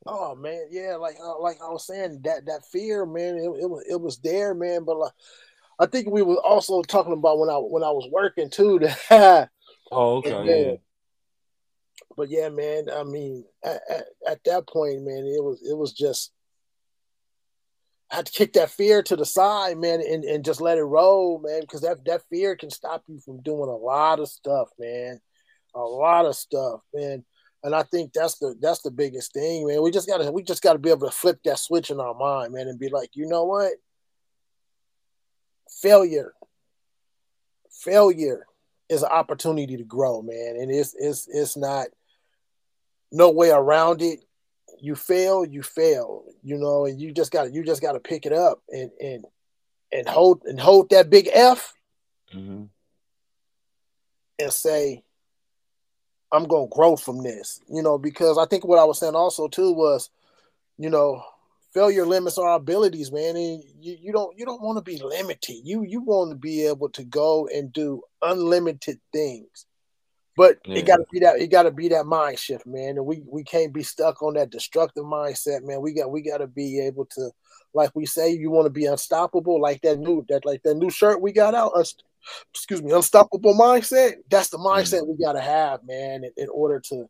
Oh 0.06 0.36
man, 0.36 0.66
yeah, 0.72 0.96
like 0.96 1.16
uh, 1.24 1.40
like 1.40 1.58
I 1.62 1.70
was 1.70 1.88
saying, 1.88 2.22
that 2.24 2.48
that 2.48 2.66
fear, 2.66 3.06
man, 3.06 3.36
it, 3.36 3.44
it 3.44 3.70
was 3.70 3.86
it 3.90 4.02
was 4.02 4.18
there, 4.18 4.54
man. 4.54 4.84
But 4.84 4.98
like, 4.98 5.14
I 5.80 5.86
think 5.86 6.10
we 6.10 6.22
were 6.22 6.36
also 6.36 6.82
talking 6.82 7.14
about 7.14 7.40
when 7.40 7.50
I 7.50 7.56
when 7.56 7.84
I 7.84 7.92
was 7.92 8.10
working 8.12 8.50
too. 8.50 8.80
That 9.10 9.50
oh, 9.92 10.18
okay, 10.18 10.72
yeah. 10.72 10.76
But 12.18 12.30
yeah, 12.30 12.50
man, 12.50 12.90
I 12.94 13.04
mean, 13.04 13.46
at, 13.64 13.82
at, 13.90 14.06
at 14.28 14.44
that 14.46 14.68
point, 14.68 15.04
man, 15.04 15.26
it 15.26 15.42
was 15.42 15.62
it 15.62 15.78
was 15.78 15.94
just 15.94 16.34
I 18.12 18.18
had 18.18 18.26
to 18.28 18.32
kick 18.32 18.54
that 18.54 18.70
fear 18.70 19.04
to 19.04 19.16
the 19.16 19.26
side, 19.26 19.78
man, 19.78 20.02
and, 20.02 20.24
and 20.24 20.46
just 20.46 20.62
let 20.62 20.78
it 20.78 20.84
roll, 20.84 21.40
man, 21.40 21.62
because 21.62 21.82
that, 21.82 22.06
that 22.06 22.22
fear 22.30 22.56
can 22.56 22.70
stop 22.70 23.04
you 23.08 23.20
from 23.20 23.42
doing 23.42 23.70
a 23.70 23.76
lot 23.76 24.20
of 24.20 24.30
stuff, 24.30 24.70
man. 24.80 25.20
A 25.76 25.80
lot 25.80 26.26
of 26.26 26.36
stuff, 26.36 26.82
man. 26.94 27.26
And 27.64 27.76
I 27.76 27.84
think 27.84 28.14
that's 28.14 28.38
the 28.38 28.56
that's 28.62 28.82
the 28.82 28.92
biggest 28.92 29.34
thing, 29.34 29.68
man. 29.68 29.82
We 29.82 29.92
just 29.92 30.08
gotta 30.08 30.32
we 30.32 30.44
just 30.44 30.62
gotta 30.64 30.80
be 30.80 30.90
able 30.90 31.08
to 31.08 31.16
flip 31.16 31.40
that 31.44 31.60
switch 31.60 31.90
in 31.90 32.00
our 32.00 32.14
mind, 32.14 32.54
man, 32.54 32.68
and 32.68 32.80
be 32.80 32.90
like, 32.90 33.10
you 33.14 33.26
know 33.28 33.44
what? 33.44 33.74
Failure. 35.82 36.34
Failure 37.84 38.46
is 38.90 39.04
an 39.04 39.10
opportunity 39.10 39.76
to 39.78 39.84
grow, 39.84 40.22
man. 40.22 40.56
And 40.60 40.72
it's 40.72 40.96
it's 40.98 41.28
it's 41.28 41.58
not 41.58 41.88
no 43.12 43.32
way 43.32 43.50
around 43.50 44.02
it. 44.02 44.24
You 44.80 44.96
fail, 44.96 45.46
you 45.46 45.64
fail, 45.64 46.24
you 46.44 46.58
know, 46.58 46.86
and 46.86 47.00
you 47.00 47.12
just 47.12 47.32
got 47.32 47.54
you 47.54 47.64
just 47.64 47.82
got 47.82 47.94
to 47.94 48.00
pick 48.00 48.26
it 48.26 48.34
up 48.34 48.62
and 48.70 48.92
and 49.02 49.26
and 49.92 50.08
hold 50.08 50.44
and 50.46 50.60
hold 50.60 50.90
that 50.90 51.10
big 51.10 51.30
F 51.32 51.74
mm-hmm. 52.34 52.66
and 54.40 54.54
say, 54.54 55.04
I'm 56.32 56.46
gonna 56.46 56.68
grow 56.68 56.96
from 56.96 57.24
this, 57.24 57.62
you 57.70 57.82
know, 57.82 57.98
because 57.98 58.38
I 58.38 58.46
think 58.46 58.66
what 58.66 58.80
I 58.80 58.84
was 58.84 59.00
saying 59.00 59.16
also 59.16 59.48
too 59.48 59.72
was, 59.74 60.10
you 60.78 60.90
know, 60.90 61.24
failure 61.74 62.06
limits 62.06 62.38
our 62.38 62.56
abilities, 62.56 63.12
man. 63.12 63.36
And 63.36 63.64
you, 63.80 63.98
you 64.02 64.12
don't 64.12 64.38
you 64.38 64.46
don't 64.46 64.62
want 64.62 64.78
to 64.78 64.84
be 64.84 65.02
limited. 65.02 65.58
You 65.64 65.84
you 65.84 66.02
want 66.02 66.32
to 66.32 66.36
be 66.36 66.66
able 66.66 66.90
to 66.90 67.04
go 67.04 67.48
and 67.48 67.72
do 67.72 68.04
unlimited 68.22 69.00
things. 69.14 69.66
But 70.38 70.60
yeah. 70.66 70.78
it 70.78 70.86
gotta 70.86 71.04
be 71.12 71.20
that 71.22 71.42
it 71.42 71.48
gotta 71.48 71.72
be 71.72 71.88
that 71.90 72.06
mind 72.06 72.38
shift, 72.38 72.68
man. 72.68 72.98
And 72.98 73.06
we 73.08 73.24
we 73.26 73.44
can't 73.44 73.74
be 73.74 73.82
stuck 73.82 74.22
on 74.22 74.36
that 74.36 74.52
destructive 74.52 75.04
mindset, 75.04 75.64
man. 75.64 75.82
We 75.82 75.94
got 75.94 76.12
we 76.12 76.22
gotta 76.22 76.46
be 76.46 76.80
able 76.80 77.06
to, 77.16 77.32
like 77.74 77.90
we 77.96 78.06
say, 78.06 78.34
you 78.34 78.52
want 78.52 78.68
to 78.68 78.70
be 78.70 78.86
unstoppable, 78.86 79.60
like 79.60 79.82
that 79.82 79.98
new 79.98 80.24
that 80.30 80.46
like 80.46 80.62
that 80.62 80.76
new 80.76 80.92
shirt 80.92 81.24
we 81.24 81.32
got 81.32 81.56
out. 81.56 81.74
Unst- 81.74 82.04
excuse 82.54 82.84
me, 82.84 82.92
unstoppable 82.92 83.56
mindset. 83.56 84.18
That's 84.30 84.50
the 84.50 84.60
mindset 84.60 85.02
mm. 85.02 85.08
we 85.08 85.26
gotta 85.26 85.42
have, 85.42 85.84
man, 85.88 86.24
in, 86.24 86.32
in 86.38 86.50
order 86.50 86.80
to 86.90 87.10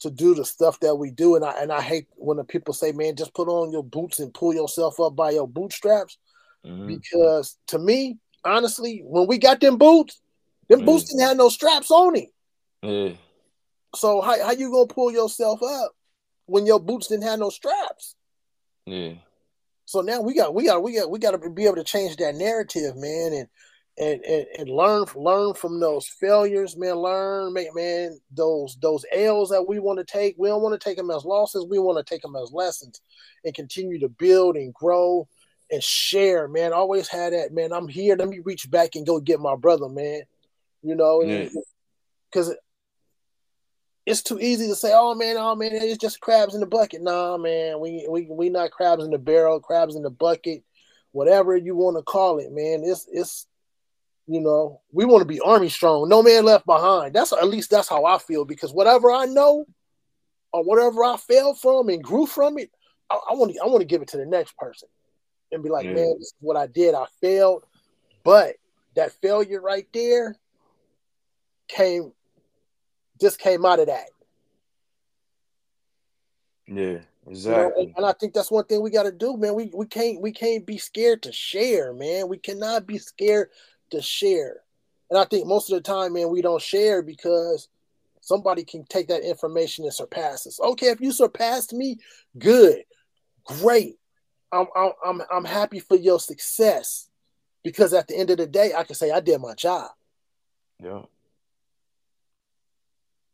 to 0.00 0.10
do 0.10 0.34
the 0.34 0.44
stuff 0.44 0.78
that 0.80 0.96
we 0.96 1.10
do. 1.10 1.36
And 1.36 1.46
I 1.46 1.52
and 1.62 1.72
I 1.72 1.80
hate 1.80 2.08
when 2.16 2.36
the 2.36 2.44
people 2.44 2.74
say, 2.74 2.92
man, 2.92 3.16
just 3.16 3.32
put 3.32 3.48
on 3.48 3.72
your 3.72 3.84
boots 3.84 4.18
and 4.18 4.34
pull 4.34 4.52
yourself 4.52 5.00
up 5.00 5.16
by 5.16 5.30
your 5.30 5.48
bootstraps. 5.48 6.18
Mm-hmm. 6.62 6.88
Because 6.88 7.56
to 7.68 7.78
me, 7.78 8.18
honestly, 8.44 9.02
when 9.06 9.26
we 9.26 9.38
got 9.38 9.60
them 9.60 9.78
boots, 9.78 10.20
them 10.68 10.80
mm-hmm. 10.80 10.86
boots 10.86 11.04
didn't 11.04 11.26
have 11.26 11.38
no 11.38 11.48
straps 11.48 11.90
on 11.90 12.16
it. 12.16 12.33
Yeah. 12.84 13.12
So 13.94 14.20
how, 14.20 14.42
how 14.44 14.52
you 14.52 14.70
gonna 14.70 14.86
pull 14.86 15.10
yourself 15.10 15.62
up 15.62 15.92
when 16.46 16.66
your 16.66 16.80
boots 16.80 17.08
didn't 17.08 17.24
have 17.24 17.38
no 17.38 17.50
straps? 17.50 18.14
Yeah. 18.86 19.14
So 19.86 20.00
now 20.00 20.20
we 20.20 20.34
got 20.34 20.54
we 20.54 20.66
got 20.66 20.82
we 20.82 20.94
got 20.94 21.10
we 21.10 21.18
got 21.18 21.40
to 21.40 21.50
be 21.50 21.66
able 21.66 21.76
to 21.76 21.84
change 21.84 22.16
that 22.16 22.34
narrative, 22.34 22.96
man, 22.96 23.32
and 23.32 23.48
and, 23.96 24.24
and, 24.24 24.46
and 24.58 24.68
learn 24.68 25.04
learn 25.14 25.54
from 25.54 25.78
those 25.78 26.08
failures, 26.08 26.76
man. 26.76 26.96
Learn, 26.96 27.54
man, 27.54 28.18
those 28.30 28.76
those 28.82 29.04
L's 29.12 29.50
that 29.50 29.66
we 29.68 29.78
want 29.78 29.98
to 29.98 30.04
take. 30.04 30.34
We 30.38 30.48
don't 30.48 30.62
want 30.62 30.78
to 30.78 30.84
take 30.84 30.96
them 30.96 31.10
as 31.10 31.24
losses. 31.24 31.66
We 31.68 31.78
want 31.78 32.04
to 32.04 32.14
take 32.14 32.22
them 32.22 32.36
as 32.36 32.50
lessons, 32.52 33.00
and 33.44 33.54
continue 33.54 34.00
to 34.00 34.08
build 34.08 34.56
and 34.56 34.74
grow 34.74 35.28
and 35.70 35.82
share, 35.82 36.48
man. 36.48 36.72
always 36.72 37.08
had 37.08 37.32
that, 37.32 37.52
man. 37.52 37.72
I'm 37.72 37.88
here. 37.88 38.16
Let 38.16 38.28
me 38.28 38.40
reach 38.40 38.70
back 38.70 38.94
and 38.94 39.06
go 39.06 39.20
get 39.20 39.40
my 39.40 39.56
brother, 39.56 39.88
man. 39.88 40.22
You 40.82 40.94
know, 40.94 41.20
because 42.30 42.48
yeah. 42.48 42.54
It's 44.06 44.22
too 44.22 44.38
easy 44.38 44.68
to 44.68 44.74
say, 44.74 44.92
"Oh 44.94 45.14
man, 45.14 45.36
oh 45.38 45.54
man, 45.54 45.70
it's 45.72 45.98
just 45.98 46.20
crabs 46.20 46.54
in 46.54 46.60
the 46.60 46.66
bucket." 46.66 47.02
Nah, 47.02 47.36
man, 47.36 47.80
we 47.80 48.06
we 48.08 48.26
we 48.30 48.48
not 48.50 48.70
crabs 48.70 49.04
in 49.04 49.10
the 49.10 49.18
barrel, 49.18 49.60
crabs 49.60 49.96
in 49.96 50.02
the 50.02 50.10
bucket, 50.10 50.62
whatever 51.12 51.56
you 51.56 51.74
want 51.74 51.96
to 51.96 52.02
call 52.02 52.38
it, 52.38 52.52
man. 52.52 52.82
It's 52.84 53.08
it's 53.10 53.46
you 54.26 54.40
know, 54.40 54.80
we 54.92 55.04
want 55.04 55.20
to 55.20 55.26
be 55.26 55.40
army 55.40 55.68
strong, 55.68 56.08
no 56.08 56.22
man 56.22 56.44
left 56.44 56.66
behind. 56.66 57.14
That's 57.14 57.32
at 57.32 57.48
least 57.48 57.70
that's 57.70 57.88
how 57.88 58.04
I 58.04 58.18
feel 58.18 58.44
because 58.44 58.72
whatever 58.72 59.10
I 59.12 59.26
know 59.26 59.66
or 60.52 60.64
whatever 60.64 61.04
I 61.04 61.16
failed 61.16 61.58
from 61.60 61.88
and 61.88 62.02
grew 62.02 62.26
from 62.26 62.58
it, 62.58 62.70
I, 63.10 63.18
I 63.30 63.34
want 63.34 63.52
to 63.52 63.60
I 63.62 63.66
want 63.66 63.80
to 63.80 63.86
give 63.86 64.02
it 64.02 64.08
to 64.08 64.16
the 64.16 64.26
next 64.26 64.56
person 64.56 64.88
and 65.52 65.62
be 65.62 65.68
like, 65.68 65.84
yeah. 65.84 65.94
man, 65.94 66.14
this 66.18 66.28
is 66.28 66.34
what 66.40 66.56
I 66.56 66.66
did. 66.66 66.94
I 66.94 67.06
failed, 67.20 67.64
but 68.22 68.56
that 68.96 69.12
failure 69.12 69.60
right 69.60 69.86
there 69.92 70.36
came 71.68 72.12
just 73.20 73.38
came 73.38 73.64
out 73.64 73.80
of 73.80 73.86
that. 73.86 74.08
Yeah, 76.66 76.98
exactly. 77.26 77.82
You 77.82 77.88
know, 77.88 77.94
and 77.96 78.06
I 78.06 78.12
think 78.12 78.34
that's 78.34 78.50
one 78.50 78.64
thing 78.64 78.82
we 78.82 78.90
got 78.90 79.04
to 79.04 79.12
do, 79.12 79.36
man. 79.36 79.54
We 79.54 79.70
we 79.74 79.86
can't 79.86 80.20
we 80.20 80.32
can't 80.32 80.64
be 80.64 80.78
scared 80.78 81.22
to 81.22 81.32
share, 81.32 81.92
man. 81.92 82.28
We 82.28 82.38
cannot 82.38 82.86
be 82.86 82.98
scared 82.98 83.50
to 83.90 84.00
share. 84.00 84.60
And 85.10 85.18
I 85.18 85.24
think 85.24 85.46
most 85.46 85.70
of 85.70 85.76
the 85.76 85.82
time, 85.82 86.14
man, 86.14 86.30
we 86.30 86.42
don't 86.42 86.62
share 86.62 87.02
because 87.02 87.68
somebody 88.20 88.64
can 88.64 88.84
take 88.86 89.08
that 89.08 89.22
information 89.22 89.84
and 89.84 89.92
surpass 89.92 90.46
us. 90.46 90.58
Okay, 90.58 90.86
if 90.86 91.00
you 91.00 91.12
surpassed 91.12 91.72
me, 91.72 91.98
good, 92.38 92.82
great. 93.44 93.98
I'm 94.52 94.66
I'm 95.04 95.22
I'm 95.30 95.44
happy 95.44 95.80
for 95.80 95.96
your 95.96 96.20
success 96.20 97.08
because 97.62 97.92
at 97.92 98.08
the 98.08 98.16
end 98.16 98.30
of 98.30 98.38
the 98.38 98.46
day, 98.46 98.72
I 98.76 98.84
can 98.84 98.94
say 98.94 99.10
I 99.10 99.20
did 99.20 99.40
my 99.40 99.54
job. 99.54 99.90
Yeah. 100.82 101.02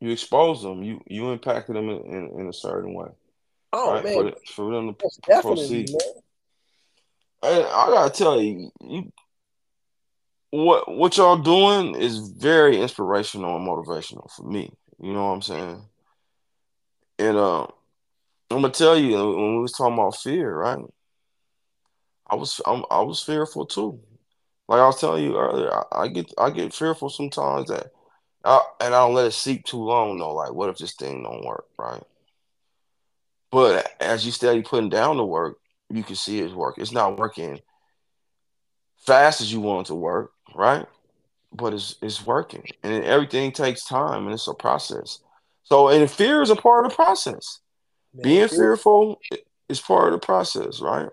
You 0.00 0.10
expose 0.10 0.62
them. 0.62 0.82
You 0.82 1.00
you 1.06 1.30
impacted 1.30 1.76
them 1.76 1.90
in, 1.90 1.98
in, 2.06 2.40
in 2.40 2.48
a 2.48 2.52
certain 2.52 2.94
way. 2.94 3.08
Oh 3.72 3.94
right? 3.94 4.04
man, 4.04 4.14
for, 4.14 4.52
for 4.52 4.74
them 4.74 4.94
to 4.94 5.10
That's 5.28 5.46
proceed. 5.46 5.90
And 7.42 7.64
I 7.64 7.86
gotta 7.86 8.10
tell 8.10 8.40
you, 8.40 8.70
you 8.80 9.12
what 10.50 10.94
what 10.94 11.16
y'all 11.16 11.38
doing 11.38 11.94
is 11.94 12.18
very 12.18 12.80
inspirational 12.80 13.56
and 13.56 13.66
motivational 13.66 14.30
for 14.30 14.42
me. 14.42 14.72
You 15.00 15.12
know 15.12 15.26
what 15.26 15.34
I'm 15.34 15.42
saying? 15.42 15.82
And 17.18 17.36
uh, 17.36 17.62
I'm 18.50 18.62
gonna 18.62 18.70
tell 18.70 18.98
you 18.98 19.16
when 19.16 19.56
we 19.56 19.62
was 19.62 19.72
talking 19.72 19.94
about 19.94 20.16
fear, 20.16 20.54
right? 20.54 20.78
I 22.28 22.34
was 22.36 22.60
I'm, 22.66 22.84
i 22.90 23.00
was 23.00 23.22
fearful 23.22 23.66
too. 23.66 24.00
Like 24.68 24.80
I 24.80 24.86
was 24.86 25.00
telling 25.00 25.24
you 25.24 25.36
earlier, 25.36 25.72
I, 25.72 26.02
I 26.02 26.08
get 26.08 26.32
I 26.38 26.50
get 26.50 26.74
fearful 26.74 27.10
sometimes 27.10 27.68
that, 27.68 27.92
I, 28.44 28.60
and 28.80 28.94
I 28.94 28.98
don't 29.06 29.14
let 29.14 29.26
it 29.26 29.32
seep 29.32 29.64
too 29.64 29.82
long 29.82 30.18
though. 30.18 30.34
Like, 30.34 30.52
what 30.52 30.70
if 30.70 30.78
this 30.78 30.94
thing 30.94 31.22
don't 31.22 31.44
work, 31.44 31.66
right? 31.78 32.02
But 33.50 33.90
as 34.00 34.24
you 34.24 34.32
steady 34.32 34.62
putting 34.62 34.88
down 34.88 35.16
the 35.16 35.24
work, 35.24 35.58
you 35.90 36.02
can 36.02 36.16
see 36.16 36.40
it's 36.40 36.54
work. 36.54 36.78
It's 36.78 36.92
not 36.92 37.18
working 37.18 37.60
fast 38.98 39.40
as 39.40 39.52
you 39.52 39.60
want 39.60 39.86
it 39.86 39.88
to 39.88 39.94
work, 39.94 40.32
right? 40.54 40.86
But 41.52 41.74
it's 41.74 41.96
it's 42.00 42.24
working, 42.24 42.64
and 42.82 43.04
everything 43.04 43.50
takes 43.50 43.84
time, 43.84 44.24
and 44.24 44.32
it's 44.32 44.46
a 44.46 44.54
process. 44.54 45.18
So, 45.64 45.88
and 45.88 46.08
fear 46.10 46.42
is 46.42 46.50
a 46.50 46.56
part 46.56 46.84
of 46.84 46.92
the 46.92 46.96
process. 46.96 47.60
Man, 48.14 48.22
Being 48.22 48.48
fearful 48.48 49.20
is 49.68 49.80
part 49.80 50.12
of 50.12 50.20
the 50.20 50.24
process, 50.24 50.80
right? 50.80 51.08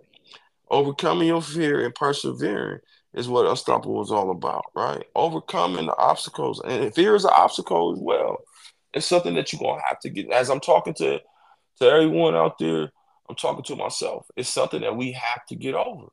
Overcoming 0.69 1.27
your 1.27 1.41
fear 1.41 1.83
and 1.83 1.95
persevering 1.95 2.79
is 3.17 3.27
what 3.27 3.47
Unstoppable 3.47 4.03
is 4.03 4.11
all 4.11 4.29
about, 4.29 4.65
right? 4.75 5.03
Overcoming 5.15 5.87
the 5.87 5.97
obstacles, 5.97 6.61
and 6.63 6.93
fear 6.93 7.15
is 7.15 7.25
an 7.25 7.31
obstacle 7.35 7.93
as 7.93 7.99
well. 7.99 8.37
It's 8.93 9.07
something 9.07 9.33
that 9.35 9.51
you're 9.51 9.59
gonna 9.59 9.81
have 9.89 9.99
to 10.01 10.09
get. 10.09 10.31
As 10.31 10.49
I'm 10.49 10.59
talking 10.59 10.93
to 10.95 11.19
to 11.79 11.85
everyone 11.85 12.35
out 12.35 12.59
there, 12.59 12.91
I'm 13.27 13.35
talking 13.35 13.63
to 13.65 13.75
myself. 13.75 14.27
It's 14.35 14.49
something 14.49 14.81
that 14.81 14.95
we 14.95 15.13
have 15.13 15.45
to 15.47 15.55
get 15.55 15.73
over. 15.73 16.05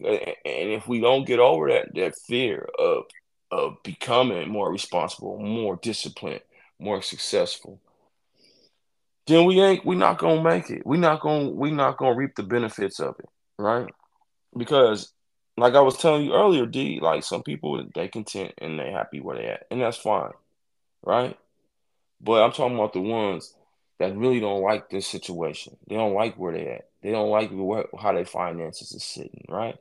And 0.00 0.36
if 0.44 0.88
we 0.88 1.00
don't 1.00 1.26
get 1.26 1.38
over 1.38 1.68
that 1.68 1.94
that 1.94 2.14
fear 2.26 2.66
of 2.78 3.04
of 3.50 3.82
becoming 3.82 4.48
more 4.48 4.72
responsible, 4.72 5.38
more 5.38 5.78
disciplined, 5.82 6.40
more 6.78 7.02
successful, 7.02 7.78
then 9.26 9.44
we 9.44 9.60
ain't 9.60 9.84
we 9.84 9.96
not 9.96 10.18
gonna 10.18 10.42
make 10.42 10.70
it. 10.70 10.86
We 10.86 10.96
not 10.96 11.20
gonna 11.20 11.50
we 11.50 11.72
not 11.72 11.98
gonna 11.98 12.16
reap 12.16 12.36
the 12.36 12.42
benefits 12.42 13.00
of 13.00 13.16
it, 13.18 13.28
right? 13.58 13.92
Because 14.56 15.12
like 15.60 15.74
I 15.74 15.80
was 15.80 15.96
telling 15.96 16.24
you 16.24 16.34
earlier, 16.34 16.66
D, 16.66 17.00
like 17.00 17.24
some 17.24 17.42
people 17.42 17.84
they 17.94 18.08
content 18.08 18.54
and 18.58 18.78
they 18.78 18.90
happy 18.90 19.20
where 19.20 19.36
they 19.36 19.46
at, 19.46 19.66
and 19.70 19.80
that's 19.80 19.96
fine, 19.96 20.32
right? 21.02 21.38
But 22.20 22.42
I'm 22.42 22.52
talking 22.52 22.76
about 22.76 22.92
the 22.92 23.00
ones 23.00 23.54
that 23.98 24.16
really 24.16 24.40
don't 24.40 24.62
like 24.62 24.90
this 24.90 25.06
situation. 25.06 25.76
They 25.88 25.96
don't 25.96 26.14
like 26.14 26.36
where 26.36 26.52
they 26.52 26.68
at. 26.68 26.88
They 27.02 27.10
don't 27.10 27.30
like 27.30 27.50
where, 27.52 27.86
how 28.00 28.12
their 28.12 28.24
finances 28.24 28.92
is 28.92 29.04
sitting, 29.04 29.44
right? 29.48 29.76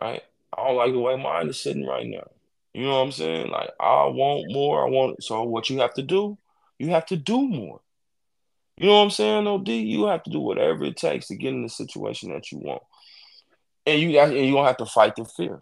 right? 0.00 0.22
I 0.56 0.66
don't 0.66 0.76
like 0.76 0.92
the 0.92 0.98
way 0.98 1.16
mine 1.16 1.48
is 1.48 1.60
sitting 1.60 1.86
right 1.86 2.06
now. 2.06 2.28
You 2.74 2.84
know 2.84 2.98
what 2.98 3.04
I'm 3.06 3.12
saying? 3.12 3.50
Like 3.50 3.70
I 3.80 4.06
want 4.06 4.52
more. 4.52 4.86
I 4.86 4.90
want 4.90 5.22
so 5.22 5.42
what 5.44 5.70
you 5.70 5.80
have 5.80 5.94
to 5.94 6.02
do, 6.02 6.38
you 6.78 6.90
have 6.90 7.06
to 7.06 7.16
do 7.16 7.46
more. 7.46 7.80
You 8.78 8.86
know 8.86 8.96
what 8.96 9.04
I'm 9.04 9.10
saying, 9.10 9.46
OD? 9.46 9.68
You 9.68 10.06
have 10.06 10.22
to 10.24 10.30
do 10.30 10.40
whatever 10.40 10.84
it 10.84 10.96
takes 10.96 11.28
to 11.28 11.36
get 11.36 11.52
in 11.52 11.62
the 11.62 11.68
situation 11.68 12.32
that 12.32 12.50
you 12.50 12.58
want. 12.58 12.82
And 13.86 14.00
you 14.00 14.18
and 14.18 14.32
you 14.32 14.52
don't 14.52 14.66
have 14.66 14.76
to 14.78 14.86
fight 14.86 15.16
the 15.16 15.24
fear. 15.24 15.60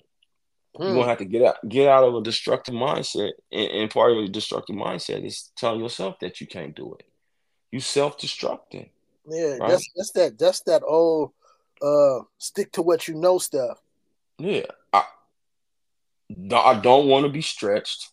Mm. 0.76 0.84
You're 0.84 0.88
gonna 0.88 1.02
hmm. 1.02 1.08
have 1.08 1.18
to 1.18 1.24
get 1.24 1.42
out 1.42 1.56
get 1.68 1.88
out 1.88 2.04
of 2.04 2.14
a 2.14 2.22
destructive 2.22 2.74
mindset. 2.74 3.32
And, 3.50 3.70
and 3.70 3.90
part 3.90 4.12
of 4.12 4.18
a 4.18 4.28
destructive 4.28 4.76
mindset 4.76 5.24
is 5.24 5.50
telling 5.56 5.80
yourself 5.80 6.18
that 6.20 6.40
you 6.40 6.46
can't 6.46 6.74
do 6.74 6.94
it. 6.98 7.06
You 7.72 7.80
self-destructing. 7.80 8.90
Yeah, 9.28 9.56
right? 9.56 9.70
that's 9.70 9.88
that's 9.96 10.12
that 10.12 10.38
that's 10.38 10.60
that 10.62 10.82
old 10.86 11.32
uh 11.82 12.20
stick 12.38 12.72
to 12.72 12.82
what 12.82 13.08
you 13.08 13.14
know 13.14 13.38
stuff. 13.38 13.78
Yeah, 14.38 14.66
I, 14.92 15.04
I 16.52 16.80
don't 16.80 17.08
want 17.08 17.26
to 17.26 17.32
be 17.32 17.42
stretched. 17.42 18.10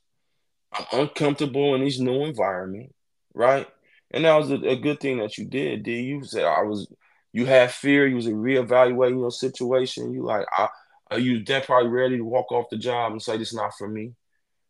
I'm 0.74 0.86
uncomfortable 0.92 1.76
in 1.76 1.84
this 1.84 2.00
new 2.00 2.26
environment, 2.26 2.94
right? 3.34 3.68
And 4.12 4.26
that 4.26 4.36
was 4.36 4.52
a, 4.52 4.56
a, 4.56 4.76
good 4.76 5.00
thing 5.00 5.18
that 5.20 5.38
you 5.38 5.46
did. 5.46 5.84
Did 5.84 6.04
you 6.04 6.24
said 6.24 6.44
I 6.44 6.62
was? 6.64 6.88
You 7.34 7.46
had 7.46 7.72
fear. 7.72 8.08
You 8.08 8.16
was 8.16 8.28
reevaluating 8.28 9.20
your 9.20 9.32
situation. 9.32 10.14
You 10.14 10.24
like, 10.24 10.46
I 10.52 10.70
are 11.10 11.20
you 11.20 11.44
that 11.46 11.66
probably 11.66 11.90
ready 11.90 12.18
to 12.18 12.24
walk 12.24 12.52
off 12.52 12.70
the 12.70 12.78
job 12.78 13.14
and 13.14 13.22
say 13.22 13.38
this 13.38 13.54
not 13.54 13.74
for 13.78 13.88
me, 13.88 14.14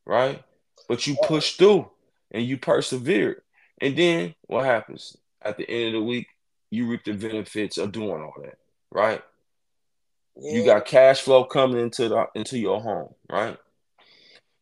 right? 0.05 0.43
but 0.87 1.05
you 1.05 1.15
push 1.23 1.53
through 1.53 1.89
and 2.31 2.43
you 2.43 2.57
persevere. 2.57 3.43
And 3.79 3.97
then 3.97 4.35
what 4.43 4.65
happens? 4.65 5.17
At 5.41 5.57
the 5.57 5.69
end 5.69 5.87
of 5.87 6.01
the 6.01 6.03
week, 6.03 6.27
you 6.71 6.87
reap 6.87 7.03
the 7.05 7.13
benefits 7.13 7.77
of 7.77 7.91
doing 7.91 8.21
all 8.21 8.33
that, 8.41 8.57
right? 8.91 9.21
Yeah. 10.35 10.53
You 10.53 10.65
got 10.65 10.85
cash 10.85 11.21
flow 11.21 11.45
coming 11.45 11.79
into 11.79 12.09
the 12.09 12.25
into 12.35 12.57
your 12.57 12.81
home, 12.81 13.13
right? 13.29 13.57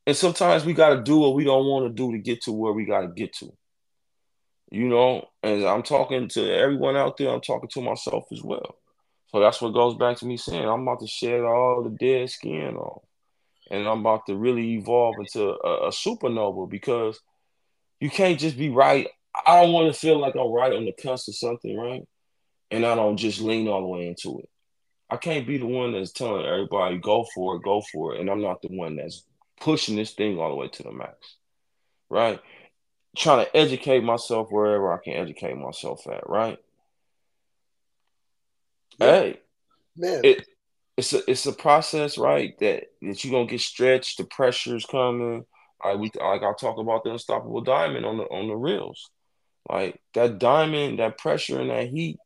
And 0.07 0.15
sometimes 0.15 0.65
we 0.65 0.73
got 0.73 0.89
to 0.89 1.01
do 1.01 1.17
what 1.17 1.35
we 1.35 1.43
don't 1.43 1.65
want 1.65 1.88
to 1.88 1.93
do 1.93 2.11
to 2.11 2.19
get 2.19 2.43
to 2.43 2.51
where 2.51 2.73
we 2.73 2.85
got 2.85 3.01
to 3.01 3.07
get 3.07 3.34
to. 3.38 3.51
You 4.76 4.89
know, 4.89 5.30
and 5.41 5.64
I'm 5.64 5.84
talking 5.84 6.27
to 6.27 6.53
everyone 6.53 6.97
out 6.97 7.15
there, 7.15 7.30
I'm 7.30 7.39
talking 7.39 7.69
to 7.69 7.81
myself 7.81 8.26
as 8.34 8.43
well. 8.43 8.76
So 9.27 9.39
that's 9.39 9.61
what 9.61 9.73
goes 9.73 9.95
back 9.95 10.18
to 10.18 10.26
me 10.26 10.35
saying 10.35 10.68
I'm 10.68 10.81
about 10.81 10.99
to 10.99 11.07
shed 11.07 11.39
all 11.43 11.81
the 11.81 11.91
dead 11.91 12.30
skin 12.30 12.76
off. 12.76 13.03
And 13.72 13.88
I'm 13.88 14.02
about 14.02 14.26
to 14.26 14.35
really 14.35 14.73
evolve 14.73 15.15
into 15.18 15.43
a, 15.43 15.88
a 15.88 15.89
supernova 15.91 16.69
because 16.69 17.22
you 18.02 18.10
can't 18.10 18.38
just 18.38 18.57
be 18.57 18.68
right. 18.68 19.07
I 19.47 19.61
don't 19.61 19.72
want 19.72 19.93
to 19.93 19.97
feel 19.97 20.19
like 20.19 20.35
I'm 20.35 20.52
right 20.52 20.73
on 20.73 20.84
the 20.84 20.91
cusp 20.91 21.30
of 21.30 21.38
something, 21.38 21.77
right? 21.77 22.03
And 22.69 22.85
I 22.85 22.95
don't 22.95 23.15
just 23.15 23.39
lean 23.39 23.69
all 23.69 23.80
the 23.80 23.88
way 23.88 24.10
into 24.10 24.39
it. 24.39 24.49
I 25.10 25.15
can't 25.15 25.47
be 25.47 25.57
the 25.57 25.68
one 25.68 25.93
that's 25.93 26.11
telling 26.11 26.45
everybody 26.45 26.97
go 26.97 27.26
for 27.34 27.56
it, 27.56 27.64
go 27.64 27.81
for 27.93 28.14
it, 28.14 28.19
and 28.19 28.30
I'm 28.30 28.41
not 28.41 28.61
the 28.61 28.68
one 28.68 28.97
that's 28.97 29.23
pushing 29.61 29.95
this 29.95 30.11
thing 30.11 30.38
all 30.38 30.49
the 30.49 30.56
way 30.57 30.68
to 30.68 30.84
the 30.84 30.91
max, 30.91 31.38
right? 32.10 32.41
Trying 33.15 33.45
to 33.45 33.57
educate 33.57 34.03
myself 34.03 34.49
wherever 34.51 34.93
I 34.93 34.97
can 35.03 35.13
educate 35.13 35.57
myself 35.57 36.05
at, 36.07 36.27
right? 36.29 36.57
Yeah. 38.97 39.05
Hey, 39.07 39.39
man, 39.95 40.21
it 40.23 40.47
it's 40.97 41.13
a 41.13 41.29
it's 41.29 41.45
a 41.45 41.53
process, 41.53 42.17
right? 42.17 42.57
That 42.59 42.85
that 43.01 43.23
you're 43.23 43.31
gonna 43.31 43.49
get 43.49 43.61
stretched. 43.61 44.17
The 44.17 44.25
pressure's 44.25 44.85
coming. 44.85 45.45
Like 45.83 45.97
we 45.99 46.11
like 46.19 46.43
I'll 46.43 46.55
talk 46.55 46.77
about 46.77 47.03
the 47.03 47.11
unstoppable 47.11 47.61
diamond 47.61 48.05
on 48.05 48.17
the 48.17 48.23
on 48.23 48.47
the 48.47 48.55
reels. 48.55 49.09
Like 49.69 49.99
that 50.13 50.39
diamond, 50.39 50.99
that 50.99 51.17
pressure 51.17 51.59
and 51.59 51.69
that 51.69 51.87
heat 51.87 52.17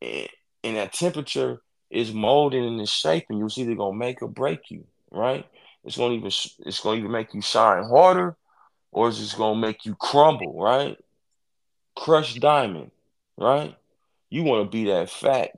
and, 0.00 0.28
and 0.64 0.76
that 0.76 0.92
temperature 0.92 1.60
is 1.90 2.12
molding 2.12 2.64
and 2.64 2.80
is 2.80 2.90
shaping 2.90 3.38
you. 3.38 3.46
It's 3.46 3.58
either 3.58 3.74
gonna 3.74 3.96
make 3.96 4.22
or 4.22 4.28
break 4.28 4.70
you, 4.70 4.84
right? 5.10 5.46
It's 5.84 5.96
gonna 5.96 6.14
even 6.14 6.26
it's 6.26 6.80
gonna 6.80 6.98
even 6.98 7.12
make 7.12 7.34
you 7.34 7.42
shine 7.42 7.84
harder, 7.84 8.36
or 8.92 9.08
it's 9.08 9.18
just 9.18 9.36
gonna 9.36 9.58
make 9.58 9.84
you 9.84 9.94
crumble, 9.96 10.54
right? 10.54 10.96
Crush 11.96 12.34
diamond, 12.34 12.90
right? 13.36 13.74
You 14.30 14.44
want 14.44 14.64
to 14.64 14.70
be 14.70 14.84
that 14.90 15.10
fat 15.10 15.50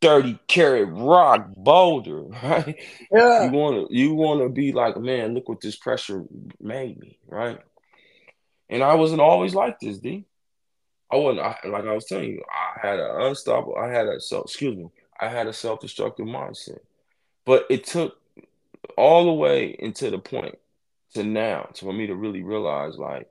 30 0.00 0.38
carat 0.48 0.88
rock 0.90 1.46
boulder, 1.56 2.22
right? 2.42 2.76
Yeah. 3.10 3.44
You 3.44 3.50
want 3.52 3.88
to 3.88 3.96
you 3.96 4.14
want 4.14 4.40
to 4.40 4.48
be 4.48 4.72
like, 4.72 4.96
man, 4.96 5.34
look 5.34 5.48
what 5.48 5.60
this 5.60 5.76
pressure 5.76 6.24
made 6.60 6.98
me, 6.98 7.18
right? 7.28 7.60
And 8.68 8.82
I 8.82 8.94
wasn't 8.94 9.20
always 9.20 9.54
like 9.54 9.78
this, 9.80 9.98
D. 9.98 10.24
I 11.10 11.16
wasn't 11.16 11.44
I, 11.44 11.56
like 11.68 11.84
I 11.84 11.92
was 11.92 12.06
telling 12.06 12.30
you, 12.30 12.42
I 12.50 12.86
had 12.86 12.98
an 12.98 13.20
unstoppable, 13.20 13.76
I 13.76 13.90
had 13.90 14.06
a 14.06 14.18
self, 14.18 14.46
excuse 14.46 14.76
me, 14.76 14.88
I 15.20 15.28
had 15.28 15.46
a 15.46 15.52
self-destructive 15.52 16.26
mindset. 16.26 16.78
But 17.44 17.66
it 17.68 17.84
took 17.84 18.16
all 18.96 19.26
the 19.26 19.32
way 19.32 19.76
into 19.78 20.10
the 20.10 20.18
point 20.18 20.56
to 21.14 21.22
now 21.24 21.70
to 21.74 21.84
for 21.84 21.92
me 21.92 22.06
to 22.06 22.14
really 22.14 22.42
realize 22.42 22.96
like 22.96 23.28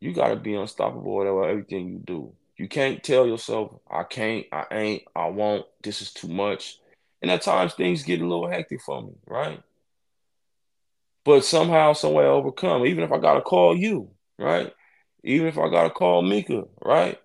you 0.00 0.12
gotta 0.12 0.36
be 0.36 0.54
unstoppable 0.54 1.14
whatever 1.14 1.48
everything 1.48 1.88
you 1.88 1.98
do. 1.98 2.32
You 2.56 2.68
can't 2.68 3.02
tell 3.02 3.26
yourself, 3.26 3.72
I 3.90 4.02
can't, 4.02 4.46
I 4.52 4.66
ain't, 4.72 5.02
I 5.14 5.28
won't, 5.28 5.64
this 5.82 6.02
is 6.02 6.12
too 6.12 6.28
much. 6.28 6.78
And 7.22 7.30
at 7.30 7.42
times 7.42 7.74
things 7.74 8.02
get 8.02 8.20
a 8.20 8.26
little 8.26 8.48
hectic 8.48 8.80
for 8.82 9.02
me, 9.02 9.12
right? 9.26 9.62
But 11.24 11.44
somehow, 11.44 11.92
someway, 11.92 12.24
I 12.24 12.28
overcome. 12.28 12.86
Even 12.86 13.04
if 13.04 13.12
I 13.12 13.18
gotta 13.18 13.42
call 13.42 13.76
you, 13.76 14.10
right? 14.38 14.72
Even 15.24 15.46
if 15.48 15.58
I 15.58 15.68
gotta 15.68 15.90
call 15.90 16.22
Mika, 16.22 16.64
right? 16.82 17.20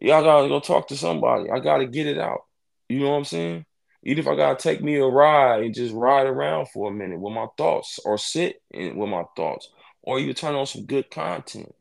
Y'all 0.00 0.22
gotta 0.22 0.48
go 0.48 0.60
talk 0.60 0.88
to 0.88 0.96
somebody. 0.96 1.50
I 1.50 1.60
gotta 1.60 1.86
get 1.86 2.06
it 2.06 2.18
out. 2.18 2.44
You 2.88 3.00
know 3.00 3.10
what 3.10 3.16
I'm 3.16 3.24
saying? 3.24 3.64
Even 4.02 4.24
if 4.24 4.28
I 4.28 4.36
gotta 4.36 4.60
take 4.60 4.82
me 4.82 4.96
a 4.96 5.06
ride 5.06 5.62
and 5.62 5.74
just 5.74 5.94
ride 5.94 6.26
around 6.26 6.68
for 6.68 6.90
a 6.90 6.94
minute 6.94 7.20
with 7.20 7.34
my 7.34 7.46
thoughts, 7.56 7.98
or 8.04 8.16
sit 8.16 8.62
in, 8.70 8.96
with 8.96 9.10
my 9.10 9.24
thoughts, 9.36 9.68
or 10.02 10.18
even 10.18 10.34
turn 10.34 10.54
on 10.54 10.66
some 10.66 10.86
good 10.86 11.10
content, 11.10 11.74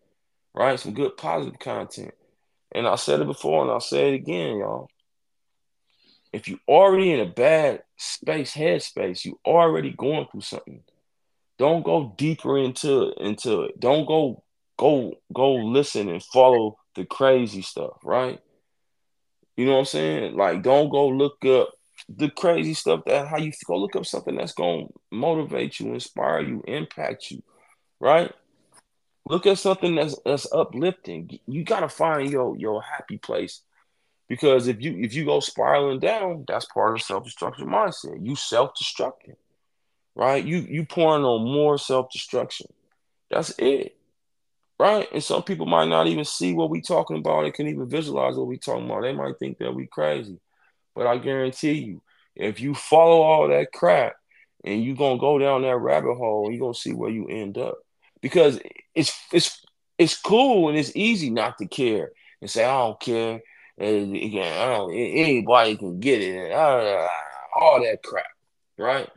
right? 0.54 0.80
Some 0.80 0.94
good 0.94 1.16
positive 1.18 1.60
content. 1.60 2.14
And 2.74 2.88
I 2.88 2.96
said 2.96 3.22
it 3.22 3.28
before 3.28 3.62
and 3.64 3.72
I'll 3.72 3.80
say 3.80 4.10
it 4.10 4.16
again, 4.16 4.58
y'all. 4.58 4.90
If 6.32 6.48
you 6.48 6.60
already 6.68 7.12
in 7.12 7.22
a 7.22 7.26
bad 7.26 7.82
space, 7.98 8.54
headspace, 8.54 9.26
you 9.26 9.40
already 9.46 9.92
going 9.92 10.28
through 10.32 10.42
something. 10.42 10.84
Don't 11.58 11.84
go 11.84 12.14
deeper 12.18 12.58
into 12.58 13.12
into 13.18 13.64
it. 13.64 13.80
Don't 13.80 14.06
go 14.06 14.44
go 14.78 15.14
go 15.34 15.56
listen 15.56 16.08
and 16.10 16.24
follow 16.24 16.78
the 16.96 17.06
crazy 17.06 17.62
stuff, 17.62 17.98
right? 18.04 18.40
You 19.58 19.66
know 19.66 19.74
what 19.74 19.80
I'm 19.80 19.86
saying? 19.86 20.38
Like, 20.38 20.62
don't 20.62 20.90
go 20.90 21.08
look 21.08 21.44
up 21.46 21.70
the 22.18 22.30
crazy 22.30 22.74
stuff 22.74 23.02
that 23.06 23.28
how 23.28 23.38
you 23.38 23.52
go 23.68 23.78
look 23.78 23.96
up 23.96 24.06
something 24.06 24.36
that's 24.36 24.54
gonna 24.54 24.86
motivate 25.12 25.80
you, 25.80 25.94
inspire 25.94 26.42
you, 26.42 26.64
impact 26.68 27.30
you, 27.30 27.44
right? 28.00 28.34
Look 29.28 29.46
at 29.46 29.60
something 29.60 29.96
that's 29.96 30.18
that's 30.26 30.52
uplifting. 30.52 31.40
You 31.46 31.64
gotta 31.64 31.90
find 31.90 32.32
your 32.32 32.58
your 32.58 32.82
happy 32.82 33.18
place. 33.18 33.62
Because 34.28 34.68
if 34.68 34.82
you 34.82 34.96
if 34.98 35.14
you 35.14 35.26
go 35.26 35.40
spiraling 35.40 36.00
down, 36.00 36.46
that's 36.48 36.66
part 36.66 36.96
of 36.96 37.02
self-destruction 37.02 37.68
mindset. 37.68 38.26
You 38.26 38.36
self-destructing, 38.36 39.36
right? 40.16 40.44
You 40.44 40.60
you 40.60 40.86
pouring 40.86 41.24
on 41.24 41.44
more 41.46 41.78
self-destruction. 41.78 42.68
That's 43.30 43.54
it. 43.60 43.96
Right? 44.80 45.08
And 45.12 45.24
some 45.24 45.44
people 45.44 45.66
might 45.66 45.90
not 45.90 46.08
even 46.08 46.24
see 46.24 46.54
what 46.54 46.70
we 46.70 46.82
talking 46.82 47.18
about. 47.18 47.44
They 47.44 47.52
can 47.52 47.68
even 47.68 47.90
visualize 47.90 48.36
what 48.36 48.48
we 48.48 48.58
talking 48.58 48.86
about. 48.86 49.02
They 49.02 49.14
might 49.14 49.38
think 49.38 49.58
that 49.58 49.76
we 49.76 49.88
crazy. 49.88 50.40
But 50.96 51.08
I 51.08 51.18
guarantee 51.18 51.74
you, 51.74 52.02
if 52.36 52.60
you 52.60 52.74
follow 52.74 53.22
all 53.22 53.48
that 53.48 53.72
crap 53.72 54.14
and 54.64 54.84
you're 54.84 54.96
gonna 54.96 55.20
go 55.20 55.40
down 55.40 55.62
that 55.64 55.78
rabbit 55.78 56.16
hole, 56.16 56.50
you're 56.50 56.60
gonna 56.60 56.74
see 56.74 56.94
where 56.94 57.10
you 57.10 57.28
end 57.28 57.58
up 57.58 57.78
because 58.22 58.60
it's 58.96 59.18
it's 59.32 59.66
it's 59.98 60.18
cool 60.18 60.70
and 60.70 60.78
it's 60.78 60.96
easy 60.96 61.30
not 61.30 61.58
to 61.58 61.68
care 61.68 62.12
and 62.42 62.50
say 62.50 62.64
I 62.64 62.78
don't 62.78 63.00
care. 63.00 63.42
And 63.78 64.16
again, 64.16 64.62
I 64.62 64.78
don't, 64.78 64.94
anybody 64.94 65.78
can 65.78 66.00
get 66.00 66.22
it 66.22 66.52
and 66.52 66.54
uh, 66.54 67.08
all 67.56 67.82
that 67.82 68.04
crap, 68.04 68.26
right? 68.78 69.10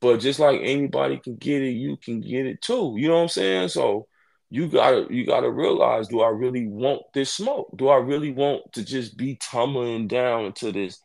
But 0.00 0.18
just 0.18 0.40
like 0.40 0.60
anybody 0.62 1.18
can 1.18 1.36
get 1.36 1.62
it, 1.62 1.70
you 1.70 1.96
can 1.96 2.20
get 2.20 2.46
it 2.46 2.60
too. 2.60 2.94
You 2.96 3.08
know 3.08 3.16
what 3.16 3.22
I'm 3.22 3.28
saying? 3.28 3.68
So 3.68 4.06
you 4.54 4.68
gotta 4.68 5.06
you 5.10 5.26
gotta 5.26 5.50
realize: 5.50 6.06
Do 6.06 6.20
I 6.20 6.28
really 6.28 6.68
want 6.68 7.02
this 7.12 7.34
smoke? 7.34 7.70
Do 7.76 7.88
I 7.88 7.96
really 7.96 8.30
want 8.30 8.72
to 8.74 8.84
just 8.84 9.16
be 9.16 9.34
tumbling 9.34 10.06
down 10.06 10.44
into 10.44 10.70
this 10.70 11.00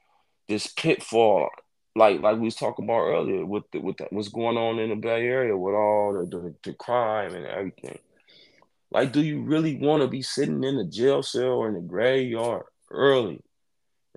this 0.48 0.68
pitfall 0.68 1.50
like 1.96 2.22
like 2.22 2.36
we 2.36 2.46
was 2.46 2.56
talking 2.56 2.86
about 2.86 3.08
earlier 3.08 3.44
with 3.44 3.64
the, 3.72 3.80
with 3.80 3.98
the, 3.98 4.06
what's 4.12 4.30
going 4.30 4.56
on 4.56 4.78
in 4.78 4.90
the 4.90 4.96
Bay 4.96 5.26
Area 5.26 5.58
with 5.58 5.74
all 5.74 6.14
the, 6.14 6.38
the, 6.38 6.56
the 6.64 6.74
crime 6.76 7.34
and 7.34 7.48
everything. 7.48 7.98
Like, 8.92 9.12
do 9.12 9.24
you 9.24 9.42
really 9.42 9.78
want 9.78 10.04
to 10.04 10.08
be 10.08 10.22
sitting 10.22 10.64
in 10.64 10.78
a 10.78 10.86
jail 10.86 11.24
cell 11.24 11.54
or 11.54 11.70
in 11.70 11.74
the 11.74 11.82
graveyard 11.82 12.66
early, 12.92 13.42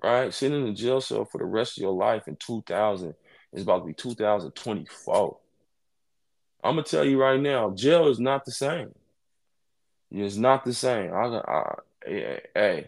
right? 0.03 0.31
Sitting 0.31 0.61
in 0.61 0.67
a 0.67 0.75
jail 0.75 1.01
cell 1.01 1.25
for 1.25 1.39
the 1.39 1.45
rest 1.45 1.77
of 1.77 1.81
your 1.81 1.93
life 1.93 2.27
in 2.27 2.35
2000 2.35 3.15
is 3.53 3.63
about 3.63 3.79
to 3.79 3.85
be 3.85 3.93
2024. 3.93 5.37
I'm 6.63 6.75
gonna 6.75 6.83
tell 6.83 7.03
you 7.03 7.19
right 7.19 7.39
now, 7.39 7.71
jail 7.71 8.09
is 8.09 8.19
not 8.19 8.45
the 8.45 8.51
same. 8.51 8.93
It's 10.13 10.37
not 10.37 10.63
the 10.63 10.73
same. 10.73 11.11
I, 11.11 11.25
I, 11.25 11.75
I 12.07 12.41
hey, 12.53 12.87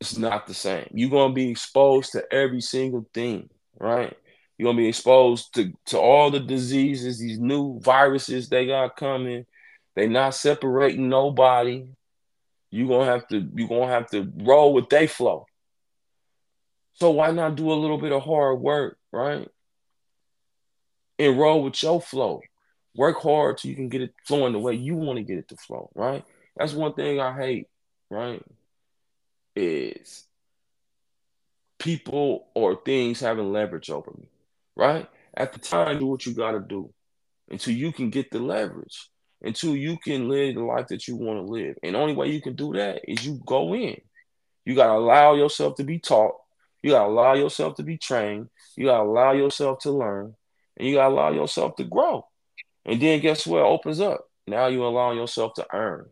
it's 0.00 0.18
not 0.18 0.46
the 0.46 0.52
same. 0.54 0.86
You're 0.92 1.10
gonna 1.10 1.32
be 1.32 1.50
exposed 1.50 2.12
to 2.12 2.30
every 2.30 2.60
single 2.60 3.06
thing, 3.14 3.48
right? 3.80 4.14
You're 4.58 4.68
gonna 4.68 4.76
be 4.82 4.88
exposed 4.88 5.54
to, 5.54 5.72
to 5.86 5.98
all 5.98 6.30
the 6.30 6.40
diseases, 6.40 7.18
these 7.18 7.38
new 7.38 7.80
viruses 7.80 8.48
they 8.48 8.66
got 8.66 8.96
coming. 8.96 9.46
They 9.96 10.08
not 10.08 10.34
separating 10.34 11.08
nobody. 11.08 11.86
You're 12.70 12.88
gonna 12.88 13.10
have 13.10 13.26
to 13.28 13.48
you're 13.54 13.68
gonna 13.68 13.92
have 13.92 14.10
to 14.10 14.30
roll 14.36 14.74
with 14.74 14.90
they 14.90 15.06
flow. 15.06 15.46
So 16.94 17.10
why 17.12 17.30
not 17.30 17.56
do 17.56 17.72
a 17.72 17.74
little 17.74 17.98
bit 17.98 18.12
of 18.12 18.22
hard 18.22 18.60
work, 18.60 18.98
right? 19.10 19.48
And 21.18 21.38
roll 21.38 21.62
with 21.62 21.82
your 21.82 22.00
flow. 22.00 22.42
Work 22.96 23.22
hard 23.22 23.60
so 23.60 23.68
you 23.68 23.74
can 23.76 23.88
get 23.88 24.02
it 24.02 24.14
flowing 24.24 24.52
the 24.52 24.58
way 24.58 24.74
you 24.74 24.94
want 24.94 25.18
to 25.18 25.24
get 25.24 25.38
it 25.38 25.48
to 25.48 25.56
flow, 25.56 25.90
right? 25.94 26.24
That's 26.56 26.72
one 26.72 26.94
thing 26.94 27.20
I 27.20 27.36
hate, 27.36 27.68
right? 28.10 28.42
is 29.56 30.24
people 31.78 32.48
or 32.54 32.80
things 32.84 33.20
having 33.20 33.52
leverage 33.52 33.90
over 33.90 34.12
me, 34.18 34.28
right? 34.76 35.08
At 35.36 35.52
the 35.52 35.58
time, 35.58 35.98
do 35.98 36.06
what 36.06 36.26
you 36.26 36.34
got 36.34 36.52
to 36.52 36.60
do 36.60 36.92
until 37.50 37.74
you 37.74 37.92
can 37.92 38.10
get 38.10 38.30
the 38.30 38.38
leverage, 38.38 39.08
until 39.42 39.76
you 39.76 39.98
can 39.98 40.28
live 40.28 40.54
the 40.54 40.62
life 40.62 40.88
that 40.88 41.06
you 41.08 41.16
want 41.16 41.38
to 41.38 41.52
live. 41.52 41.76
And 41.82 41.94
the 41.94 41.98
only 41.98 42.14
way 42.14 42.28
you 42.28 42.40
can 42.40 42.54
do 42.54 42.72
that 42.74 43.02
is 43.06 43.24
you 43.26 43.40
go 43.46 43.74
in. 43.74 44.00
You 44.64 44.74
got 44.74 44.86
to 44.86 44.94
allow 44.94 45.34
yourself 45.34 45.76
to 45.76 45.84
be 45.84 45.98
taught. 45.98 46.34
You 46.82 46.92
got 46.92 47.04
to 47.04 47.08
allow 47.08 47.34
yourself 47.34 47.76
to 47.76 47.82
be 47.82 47.98
trained. 47.98 48.48
You 48.76 48.86
got 48.86 48.98
to 48.98 49.04
allow 49.04 49.32
yourself 49.32 49.80
to 49.80 49.90
learn. 49.90 50.34
And 50.76 50.88
you 50.88 50.96
gotta 50.96 51.14
allow 51.14 51.30
yourself 51.30 51.76
to 51.76 51.84
grow. 51.84 52.26
And 52.84 53.00
then 53.00 53.20
guess 53.20 53.46
what? 53.46 53.60
It 53.60 53.66
opens 53.66 54.00
up. 54.00 54.28
Now 54.46 54.66
you're 54.66 54.84
allowing 54.84 55.18
yourself 55.18 55.54
to 55.54 55.66
earn. 55.72 56.06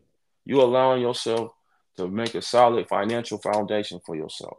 You're 0.45 0.63
allowing 0.63 1.03
yourself 1.03 1.53
to 1.97 2.09
make 2.09 2.35
a 2.35 2.43
solid 2.43 2.89
financial 2.89 3.39
foundation 3.39 4.01
for 4.05 4.17
yourself. 4.17 4.59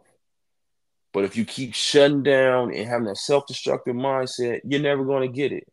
But 1.12 1.24
if 1.24 1.36
you 1.36 1.44
keep 1.44 1.74
shutting 1.74 2.22
down 2.22 2.74
and 2.74 2.88
having 2.88 3.08
a 3.08 3.16
self-destructive 3.16 3.94
mindset, 3.94 4.60
you're 4.64 4.80
never 4.80 5.04
going 5.04 5.22
to 5.22 5.36
get 5.36 5.52
it. 5.52 5.66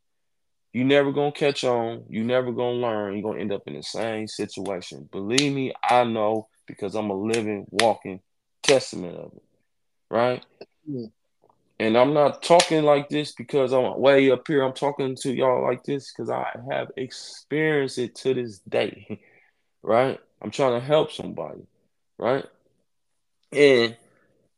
You're 0.74 0.86
never 0.86 1.12
going 1.12 1.34
to 1.34 1.38
catch 1.38 1.64
on. 1.64 2.06
You're 2.10 2.24
never 2.24 2.52
going 2.52 2.80
to 2.80 2.88
learn. 2.88 3.14
You're 3.14 3.24
going 3.24 3.36
to 3.38 3.42
end 3.42 3.52
up 3.52 3.64
in 3.68 3.74
the 3.74 3.84
same 3.84 4.28
situation. 4.28 5.10
Believe 5.12 5.54
me, 5.54 5.74
I 5.84 6.04
know 6.04 6.48
because 6.66 6.96
I'm 6.96 7.10
a 7.10 7.16
living, 7.16 7.66
walking 7.70 8.22
testament 8.64 9.18
of 9.18 9.34
it. 9.36 9.44
Right? 10.10 10.46
Mm-hmm. 10.90 11.06
And 11.82 11.98
I'm 11.98 12.14
not 12.14 12.44
talking 12.44 12.84
like 12.84 13.10
this 13.10 13.32
because 13.32 13.74
I'm 13.74 14.00
way 14.00 14.30
up 14.30 14.48
here. 14.48 14.62
I'm 14.62 14.72
talking 14.72 15.16
to 15.16 15.34
y'all 15.34 15.64
like 15.64 15.84
this 15.84 16.14
because 16.14 16.30
I 16.30 16.46
have 16.70 16.92
experienced 16.96 17.98
it 17.98 18.14
to 18.18 18.36
this 18.36 18.60
day. 18.60 19.20
right? 19.82 20.20
I'm 20.44 20.52
trying 20.52 20.80
to 20.80 20.86
help 20.86 21.12
somebody. 21.12 21.64
Right? 22.20 22.46
And 23.52 23.98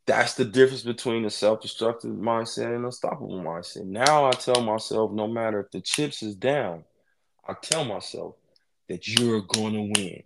that's 0.06 0.34
the 0.34 0.44
difference 0.44 0.84
between 0.84 1.24
a 1.24 1.30
self-destructive 1.30 2.12
mindset 2.12 2.66
and 2.66 2.76
an 2.76 2.86
unstoppable 2.86 3.42
mindset. 3.42 3.86
Now 3.86 4.26
I 4.26 4.32
tell 4.32 4.62
myself, 4.62 5.14
no 5.14 5.26
matter 5.30 5.62
if 5.62 5.72
the 5.72 5.80
chips 5.80 6.24
is 6.24 6.36
down, 6.36 6.84
I 7.48 7.54
tell 7.54 7.86
myself 7.86 8.36
that 8.90 9.08
you're 9.08 9.44
going 9.44 9.76
to 9.76 10.02
win. 10.02 10.24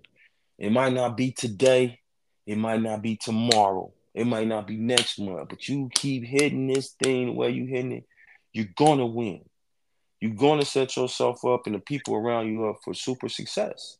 It 0.57 0.71
might 0.71 0.93
not 0.93 1.15
be 1.15 1.29
today, 1.29 1.99
it 2.47 2.57
might 2.57 2.81
not 2.81 3.03
be 3.03 3.17
tomorrow, 3.17 3.93
it 4.17 4.25
might 4.25 4.47
not 4.47 4.65
be 4.65 4.77
next 4.77 5.19
month, 5.19 5.47
but 5.47 5.67
you 5.67 5.91
keep 5.93 6.23
hitting 6.23 6.65
this 6.65 6.95
thing 7.03 7.35
way 7.35 7.51
you 7.51 7.67
hitting 7.67 7.91
it, 7.91 8.03
you're 8.51 8.65
gonna 8.75 9.05
win. 9.05 9.41
You're 10.19 10.33
gonna 10.33 10.65
set 10.65 10.97
yourself 10.97 11.45
up 11.45 11.67
and 11.67 11.75
the 11.75 11.79
people 11.79 12.15
around 12.15 12.47
you 12.47 12.65
up 12.65 12.77
for 12.83 12.95
super 12.95 13.29
success. 13.29 13.99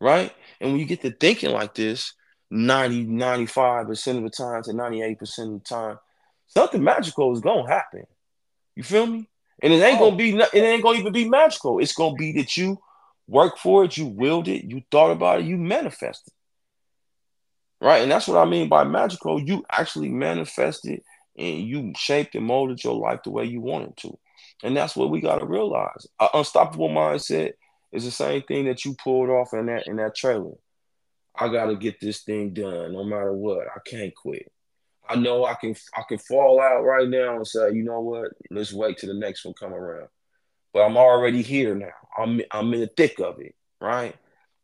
Right? 0.00 0.32
And 0.58 0.70
when 0.70 0.80
you 0.80 0.86
get 0.86 1.02
to 1.02 1.10
thinking 1.10 1.50
like 1.50 1.74
this, 1.74 2.14
90, 2.50 3.06
95% 3.08 4.16
of 4.16 4.22
the 4.22 4.30
time 4.30 4.62
to 4.62 4.70
98% 4.72 5.20
of 5.20 5.52
the 5.52 5.60
time, 5.68 5.98
something 6.46 6.82
magical 6.82 7.30
is 7.34 7.40
gonna 7.40 7.68
happen. 7.68 8.04
You 8.74 8.82
feel 8.82 9.06
me? 9.06 9.28
And 9.62 9.70
it 9.70 9.82
ain't 9.82 9.98
gonna 9.98 10.16
be 10.16 10.34
it 10.34 10.54
ain't 10.54 10.82
gonna 10.82 10.98
even 10.98 11.12
be 11.12 11.28
magical. 11.28 11.78
It's 11.78 11.92
gonna 11.92 12.14
be 12.14 12.32
that 12.38 12.56
you 12.56 12.78
work 13.28 13.58
for 13.58 13.84
it, 13.84 13.98
you 13.98 14.06
willed 14.06 14.48
it, 14.48 14.64
you 14.64 14.82
thought 14.90 15.10
about 15.10 15.40
it, 15.40 15.46
you 15.46 15.58
manifested. 15.58 16.32
Right? 17.82 18.02
And 18.02 18.12
that's 18.12 18.28
what 18.28 18.38
I 18.38 18.48
mean 18.48 18.68
by 18.68 18.84
magical. 18.84 19.42
You 19.42 19.64
actually 19.68 20.08
manifested 20.08 21.02
and 21.36 21.66
you 21.66 21.92
shaped 21.96 22.36
and 22.36 22.46
molded 22.46 22.82
your 22.84 22.94
life 22.94 23.20
the 23.24 23.30
way 23.30 23.44
you 23.44 23.60
wanted 23.60 23.96
to. 23.98 24.16
And 24.62 24.76
that's 24.76 24.94
what 24.94 25.10
we 25.10 25.20
gotta 25.20 25.44
realize. 25.44 26.06
An 26.20 26.28
unstoppable 26.32 26.90
mindset 26.90 27.54
is 27.90 28.04
the 28.04 28.12
same 28.12 28.42
thing 28.42 28.66
that 28.66 28.84
you 28.84 28.94
pulled 28.94 29.30
off 29.30 29.52
in 29.52 29.66
that 29.66 29.88
in 29.88 29.96
that 29.96 30.14
trailer. 30.14 30.52
I 31.34 31.48
gotta 31.48 31.74
get 31.74 32.00
this 32.00 32.22
thing 32.22 32.54
done 32.54 32.92
no 32.92 33.02
matter 33.02 33.32
what. 33.32 33.66
I 33.66 33.80
can't 33.84 34.14
quit. 34.14 34.50
I 35.08 35.16
know 35.16 35.44
I 35.44 35.54
can 35.54 35.74
I 35.96 36.02
can 36.08 36.18
fall 36.18 36.60
out 36.60 36.82
right 36.82 37.08
now 37.08 37.36
and 37.36 37.46
say, 37.46 37.72
you 37.72 37.82
know 37.82 38.00
what, 38.00 38.30
let's 38.50 38.72
wait 38.72 38.98
till 38.98 39.12
the 39.12 39.18
next 39.18 39.44
one 39.44 39.54
come 39.54 39.74
around. 39.74 40.08
But 40.72 40.82
I'm 40.82 40.96
already 40.96 41.42
here 41.42 41.74
now. 41.74 41.88
I'm 42.16 42.40
I'm 42.52 42.72
in 42.74 42.80
the 42.80 42.86
thick 42.86 43.18
of 43.18 43.40
it, 43.40 43.56
right? 43.80 44.14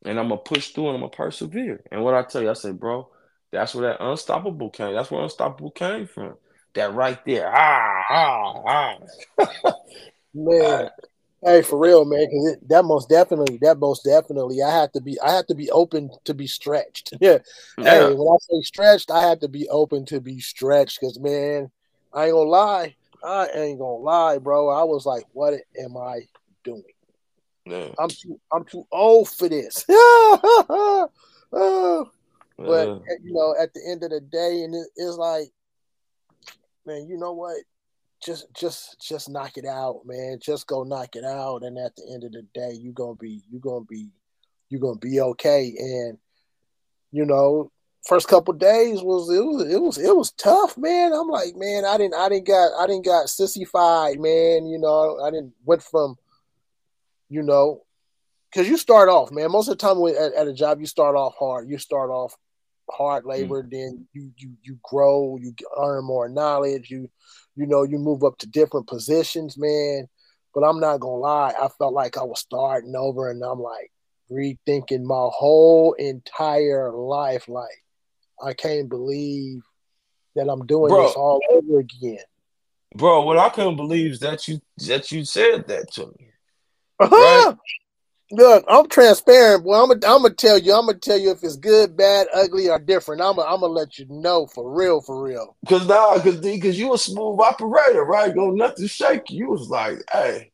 And 0.05 0.19
I'm 0.19 0.29
gonna 0.29 0.41
push 0.41 0.71
through 0.71 0.89
and 0.89 0.97
I'm 0.97 1.01
gonna 1.03 1.11
persevere. 1.11 1.83
And 1.91 2.03
what 2.05 2.15
I 2.15 2.23
tell 2.23 2.43
you, 2.43 2.51
I 2.51 2.55
say, 2.55 2.73
bro, 2.73 3.09
that's 3.51 3.75
where 3.75 3.91
that 3.91 4.05
unstoppable 4.05 4.71
came. 4.71 4.95
That's 4.95 5.11
where 5.11 5.23
unstoppable 5.23 5.71
came 5.73 6.07
from. 6.07 6.35
That 6.75 6.95
right 6.95 7.19
there. 7.25 7.51
Ah, 7.53 8.03
ah, 8.11 8.97
ah. 9.39 9.73
Man, 10.35 10.91
Hey, 11.45 11.63
for 11.63 11.79
real, 11.79 12.05
man, 12.05 12.27
because 12.27 12.57
that 12.69 12.85
most 12.85 13.09
definitely, 13.09 13.59
that 13.63 13.79
most 13.79 14.05
definitely, 14.05 14.61
I 14.61 14.73
have 14.73 14.91
to 14.93 15.01
be, 15.01 15.21
I 15.21 15.37
have 15.37 15.47
to 15.47 15.55
be 15.55 15.71
open 15.71 16.11
to 16.25 16.35
be 16.35 16.49
stretched. 16.49 17.15
yeah. 17.21 17.39
Hey, 17.77 18.13
when 18.13 18.27
I 18.27 18.37
say 18.41 18.61
stretched, 18.63 19.11
I 19.11 19.29
have 19.29 19.39
to 19.41 19.49
be 19.49 19.69
open 19.69 20.05
to 20.07 20.21
be 20.21 20.41
stretched. 20.41 20.99
Because 21.01 21.21
man, 21.21 21.71
I 22.13 22.25
ain't 22.25 22.33
gonna 22.33 22.51
lie, 22.51 22.97
I 23.23 23.49
ain't 23.55 23.79
gonna 23.79 24.03
lie, 24.03 24.39
bro. 24.39 24.69
I 24.69 24.83
was 24.83 25.07
like, 25.07 25.27
what 25.33 25.55
am 25.81 25.97
I 25.97 26.23
doing? 26.65 26.83
Yeah. 27.69 27.89
I'm 27.99 28.09
too, 28.09 28.41
I'm 28.53 28.65
too 28.65 28.87
old 28.93 29.29
for 29.29 29.49
this. 29.49 29.85
Oh. 31.51 32.11
but 32.59 33.01
you 33.25 33.33
know, 33.33 33.55
at 33.59 33.73
the 33.73 33.81
end 33.89 34.05
of 34.05 34.11
the 34.11 34.21
day, 34.21 34.65
and 34.65 34.75
it, 34.75 34.87
it's 34.97 35.17
like, 35.17 35.49
man, 36.85 37.07
you 37.09 37.17
know 37.17 37.33
what? 37.33 37.57
just 38.25 38.53
just 38.55 39.01
just 39.01 39.29
knock 39.29 39.57
it 39.57 39.65
out, 39.65 40.03
man. 40.05 40.39
Just 40.41 40.67
go 40.67 40.83
knock 40.83 41.15
it 41.15 41.25
out, 41.25 41.63
and 41.63 41.79
at 41.79 41.95
the 41.97 42.11
end 42.13 42.25
of 42.25 42.33
the 42.33 42.43
day, 42.55 42.73
you 42.73 42.93
gonna 42.93 43.15
be 43.15 43.43
you 43.51 43.59
gonna 43.59 43.85
be 43.85 44.11
you 44.69 44.79
gonna 44.79 44.99
be 44.99 45.21
okay. 45.21 45.75
And 45.79 46.19
you 47.13 47.25
know, 47.25 47.71
first 48.07 48.29
couple 48.29 48.55
days 48.55 49.03
was 49.03 49.31
it 49.31 49.45
was 49.45 49.73
it 49.73 49.81
was 49.81 49.99
it 49.99 50.17
was 50.17 50.33
tough, 50.33 50.77
man. 50.77 51.13
I'm 51.13 51.29
like, 51.29 51.55
man, 51.57 51.85
I 51.85 51.97
didn't 51.97 52.15
I 52.15 52.29
didn't 52.29 52.47
got 52.47 52.73
I 52.79 52.87
didn't 52.87 53.05
got 53.05 53.29
sissified, 53.29 54.19
man. 54.19 54.67
You 54.67 54.79
know, 54.79 55.21
I 55.21 55.31
didn't 55.31 55.53
went 55.65 55.83
from, 55.83 56.17
you 57.29 57.43
know, 57.43 57.83
because 58.51 58.69
you 58.69 58.77
start 58.77 59.09
off, 59.09 59.31
man. 59.31 59.51
Most 59.51 59.69
of 59.69 59.79
the 59.79 59.83
time 59.83 60.03
at, 60.07 60.35
at 60.35 60.49
a 60.49 60.53
job, 60.53 60.81
you 60.81 60.87
start 60.87 61.17
off 61.17 61.35
hard. 61.39 61.69
You 61.69 61.79
start 61.79 62.11
off 62.11 62.35
hard 62.91 63.25
mm. 63.25 63.29
labor, 63.29 63.63
mm-hmm. 63.63 63.71
then 63.71 64.07
you 64.13 64.33
you 64.37 64.53
you 64.63 64.79
grow, 64.83 65.39
you 65.41 65.55
earn 65.79 66.05
more 66.05 66.29
knowledge, 66.29 66.91
you 66.91 67.09
you 67.57 67.67
know, 67.67 67.83
you 67.83 67.99
move 67.99 68.25
up 68.25 68.39
to 68.39 68.47
different 68.47 68.87
positions, 68.87 69.59
man. 69.59 70.09
But 70.55 70.63
I'm 70.63 70.81
not 70.81 71.01
gonna 71.01 71.17
lie, 71.17 71.55
I 71.61 71.69
felt 71.79 71.93
like 71.93 72.17
I 72.17 72.25
was 72.25 72.41
starting 72.41 72.95
over 72.97 73.31
and 73.31 73.43
I'm 73.43 73.61
like 73.61 73.93
rethinking 74.31 75.03
my 75.03 75.29
whole 75.33 75.93
entire 75.95 76.93
life. 76.93 77.49
Like, 77.49 77.85
I 78.43 78.55
can't 78.55 78.89
believe 78.89 79.63
that 80.37 80.49
I'm 80.49 80.67
doing 80.67 80.89
Bro, 80.89 81.07
this 81.07 81.17
all 81.17 81.41
over 81.51 81.81
again. 81.81 82.19
Bro, 82.95 83.23
what 83.23 83.39
I 83.39 83.51
couldn't 83.51 83.77
believe 83.77 84.13
is 84.13 84.21
that 84.21 84.49
you 84.49 84.61
that 84.87 85.13
you 85.13 85.25
said 85.25 85.67
that 85.69 85.93
to 85.93 86.07
me. 86.07 86.28
Uh-huh. 87.01 87.51
Right? 87.51 87.57
Look, 88.31 88.65
I'm 88.69 88.89
transparent. 88.89 89.65
Well, 89.65 89.83
I'm 89.83 89.89
gonna 89.89 90.15
I'm 90.15 90.23
gonna 90.23 90.35
tell 90.35 90.59
you. 90.59 90.75
I'm 90.75 90.85
gonna 90.85 90.99
tell 90.99 91.17
you 91.17 91.31
if 91.31 91.43
it's 91.43 91.57
good, 91.57 91.97
bad, 91.97 92.27
ugly, 92.35 92.69
or 92.69 92.79
different. 92.79 93.23
I'm 93.23 93.37
gonna 93.37 93.49
I'm 93.49 93.61
gonna 93.61 93.73
let 93.73 93.99
you 93.99 94.07
know 94.11 94.47
for 94.47 94.71
real, 94.71 95.01
for 95.01 95.23
real. 95.23 95.57
Cause 95.67 95.89
now, 95.89 96.13
nah, 96.15 96.23
cause 96.23 96.41
cause 96.41 96.79
you 96.79 96.93
a 96.93 96.99
smooth 96.99 97.41
operator, 97.41 98.05
right? 98.05 98.35
Go 98.35 98.51
nothing 98.51 98.87
shake. 98.87 99.31
You 99.31 99.39
You 99.39 99.51
was 99.51 99.71
like, 99.71 100.03
hey, 100.13 100.51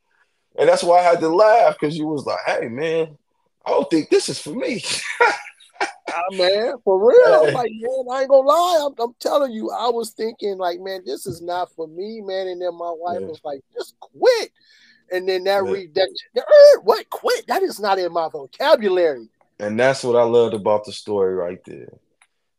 and 0.56 0.68
that's 0.68 0.84
why 0.84 1.00
I 1.00 1.02
had 1.02 1.20
to 1.20 1.28
laugh 1.28 1.76
because 1.78 1.98
you 1.98 2.06
was 2.06 2.24
like, 2.26 2.38
hey, 2.46 2.68
man, 2.68 3.18
I 3.66 3.70
don't 3.70 3.90
think 3.90 4.08
this 4.08 4.28
is 4.28 4.38
for 4.38 4.54
me. 4.54 4.84
ah, 5.20 6.22
man, 6.32 6.74
for 6.84 7.08
real. 7.08 7.46
Hey. 7.46 7.54
Like, 7.54 7.72
man, 7.72 8.04
I 8.12 8.20
ain't 8.20 8.30
gonna 8.30 8.46
lie. 8.46 8.86
I'm, 8.86 8.94
I'm, 9.02 9.14
telling 9.18 9.52
you, 9.52 9.70
I 9.70 9.88
was 9.88 10.10
thinking, 10.10 10.58
like, 10.58 10.78
man, 10.80 11.02
this 11.04 11.26
is 11.26 11.42
not 11.42 11.72
for 11.74 11.88
me, 11.88 12.20
man. 12.20 12.46
And 12.46 12.62
then 12.62 12.74
my 12.76 12.94
wife 12.96 13.20
yeah. 13.20 13.26
was 13.26 13.40
like, 13.42 13.60
just 13.74 13.98
quit. 13.98 14.52
And 15.14 15.28
then 15.28 15.44
that 15.44 15.64
yeah. 15.64 15.70
read 15.70 15.94
that 15.94 16.08
er, 16.36 16.80
what 16.82 17.08
quit? 17.08 17.46
That 17.46 17.62
is 17.62 17.78
not 17.78 17.98
in 17.98 18.12
my 18.12 18.28
vocabulary. 18.28 19.28
And 19.60 19.78
that's 19.78 20.02
what 20.02 20.16
I 20.16 20.24
loved 20.24 20.54
about 20.54 20.84
the 20.84 20.92
story 20.92 21.34
right 21.34 21.62
there. 21.64 21.92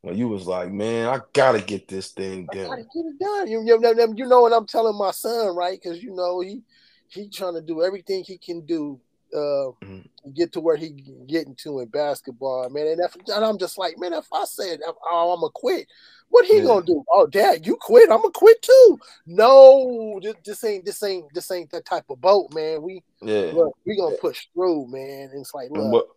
When 0.01 0.17
you 0.17 0.29
was 0.29 0.47
like, 0.47 0.71
man, 0.71 1.09
I 1.09 1.19
gotta 1.33 1.59
get 1.59 1.87
this 1.87 2.11
thing 2.11 2.47
done. 2.51 2.65
I 2.65 2.67
gotta 2.67 2.83
get 2.83 3.05
it 3.05 3.19
done. 3.19 3.47
You, 3.49 3.63
you, 3.65 4.13
you 4.15 4.25
know 4.27 4.41
what 4.41 4.53
I'm 4.53 4.67
telling 4.67 4.97
my 4.97 5.11
son, 5.11 5.55
right? 5.55 5.79
Because 5.81 6.01
you 6.01 6.15
know 6.15 6.39
he 6.39 6.61
he 7.09 7.27
trying 7.27 7.55
to 7.55 7.61
do 7.61 7.83
everything 7.83 8.23
he 8.23 8.37
can 8.37 8.65
do 8.65 8.99
uh, 9.35 9.71
mm-hmm. 9.83 10.31
get 10.33 10.53
to 10.53 10.61
where 10.61 10.77
he 10.77 10.91
getting 11.27 11.55
to 11.55 11.79
in 11.79 11.89
basketball, 11.89 12.69
man. 12.69 12.87
And, 12.87 13.01
if, 13.01 13.15
and 13.27 13.43
I'm 13.43 13.57
just 13.57 13.77
like, 13.77 13.99
man, 13.99 14.13
if 14.13 14.27
I 14.33 14.45
said 14.45 14.79
oh, 14.85 15.33
I'm 15.33 15.41
gonna 15.41 15.51
quit, 15.53 15.87
what 16.29 16.45
he 16.45 16.57
yeah. 16.57 16.63
gonna 16.63 16.85
do? 16.85 17.03
Oh, 17.11 17.27
dad, 17.27 17.65
you 17.65 17.75
quit. 17.75 18.09
I'm 18.09 18.21
gonna 18.21 18.31
quit 18.31 18.61
too. 18.61 18.99
No, 19.27 20.19
this, 20.21 20.35
this, 20.45 20.63
ain't 20.63 20.85
this 20.85 21.03
ain't 21.03 21.25
this 21.33 21.51
ain't 21.51 21.69
that 21.71 21.85
type 21.85 22.05
of 22.09 22.21
boat, 22.21 22.53
man. 22.53 22.81
We 22.81 23.03
yeah, 23.21 23.51
look, 23.53 23.77
we 23.85 23.97
gonna 23.97 24.15
push 24.17 24.47
through, 24.53 24.87
man. 24.87 25.31
it's 25.33 25.53
like, 25.53 25.69
look. 25.71 25.83
And 25.83 25.91
what, 25.91 26.07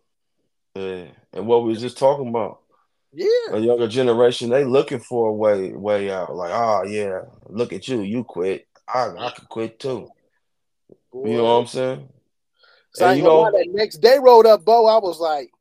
yeah, 0.75 1.05
and 1.33 1.47
what 1.47 1.63
we 1.63 1.69
was 1.69 1.81
just 1.81 1.97
talking 1.97 2.29
about. 2.29 2.61
Yeah, 3.11 3.27
a 3.51 3.59
younger 3.59 3.87
generation, 3.87 4.49
they 4.49 4.63
looking 4.63 4.99
for 4.99 5.29
a 5.29 5.33
way 5.33 5.71
way 5.71 6.11
out. 6.11 6.35
Like, 6.35 6.51
oh 6.53 6.83
yeah, 6.83 7.21
look 7.47 7.73
at 7.73 7.87
you, 7.87 8.01
you 8.01 8.23
quit. 8.23 8.67
I 8.87 9.09
I 9.17 9.31
could 9.35 9.49
quit 9.49 9.79
too. 9.79 10.09
Boy. 11.11 11.29
You 11.29 11.37
know 11.37 11.43
what 11.43 11.61
I'm 11.61 11.67
saying? 11.67 12.09
So 12.93 13.07
and, 13.07 13.17
you 13.17 13.23
know, 13.23 13.49
that 13.51 13.67
next 13.69 13.97
day 13.97 14.17
rolled 14.19 14.45
up, 14.45 14.65
Bo. 14.65 14.87
I 14.87 14.97
was 14.97 15.19
like, 15.19 15.51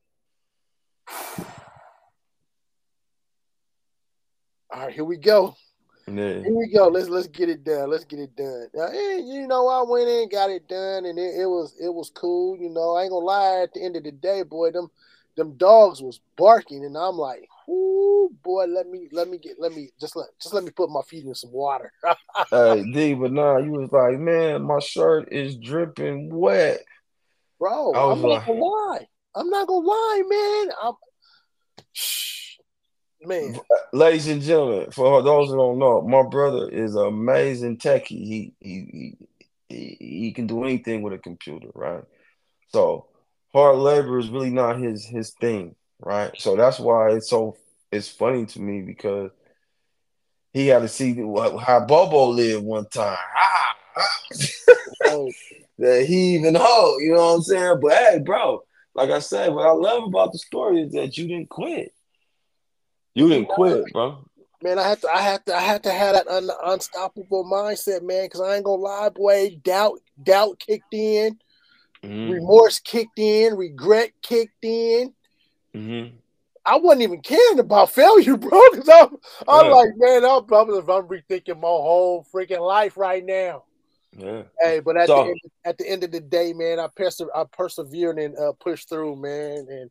all 4.70 4.86
right, 4.86 4.94
here 4.94 5.04
we 5.04 5.16
go. 5.16 5.54
Yeah. 6.06 6.40
Here 6.40 6.54
we 6.54 6.72
go. 6.74 6.88
Let's 6.88 7.08
let's 7.08 7.26
get 7.26 7.50
it 7.50 7.64
done. 7.64 7.90
Let's 7.90 8.04
get 8.04 8.18
it 8.20 8.34
done. 8.34 8.68
Now, 8.74 8.86
eh, 8.86 9.16
you 9.18 9.46
know, 9.46 9.68
I 9.68 9.82
went 9.82 10.08
in, 10.08 10.28
got 10.30 10.50
it 10.50 10.66
done, 10.66 11.04
and 11.04 11.18
it, 11.18 11.40
it, 11.40 11.46
was 11.46 11.76
it 11.78 11.92
was 11.92 12.10
cool. 12.10 12.56
You 12.56 12.70
know, 12.70 12.96
I 12.96 13.02
ain't 13.02 13.10
gonna 13.10 13.24
lie. 13.24 13.60
At 13.62 13.74
the 13.74 13.84
end 13.84 13.96
of 13.96 14.04
the 14.04 14.12
day, 14.12 14.42
boy, 14.42 14.70
them 14.70 14.90
them 15.36 15.56
dogs 15.56 16.00
was 16.00 16.20
barking, 16.36 16.84
and 16.84 16.96
I'm 16.96 17.16
like, 17.16 17.46
Ooh, 17.68 18.30
boy, 18.42 18.64
let 18.64 18.88
me 18.88 19.08
let 19.12 19.28
me 19.28 19.36
get 19.36 19.56
let 19.58 19.72
me 19.72 19.90
just 20.00 20.16
let 20.16 20.28
just 20.40 20.54
let 20.54 20.64
me 20.64 20.70
put 20.70 20.90
my 20.90 21.02
feet 21.02 21.26
in 21.26 21.34
some 21.34 21.52
water. 21.52 21.92
hey, 22.50 22.82
D, 22.90 23.14
but 23.14 23.32
nah, 23.32 23.58
you 23.58 23.72
was 23.72 23.92
like, 23.92 24.18
man, 24.18 24.62
my 24.62 24.78
shirt 24.78 25.30
is 25.30 25.56
dripping 25.56 26.34
wet. 26.34 26.80
Bro, 27.58 27.94
I'm 27.94 28.22
not 28.22 28.46
gonna 28.46 28.58
lie. 28.58 29.06
I'm 29.34 29.50
not 29.50 29.66
gonna 29.66 29.86
lie, 29.86 30.22
man. 30.28 30.74
I'm 30.82 30.94
man. 33.22 33.60
Ladies 33.92 34.28
and 34.28 34.42
gentlemen, 34.42 34.90
for 34.90 35.22
those 35.22 35.48
who 35.48 35.56
don't 35.56 35.78
know, 35.78 36.02
my 36.02 36.22
brother 36.22 36.68
is 36.68 36.94
an 36.94 37.06
amazing 37.06 37.78
techie. 37.78 38.08
He 38.08 38.52
he 38.60 39.16
he 39.68 39.96
he 39.98 40.32
can 40.32 40.46
do 40.46 40.64
anything 40.64 41.02
with 41.02 41.12
a 41.12 41.18
computer, 41.18 41.68
right? 41.74 42.04
So 42.68 43.06
hard 43.52 43.78
labor 43.78 44.18
is 44.18 44.30
really 44.30 44.50
not 44.50 44.78
his 44.78 45.04
his 45.04 45.32
thing, 45.40 45.74
right? 46.00 46.32
So 46.38 46.56
that's 46.56 46.78
why 46.78 47.12
it's 47.12 47.28
so 47.28 47.56
it's 47.90 48.08
funny 48.08 48.46
to 48.46 48.60
me 48.60 48.82
because 48.82 49.30
he 50.52 50.68
had 50.68 50.82
to 50.82 50.88
see 50.88 51.14
what 51.14 51.56
how 51.58 51.80
Bobo 51.80 52.28
lived 52.28 52.64
one 52.64 52.86
time. 52.88 53.18
Ah, 53.36 53.76
ah. 53.96 55.26
That 55.78 56.04
he 56.06 56.34
even 56.34 56.54
ho, 56.58 56.98
you 56.98 57.12
know 57.12 57.26
what 57.26 57.34
I'm 57.36 57.42
saying? 57.42 57.78
But 57.80 57.92
hey, 57.92 58.18
bro, 58.24 58.62
like 58.94 59.10
I 59.10 59.20
said, 59.20 59.52
what 59.52 59.66
I 59.66 59.72
love 59.72 60.04
about 60.04 60.32
the 60.32 60.38
story 60.38 60.82
is 60.82 60.92
that 60.92 61.16
you 61.16 61.28
didn't 61.28 61.48
quit. 61.48 61.92
You 63.14 63.28
didn't 63.28 63.48
quit, 63.48 63.84
bro. 63.92 64.24
Man, 64.60 64.78
I 64.78 64.88
have 64.88 65.00
to, 65.02 65.08
I 65.08 65.20
have 65.20 65.44
to, 65.44 65.54
I 65.54 65.60
have 65.60 65.82
to 65.82 65.92
have 65.92 66.14
that 66.14 66.26
un, 66.26 66.50
unstoppable 66.64 67.44
mindset, 67.44 68.02
man. 68.02 68.24
Because 68.24 68.40
I 68.40 68.56
ain't 68.56 68.64
gonna 68.64 68.82
lie, 68.82 69.08
boy. 69.08 69.56
Doubt, 69.62 70.00
doubt 70.20 70.58
kicked 70.58 70.92
in, 70.92 71.38
mm-hmm. 72.02 72.32
remorse 72.32 72.80
kicked 72.80 73.18
in, 73.18 73.56
regret 73.56 74.10
kicked 74.20 74.64
in. 74.64 75.14
Mm-hmm. 75.74 76.16
I 76.66 76.76
wasn't 76.76 77.02
even 77.02 77.20
caring 77.20 77.60
about 77.60 77.92
failure, 77.92 78.36
bro. 78.36 78.60
Because 78.72 78.88
I'm, 78.88 79.16
I'm 79.48 79.66
yeah. 79.66 79.72
like, 79.72 79.90
man, 79.96 80.24
I'm, 80.24 80.42
I'm, 80.52 80.70
I'm 80.70 81.08
rethinking 81.08 81.56
my 81.56 81.68
whole 81.68 82.26
freaking 82.32 82.66
life 82.66 82.96
right 82.96 83.24
now. 83.24 83.64
Yeah. 84.18 84.42
Hey, 84.60 84.80
but 84.80 84.96
at 84.96 85.06
so, 85.06 85.24
the 85.24 85.30
end, 85.30 85.40
at 85.64 85.78
the 85.78 85.88
end 85.88 86.04
of 86.04 86.10
the 86.10 86.20
day, 86.20 86.52
man, 86.52 86.80
I 86.80 86.88
perse- 86.94 87.20
I 87.34 87.44
persevered 87.52 88.18
and 88.18 88.36
uh, 88.36 88.52
pushed 88.58 88.88
through, 88.88 89.16
man, 89.16 89.66
and 89.70 89.90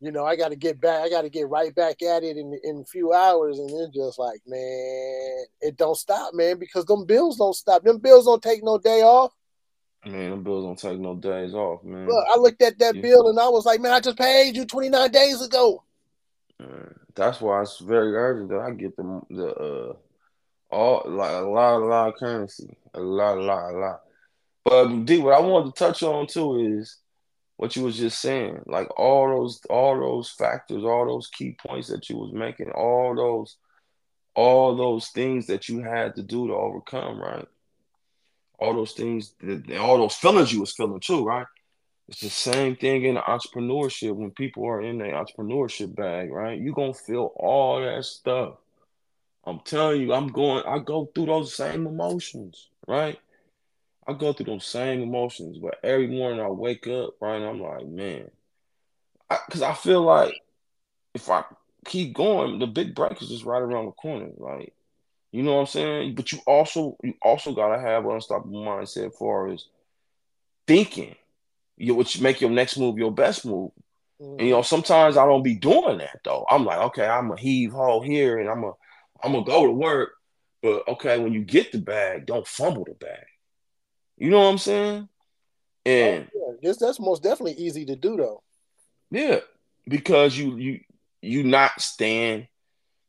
you 0.00 0.10
know, 0.10 0.26
I 0.26 0.36
got 0.36 0.48
to 0.48 0.56
get 0.56 0.80
back. 0.80 1.02
I 1.02 1.08
got 1.08 1.22
to 1.22 1.30
get 1.30 1.48
right 1.48 1.74
back 1.74 2.02
at 2.02 2.22
it 2.22 2.36
in 2.36 2.58
in 2.62 2.80
a 2.80 2.84
few 2.84 3.12
hours, 3.12 3.58
and 3.58 3.70
then 3.70 3.90
just 3.94 4.18
like, 4.18 4.42
man, 4.46 5.44
it 5.62 5.76
don't 5.76 5.96
stop, 5.96 6.34
man, 6.34 6.58
because 6.58 6.84
them 6.84 7.06
bills 7.06 7.38
don't 7.38 7.54
stop. 7.54 7.82
Them 7.82 7.98
bills 7.98 8.26
don't 8.26 8.42
take 8.42 8.62
no 8.62 8.78
day 8.78 9.02
off. 9.02 9.32
Man, 10.04 10.30
them 10.30 10.42
bills 10.42 10.64
don't 10.64 10.78
take 10.78 11.00
no 11.00 11.14
days 11.14 11.54
off, 11.54 11.84
man. 11.84 12.08
Look, 12.08 12.26
I 12.34 12.36
looked 12.38 12.60
at 12.60 12.78
that 12.80 12.96
yeah. 12.96 13.02
bill 13.02 13.28
and 13.28 13.38
I 13.38 13.48
was 13.48 13.64
like, 13.64 13.80
man, 13.80 13.92
I 13.92 14.00
just 14.00 14.18
paid 14.18 14.56
you 14.56 14.66
29 14.66 15.10
days 15.12 15.40
ago. 15.40 15.84
that's 17.14 17.40
why 17.40 17.62
it's 17.62 17.78
very 17.78 18.14
urgent 18.14 18.50
that 18.50 18.60
I 18.60 18.72
get 18.72 18.96
the 18.96 19.20
the 19.30 19.46
uh 19.46 19.92
all 20.72 21.02
like 21.06 21.30
a 21.30 21.46
lot, 21.46 21.80
a 21.80 21.84
lot 21.84 22.08
of 22.08 22.14
currency, 22.16 22.76
a 22.94 23.00
lot, 23.00 23.38
a 23.38 23.42
lot, 23.42 23.74
a 23.74 23.78
lot. 23.78 24.00
But 24.64 25.04
D, 25.04 25.18
what 25.18 25.34
I 25.34 25.40
wanted 25.40 25.74
to 25.74 25.78
touch 25.78 26.02
on 26.02 26.26
too 26.26 26.78
is 26.78 26.98
what 27.56 27.76
you 27.76 27.84
was 27.84 27.96
just 27.96 28.20
saying, 28.20 28.60
like 28.66 28.88
all 28.98 29.28
those 29.28 29.60
all 29.70 29.98
those 29.98 30.30
factors, 30.30 30.84
all 30.84 31.06
those 31.06 31.28
key 31.28 31.56
points 31.66 31.88
that 31.88 32.08
you 32.08 32.16
was 32.16 32.32
making, 32.32 32.70
all 32.70 33.14
those 33.14 33.56
all 34.34 34.76
those 34.76 35.08
things 35.08 35.46
that 35.46 35.68
you 35.68 35.80
had 35.82 36.14
to 36.16 36.22
do 36.22 36.48
to 36.48 36.54
overcome, 36.54 37.20
right? 37.20 37.46
All 38.58 38.74
those 38.74 38.92
things, 38.92 39.34
all 39.78 39.98
those 39.98 40.14
feelings 40.14 40.52
you 40.52 40.60
was 40.60 40.72
feeling 40.72 41.00
too, 41.00 41.24
right? 41.24 41.46
It's 42.08 42.20
the 42.20 42.30
same 42.30 42.76
thing 42.76 43.04
in 43.04 43.16
entrepreneurship 43.16 44.14
when 44.14 44.30
people 44.30 44.66
are 44.66 44.82
in 44.82 44.98
the 44.98 45.04
entrepreneurship 45.04 45.94
bag, 45.94 46.30
right? 46.30 46.60
You're 46.60 46.74
gonna 46.74 46.94
feel 46.94 47.32
all 47.36 47.80
that 47.80 48.04
stuff. 48.04 48.54
I'm 49.44 49.60
telling 49.60 50.00
you, 50.02 50.12
I'm 50.12 50.28
going, 50.28 50.64
I 50.66 50.78
go 50.78 51.06
through 51.06 51.26
those 51.26 51.54
same 51.54 51.86
emotions, 51.86 52.68
right? 52.86 53.18
I 54.06 54.12
go 54.12 54.32
through 54.32 54.46
those 54.46 54.66
same 54.66 55.02
emotions, 55.02 55.58
but 55.58 55.78
every 55.82 56.06
morning 56.06 56.40
I 56.40 56.48
wake 56.48 56.86
up, 56.86 57.14
right, 57.20 57.42
I'm 57.42 57.60
like, 57.60 57.86
man, 57.86 58.30
because 59.46 59.62
I, 59.62 59.70
I, 59.70 59.74
feel 59.74 60.02
like 60.02 60.34
if 61.14 61.28
I 61.30 61.44
keep 61.84 62.14
going, 62.14 62.58
the 62.58 62.66
big 62.66 62.94
break 62.94 63.20
is 63.22 63.28
just 63.28 63.44
right 63.44 63.62
around 63.62 63.86
the 63.86 63.92
corner, 63.92 64.30
like, 64.36 64.72
you 65.32 65.42
know 65.42 65.54
what 65.54 65.60
I'm 65.60 65.66
saying? 65.66 66.14
But 66.14 66.30
you 66.30 66.40
also, 66.46 66.96
you 67.02 67.14
also 67.22 67.54
gotta 67.54 67.80
have 67.80 68.04
an 68.04 68.12
unstoppable 68.12 68.64
mindset 68.64 69.08
as 69.08 69.16
far 69.16 69.48
as 69.48 69.64
thinking, 70.66 71.14
you 71.78 71.94
which 71.94 72.20
make 72.20 72.40
your 72.40 72.50
next 72.50 72.76
move 72.76 72.98
your 72.98 73.12
best 73.12 73.46
move. 73.46 73.72
Mm-hmm. 74.20 74.38
And 74.38 74.48
you 74.48 74.52
know, 74.52 74.62
sometimes 74.62 75.16
I 75.16 75.24
don't 75.24 75.42
be 75.42 75.54
doing 75.54 75.98
that 75.98 76.20
though. 76.24 76.44
I'm 76.50 76.64
like, 76.64 76.78
okay, 76.78 77.06
I'm 77.06 77.30
a 77.30 77.38
heave 77.38 77.72
ho 77.72 78.00
here, 78.00 78.38
and 78.38 78.48
I'm 78.48 78.62
a, 78.64 78.72
I'm 79.22 79.32
gonna 79.32 79.44
go 79.44 79.66
to 79.66 79.72
work. 79.72 80.12
But 80.62 80.86
okay, 80.88 81.18
when 81.18 81.32
you 81.32 81.42
get 81.42 81.72
the 81.72 81.78
bag, 81.78 82.26
don't 82.26 82.46
fumble 82.46 82.84
the 82.84 82.94
bag. 82.94 83.26
You 84.16 84.30
know 84.30 84.40
what 84.40 84.50
I'm 84.50 84.58
saying? 84.58 85.08
And 85.84 86.28
oh, 86.36 86.56
yeah. 86.62 86.72
that's 86.78 87.00
most 87.00 87.22
definitely 87.22 87.54
easy 87.54 87.84
to 87.86 87.96
do 87.96 88.16
though. 88.16 88.42
Yeah, 89.10 89.40
because 89.88 90.36
you 90.36 90.56
you 90.56 90.80
you 91.20 91.42
not 91.42 91.80
stand. 91.80 92.46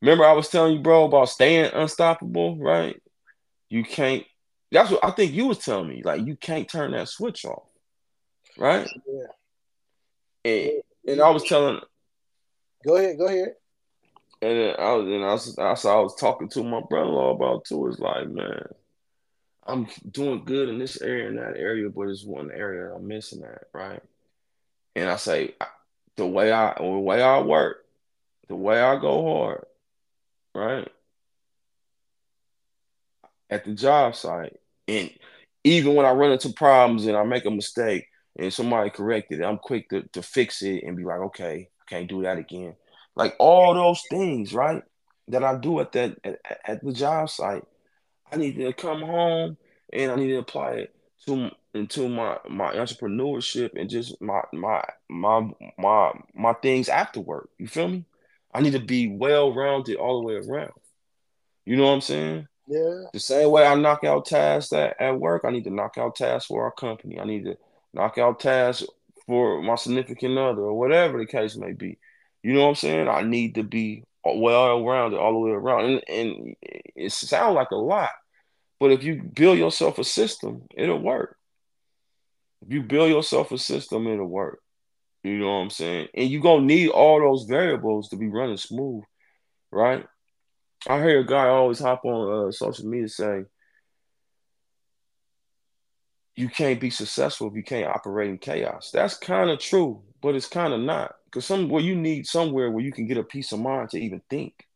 Remember, 0.02 0.26
I 0.26 0.34
was 0.34 0.50
telling 0.50 0.74
you, 0.74 0.80
bro, 0.82 1.06
about 1.06 1.30
staying 1.30 1.72
unstoppable, 1.74 2.58
right? 2.58 3.02
You 3.70 3.84
can't. 3.84 4.24
That's 4.72 4.90
what 4.90 5.06
I 5.06 5.12
think 5.12 5.34
you 5.34 5.46
was 5.46 5.60
telling 5.60 5.88
me. 5.88 6.02
Like 6.04 6.26
you 6.26 6.36
can't 6.36 6.68
turn 6.68 6.92
that 6.92 7.10
switch 7.10 7.46
off, 7.46 7.70
right? 8.58 8.90
Yeah. 9.08 10.52
And, 10.52 10.72
and 11.08 11.22
I 11.22 11.30
was 11.30 11.44
telling. 11.44 11.80
Go 12.86 12.98
ahead. 12.98 13.18
Go 13.18 13.28
ahead. 13.28 13.54
And 14.44 14.76
I 14.78 14.94
was, 14.94 15.06
and 15.08 15.24
I 15.24 15.32
was, 15.32 15.58
I 15.58 15.70
was, 15.70 15.86
I 15.86 15.96
was 15.96 16.16
talking 16.16 16.50
to 16.50 16.64
my 16.64 16.82
brother-in-law 16.82 17.36
about 17.36 17.64
too. 17.64 17.88
It's 17.88 18.00
like, 18.00 18.28
man, 18.28 18.68
I'm 19.66 19.88
doing 20.12 20.44
good 20.44 20.68
in 20.68 20.80
this 20.80 21.02
area 21.02 21.30
and 21.30 21.38
that 21.38 21.56
area, 21.56 21.90
but 21.90 22.10
it's 22.10 22.26
one 22.26 22.52
area 22.52 22.94
I'm 22.94 23.08
missing 23.08 23.44
at, 23.44 23.64
right? 23.74 24.02
And 24.98 25.10
I 25.10 25.16
say 25.16 25.56
the 26.18 26.28
way 26.28 26.52
I 26.52 26.76
the 26.78 26.84
way 26.84 27.22
I 27.22 27.42
work, 27.42 27.86
the 28.50 28.56
way 28.58 28.82
I 28.82 29.00
go 29.00 29.24
hard, 29.24 29.66
right? 30.54 30.90
At 33.50 33.64
the 33.64 33.74
job 33.74 34.16
site. 34.16 34.58
And 34.90 35.10
even 35.64 35.96
when 35.96 36.06
I 36.06 36.12
run 36.12 36.34
into 36.34 36.50
problems 36.50 37.06
and 37.06 37.16
I 37.16 37.24
make 37.24 37.46
a 37.46 37.52
mistake 37.52 38.08
and 38.38 38.54
somebody 38.54 38.90
corrected 38.90 39.40
it, 39.40 39.46
I'm 39.46 39.58
quick 39.58 39.88
to, 39.90 40.04
to 40.10 40.22
fix 40.22 40.62
it 40.64 40.84
and 40.84 40.98
be 40.98 41.06
like, 41.06 41.20
okay, 41.20 41.70
I 41.80 41.84
can't 41.90 42.10
do 42.10 42.24
that 42.24 42.38
again. 42.38 42.76
Like 43.16 43.36
all 43.40 43.74
those 43.74 44.02
things, 44.10 44.54
right? 44.54 44.84
That 45.30 45.44
I 45.44 45.58
do 45.58 45.80
at 45.80 45.92
that 45.94 46.18
at, 46.24 46.40
at 46.66 46.84
the 46.84 46.92
job 46.92 47.30
site 47.30 47.64
I 48.34 48.38
need 48.38 48.58
to 48.58 48.74
come 48.74 49.02
home 49.02 49.58
and 49.92 50.12
I 50.12 50.16
need 50.16 50.30
to 50.30 50.38
apply 50.38 50.72
it 50.72 50.96
to 51.26 51.52
into 51.74 52.10
my 52.10 52.38
my 52.50 52.74
entrepreneurship 52.74 53.80
and 53.80 53.90
just 53.90 54.20
my 54.22 54.42
my 54.52 54.84
my 55.08 55.50
my 55.78 56.12
my 56.34 56.54
things 56.54 56.90
after 56.90 57.20
work. 57.20 57.50
You 57.60 57.68
feel 57.68 57.88
me? 57.88 58.06
I 58.54 58.62
need 58.62 58.74
to 58.74 58.80
be 58.80 59.08
well 59.08 59.54
rounded 59.54 59.98
all 59.98 60.20
the 60.20 60.28
way 60.28 60.36
around. 60.36 60.72
You 61.66 61.78
know 61.78 61.86
what 61.86 61.94
I'm 61.94 62.02
saying? 62.02 62.48
Yeah. 62.68 63.04
The 63.14 63.20
same 63.20 63.52
way 63.52 63.66
I 63.68 63.76
knock 63.76 64.04
out 64.04 64.26
tasks 64.26 64.74
at, 64.74 65.00
at 65.00 65.20
work, 65.20 65.44
I 65.46 65.52
need 65.52 65.66
to 65.66 65.70
knock 65.70 65.98
out 65.98 66.16
tasks 66.16 66.48
for 66.48 66.64
our 66.64 66.72
company. 66.72 67.20
I 67.20 67.26
need 67.26 67.46
to 67.46 67.58
knock 67.94 68.18
out 68.18 68.40
tasks 68.40 68.86
for 69.26 69.62
my 69.62 69.76
significant 69.76 70.38
other 70.38 70.62
or 70.62 70.78
whatever 70.78 71.20
the 71.20 71.26
case 71.26 71.56
may 71.56 71.74
be. 71.74 71.98
You 72.44 72.54
know 72.54 72.62
what 72.64 72.70
I'm 72.70 72.76
saying? 72.76 73.08
I 73.08 73.22
need 73.22 73.56
to 73.56 73.64
be 73.64 74.04
well 74.26 74.86
rounded 74.86 75.20
all 75.20 75.34
the 75.34 75.40
way 75.40 75.52
around. 75.52 75.86
And, 75.86 76.02
and 76.08 76.56
it 76.96 77.12
sounds 77.12 77.56
like 77.56 77.72
a 77.72 77.76
lot, 77.76 78.12
but 78.80 78.92
if 78.92 79.04
you 79.04 79.22
build 79.24 79.58
yourself 79.58 79.98
a 79.98 80.04
system, 80.04 80.64
it'll 80.76 81.02
work. 81.02 81.38
If 82.66 82.74
you 82.74 82.84
build 82.84 83.10
yourself 83.10 83.52
a 83.52 83.58
system, 83.58 84.08
it'll 84.08 84.28
work. 84.28 84.60
You 85.24 85.40
know 85.40 85.48
what 85.48 85.64
I'm 85.64 85.70
saying? 85.70 86.10
And 86.14 86.30
you're 86.30 86.42
gonna 86.42 86.66
need 86.66 86.90
all 86.90 87.20
those 87.20 87.46
variables 87.46 88.10
to 88.10 88.18
be 88.18 88.28
running 88.28 88.58
smooth, 88.58 89.04
right? 89.72 90.06
I 90.88 90.98
hear 90.98 91.20
a 91.20 91.26
guy 91.26 91.48
always 91.48 91.80
hop 91.80 92.04
on 92.04 92.50
uh, 92.50 92.52
social 92.52 92.86
media 92.86 93.08
say, 93.08 93.44
you 96.36 96.50
can't 96.50 96.82
be 96.82 96.90
successful 96.90 97.48
if 97.48 97.56
you 97.56 97.64
can't 97.64 97.88
operate 97.88 98.30
in 98.30 98.38
chaos. 98.38 98.90
That's 98.92 99.18
kind 99.18 99.50
of 99.50 99.60
true, 99.60 100.04
but 100.22 100.36
it's 100.36 100.48
kind 100.48 100.74
of 100.74 100.82
not. 100.82 101.14
Because 101.34 101.48
somewhere 101.48 101.82
you 101.82 101.96
need 101.96 102.28
somewhere 102.28 102.70
where 102.70 102.84
you 102.84 102.92
can 102.92 103.08
get 103.08 103.18
a 103.18 103.24
peace 103.24 103.52
of 103.54 103.60
mind 103.60 103.90
to 103.90 104.00
even 104.00 104.22
think, 104.30 104.68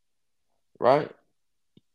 right? 0.80 1.08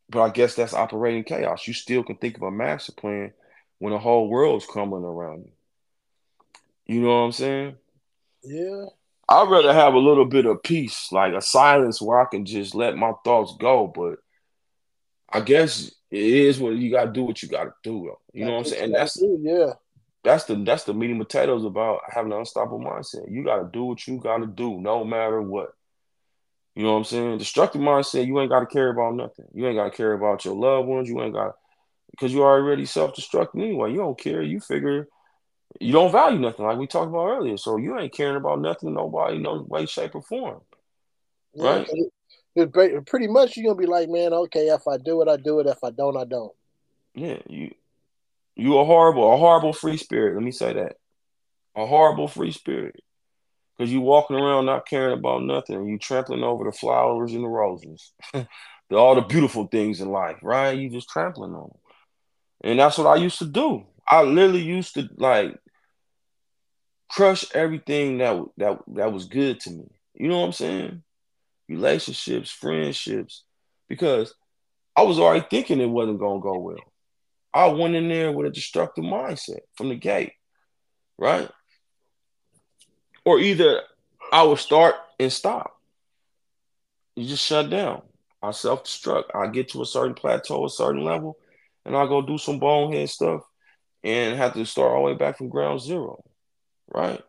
But 0.08 0.22
I 0.22 0.30
guess 0.30 0.54
that's 0.54 0.72
operating 0.72 1.24
chaos. 1.24 1.68
You 1.68 1.74
still 1.74 2.02
can 2.02 2.16
think 2.16 2.38
of 2.38 2.44
a 2.44 2.50
master 2.50 2.92
plan 2.92 3.34
when 3.78 3.92
the 3.92 3.98
whole 3.98 4.30
world's 4.30 4.64
crumbling 4.64 5.04
around 5.04 5.44
you. 5.44 6.94
You 6.94 7.02
know 7.02 7.08
what 7.08 7.26
I'm 7.26 7.32
saying? 7.32 7.76
Yeah. 8.42 8.86
I'd 9.28 9.50
rather 9.50 9.74
have 9.74 9.92
a 9.92 9.98
little 9.98 10.24
bit 10.24 10.46
of 10.46 10.62
peace, 10.62 11.08
like 11.12 11.34
a 11.34 11.42
silence 11.42 12.00
where 12.00 12.20
I 12.20 12.24
can 12.24 12.46
just 12.46 12.74
let 12.74 12.96
my 12.96 13.12
thoughts 13.22 13.54
go. 13.60 13.86
But 13.86 14.18
I 15.30 15.42
guess 15.42 15.92
it 16.10 16.22
is 16.22 16.58
what 16.58 16.74
you 16.74 16.90
gotta 16.90 17.12
do 17.12 17.24
what 17.24 17.42
you 17.42 17.50
gotta 17.50 17.74
do. 17.82 18.16
You 18.32 18.46
know 18.46 18.52
what 18.52 18.58
I'm 18.60 18.64
saying? 18.64 18.84
And 18.84 18.94
that's 18.94 19.22
yeah. 19.42 19.72
That's 20.24 20.44
the 20.44 20.56
that's 20.56 20.84
the 20.84 20.94
meat 20.94 21.10
and 21.10 21.20
potatoes 21.20 21.64
about 21.64 22.00
having 22.08 22.32
an 22.32 22.38
unstoppable 22.38 22.80
mindset. 22.80 23.30
You 23.30 23.44
gotta 23.44 23.68
do 23.72 23.84
what 23.84 24.06
you 24.08 24.18
gotta 24.18 24.46
do, 24.46 24.80
no 24.80 25.04
matter 25.04 25.40
what. 25.40 25.74
You 26.74 26.82
know 26.82 26.92
what 26.92 26.98
I'm 26.98 27.04
saying? 27.04 27.38
Destructive 27.38 27.80
mindset, 27.80 28.26
you 28.26 28.40
ain't 28.40 28.50
got 28.50 28.60
to 28.60 28.66
care 28.66 28.90
about 28.90 29.14
nothing. 29.14 29.46
You 29.54 29.66
ain't 29.68 29.76
got 29.76 29.84
to 29.84 29.96
care 29.96 30.12
about 30.12 30.44
your 30.44 30.56
loved 30.56 30.88
ones. 30.88 31.08
You 31.08 31.22
ain't 31.22 31.32
got 31.32 31.54
because 32.10 32.32
you 32.32 32.42
already 32.42 32.84
self-destructing 32.84 33.62
anyway. 33.62 33.92
You 33.92 33.98
don't 33.98 34.18
care. 34.18 34.42
You 34.42 34.58
figure 34.58 35.06
you 35.80 35.92
don't 35.92 36.12
value 36.12 36.38
nothing 36.38 36.64
like 36.64 36.78
we 36.78 36.86
talked 36.86 37.08
about 37.08 37.28
earlier. 37.28 37.56
So 37.56 37.76
you 37.76 37.98
ain't 37.98 38.12
caring 38.12 38.36
about 38.36 38.60
nothing, 38.60 38.94
nobody, 38.94 39.38
no 39.38 39.64
way, 39.68 39.86
shape, 39.86 40.14
or 40.14 40.22
form. 40.22 40.60
Right? 41.56 41.88
Yeah, 42.56 42.66
pretty 43.06 43.28
much 43.28 43.56
you're 43.56 43.72
gonna 43.72 43.80
be 43.80 43.86
like, 43.86 44.08
man, 44.08 44.32
okay, 44.32 44.68
if 44.68 44.86
I 44.86 44.96
do 44.98 45.22
it, 45.22 45.28
I 45.28 45.36
do 45.36 45.60
it. 45.60 45.66
If 45.66 45.82
I 45.82 45.90
don't, 45.90 46.16
I 46.16 46.24
don't. 46.24 46.52
Yeah, 47.14 47.38
you 47.48 47.72
you 48.56 48.78
a 48.78 48.84
horrible, 48.84 49.32
a 49.32 49.36
horrible 49.36 49.72
free 49.72 49.96
spirit. 49.96 50.34
Let 50.34 50.44
me 50.44 50.52
say 50.52 50.74
that. 50.74 50.96
A 51.76 51.86
horrible 51.86 52.28
free 52.28 52.52
spirit. 52.52 52.96
Because 53.76 53.92
you 53.92 54.00
walking 54.00 54.36
around 54.36 54.66
not 54.66 54.86
caring 54.86 55.18
about 55.18 55.42
nothing. 55.42 55.86
You 55.88 55.98
trampling 55.98 56.44
over 56.44 56.64
the 56.64 56.72
flowers 56.72 57.32
and 57.32 57.42
the 57.42 57.48
roses. 57.48 58.12
all 58.92 59.14
the 59.14 59.22
beautiful 59.22 59.66
things 59.66 60.00
in 60.00 60.08
life, 60.08 60.36
right? 60.42 60.78
You 60.78 60.90
just 60.90 61.08
trampling 61.08 61.52
on 61.52 61.62
them. 61.62 61.78
And 62.62 62.78
that's 62.78 62.98
what 62.98 63.06
I 63.06 63.16
used 63.16 63.38
to 63.40 63.46
do. 63.46 63.84
I 64.06 64.22
literally 64.22 64.62
used 64.62 64.94
to 64.94 65.08
like 65.16 65.58
crush 67.10 67.44
everything 67.54 68.18
that 68.18 68.42
that 68.58 68.78
that 68.94 69.12
was 69.12 69.26
good 69.26 69.60
to 69.60 69.70
me. 69.70 69.84
You 70.14 70.28
know 70.28 70.40
what 70.40 70.46
I'm 70.46 70.52
saying? 70.52 71.02
Relationships, 71.68 72.50
friendships, 72.50 73.44
because 73.88 74.34
I 74.96 75.02
was 75.02 75.18
already 75.18 75.46
thinking 75.50 75.80
it 75.80 75.86
wasn't 75.86 76.20
gonna 76.20 76.40
go 76.40 76.58
well. 76.58 76.93
I 77.54 77.68
went 77.68 77.94
in 77.94 78.08
there 78.08 78.32
with 78.32 78.46
a 78.46 78.50
destructive 78.50 79.04
mindset 79.04 79.60
from 79.76 79.88
the 79.88 79.94
gate, 79.94 80.32
right? 81.18 81.48
Or 83.24 83.38
either 83.38 83.82
I 84.32 84.42
would 84.42 84.58
start 84.58 84.96
and 85.20 85.32
stop. 85.32 85.80
You 87.16 87.26
just 87.26 87.46
shut 87.46 87.70
down. 87.70 88.02
I 88.42 88.50
self 88.50 88.84
destruct. 88.84 89.24
I 89.34 89.46
get 89.46 89.70
to 89.70 89.82
a 89.82 89.86
certain 89.86 90.14
plateau, 90.14 90.64
a 90.64 90.70
certain 90.70 91.04
level, 91.04 91.38
and 91.86 91.96
I 91.96 92.06
go 92.06 92.20
do 92.20 92.36
some 92.36 92.58
bonehead 92.58 93.08
stuff 93.08 93.42
and 94.02 94.36
have 94.36 94.54
to 94.54 94.66
start 94.66 94.92
all 94.92 95.06
the 95.06 95.12
way 95.12 95.14
back 95.14 95.38
from 95.38 95.48
ground 95.48 95.80
zero 95.80 96.22
right? 96.88 97.20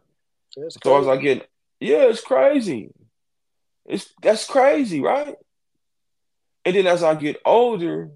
That's 0.56 0.78
so 0.84 1.00
as 1.00 1.08
I 1.08 1.18
get, 1.18 1.48
yeah, 1.80 2.04
it's 2.04 2.22
crazy. 2.22 2.92
It's 3.86 4.10
that's 4.22 4.48
crazy, 4.48 5.02
right? 5.02 5.36
And 6.64 6.76
then 6.76 6.88
as 6.88 7.04
I 7.04 7.16
get 7.16 7.38
older, 7.46 8.10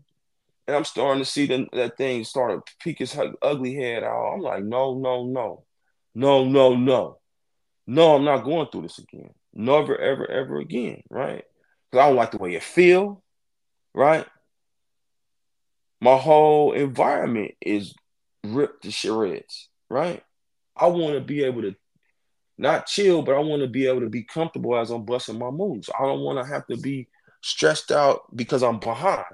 and 0.69 0.75
I'm 0.75 0.85
starting 0.85 1.23
to 1.23 1.27
see 1.27 1.47
that 1.47 1.97
thing 1.97 2.23
start 2.23 2.63
to 2.63 2.73
peek 2.79 3.01
its 3.01 3.17
ugly 3.41 3.73
head 3.73 4.03
out, 4.03 4.33
I'm 4.35 4.41
like, 4.41 4.63
no, 4.63 4.99
no, 4.99 5.25
no, 5.25 5.63
no, 6.13 6.45
no, 6.45 6.75
no, 6.75 7.17
no, 7.87 8.15
I'm 8.15 8.23
not 8.23 8.43
going 8.43 8.67
through 8.67 8.83
this 8.83 8.99
again. 8.99 9.31
Never, 9.51 9.97
ever, 9.97 10.29
ever 10.29 10.59
again, 10.59 11.01
right? 11.09 11.43
Because 11.89 12.03
I 12.03 12.07
don't 12.07 12.17
like 12.17 12.29
the 12.29 12.37
way 12.37 12.53
it 12.53 12.61
feel, 12.61 13.23
right? 13.95 14.27
My 15.99 16.17
whole 16.17 16.73
environment 16.73 17.55
is 17.59 17.95
ripped 18.43 18.83
to 18.83 18.91
shreds, 18.91 19.69
right? 19.89 20.21
I 20.77 20.85
want 20.85 21.15
to 21.15 21.21
be 21.21 21.45
able 21.45 21.63
to 21.63 21.73
not 22.59 22.85
chill, 22.85 23.23
but 23.23 23.33
I 23.33 23.39
want 23.39 23.63
to 23.63 23.67
be 23.67 23.87
able 23.87 24.01
to 24.01 24.09
be 24.09 24.21
comfortable 24.21 24.77
as 24.77 24.91
I'm 24.91 25.03
busting 25.03 25.39
my 25.39 25.49
moves. 25.49 25.89
I 25.99 26.03
don't 26.03 26.21
want 26.21 26.37
to 26.37 26.45
have 26.45 26.67
to 26.67 26.77
be 26.77 27.07
stressed 27.41 27.91
out 27.91 28.21
because 28.35 28.61
I'm 28.61 28.79
behind. 28.79 29.25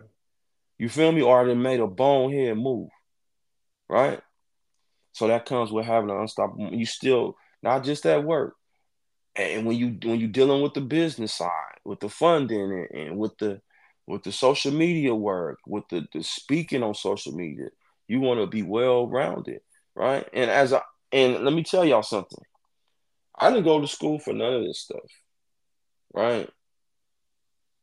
You 0.77 0.89
feel 0.89 1.11
me? 1.11 1.21
Or 1.21 1.49
I 1.49 1.53
made 1.53 1.79
a 1.79 1.87
bonehead 1.87 2.57
move. 2.57 2.89
Right? 3.89 4.21
So 5.13 5.27
that 5.27 5.45
comes 5.45 5.71
with 5.71 5.85
having 5.85 6.09
an 6.09 6.17
unstoppable. 6.17 6.73
You 6.73 6.85
still 6.85 7.35
not 7.63 7.83
just 7.83 8.05
at 8.05 8.23
work. 8.23 8.55
And 9.35 9.65
when 9.65 9.77
you 9.77 9.97
when 10.03 10.19
you're 10.19 10.29
dealing 10.29 10.61
with 10.61 10.73
the 10.73 10.81
business 10.81 11.33
side, 11.33 11.79
with 11.83 11.99
the 11.99 12.09
funding 12.09 12.87
and, 12.91 12.99
and 12.99 13.17
with 13.17 13.37
the 13.37 13.61
with 14.07 14.23
the 14.23 14.31
social 14.31 14.71
media 14.71 15.13
work, 15.15 15.59
with 15.67 15.83
the, 15.89 16.05
the 16.13 16.23
speaking 16.23 16.83
on 16.83 16.93
social 16.93 17.33
media, 17.33 17.67
you 18.07 18.19
want 18.19 18.39
to 18.39 18.47
be 18.47 18.61
well 18.61 19.07
rounded, 19.07 19.59
right? 19.95 20.27
And 20.33 20.49
as 20.49 20.73
I 20.73 20.81
and 21.11 21.45
let 21.45 21.53
me 21.53 21.63
tell 21.63 21.85
y'all 21.85 22.03
something. 22.03 22.43
I 23.37 23.49
didn't 23.49 23.65
go 23.65 23.81
to 23.81 23.87
school 23.87 24.19
for 24.19 24.33
none 24.33 24.53
of 24.53 24.63
this 24.63 24.81
stuff. 24.81 24.99
Right? 26.13 26.49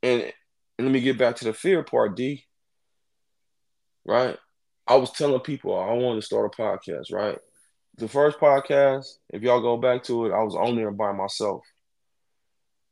And, 0.03 0.23
and 0.23 0.87
let 0.87 0.91
me 0.91 1.01
get 1.01 1.19
back 1.19 1.37
to 1.37 1.45
the 1.45 1.53
fear 1.53 1.83
part, 1.83 2.17
D. 2.17 2.45
Right? 4.05 4.37
I 4.87 4.97
was 4.97 5.13
telling 5.13 5.41
people 5.41 5.79
I 5.79 5.93
wanted 5.93 6.21
to 6.21 6.27
start 6.27 6.53
a 6.53 6.61
podcast, 6.61 7.13
right? 7.13 7.39
The 7.99 8.09
first 8.09 8.39
podcast, 8.39 9.07
if 9.31 9.43
y'all 9.43 9.61
go 9.61 9.77
back 9.77 10.03
to 10.05 10.27
it, 10.27 10.33
I 10.33 10.43
was 10.43 10.57
on 10.57 10.77
there 10.77 10.91
by 10.91 11.13
myself. 11.13 11.63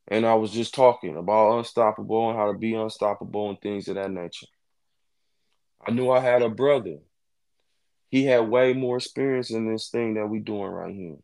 And 0.08 0.26
I 0.26 0.34
was 0.34 0.50
just 0.50 0.74
talking 0.74 1.16
about 1.16 1.58
unstoppable 1.58 2.30
and 2.30 2.38
how 2.38 2.52
to 2.52 2.58
be 2.58 2.74
unstoppable 2.74 3.50
and 3.50 3.60
things 3.60 3.88
of 3.88 3.94
that 3.94 4.10
nature. 4.10 4.46
I 5.86 5.92
knew 5.92 6.10
I 6.10 6.20
had 6.20 6.42
a 6.42 6.48
brother 6.48 6.98
he 8.10 8.24
had 8.24 8.48
way 8.48 8.72
more 8.72 8.96
experience 8.96 9.50
in 9.50 9.70
this 9.70 9.88
thing 9.88 10.14
that 10.14 10.28
we're 10.28 10.40
doing 10.40 10.70
right 10.70 10.94
here. 10.94 11.16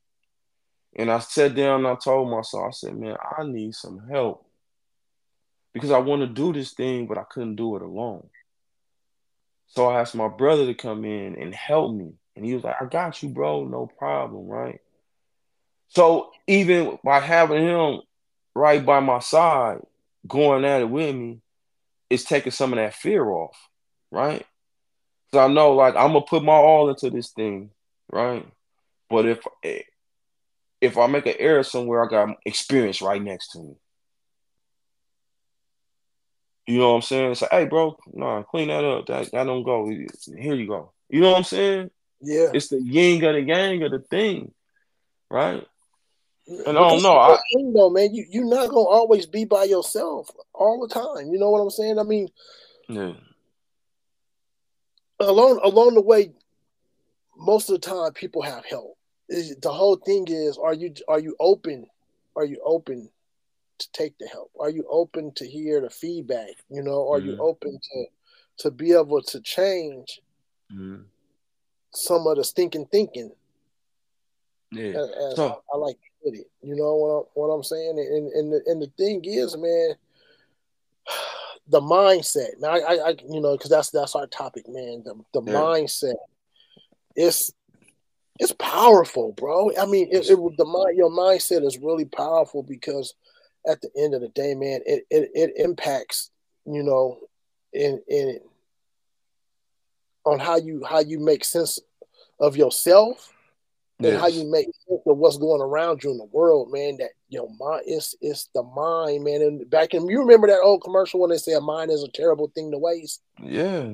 And 0.97 1.11
I 1.11 1.19
sat 1.19 1.55
down 1.55 1.85
and 1.85 1.89
I 1.89 1.97
told 1.97 2.31
myself, 2.31 2.65
I 2.69 2.71
said, 2.71 2.97
man, 2.97 3.17
I 3.39 3.45
need 3.45 3.75
some 3.75 4.07
help. 4.09 4.47
Because 5.75 5.91
I 5.91 5.99
want 5.99 6.23
to 6.23 6.29
do 6.29 6.53
this 6.53 6.73
thing, 6.73 7.07
but 7.07 7.19
I 7.19 7.25
couldn't 7.29 7.57
do 7.57 7.77
it 7.77 7.83
alone. 7.83 8.29
So 9.77 9.89
I 9.89 10.01
asked 10.01 10.15
my 10.15 10.29
brother 10.29 10.65
to 10.67 10.75
come 10.75 11.05
in 11.05 11.37
and 11.37 11.55
help 11.55 11.95
me. 11.95 12.15
And 12.35 12.47
he 12.47 12.55
was 12.55 12.65
like, 12.65 12.77
I 12.81 12.87
got 12.87 13.23
you, 13.23 13.29
bro, 13.29 13.67
no 13.67 13.87
problem, 13.99 14.47
right? 14.47 14.81
So 15.89 16.31
even 16.47 16.99
by 17.05 17.21
having 17.21 17.63
him 17.63 18.01
right 18.55 18.85
by 18.85 19.01
my 19.01 19.19
side, 19.19 19.81
going 20.27 20.65
at 20.65 20.81
it 20.81 20.89
with 20.89 21.15
me, 21.15 21.41
it's 22.09 22.25
taking 22.25 22.53
some 22.53 22.73
of 22.73 22.79
that 22.79 22.95
fear 22.95 23.29
off, 23.29 23.57
right? 24.11 24.47
So 25.33 25.41
I 25.41 25.49
know 25.49 25.73
like 25.73 25.95
I'm 25.95 26.13
gonna 26.13 26.23
put 26.23 26.43
my 26.43 26.55
all 26.55 26.89
into 26.89 27.11
this 27.11 27.33
thing, 27.33 27.71
right? 28.11 28.47
But 29.11 29.27
if 29.27 29.41
eh, 29.63 29.83
if 30.81 30.97
I 30.97 31.07
make 31.07 31.27
an 31.27 31.35
error 31.39 31.63
somewhere, 31.63 32.05
I 32.05 32.09
got 32.09 32.37
experience 32.47 33.03
right 33.03 33.23
next 33.23 33.53
to 33.53 33.59
me. 33.59 33.75
You 36.67 36.79
know 36.79 36.91
what 36.91 36.97
I'm 36.97 37.03
saying? 37.03 37.33
It's 37.33 37.43
like, 37.43 37.51
hey, 37.53 37.65
bro, 37.67 37.97
nah, 38.13 38.43
clean 38.43 38.69
that 38.69 38.85
up. 38.85 39.07
That 39.07 39.31
that 39.33 39.45
don't 39.45 39.63
go. 39.63 39.89
Here 39.89 40.55
you 40.55 40.67
go. 40.67 40.93
You 41.09 41.21
know 41.21 41.31
what 41.31 41.39
I'm 41.39 41.45
saying? 41.45 41.91
Yeah. 42.21 42.49
It's 42.53 42.69
the 42.69 42.81
yin 42.83 43.25
of 43.25 43.35
the 43.35 43.43
yang 43.43 43.83
of 43.85 43.93
the 43.93 44.01
thing, 44.01 44.53
right? 45.31 45.65
And 46.49 46.69
I 46.69 46.73
don't 46.73 47.03
know. 47.03 47.17
I, 47.17 47.39
thing 47.55 47.73
though, 47.73 47.91
man, 47.91 48.15
you 48.15 48.25
you're 48.29 48.45
not 48.45 48.69
gonna 48.69 48.81
always 48.81 49.27
be 49.27 49.45
by 49.45 49.65
yourself 49.65 50.31
all 50.53 50.87
the 50.87 50.93
time. 50.93 51.33
You 51.33 51.39
know 51.39 51.51
what 51.51 51.61
I'm 51.61 51.71
saying? 51.71 51.99
I 51.99 52.05
mean, 52.05 52.29
yeah 52.89 53.13
along 55.21 55.61
along 55.63 55.95
the 55.95 56.03
way, 56.03 56.33
most 57.37 57.69
of 57.69 57.81
the 57.81 57.87
time 57.87 58.13
people 58.13 58.43
have 58.43 58.65
help. 58.65 58.97
The 59.29 59.73
whole 59.73 59.97
thing 59.97 60.27
is, 60.29 60.59
are 60.59 60.75
you 60.75 60.95
are 61.09 61.19
you 61.19 61.37
open? 61.41 61.87
Are 62.37 62.45
you 62.45 62.61
open 62.65 63.11
to 63.79 63.93
take 63.93 64.19
the 64.19 64.27
help? 64.27 64.51
Are 64.59 64.71
you 64.71 64.87
open 64.91 65.33
to 65.35 65.47
hear 65.47 65.81
the 65.81 65.91
feedback? 65.91 66.51
You 66.69 66.83
know, 66.83 67.11
are 67.11 67.19
mm-hmm. 67.19 67.31
you 67.31 67.39
open 67.39 67.79
to 67.93 68.05
to 68.59 68.71
be 68.71 68.93
able 68.93 69.23
to 69.23 69.41
change 69.41 70.21
mm-hmm. 70.73 71.03
some 71.93 72.27
of 72.27 72.37
the 72.37 72.45
stinking 72.45 72.87
thinking? 72.87 73.33
Yeah, 74.73 74.89
as, 74.89 75.11
as 75.11 75.37
so, 75.37 75.63
I, 75.73 75.77
I, 75.77 75.79
like 75.79 75.97
to 75.97 76.09
put 76.25 76.35
it. 76.35 76.51
You 76.63 76.75
know 76.77 76.97
what, 76.97 77.09
I, 77.09 77.29
what 77.35 77.55
I'm 77.55 77.63
saying? 77.63 77.99
And 77.99 78.33
and 78.33 78.53
the, 78.53 78.63
and 78.67 78.83
the 78.83 78.91
thing 78.99 79.23
is, 79.25 79.57
man, 79.57 79.95
the 81.69 81.81
mindset. 81.81 82.59
Now, 82.59 82.71
I, 82.71 83.11
I, 83.11 83.15
you 83.29 83.41
know, 83.41 83.57
because 83.57 83.71
that's 83.71 83.91
that's 83.91 84.15
our 84.15 84.27
topic, 84.27 84.69
man. 84.69 85.03
The 85.05 85.15
the 85.33 85.43
yeah. 85.51 85.59
mindset. 85.59 86.17
It's 87.15 87.53
it's 88.39 88.53
powerful, 88.53 89.33
bro. 89.33 89.71
I 89.79 89.87
mean, 89.87 90.09
it, 90.11 90.29
it, 90.29 90.57
the 90.59 90.65
mind, 90.65 90.97
your 90.97 91.11
mindset 91.11 91.65
is 91.65 91.79
really 91.79 92.05
powerful 92.05 92.63
because 92.63 93.15
at 93.67 93.81
the 93.81 93.91
end 93.97 94.15
of 94.15 94.21
the 94.21 94.29
day, 94.29 94.55
man, 94.55 94.81
it 94.87 95.05
it, 95.11 95.31
it 95.35 95.53
impacts, 95.57 96.31
you 96.65 96.83
know, 96.83 97.19
in 97.73 98.01
in 98.09 98.41
on 100.25 100.39
how 100.39 100.57
you 100.57 100.85
how 100.85 101.01
you 101.01 101.19
make 101.19 101.45
sense 101.45 101.79
of 102.41 102.57
yourself 102.57 103.33
yes. 103.99 104.13
and 104.13 104.21
how 104.21 104.29
you 104.29 104.51
make 104.51 104.67
sense 104.67 105.01
of 105.07 105.17
what's 105.17 105.39
going 105.39 105.63
around 105.63 106.03
you 106.03 106.11
in 106.11 106.19
the 106.19 106.25
world, 106.25 106.71
man. 106.73 106.97
That 106.99 107.11
your 107.29 107.49
mind 107.59 107.83
it's 107.87 108.15
it's 108.21 108.49
the 108.55 108.63
mind, 108.63 109.25
man. 109.25 109.43
And 109.43 109.71
back 109.71 109.95
in 109.95 110.09
you 110.09 110.21
remember 110.21 110.47
that 110.49 110.61
old 110.63 110.83
commercial 110.83 111.21
when 111.21 111.31
they 111.31 111.39
say 111.39 111.53
a 111.53 111.61
mind 111.61 111.91
is 111.91 112.03
a 112.03 112.11
terrible 112.11 112.51
thing 112.55 112.71
to 112.73 112.79
waste. 112.79 113.23
Yeah. 113.43 113.91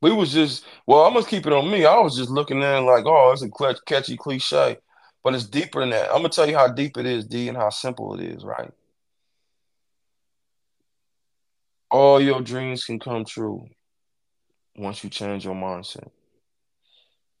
We 0.00 0.12
was 0.12 0.32
just 0.32 0.64
well, 0.86 1.04
I'm 1.04 1.14
gonna 1.14 1.26
keep 1.26 1.46
it 1.46 1.52
on 1.52 1.70
me. 1.70 1.84
I 1.84 1.98
was 1.98 2.16
just 2.16 2.30
looking 2.30 2.62
at 2.62 2.78
it 2.78 2.82
like, 2.82 3.04
oh, 3.06 3.32
it's 3.32 3.42
a 3.42 3.74
catchy 3.86 4.16
cliche, 4.16 4.76
but 5.24 5.34
it's 5.34 5.46
deeper 5.46 5.80
than 5.80 5.90
that. 5.90 6.10
I'm 6.10 6.18
gonna 6.18 6.28
tell 6.28 6.48
you 6.48 6.56
how 6.56 6.68
deep 6.68 6.96
it 6.96 7.06
is, 7.06 7.24
D, 7.24 7.48
and 7.48 7.56
how 7.56 7.70
simple 7.70 8.14
it 8.14 8.20
is, 8.20 8.44
right? 8.44 8.70
All 11.90 12.20
your 12.20 12.40
dreams 12.42 12.84
can 12.84 12.98
come 12.98 13.24
true 13.24 13.66
once 14.76 15.02
you 15.02 15.10
change 15.10 15.44
your 15.44 15.54
mindset. 15.54 16.08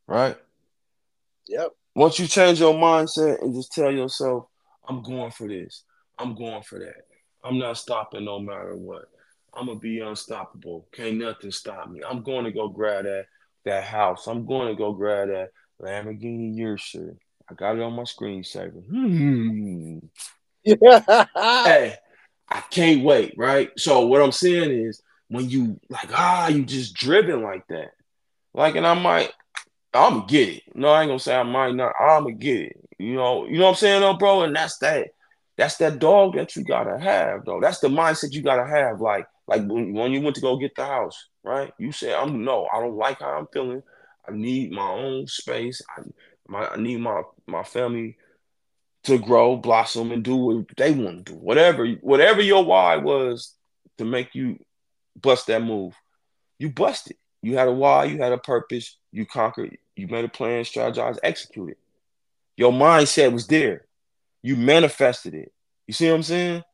Right? 0.06 0.36
Yep. 1.48 1.70
Once 1.94 2.18
you 2.18 2.26
change 2.26 2.60
your 2.60 2.74
mindset 2.74 3.42
and 3.42 3.54
just 3.54 3.72
tell 3.72 3.90
yourself, 3.90 4.46
I'm 4.88 5.02
going 5.02 5.30
for 5.30 5.48
this, 5.48 5.84
I'm 6.18 6.34
going 6.34 6.62
for 6.62 6.78
that, 6.78 7.06
I'm 7.44 7.58
not 7.58 7.76
stopping 7.76 8.24
no 8.24 8.38
matter 8.38 8.76
what. 8.76 9.06
I'm 9.54 9.66
gonna 9.66 9.78
be 9.78 10.00
unstoppable. 10.00 10.86
Can't 10.92 11.16
nothing 11.16 11.50
stop 11.50 11.90
me. 11.90 12.00
I'm 12.08 12.22
going 12.22 12.44
to 12.44 12.52
go 12.52 12.68
grab 12.68 13.04
that 13.04 13.26
that 13.64 13.84
house. 13.84 14.26
I'm 14.26 14.46
going 14.46 14.68
to 14.68 14.74
go 14.74 14.92
grab 14.92 15.28
that 15.28 15.50
Lamborghini 15.82 16.54
Urus. 16.56 16.94
I 17.50 17.54
got 17.54 17.76
it 17.76 17.82
on 17.82 17.94
my 17.94 18.02
screensaver. 18.02 18.84
Hmm. 18.86 19.98
hey, 21.64 21.96
I 22.50 22.60
can't 22.70 23.04
wait, 23.04 23.34
right? 23.36 23.70
So 23.76 24.06
what 24.06 24.22
I'm 24.22 24.32
saying 24.32 24.70
is 24.70 25.02
when 25.28 25.48
you 25.48 25.78
like 25.88 26.10
ah, 26.12 26.48
you 26.48 26.64
just 26.64 26.94
driven 26.94 27.42
like 27.42 27.66
that. 27.68 27.90
Like, 28.54 28.76
and 28.76 28.86
I 28.86 28.94
might, 28.94 29.32
I'm 29.94 30.14
gonna 30.14 30.26
get 30.26 30.48
it. 30.48 30.62
No, 30.74 30.88
I 30.88 31.02
ain't 31.02 31.10
gonna 31.10 31.18
say 31.18 31.36
I 31.36 31.42
might 31.42 31.74
not. 31.74 31.92
I'm 32.00 32.24
gonna 32.24 32.34
get 32.34 32.60
it. 32.60 32.76
You 32.98 33.14
know, 33.14 33.46
you 33.46 33.58
know 33.58 33.64
what 33.64 33.70
I'm 33.70 33.76
saying, 33.76 34.00
though, 34.00 34.14
bro. 34.14 34.42
And 34.42 34.56
that's 34.56 34.78
that. 34.78 35.08
That's 35.56 35.76
that 35.78 35.98
dog 35.98 36.36
that 36.36 36.56
you 36.56 36.64
gotta 36.64 36.98
have, 36.98 37.44
though. 37.44 37.60
That's 37.60 37.80
the 37.80 37.88
mindset 37.88 38.32
you 38.32 38.42
gotta 38.42 38.66
have. 38.66 39.00
Like, 39.00 39.26
like 39.46 39.66
when, 39.66 39.92
when 39.92 40.12
you 40.12 40.20
went 40.20 40.36
to 40.36 40.42
go 40.42 40.56
get 40.56 40.74
the 40.76 40.84
house, 40.84 41.28
right? 41.42 41.72
You 41.78 41.92
said, 41.92 42.14
"I'm 42.14 42.44
no, 42.44 42.68
I 42.72 42.80
don't 42.80 42.96
like 42.96 43.20
how 43.20 43.38
I'm 43.38 43.46
feeling. 43.52 43.82
I 44.28 44.32
need 44.32 44.72
my 44.72 44.88
own 44.88 45.26
space. 45.26 45.82
I, 45.96 46.02
my, 46.48 46.68
I 46.68 46.76
need 46.76 47.00
my 47.00 47.22
my 47.46 47.62
family 47.62 48.16
to 49.04 49.18
grow, 49.18 49.56
blossom, 49.56 50.12
and 50.12 50.22
do 50.22 50.36
what 50.36 50.66
they 50.76 50.92
want 50.92 51.26
to 51.26 51.32
do. 51.32 51.38
Whatever, 51.38 51.86
whatever 52.00 52.42
your 52.42 52.64
why 52.64 52.96
was 52.96 53.54
to 53.98 54.04
make 54.04 54.34
you 54.34 54.58
bust 55.20 55.46
that 55.46 55.62
move, 55.62 55.94
you 56.58 56.70
busted. 56.70 57.16
You 57.42 57.56
had 57.56 57.68
a 57.68 57.72
why, 57.72 58.04
you 58.04 58.18
had 58.18 58.32
a 58.32 58.38
purpose, 58.38 58.96
you 59.12 59.24
conquered, 59.24 59.78
you 59.94 60.08
made 60.08 60.24
a 60.24 60.28
plan, 60.28 60.64
strategized, 60.64 61.18
executed. 61.22 61.76
Your 62.56 62.72
mindset 62.72 63.32
was 63.32 63.46
there. 63.46 63.86
You 64.42 64.56
manifested 64.56 65.34
it. 65.34 65.52
You 65.86 65.94
see 65.94 66.08
what 66.08 66.16
I'm 66.16 66.22
saying? 66.24 66.64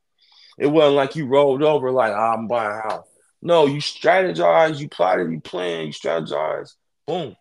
It 0.58 0.66
wasn't 0.66 0.96
like 0.96 1.16
you 1.16 1.26
rolled 1.26 1.62
over 1.62 1.90
like 1.90 2.12
oh, 2.12 2.16
I'm 2.16 2.48
buying 2.48 2.70
a 2.70 2.88
house. 2.88 3.06
No, 3.42 3.66
you 3.66 3.78
strategize, 3.78 4.78
you 4.78 4.88
plotted, 4.88 5.30
you 5.30 5.40
planned, 5.40 5.88
you 5.88 5.92
strategize, 5.92 6.70
boom. 7.06 7.36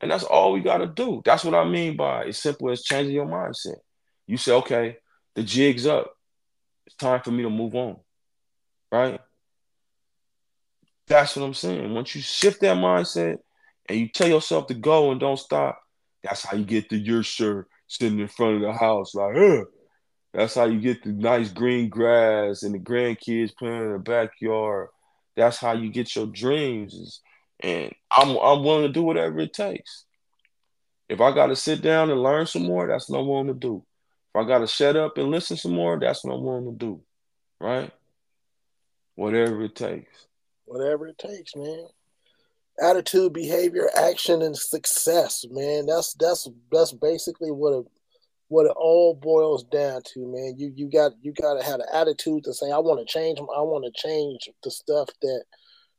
And 0.00 0.10
that's 0.10 0.24
all 0.24 0.52
we 0.52 0.60
gotta 0.60 0.86
do. 0.86 1.22
That's 1.24 1.44
what 1.44 1.54
I 1.54 1.64
mean 1.64 1.96
by 1.96 2.24
as 2.24 2.38
simple 2.38 2.70
as 2.70 2.82
changing 2.82 3.14
your 3.14 3.26
mindset. 3.26 3.76
You 4.30 4.36
say, 4.36 4.52
okay, 4.52 4.96
the 5.34 5.42
jig's 5.42 5.86
up. 5.86 6.14
It's 6.86 6.94
time 6.94 7.20
for 7.20 7.32
me 7.32 7.42
to 7.42 7.50
move 7.50 7.74
on. 7.74 7.96
Right? 8.92 9.20
That's 11.08 11.34
what 11.34 11.44
I'm 11.44 11.54
saying. 11.54 11.92
Once 11.92 12.14
you 12.14 12.20
shift 12.20 12.60
that 12.60 12.76
mindset 12.76 13.38
and 13.88 13.98
you 13.98 14.08
tell 14.08 14.28
yourself 14.28 14.68
to 14.68 14.74
go 14.74 15.10
and 15.10 15.18
don't 15.18 15.36
stop, 15.36 15.82
that's 16.22 16.44
how 16.44 16.56
you 16.56 16.64
get 16.64 16.88
the 16.88 16.96
your 16.96 17.24
shirt 17.24 17.66
sitting 17.88 18.20
in 18.20 18.28
front 18.28 18.56
of 18.56 18.62
the 18.62 18.72
house, 18.72 19.16
like, 19.16 19.34
that's 20.32 20.54
how 20.54 20.66
you 20.66 20.78
get 20.78 21.02
the 21.02 21.10
nice 21.10 21.50
green 21.50 21.88
grass 21.88 22.62
and 22.62 22.72
the 22.72 22.78
grandkids 22.78 23.56
playing 23.56 23.82
in 23.82 23.92
the 23.92 23.98
backyard. 23.98 24.90
That's 25.36 25.56
how 25.56 25.72
you 25.72 25.90
get 25.90 26.14
your 26.14 26.26
dreams. 26.26 27.20
And 27.58 27.92
I'm 28.12 28.36
I'm 28.36 28.62
willing 28.62 28.86
to 28.86 28.92
do 28.92 29.02
whatever 29.02 29.40
it 29.40 29.52
takes. 29.52 30.04
If 31.08 31.20
I 31.20 31.34
gotta 31.34 31.56
sit 31.56 31.82
down 31.82 32.10
and 32.10 32.22
learn 32.22 32.46
some 32.46 32.62
more, 32.62 32.86
that's 32.86 33.08
what 33.08 33.18
I'm 33.18 33.26
willing 33.26 33.48
to 33.48 33.54
do. 33.54 33.84
If 34.34 34.40
I 34.40 34.46
gotta 34.46 34.66
shut 34.66 34.96
up 34.96 35.18
and 35.18 35.30
listen 35.30 35.56
some 35.56 35.74
more, 35.74 35.98
that's 35.98 36.24
what 36.24 36.34
I'm 36.34 36.44
willing 36.44 36.66
to 36.66 36.72
do. 36.72 37.00
Right? 37.60 37.90
Whatever 39.14 39.62
it 39.64 39.74
takes 39.74 40.26
whatever 40.70 41.08
it 41.08 41.18
takes, 41.18 41.56
man. 41.56 41.86
Attitude, 42.80 43.32
behavior, 43.32 43.90
action, 43.94 44.40
and 44.40 44.56
success, 44.56 45.44
man. 45.50 45.86
That's 45.86 46.14
that's 46.14 46.48
that's 46.72 46.92
basically 46.92 47.50
what 47.50 47.80
it 47.80 47.86
what 48.48 48.66
it 48.66 48.72
all 48.76 49.14
boils 49.14 49.64
down 49.64 50.00
to, 50.14 50.20
man. 50.20 50.54
You 50.56 50.72
you 50.74 50.88
got 50.88 51.12
you 51.20 51.32
got 51.32 51.58
to 51.58 51.64
have 51.64 51.80
an 51.80 51.86
attitude 51.92 52.44
to 52.44 52.54
say, 52.54 52.70
I 52.70 52.78
want 52.78 53.00
to 53.00 53.12
change. 53.12 53.38
I 53.38 53.60
want 53.60 53.84
to 53.84 54.08
change 54.08 54.48
the 54.62 54.70
stuff 54.70 55.08
that 55.20 55.44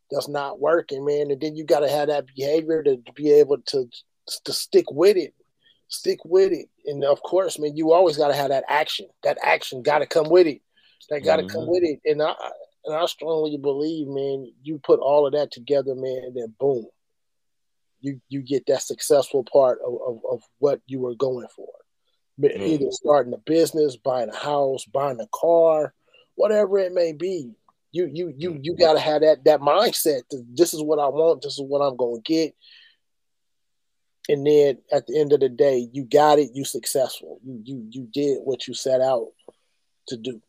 that's 0.10 0.30
not 0.30 0.60
working, 0.60 1.06
man. 1.06 1.30
And 1.32 1.40
then 1.40 1.56
you 1.56 1.66
got 1.66 1.82
to 1.82 1.90
have 1.90 2.08
that 2.08 2.26
behavior 2.36 2.82
to 2.84 2.98
be 3.14 3.32
able 3.32 3.58
to 3.58 3.88
to 4.46 4.54
stick 4.54 4.90
with 4.90 5.18
it, 5.18 5.34
stick 5.92 6.20
with 6.26 6.52
it. 6.52 6.70
And 6.86 7.04
of 7.04 7.22
course, 7.22 7.60
man, 7.60 7.76
you 7.76 7.92
always 7.92 8.18
got 8.18 8.30
to 8.30 8.36
have 8.36 8.50
that 8.50 8.64
action. 8.68 9.08
That 9.24 9.38
action 9.44 9.84
got 9.84 10.00
to 10.00 10.08
come 10.08 10.30
with 10.30 10.48
it. 10.48 10.62
That 11.10 11.24
got 11.24 11.38
to 11.38 11.44
mm-hmm. 11.44 11.56
come 11.56 11.68
with 11.68 11.84
it. 11.84 12.00
And 12.06 12.22
I, 12.22 12.34
and 12.86 12.96
I 12.96 13.06
strongly 13.06 13.58
believe, 13.58 14.08
man, 14.08 14.52
you 14.64 14.80
put 14.80 15.00
all 15.00 15.28
of 15.28 15.34
that 15.34 15.52
together, 15.52 15.94
man, 15.94 16.24
and 16.26 16.36
then 16.36 16.56
boom, 16.60 16.88
you 18.00 18.20
you 18.30 18.42
get 18.42 18.66
that 18.68 18.82
successful 18.82 19.44
part 19.44 19.80
of, 19.86 19.94
of, 20.08 20.20
of 20.32 20.42
what 20.58 20.82
you 20.88 21.00
were 21.00 21.16
going 21.16 21.48
for. 21.56 21.70
Mm. 22.42 22.60
Either 22.60 22.92
starting 22.92 23.34
a 23.34 23.38
business, 23.38 23.98
buying 23.98 24.30
a 24.30 24.36
house, 24.36 24.86
buying 24.86 25.20
a 25.20 25.28
car, 25.34 25.94
whatever 26.36 26.80
it 26.80 26.94
may 26.94 27.14
be. 27.14 27.52
You 27.92 28.10
you 28.12 28.34
you 28.38 28.58
you 28.62 28.76
gotta 28.76 29.00
have 29.00 29.22
that 29.22 29.44
that 29.44 29.60
mindset 29.60 30.22
that 30.32 30.46
this 30.56 30.74
is 30.74 30.82
what 30.82 30.98
I 30.98 31.08
want, 31.08 31.42
this 31.42 31.60
is 31.60 31.62
what 31.62 31.82
I'm 31.82 31.98
gonna 31.98 32.22
get. 32.24 32.56
And 34.30 34.46
then 34.46 34.78
at 34.92 35.08
the 35.08 35.20
end 35.20 35.34
of 35.34 35.40
the 35.40 35.50
day, 35.50 35.90
you 35.92 36.04
got 36.04 36.40
it, 36.40 36.52
you 36.54 36.64
successful. 36.64 37.40
You 37.44 37.62
you 37.66 37.88
you 37.90 38.10
did 38.14 38.40
what 38.44 38.68
you 38.68 38.74
set 38.74 39.02
out 39.02 39.30
to 40.08 40.18
do. 40.18 40.42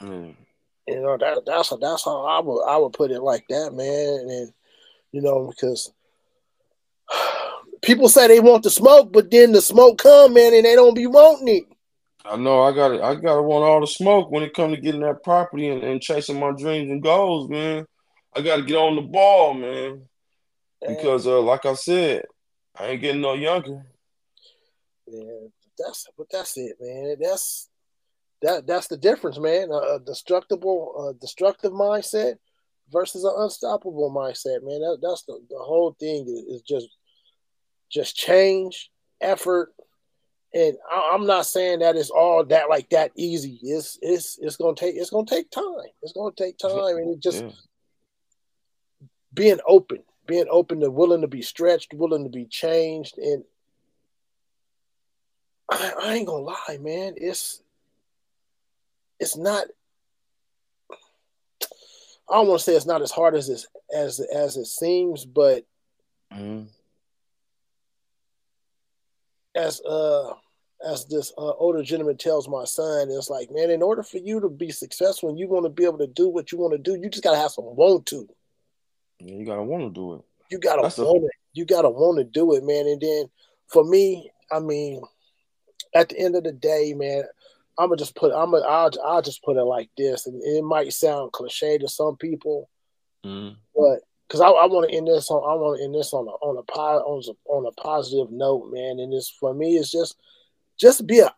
Mm. 0.00 0.34
You 0.86 1.02
know 1.02 1.16
that 1.16 1.42
that's 1.44 1.72
that's 1.80 2.04
how 2.04 2.24
I 2.24 2.40
would 2.40 2.62
I 2.64 2.76
would 2.76 2.92
put 2.92 3.10
it 3.10 3.22
like 3.22 3.44
that, 3.48 3.72
man. 3.72 4.30
And 4.30 4.52
you 5.10 5.20
know 5.20 5.48
because 5.48 5.92
people 7.82 8.08
say 8.08 8.28
they 8.28 8.40
want 8.40 8.62
the 8.62 8.70
smoke, 8.70 9.12
but 9.12 9.30
then 9.30 9.52
the 9.52 9.60
smoke 9.60 9.98
come, 9.98 10.34
man, 10.34 10.54
and 10.54 10.64
they 10.64 10.74
don't 10.74 10.94
be 10.94 11.06
wanting 11.06 11.56
it. 11.56 11.64
I 12.24 12.36
know 12.36 12.62
I 12.62 12.72
got 12.72 13.00
I 13.02 13.14
gotta 13.16 13.42
want 13.42 13.64
all 13.64 13.80
the 13.80 13.86
smoke 13.86 14.30
when 14.30 14.44
it 14.44 14.54
comes 14.54 14.76
to 14.76 14.80
getting 14.80 15.00
that 15.00 15.24
property 15.24 15.68
and, 15.68 15.82
and 15.82 16.00
chasing 16.00 16.38
my 16.38 16.52
dreams 16.52 16.90
and 16.90 17.02
goals, 17.02 17.48
man. 17.48 17.86
I 18.34 18.42
gotta 18.42 18.62
get 18.62 18.76
on 18.76 18.96
the 18.96 19.02
ball, 19.02 19.54
man. 19.54 20.02
Because 20.88 21.26
uh, 21.26 21.40
like 21.40 21.66
I 21.66 21.74
said, 21.74 22.24
I 22.78 22.88
ain't 22.88 23.00
getting 23.00 23.20
no 23.20 23.34
younger. 23.34 23.84
Yeah, 25.06 25.48
that's 25.78 26.06
but 26.16 26.26
that's 26.30 26.56
it, 26.56 26.76
man. 26.80 27.16
That's 27.20 27.68
that 28.42 28.66
that's 28.66 28.88
the 28.88 28.96
difference, 28.96 29.38
man. 29.38 29.70
A, 29.70 29.96
a 29.96 30.00
destructible, 30.04 31.08
a 31.08 31.20
destructive 31.20 31.72
mindset 31.72 32.34
versus 32.90 33.24
an 33.24 33.34
unstoppable 33.36 34.10
mindset, 34.10 34.62
man. 34.62 34.80
That, 34.80 34.98
that's 35.02 35.22
the, 35.24 35.38
the 35.48 35.58
whole 35.58 35.96
thing 35.98 36.26
is, 36.26 36.56
is 36.56 36.62
just 36.62 36.88
just 37.90 38.16
change, 38.16 38.90
effort, 39.20 39.72
and 40.56 40.76
I, 40.90 41.14
am 41.14 41.26
not 41.26 41.46
saying 41.46 41.80
that 41.80 41.96
it's 41.96 42.10
all 42.10 42.44
that 42.46 42.68
like 42.68 42.90
that 42.90 43.12
easy. 43.14 43.58
It's 43.62 43.98
it's 44.00 44.38
it's 44.40 44.56
gonna 44.56 44.74
take 44.74 44.96
it's 44.96 45.10
gonna 45.10 45.26
take 45.26 45.50
time. 45.50 45.64
It's 46.02 46.12
gonna 46.12 46.34
take 46.36 46.58
time, 46.58 46.96
and 46.96 47.14
it 47.14 47.20
just 47.20 47.44
yeah. 47.44 47.50
being 49.34 49.60
open, 49.66 50.02
being 50.26 50.46
open 50.50 50.80
to 50.80 50.90
willing 50.90 51.20
to 51.22 51.28
be 51.28 51.42
stretched, 51.42 51.94
willing 51.94 52.24
to 52.24 52.30
be 52.30 52.46
changed, 52.46 53.18
and 53.18 53.44
I, 55.70 55.92
I 56.02 56.14
ain't 56.14 56.26
gonna 56.26 56.42
lie, 56.42 56.78
man. 56.80 57.14
It's 57.16 57.62
it's 59.18 59.36
not 59.36 59.66
I 62.28 62.34
don't 62.34 62.48
want 62.48 62.60
to 62.60 62.64
say 62.64 62.74
it's 62.74 62.86
not 62.86 63.02
as 63.02 63.10
hard 63.10 63.34
as 63.34 63.48
it, 63.48 63.64
as 63.94 64.20
as 64.20 64.56
it 64.56 64.66
seems, 64.66 65.24
but 65.24 65.64
mm-hmm. 66.32 66.64
as 69.54 69.80
uh 69.82 70.32
as 70.86 71.06
this 71.06 71.32
uh, 71.38 71.52
older 71.52 71.82
gentleman 71.82 72.18
tells 72.18 72.48
my 72.48 72.64
son, 72.64 73.08
it's 73.10 73.30
like, 73.30 73.50
man, 73.50 73.70
in 73.70 73.82
order 73.82 74.02
for 74.02 74.18
you 74.18 74.40
to 74.40 74.48
be 74.48 74.70
successful 74.70 75.30
and 75.30 75.38
you 75.38 75.48
want 75.48 75.64
to 75.64 75.70
be 75.70 75.84
able 75.84 75.98
to 75.98 76.06
do 76.06 76.28
what 76.28 76.52
you 76.52 76.58
want 76.58 76.72
to 76.72 76.78
do, 76.78 77.00
you 77.00 77.08
just 77.08 77.24
gotta 77.24 77.38
have 77.38 77.50
some 77.50 77.64
want 77.64 78.06
to. 78.06 78.28
Yeah, 79.20 79.34
you 79.34 79.46
gotta 79.46 79.62
want 79.62 79.82
to 79.82 79.90
do 79.90 80.14
it. 80.14 80.22
You 80.50 80.58
gotta 80.58 80.82
That's 80.82 80.98
want 80.98 81.24
a- 81.24 81.26
it. 81.26 81.32
You 81.54 81.64
gotta 81.64 81.90
want 81.90 82.18
to 82.18 82.24
do 82.24 82.54
it, 82.54 82.64
man. 82.64 82.86
And 82.86 83.00
then 83.00 83.26
for 83.68 83.84
me, 83.84 84.30
I 84.52 84.60
mean, 84.60 85.02
at 85.94 86.10
the 86.10 86.18
end 86.18 86.36
of 86.36 86.44
the 86.44 86.52
day, 86.52 86.94
man, 86.94 87.24
I'm 87.78 87.88
gonna 87.88 87.96
just 87.96 88.14
put 88.14 88.32
I'm 88.32 88.50
gonna 88.52 88.66
I'll, 88.66 88.90
I'll 89.04 89.22
just 89.22 89.42
put 89.42 89.56
it 89.56 89.64
like 89.64 89.90
this, 89.96 90.26
and 90.26 90.42
it 90.42 90.62
might 90.62 90.92
sound 90.92 91.32
cliche 91.32 91.78
to 91.78 91.88
some 91.88 92.16
people, 92.16 92.68
mm. 93.24 93.56
but 93.74 94.00
because 94.26 94.40
I, 94.40 94.48
I 94.48 94.66
want 94.66 94.88
to 94.88 94.96
end 94.96 95.08
this 95.08 95.30
on 95.30 95.38
I 95.38 95.54
want 95.54 95.78
to 95.78 95.84
end 95.84 95.94
this 95.94 96.12
on 96.12 96.26
a 96.26 96.30
on 96.30 96.56
a 96.56 96.72
on 96.78 97.22
a, 97.28 97.52
on 97.52 97.66
a 97.66 97.72
positive 97.80 98.30
note, 98.30 98.70
man. 98.72 98.98
And 98.98 99.12
this 99.12 99.28
for 99.28 99.52
me 99.54 99.76
is 99.76 99.90
just 99.90 100.16
just 100.78 101.06
be 101.06 101.20
a 101.20 101.32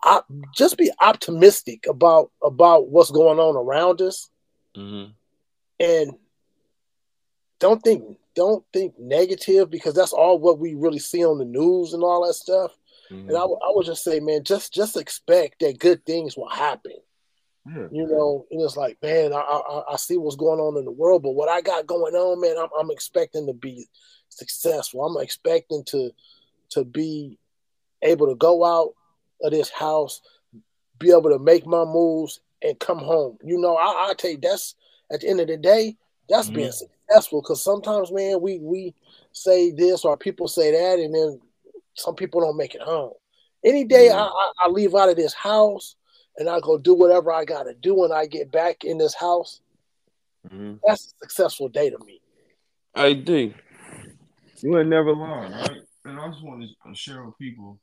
just 0.57 0.77
be 0.77 0.91
optimistic 1.01 1.87
about 1.89 2.31
about 2.43 2.89
what's 2.89 3.11
going 3.11 3.39
on 3.39 3.57
around 3.57 4.01
us, 4.01 4.31
mm-hmm. 4.77 5.11
and 5.81 6.13
don't 7.61 7.83
think 7.83 8.05
don't 8.35 8.65
think 8.73 8.95
negative 8.99 9.71
because 9.71 9.95
that's 9.95 10.13
all 10.13 10.39
what 10.39 10.59
we 10.59 10.75
really 10.75 10.99
see 10.99 11.25
on 11.25 11.39
the 11.39 11.45
news 11.45 11.93
and 11.93 12.03
all 12.03 12.27
that 12.27 12.35
stuff. 12.35 12.73
Mm-hmm. 13.11 13.29
And 13.29 13.37
I, 13.37 13.43
I 13.43 13.73
would 13.75 13.87
just 13.87 14.05
say, 14.05 14.21
man, 14.21 14.45
just 14.45 14.73
just 14.73 14.97
expect 14.97 15.61
that 15.61 15.79
good 15.79 16.05
things 16.05 16.37
will 16.37 16.49
happen. 16.49 16.93
Yeah. 17.67 17.89
You 17.91 18.07
know, 18.07 18.47
and 18.51 18.63
it's 18.63 18.77
like, 18.77 18.97
man, 19.03 19.33
I, 19.33 19.41
I, 19.41 19.83
I 19.93 19.97
see 19.97 20.17
what's 20.17 20.37
going 20.37 20.61
on 20.61 20.79
in 20.79 20.87
the 20.87 20.91
world, 20.91 21.23
but 21.23 21.33
what 21.33 21.51
I 21.51 21.61
got 21.61 21.87
going 21.87 22.15
on, 22.15 22.41
man, 22.41 22.57
I'm, 22.59 22.71
I'm 22.79 22.91
expecting 22.91 23.47
to 23.47 23.53
be 23.53 23.89
successful. 24.31 25.05
I'm 25.05 25.23
expecting 25.23 25.85
to 25.89 26.11
to 26.71 26.85
be 26.85 27.39
able 28.03 28.29
to 28.29 28.37
go 28.37 28.65
out 28.65 28.95
of 29.43 29.53
this 29.53 29.71
house, 29.71 30.21
be 30.99 31.11
able 31.11 31.31
to 31.31 31.39
make 31.39 31.67
my 31.67 31.85
moves, 31.85 32.41
and 32.63 32.79
come 32.79 32.99
home. 32.99 33.39
You 33.43 33.59
know, 33.59 33.77
I, 33.77 34.11
I 34.11 34.15
tell 34.17 34.31
you 34.31 34.39
that's 34.41 34.75
at 35.13 35.21
the 35.21 35.29
end 35.29 35.41
of 35.41 35.49
the 35.49 35.57
day, 35.57 35.97
that's 36.29 36.47
mm-hmm. 36.47 36.57
being 36.57 36.73
successful. 37.09 37.43
Because 37.43 37.63
sometimes, 37.63 38.13
man, 38.13 38.41
we 38.41 38.59
we 38.59 38.95
say 39.33 39.71
this 39.71 40.05
or 40.05 40.17
people 40.17 40.49
say 40.49 40.73
that, 40.73 40.99
and 40.99 41.15
then 41.15 41.41
some 41.95 42.15
people 42.15 42.41
don't 42.41 42.57
make 42.57 42.75
it 42.75 42.83
home. 42.83 43.13
Any 43.65 43.85
day 43.85 44.09
mm-hmm. 44.09 44.19
I, 44.19 44.53
I, 44.65 44.69
leave 44.69 44.95
out 44.95 45.09
of 45.09 45.17
this 45.17 45.35
house 45.35 45.97
and 46.37 46.49
I 46.49 46.61
go 46.61 46.79
do 46.79 46.95
whatever 46.95 47.33
I 47.33 47.45
got 47.45 47.65
to 47.65 47.75
do 47.75 47.95
when 47.95 48.13
I 48.13 48.27
get 48.27 48.53
back 48.53 48.85
in 48.85 48.99
this 48.99 49.15
house, 49.15 49.61
mm-hmm. 50.49 50.75
that's 50.87 51.07
a 51.07 51.27
successful 51.27 51.69
day 51.69 51.91
to 51.91 51.99
me. 52.05 52.21
I 52.95 53.15
do. 53.15 53.53
You 54.61 54.79
ain't 54.79 54.89
never 54.89 55.13
learn, 55.13 55.53
right? 55.53 55.83
And 56.05 56.21
I 56.21 56.29
just 56.29 56.43
want 56.43 56.63
to 56.63 56.95
share 56.95 57.25
with 57.25 57.37
people, 57.37 57.81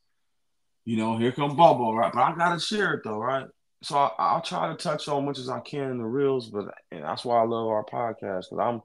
you 0.85 0.95
know, 0.97 1.17
here 1.17 1.33
come 1.33 1.55
Bobo, 1.55 1.93
right? 1.93 2.11
But 2.13 2.21
I 2.21 2.35
gotta 2.35 2.59
share 2.59 2.93
it 2.93 3.01
though, 3.03 3.17
right? 3.19 3.47
So 3.83 3.97
I, 3.97 4.33
will 4.35 4.41
try 4.41 4.69
to 4.69 4.75
touch 4.75 5.07
on 5.07 5.25
much 5.25 5.39
as 5.39 5.49
I 5.49 5.59
can 5.59 5.91
in 5.91 5.97
the 5.97 6.05
reels, 6.05 6.49
but 6.49 6.65
and 6.91 7.03
that's 7.03 7.25
why 7.25 7.37
I 7.37 7.45
love 7.45 7.67
our 7.67 7.85
podcast 7.85 8.45
because 8.49 8.59
I'm 8.59 8.81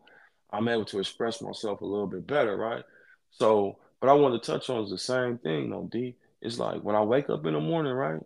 I'm 0.52 0.68
able 0.68 0.84
to 0.86 0.98
express 0.98 1.42
myself 1.42 1.80
a 1.80 1.86
little 1.86 2.06
bit 2.06 2.26
better, 2.26 2.56
right? 2.56 2.84
So, 3.30 3.78
but 4.00 4.08
I 4.08 4.14
want 4.14 4.42
to 4.42 4.52
touch 4.52 4.70
on 4.70 4.84
is 4.84 4.90
the 4.90 4.98
same 4.98 5.38
thing, 5.38 5.70
though, 5.70 5.88
D. 5.90 6.16
It's 6.42 6.58
like 6.58 6.82
when 6.82 6.96
I 6.96 7.02
wake 7.02 7.30
up 7.30 7.46
in 7.46 7.54
the 7.54 7.60
morning, 7.60 7.92
right? 7.92 8.20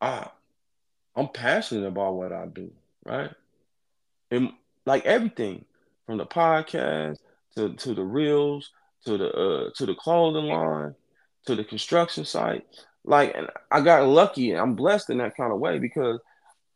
I 0.00 0.28
I'm 1.16 1.28
passionate 1.28 1.86
about 1.86 2.14
what 2.14 2.32
I 2.32 2.46
do, 2.46 2.70
right? 3.04 3.30
And 4.30 4.50
like 4.84 5.04
everything 5.06 5.64
from 6.06 6.18
the 6.18 6.26
podcast 6.26 7.18
to 7.56 7.74
to 7.74 7.94
the 7.94 8.04
reels 8.04 8.70
to 9.04 9.16
the 9.16 9.30
uh 9.30 9.70
to 9.76 9.86
the 9.86 9.94
clothing 9.94 10.46
line 10.46 10.94
to 11.46 11.54
the 11.54 11.64
construction 11.64 12.24
site. 12.24 12.66
Like 13.04 13.34
and 13.34 13.48
I 13.70 13.80
got 13.80 14.06
lucky 14.06 14.52
I'm 14.52 14.74
blessed 14.74 15.10
in 15.10 15.18
that 15.18 15.36
kind 15.36 15.52
of 15.52 15.58
way 15.58 15.78
because 15.78 16.20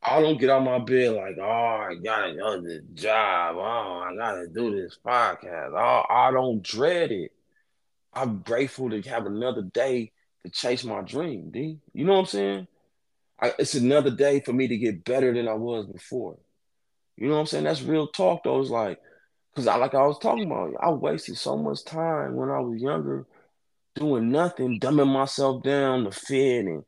I 0.02 0.20
don't 0.20 0.40
get 0.40 0.48
out 0.48 0.64
my 0.64 0.78
bed 0.78 1.12
like, 1.12 1.36
oh, 1.38 1.44
I 1.44 1.94
gotta 2.02 2.34
go 2.34 2.56
to 2.56 2.62
the 2.62 2.80
job. 2.94 3.56
Oh, 3.58 4.04
I 4.06 4.14
gotta 4.16 4.48
do 4.48 4.74
this 4.74 4.98
podcast. 5.04 5.72
Oh, 5.74 6.04
I 6.08 6.30
don't 6.30 6.62
dread 6.62 7.12
it. 7.12 7.32
I'm 8.14 8.38
grateful 8.38 8.90
to 8.90 9.02
have 9.02 9.26
another 9.26 9.62
day 9.62 10.12
to 10.44 10.50
chase 10.50 10.84
my 10.84 11.02
dream, 11.02 11.50
D. 11.50 11.78
You 11.92 12.04
know 12.06 12.14
what 12.14 12.20
I'm 12.20 12.26
saying? 12.26 12.68
I, 13.40 13.52
it's 13.58 13.74
another 13.74 14.10
day 14.10 14.40
for 14.40 14.52
me 14.52 14.68
to 14.68 14.76
get 14.78 15.04
better 15.04 15.34
than 15.34 15.48
I 15.48 15.54
was 15.54 15.86
before. 15.86 16.38
You 17.16 17.28
know 17.28 17.34
what 17.34 17.40
I'm 17.40 17.46
saying? 17.46 17.64
That's 17.64 17.82
real 17.82 18.08
talk 18.08 18.44
though. 18.44 18.60
It's 18.60 18.70
like, 18.70 18.98
cause 19.54 19.66
I 19.66 19.76
like 19.76 19.94
I 19.94 20.06
was 20.06 20.18
talking 20.18 20.46
about, 20.46 20.72
I 20.80 20.90
wasted 20.90 21.36
so 21.36 21.56
much 21.58 21.84
time 21.84 22.36
when 22.36 22.50
I 22.50 22.60
was 22.60 22.80
younger 22.80 23.26
doing 23.94 24.30
nothing, 24.30 24.80
dumbing 24.80 25.12
myself 25.12 25.62
down 25.62 26.04
to 26.04 26.10
fit 26.10 26.64
and 26.64 26.84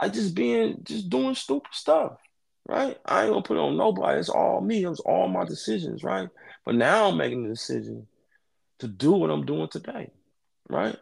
like 0.00 0.12
just 0.12 0.34
being 0.34 0.78
just 0.84 1.10
doing 1.10 1.34
stupid 1.34 1.72
stuff. 1.74 2.12
Right? 2.66 2.96
I 3.04 3.22
ain't 3.22 3.30
gonna 3.30 3.42
put 3.42 3.56
it 3.56 3.60
on 3.60 3.76
nobody. 3.76 4.20
It's 4.20 4.28
all 4.28 4.60
me. 4.60 4.84
It 4.84 4.88
was 4.88 5.00
all 5.00 5.28
my 5.28 5.44
decisions, 5.44 6.04
right? 6.04 6.28
But 6.64 6.76
now 6.76 7.08
I'm 7.08 7.16
making 7.16 7.42
the 7.42 7.50
decision 7.50 8.06
to 8.78 8.88
do 8.88 9.12
what 9.12 9.30
I'm 9.30 9.44
doing 9.44 9.68
today. 9.68 10.10
Right? 10.68 10.96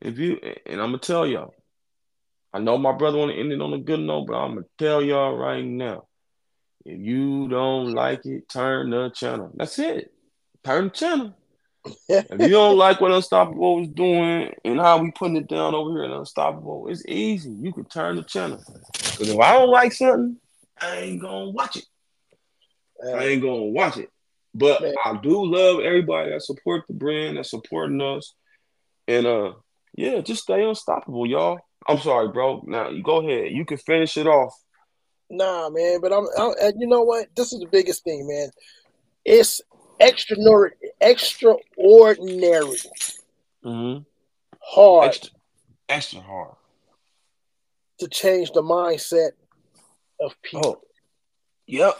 If 0.00 0.18
you 0.18 0.40
and 0.66 0.80
I'm 0.80 0.88
gonna 0.88 0.98
tell 0.98 1.26
y'all, 1.26 1.54
I 2.52 2.58
know 2.58 2.78
my 2.78 2.92
brother 2.92 3.18
want 3.18 3.32
to 3.32 3.38
end 3.38 3.52
it 3.52 3.60
on 3.60 3.72
a 3.72 3.78
good 3.78 4.00
note, 4.00 4.26
but 4.26 4.34
I'm 4.34 4.54
gonna 4.54 4.66
tell 4.78 5.02
y'all 5.02 5.36
right 5.36 5.64
now. 5.64 6.06
If 6.84 6.98
you 7.00 7.48
don't 7.48 7.92
like 7.92 8.26
it, 8.26 8.48
turn 8.48 8.90
the 8.90 9.10
channel. 9.10 9.52
That's 9.54 9.78
it. 9.78 10.12
Turn 10.64 10.84
the 10.84 10.90
channel. 10.90 11.34
if 12.08 12.40
you 12.40 12.50
don't 12.50 12.76
like 12.76 13.00
what 13.00 13.12
Unstoppable 13.12 13.82
is 13.82 13.88
doing 13.88 14.52
and 14.64 14.80
how 14.80 14.98
we 14.98 15.10
putting 15.12 15.36
it 15.36 15.48
down 15.48 15.74
over 15.74 15.90
here 15.90 16.04
at 16.04 16.16
Unstoppable, 16.16 16.88
it's 16.88 17.04
easy. 17.06 17.50
You 17.50 17.72
can 17.72 17.84
turn 17.84 18.16
the 18.16 18.22
channel. 18.22 18.62
Because 18.92 19.28
if 19.28 19.38
I 19.38 19.54
don't 19.54 19.70
like 19.70 19.92
something, 19.92 20.36
I 20.82 20.96
ain't 20.98 21.22
gonna 21.22 21.50
watch 21.50 21.76
it. 21.76 21.84
I 23.04 23.24
ain't 23.24 23.42
gonna 23.42 23.62
watch 23.62 23.96
it. 23.98 24.10
But 24.54 24.82
Man. 24.82 24.94
I 25.04 25.18
do 25.22 25.44
love 25.44 25.80
everybody 25.80 26.30
that 26.30 26.42
support 26.42 26.84
the 26.86 26.94
brand, 26.94 27.36
that's 27.36 27.50
supporting 27.50 28.00
us. 28.00 28.34
And 29.08 29.26
uh 29.26 29.52
yeah, 29.94 30.20
just 30.20 30.42
stay 30.42 30.64
unstoppable, 30.64 31.26
y'all. 31.26 31.58
I'm 31.86 31.98
sorry, 31.98 32.28
bro. 32.28 32.62
Now 32.66 32.90
you 32.90 33.02
go 33.02 33.26
ahead. 33.26 33.52
You 33.52 33.64
can 33.64 33.78
finish 33.78 34.16
it 34.16 34.26
off. 34.26 34.54
Nah, 35.30 35.70
man. 35.70 36.00
But 36.00 36.12
I'm, 36.12 36.26
I'm 36.38 36.54
and 36.60 36.80
you 36.80 36.86
know 36.86 37.02
what? 37.02 37.28
This 37.36 37.52
is 37.52 37.60
the 37.60 37.66
biggest 37.66 38.04
thing, 38.04 38.26
man. 38.26 38.50
It's 39.24 39.60
extra 40.00 40.36
extraordinary, 40.36 40.72
extraordinary, 41.00 42.76
mm-hmm. 43.64 44.02
hard, 44.60 45.08
extra, 45.08 45.30
extra 45.88 46.20
hard 46.20 46.54
to 47.98 48.08
change 48.08 48.50
the 48.52 48.62
mindset 48.62 49.30
of 50.22 50.40
people. 50.42 50.82
Oh. 50.82 50.86
Yep. 51.66 51.98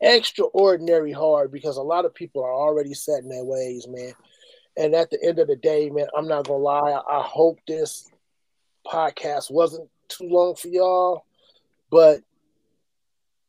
Extraordinary 0.00 1.12
hard 1.12 1.52
because 1.52 1.76
a 1.76 1.82
lot 1.82 2.04
of 2.04 2.14
people 2.14 2.42
are 2.42 2.52
already 2.52 2.94
set 2.94 3.22
in 3.22 3.28
their 3.28 3.44
ways, 3.44 3.86
man. 3.88 4.12
And 4.76 4.94
at 4.94 5.10
the 5.10 5.22
end 5.22 5.38
of 5.38 5.48
the 5.48 5.56
day, 5.56 5.90
man, 5.90 6.08
I'm 6.16 6.28
not 6.28 6.46
gonna 6.46 6.62
lie. 6.62 7.00
I 7.08 7.22
hope 7.22 7.58
this 7.66 8.08
podcast 8.86 9.50
wasn't 9.50 9.88
too 10.08 10.28
long 10.28 10.56
for 10.56 10.68
y'all, 10.68 11.24
but 11.90 12.20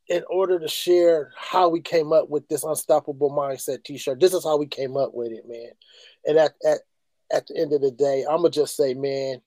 in 0.09 0.23
order 0.30 0.59
to 0.59 0.67
share 0.67 1.31
how 1.35 1.69
we 1.69 1.81
came 1.81 2.11
up 2.11 2.30
with 2.30 2.47
this 2.49 2.63
unstoppable 2.63 3.31
mindset 3.31 3.84
t-shirt, 3.84 4.19
this 4.19 4.34
is 4.34 4.43
how 4.43 4.57
we 4.57 4.67
came 4.67 4.97
up 4.97 5.13
with 5.13 5.31
it, 5.31 5.47
man. 5.47 5.71
And 6.25 6.38
at 6.38 6.53
at 6.65 6.80
at 7.31 7.47
the 7.47 7.57
end 7.57 7.73
of 7.73 7.81
the 7.81 7.91
day, 7.91 8.25
I'm 8.30 8.38
gonna 8.38 8.49
just 8.49 8.75
say, 8.75 8.93
man, 8.93 9.41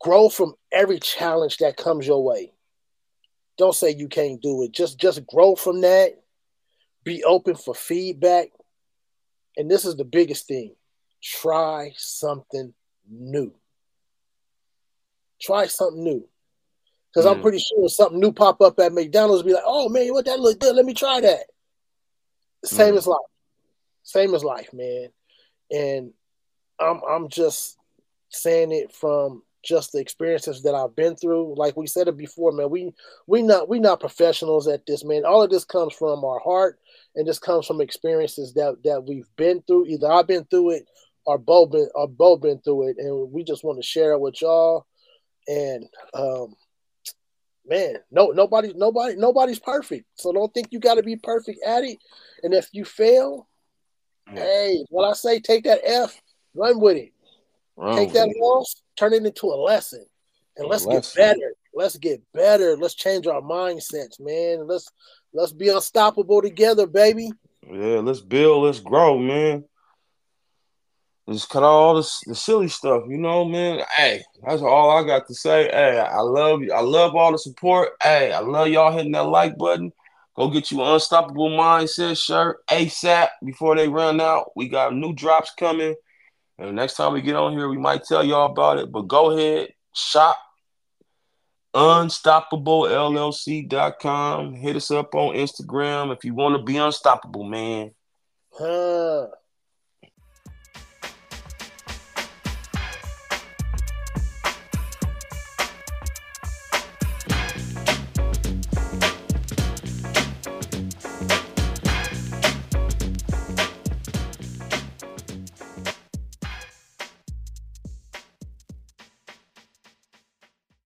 grow 0.00 0.28
from 0.28 0.54
every 0.72 0.98
challenge 0.98 1.58
that 1.58 1.76
comes 1.76 2.06
your 2.06 2.24
way. 2.24 2.52
Don't 3.56 3.74
say 3.74 3.90
you 3.90 4.08
can't 4.08 4.42
do 4.42 4.62
it. 4.64 4.72
Just 4.72 4.98
just 4.98 5.26
grow 5.26 5.54
from 5.54 5.80
that. 5.82 6.14
Be 7.04 7.22
open 7.22 7.54
for 7.54 7.74
feedback 7.74 8.48
and 9.56 9.70
this 9.70 9.84
is 9.84 9.96
the 9.96 10.04
biggest 10.04 10.46
thing 10.46 10.74
try 11.22 11.92
something 11.96 12.74
new. 13.10 13.54
Try 15.40 15.66
something 15.66 16.02
new. 16.02 16.28
Because 17.12 17.26
mm. 17.26 17.32
I'm 17.32 17.40
pretty 17.40 17.58
sure 17.58 17.88
something 17.88 18.20
new 18.20 18.32
pop 18.32 18.60
up 18.60 18.78
at 18.78 18.92
McDonald's, 18.92 19.42
be 19.42 19.54
like, 19.54 19.62
oh 19.64 19.88
man, 19.88 20.12
what 20.12 20.26
that 20.26 20.40
look 20.40 20.58
good? 20.58 20.76
Let 20.76 20.84
me 20.84 20.94
try 20.94 21.20
that. 21.20 21.46
Same 22.64 22.94
mm. 22.94 22.98
as 22.98 23.06
life. 23.06 23.18
Same 24.02 24.34
as 24.34 24.44
life, 24.44 24.68
man. 24.74 25.08
And 25.70 26.12
I'm 26.78 27.00
I'm 27.08 27.28
just 27.28 27.78
saying 28.28 28.72
it 28.72 28.92
from 28.92 29.42
just 29.64 29.92
the 29.92 30.00
experiences 30.00 30.62
that 30.62 30.74
I've 30.74 30.94
been 30.94 31.16
through. 31.16 31.54
Like 31.56 31.76
we 31.76 31.86
said 31.86 32.08
it 32.08 32.16
before, 32.16 32.52
man. 32.52 32.70
We 32.70 32.92
we 33.26 33.42
not 33.42 33.68
we 33.68 33.78
not 33.78 34.00
professionals 34.00 34.68
at 34.68 34.86
this, 34.86 35.04
man. 35.04 35.24
All 35.24 35.42
of 35.42 35.50
this 35.50 35.64
comes 35.64 35.94
from 35.94 36.24
our 36.24 36.38
heart 36.40 36.78
and 37.16 37.26
this 37.26 37.38
comes 37.38 37.66
from 37.66 37.80
experiences 37.80 38.54
that 38.54 38.76
that 38.84 39.04
we've 39.04 39.28
been 39.36 39.62
through. 39.62 39.86
Either 39.86 40.10
I've 40.10 40.26
been 40.26 40.44
through 40.44 40.70
it 40.70 40.86
or 41.26 41.38
Bo 41.38 41.66
been 41.66 41.88
or 41.94 42.08
Bo 42.08 42.36
been 42.36 42.60
through 42.60 42.88
it, 42.88 42.96
and 42.98 43.32
we 43.32 43.44
just 43.44 43.64
want 43.64 43.78
to 43.78 43.86
share 43.86 44.12
it 44.12 44.20
with 44.20 44.40
y'all. 44.40 44.86
And 45.46 45.86
um, 46.14 46.54
man, 47.66 47.96
no 48.10 48.28
nobody 48.28 48.72
nobody 48.74 49.16
nobody's 49.16 49.58
perfect. 49.58 50.06
So 50.16 50.32
don't 50.32 50.52
think 50.52 50.68
you 50.70 50.80
got 50.80 50.94
to 50.94 51.02
be 51.02 51.16
perfect 51.16 51.60
at 51.64 51.84
it. 51.84 51.98
And 52.42 52.52
if 52.52 52.68
you 52.72 52.84
fail, 52.84 53.48
yeah. 54.32 54.40
hey, 54.40 54.84
what 54.90 55.08
I 55.08 55.12
say, 55.14 55.40
take 55.40 55.64
that 55.64 55.80
F, 55.84 56.20
run 56.54 56.80
with 56.80 56.96
it. 56.96 57.12
Run 57.76 57.96
take 57.96 58.12
that 58.12 58.32
loss, 58.38 58.82
turn 58.96 59.12
it 59.12 59.24
into 59.24 59.46
a 59.46 59.56
lesson, 59.56 60.04
and 60.56 60.68
let's 60.68 60.86
lesson. 60.86 61.00
get 61.00 61.36
better. 61.36 61.54
Let's 61.74 61.96
get 61.96 62.22
better. 62.32 62.76
Let's 62.76 62.94
change 62.94 63.26
our 63.26 63.40
mindsets, 63.40 64.20
man. 64.20 64.66
Let's 64.66 64.88
Let's 65.34 65.52
be 65.52 65.68
unstoppable 65.68 66.42
together, 66.42 66.86
baby. 66.86 67.32
Yeah, 67.68 67.98
let's 67.98 68.20
build, 68.20 68.64
let's 68.64 68.78
grow, 68.78 69.18
man. 69.18 69.64
Just 71.28 71.48
cut 71.48 71.64
all 71.64 71.96
this 71.96 72.20
the 72.24 72.36
silly 72.36 72.68
stuff, 72.68 73.02
you 73.08 73.16
know, 73.16 73.44
man. 73.44 73.80
Hey, 73.96 74.22
that's 74.46 74.62
all 74.62 74.90
I 74.90 75.04
got 75.04 75.26
to 75.26 75.34
say. 75.34 75.64
Hey, 75.72 75.98
I 75.98 76.20
love 76.20 76.62
you. 76.62 76.72
I 76.72 76.82
love 76.82 77.16
all 77.16 77.32
the 77.32 77.38
support. 77.38 77.94
Hey, 78.00 78.32
I 78.32 78.40
love 78.40 78.68
y'all 78.68 78.92
hitting 78.92 79.12
that 79.12 79.24
like 79.24 79.58
button. 79.58 79.92
Go 80.36 80.50
get 80.50 80.70
you 80.70 80.82
an 80.82 80.92
unstoppable 80.92 81.50
mindset 81.50 82.16
shirt 82.16 82.64
ASAP 82.68 83.28
before 83.44 83.74
they 83.74 83.88
run 83.88 84.20
out. 84.20 84.52
We 84.54 84.68
got 84.68 84.94
new 84.94 85.14
drops 85.14 85.52
coming. 85.58 85.96
And 86.58 86.76
next 86.76 86.94
time 86.94 87.12
we 87.12 87.22
get 87.22 87.36
on 87.36 87.52
here, 87.52 87.68
we 87.68 87.78
might 87.78 88.04
tell 88.04 88.24
y'all 88.24 88.50
about 88.50 88.78
it. 88.78 88.92
But 88.92 89.08
go 89.08 89.30
ahead, 89.30 89.70
shop 89.92 90.38
unstopabollc.com. 91.74 94.54
Hit 94.54 94.76
us 94.76 94.92
up 94.92 95.14
on 95.14 95.34
Instagram 95.34 96.16
if 96.16 96.24
you 96.24 96.34
want 96.34 96.56
to 96.56 96.62
be 96.62 96.76
unstoppable, 96.76 97.44
man. 97.44 97.90
Huh. 98.52 99.26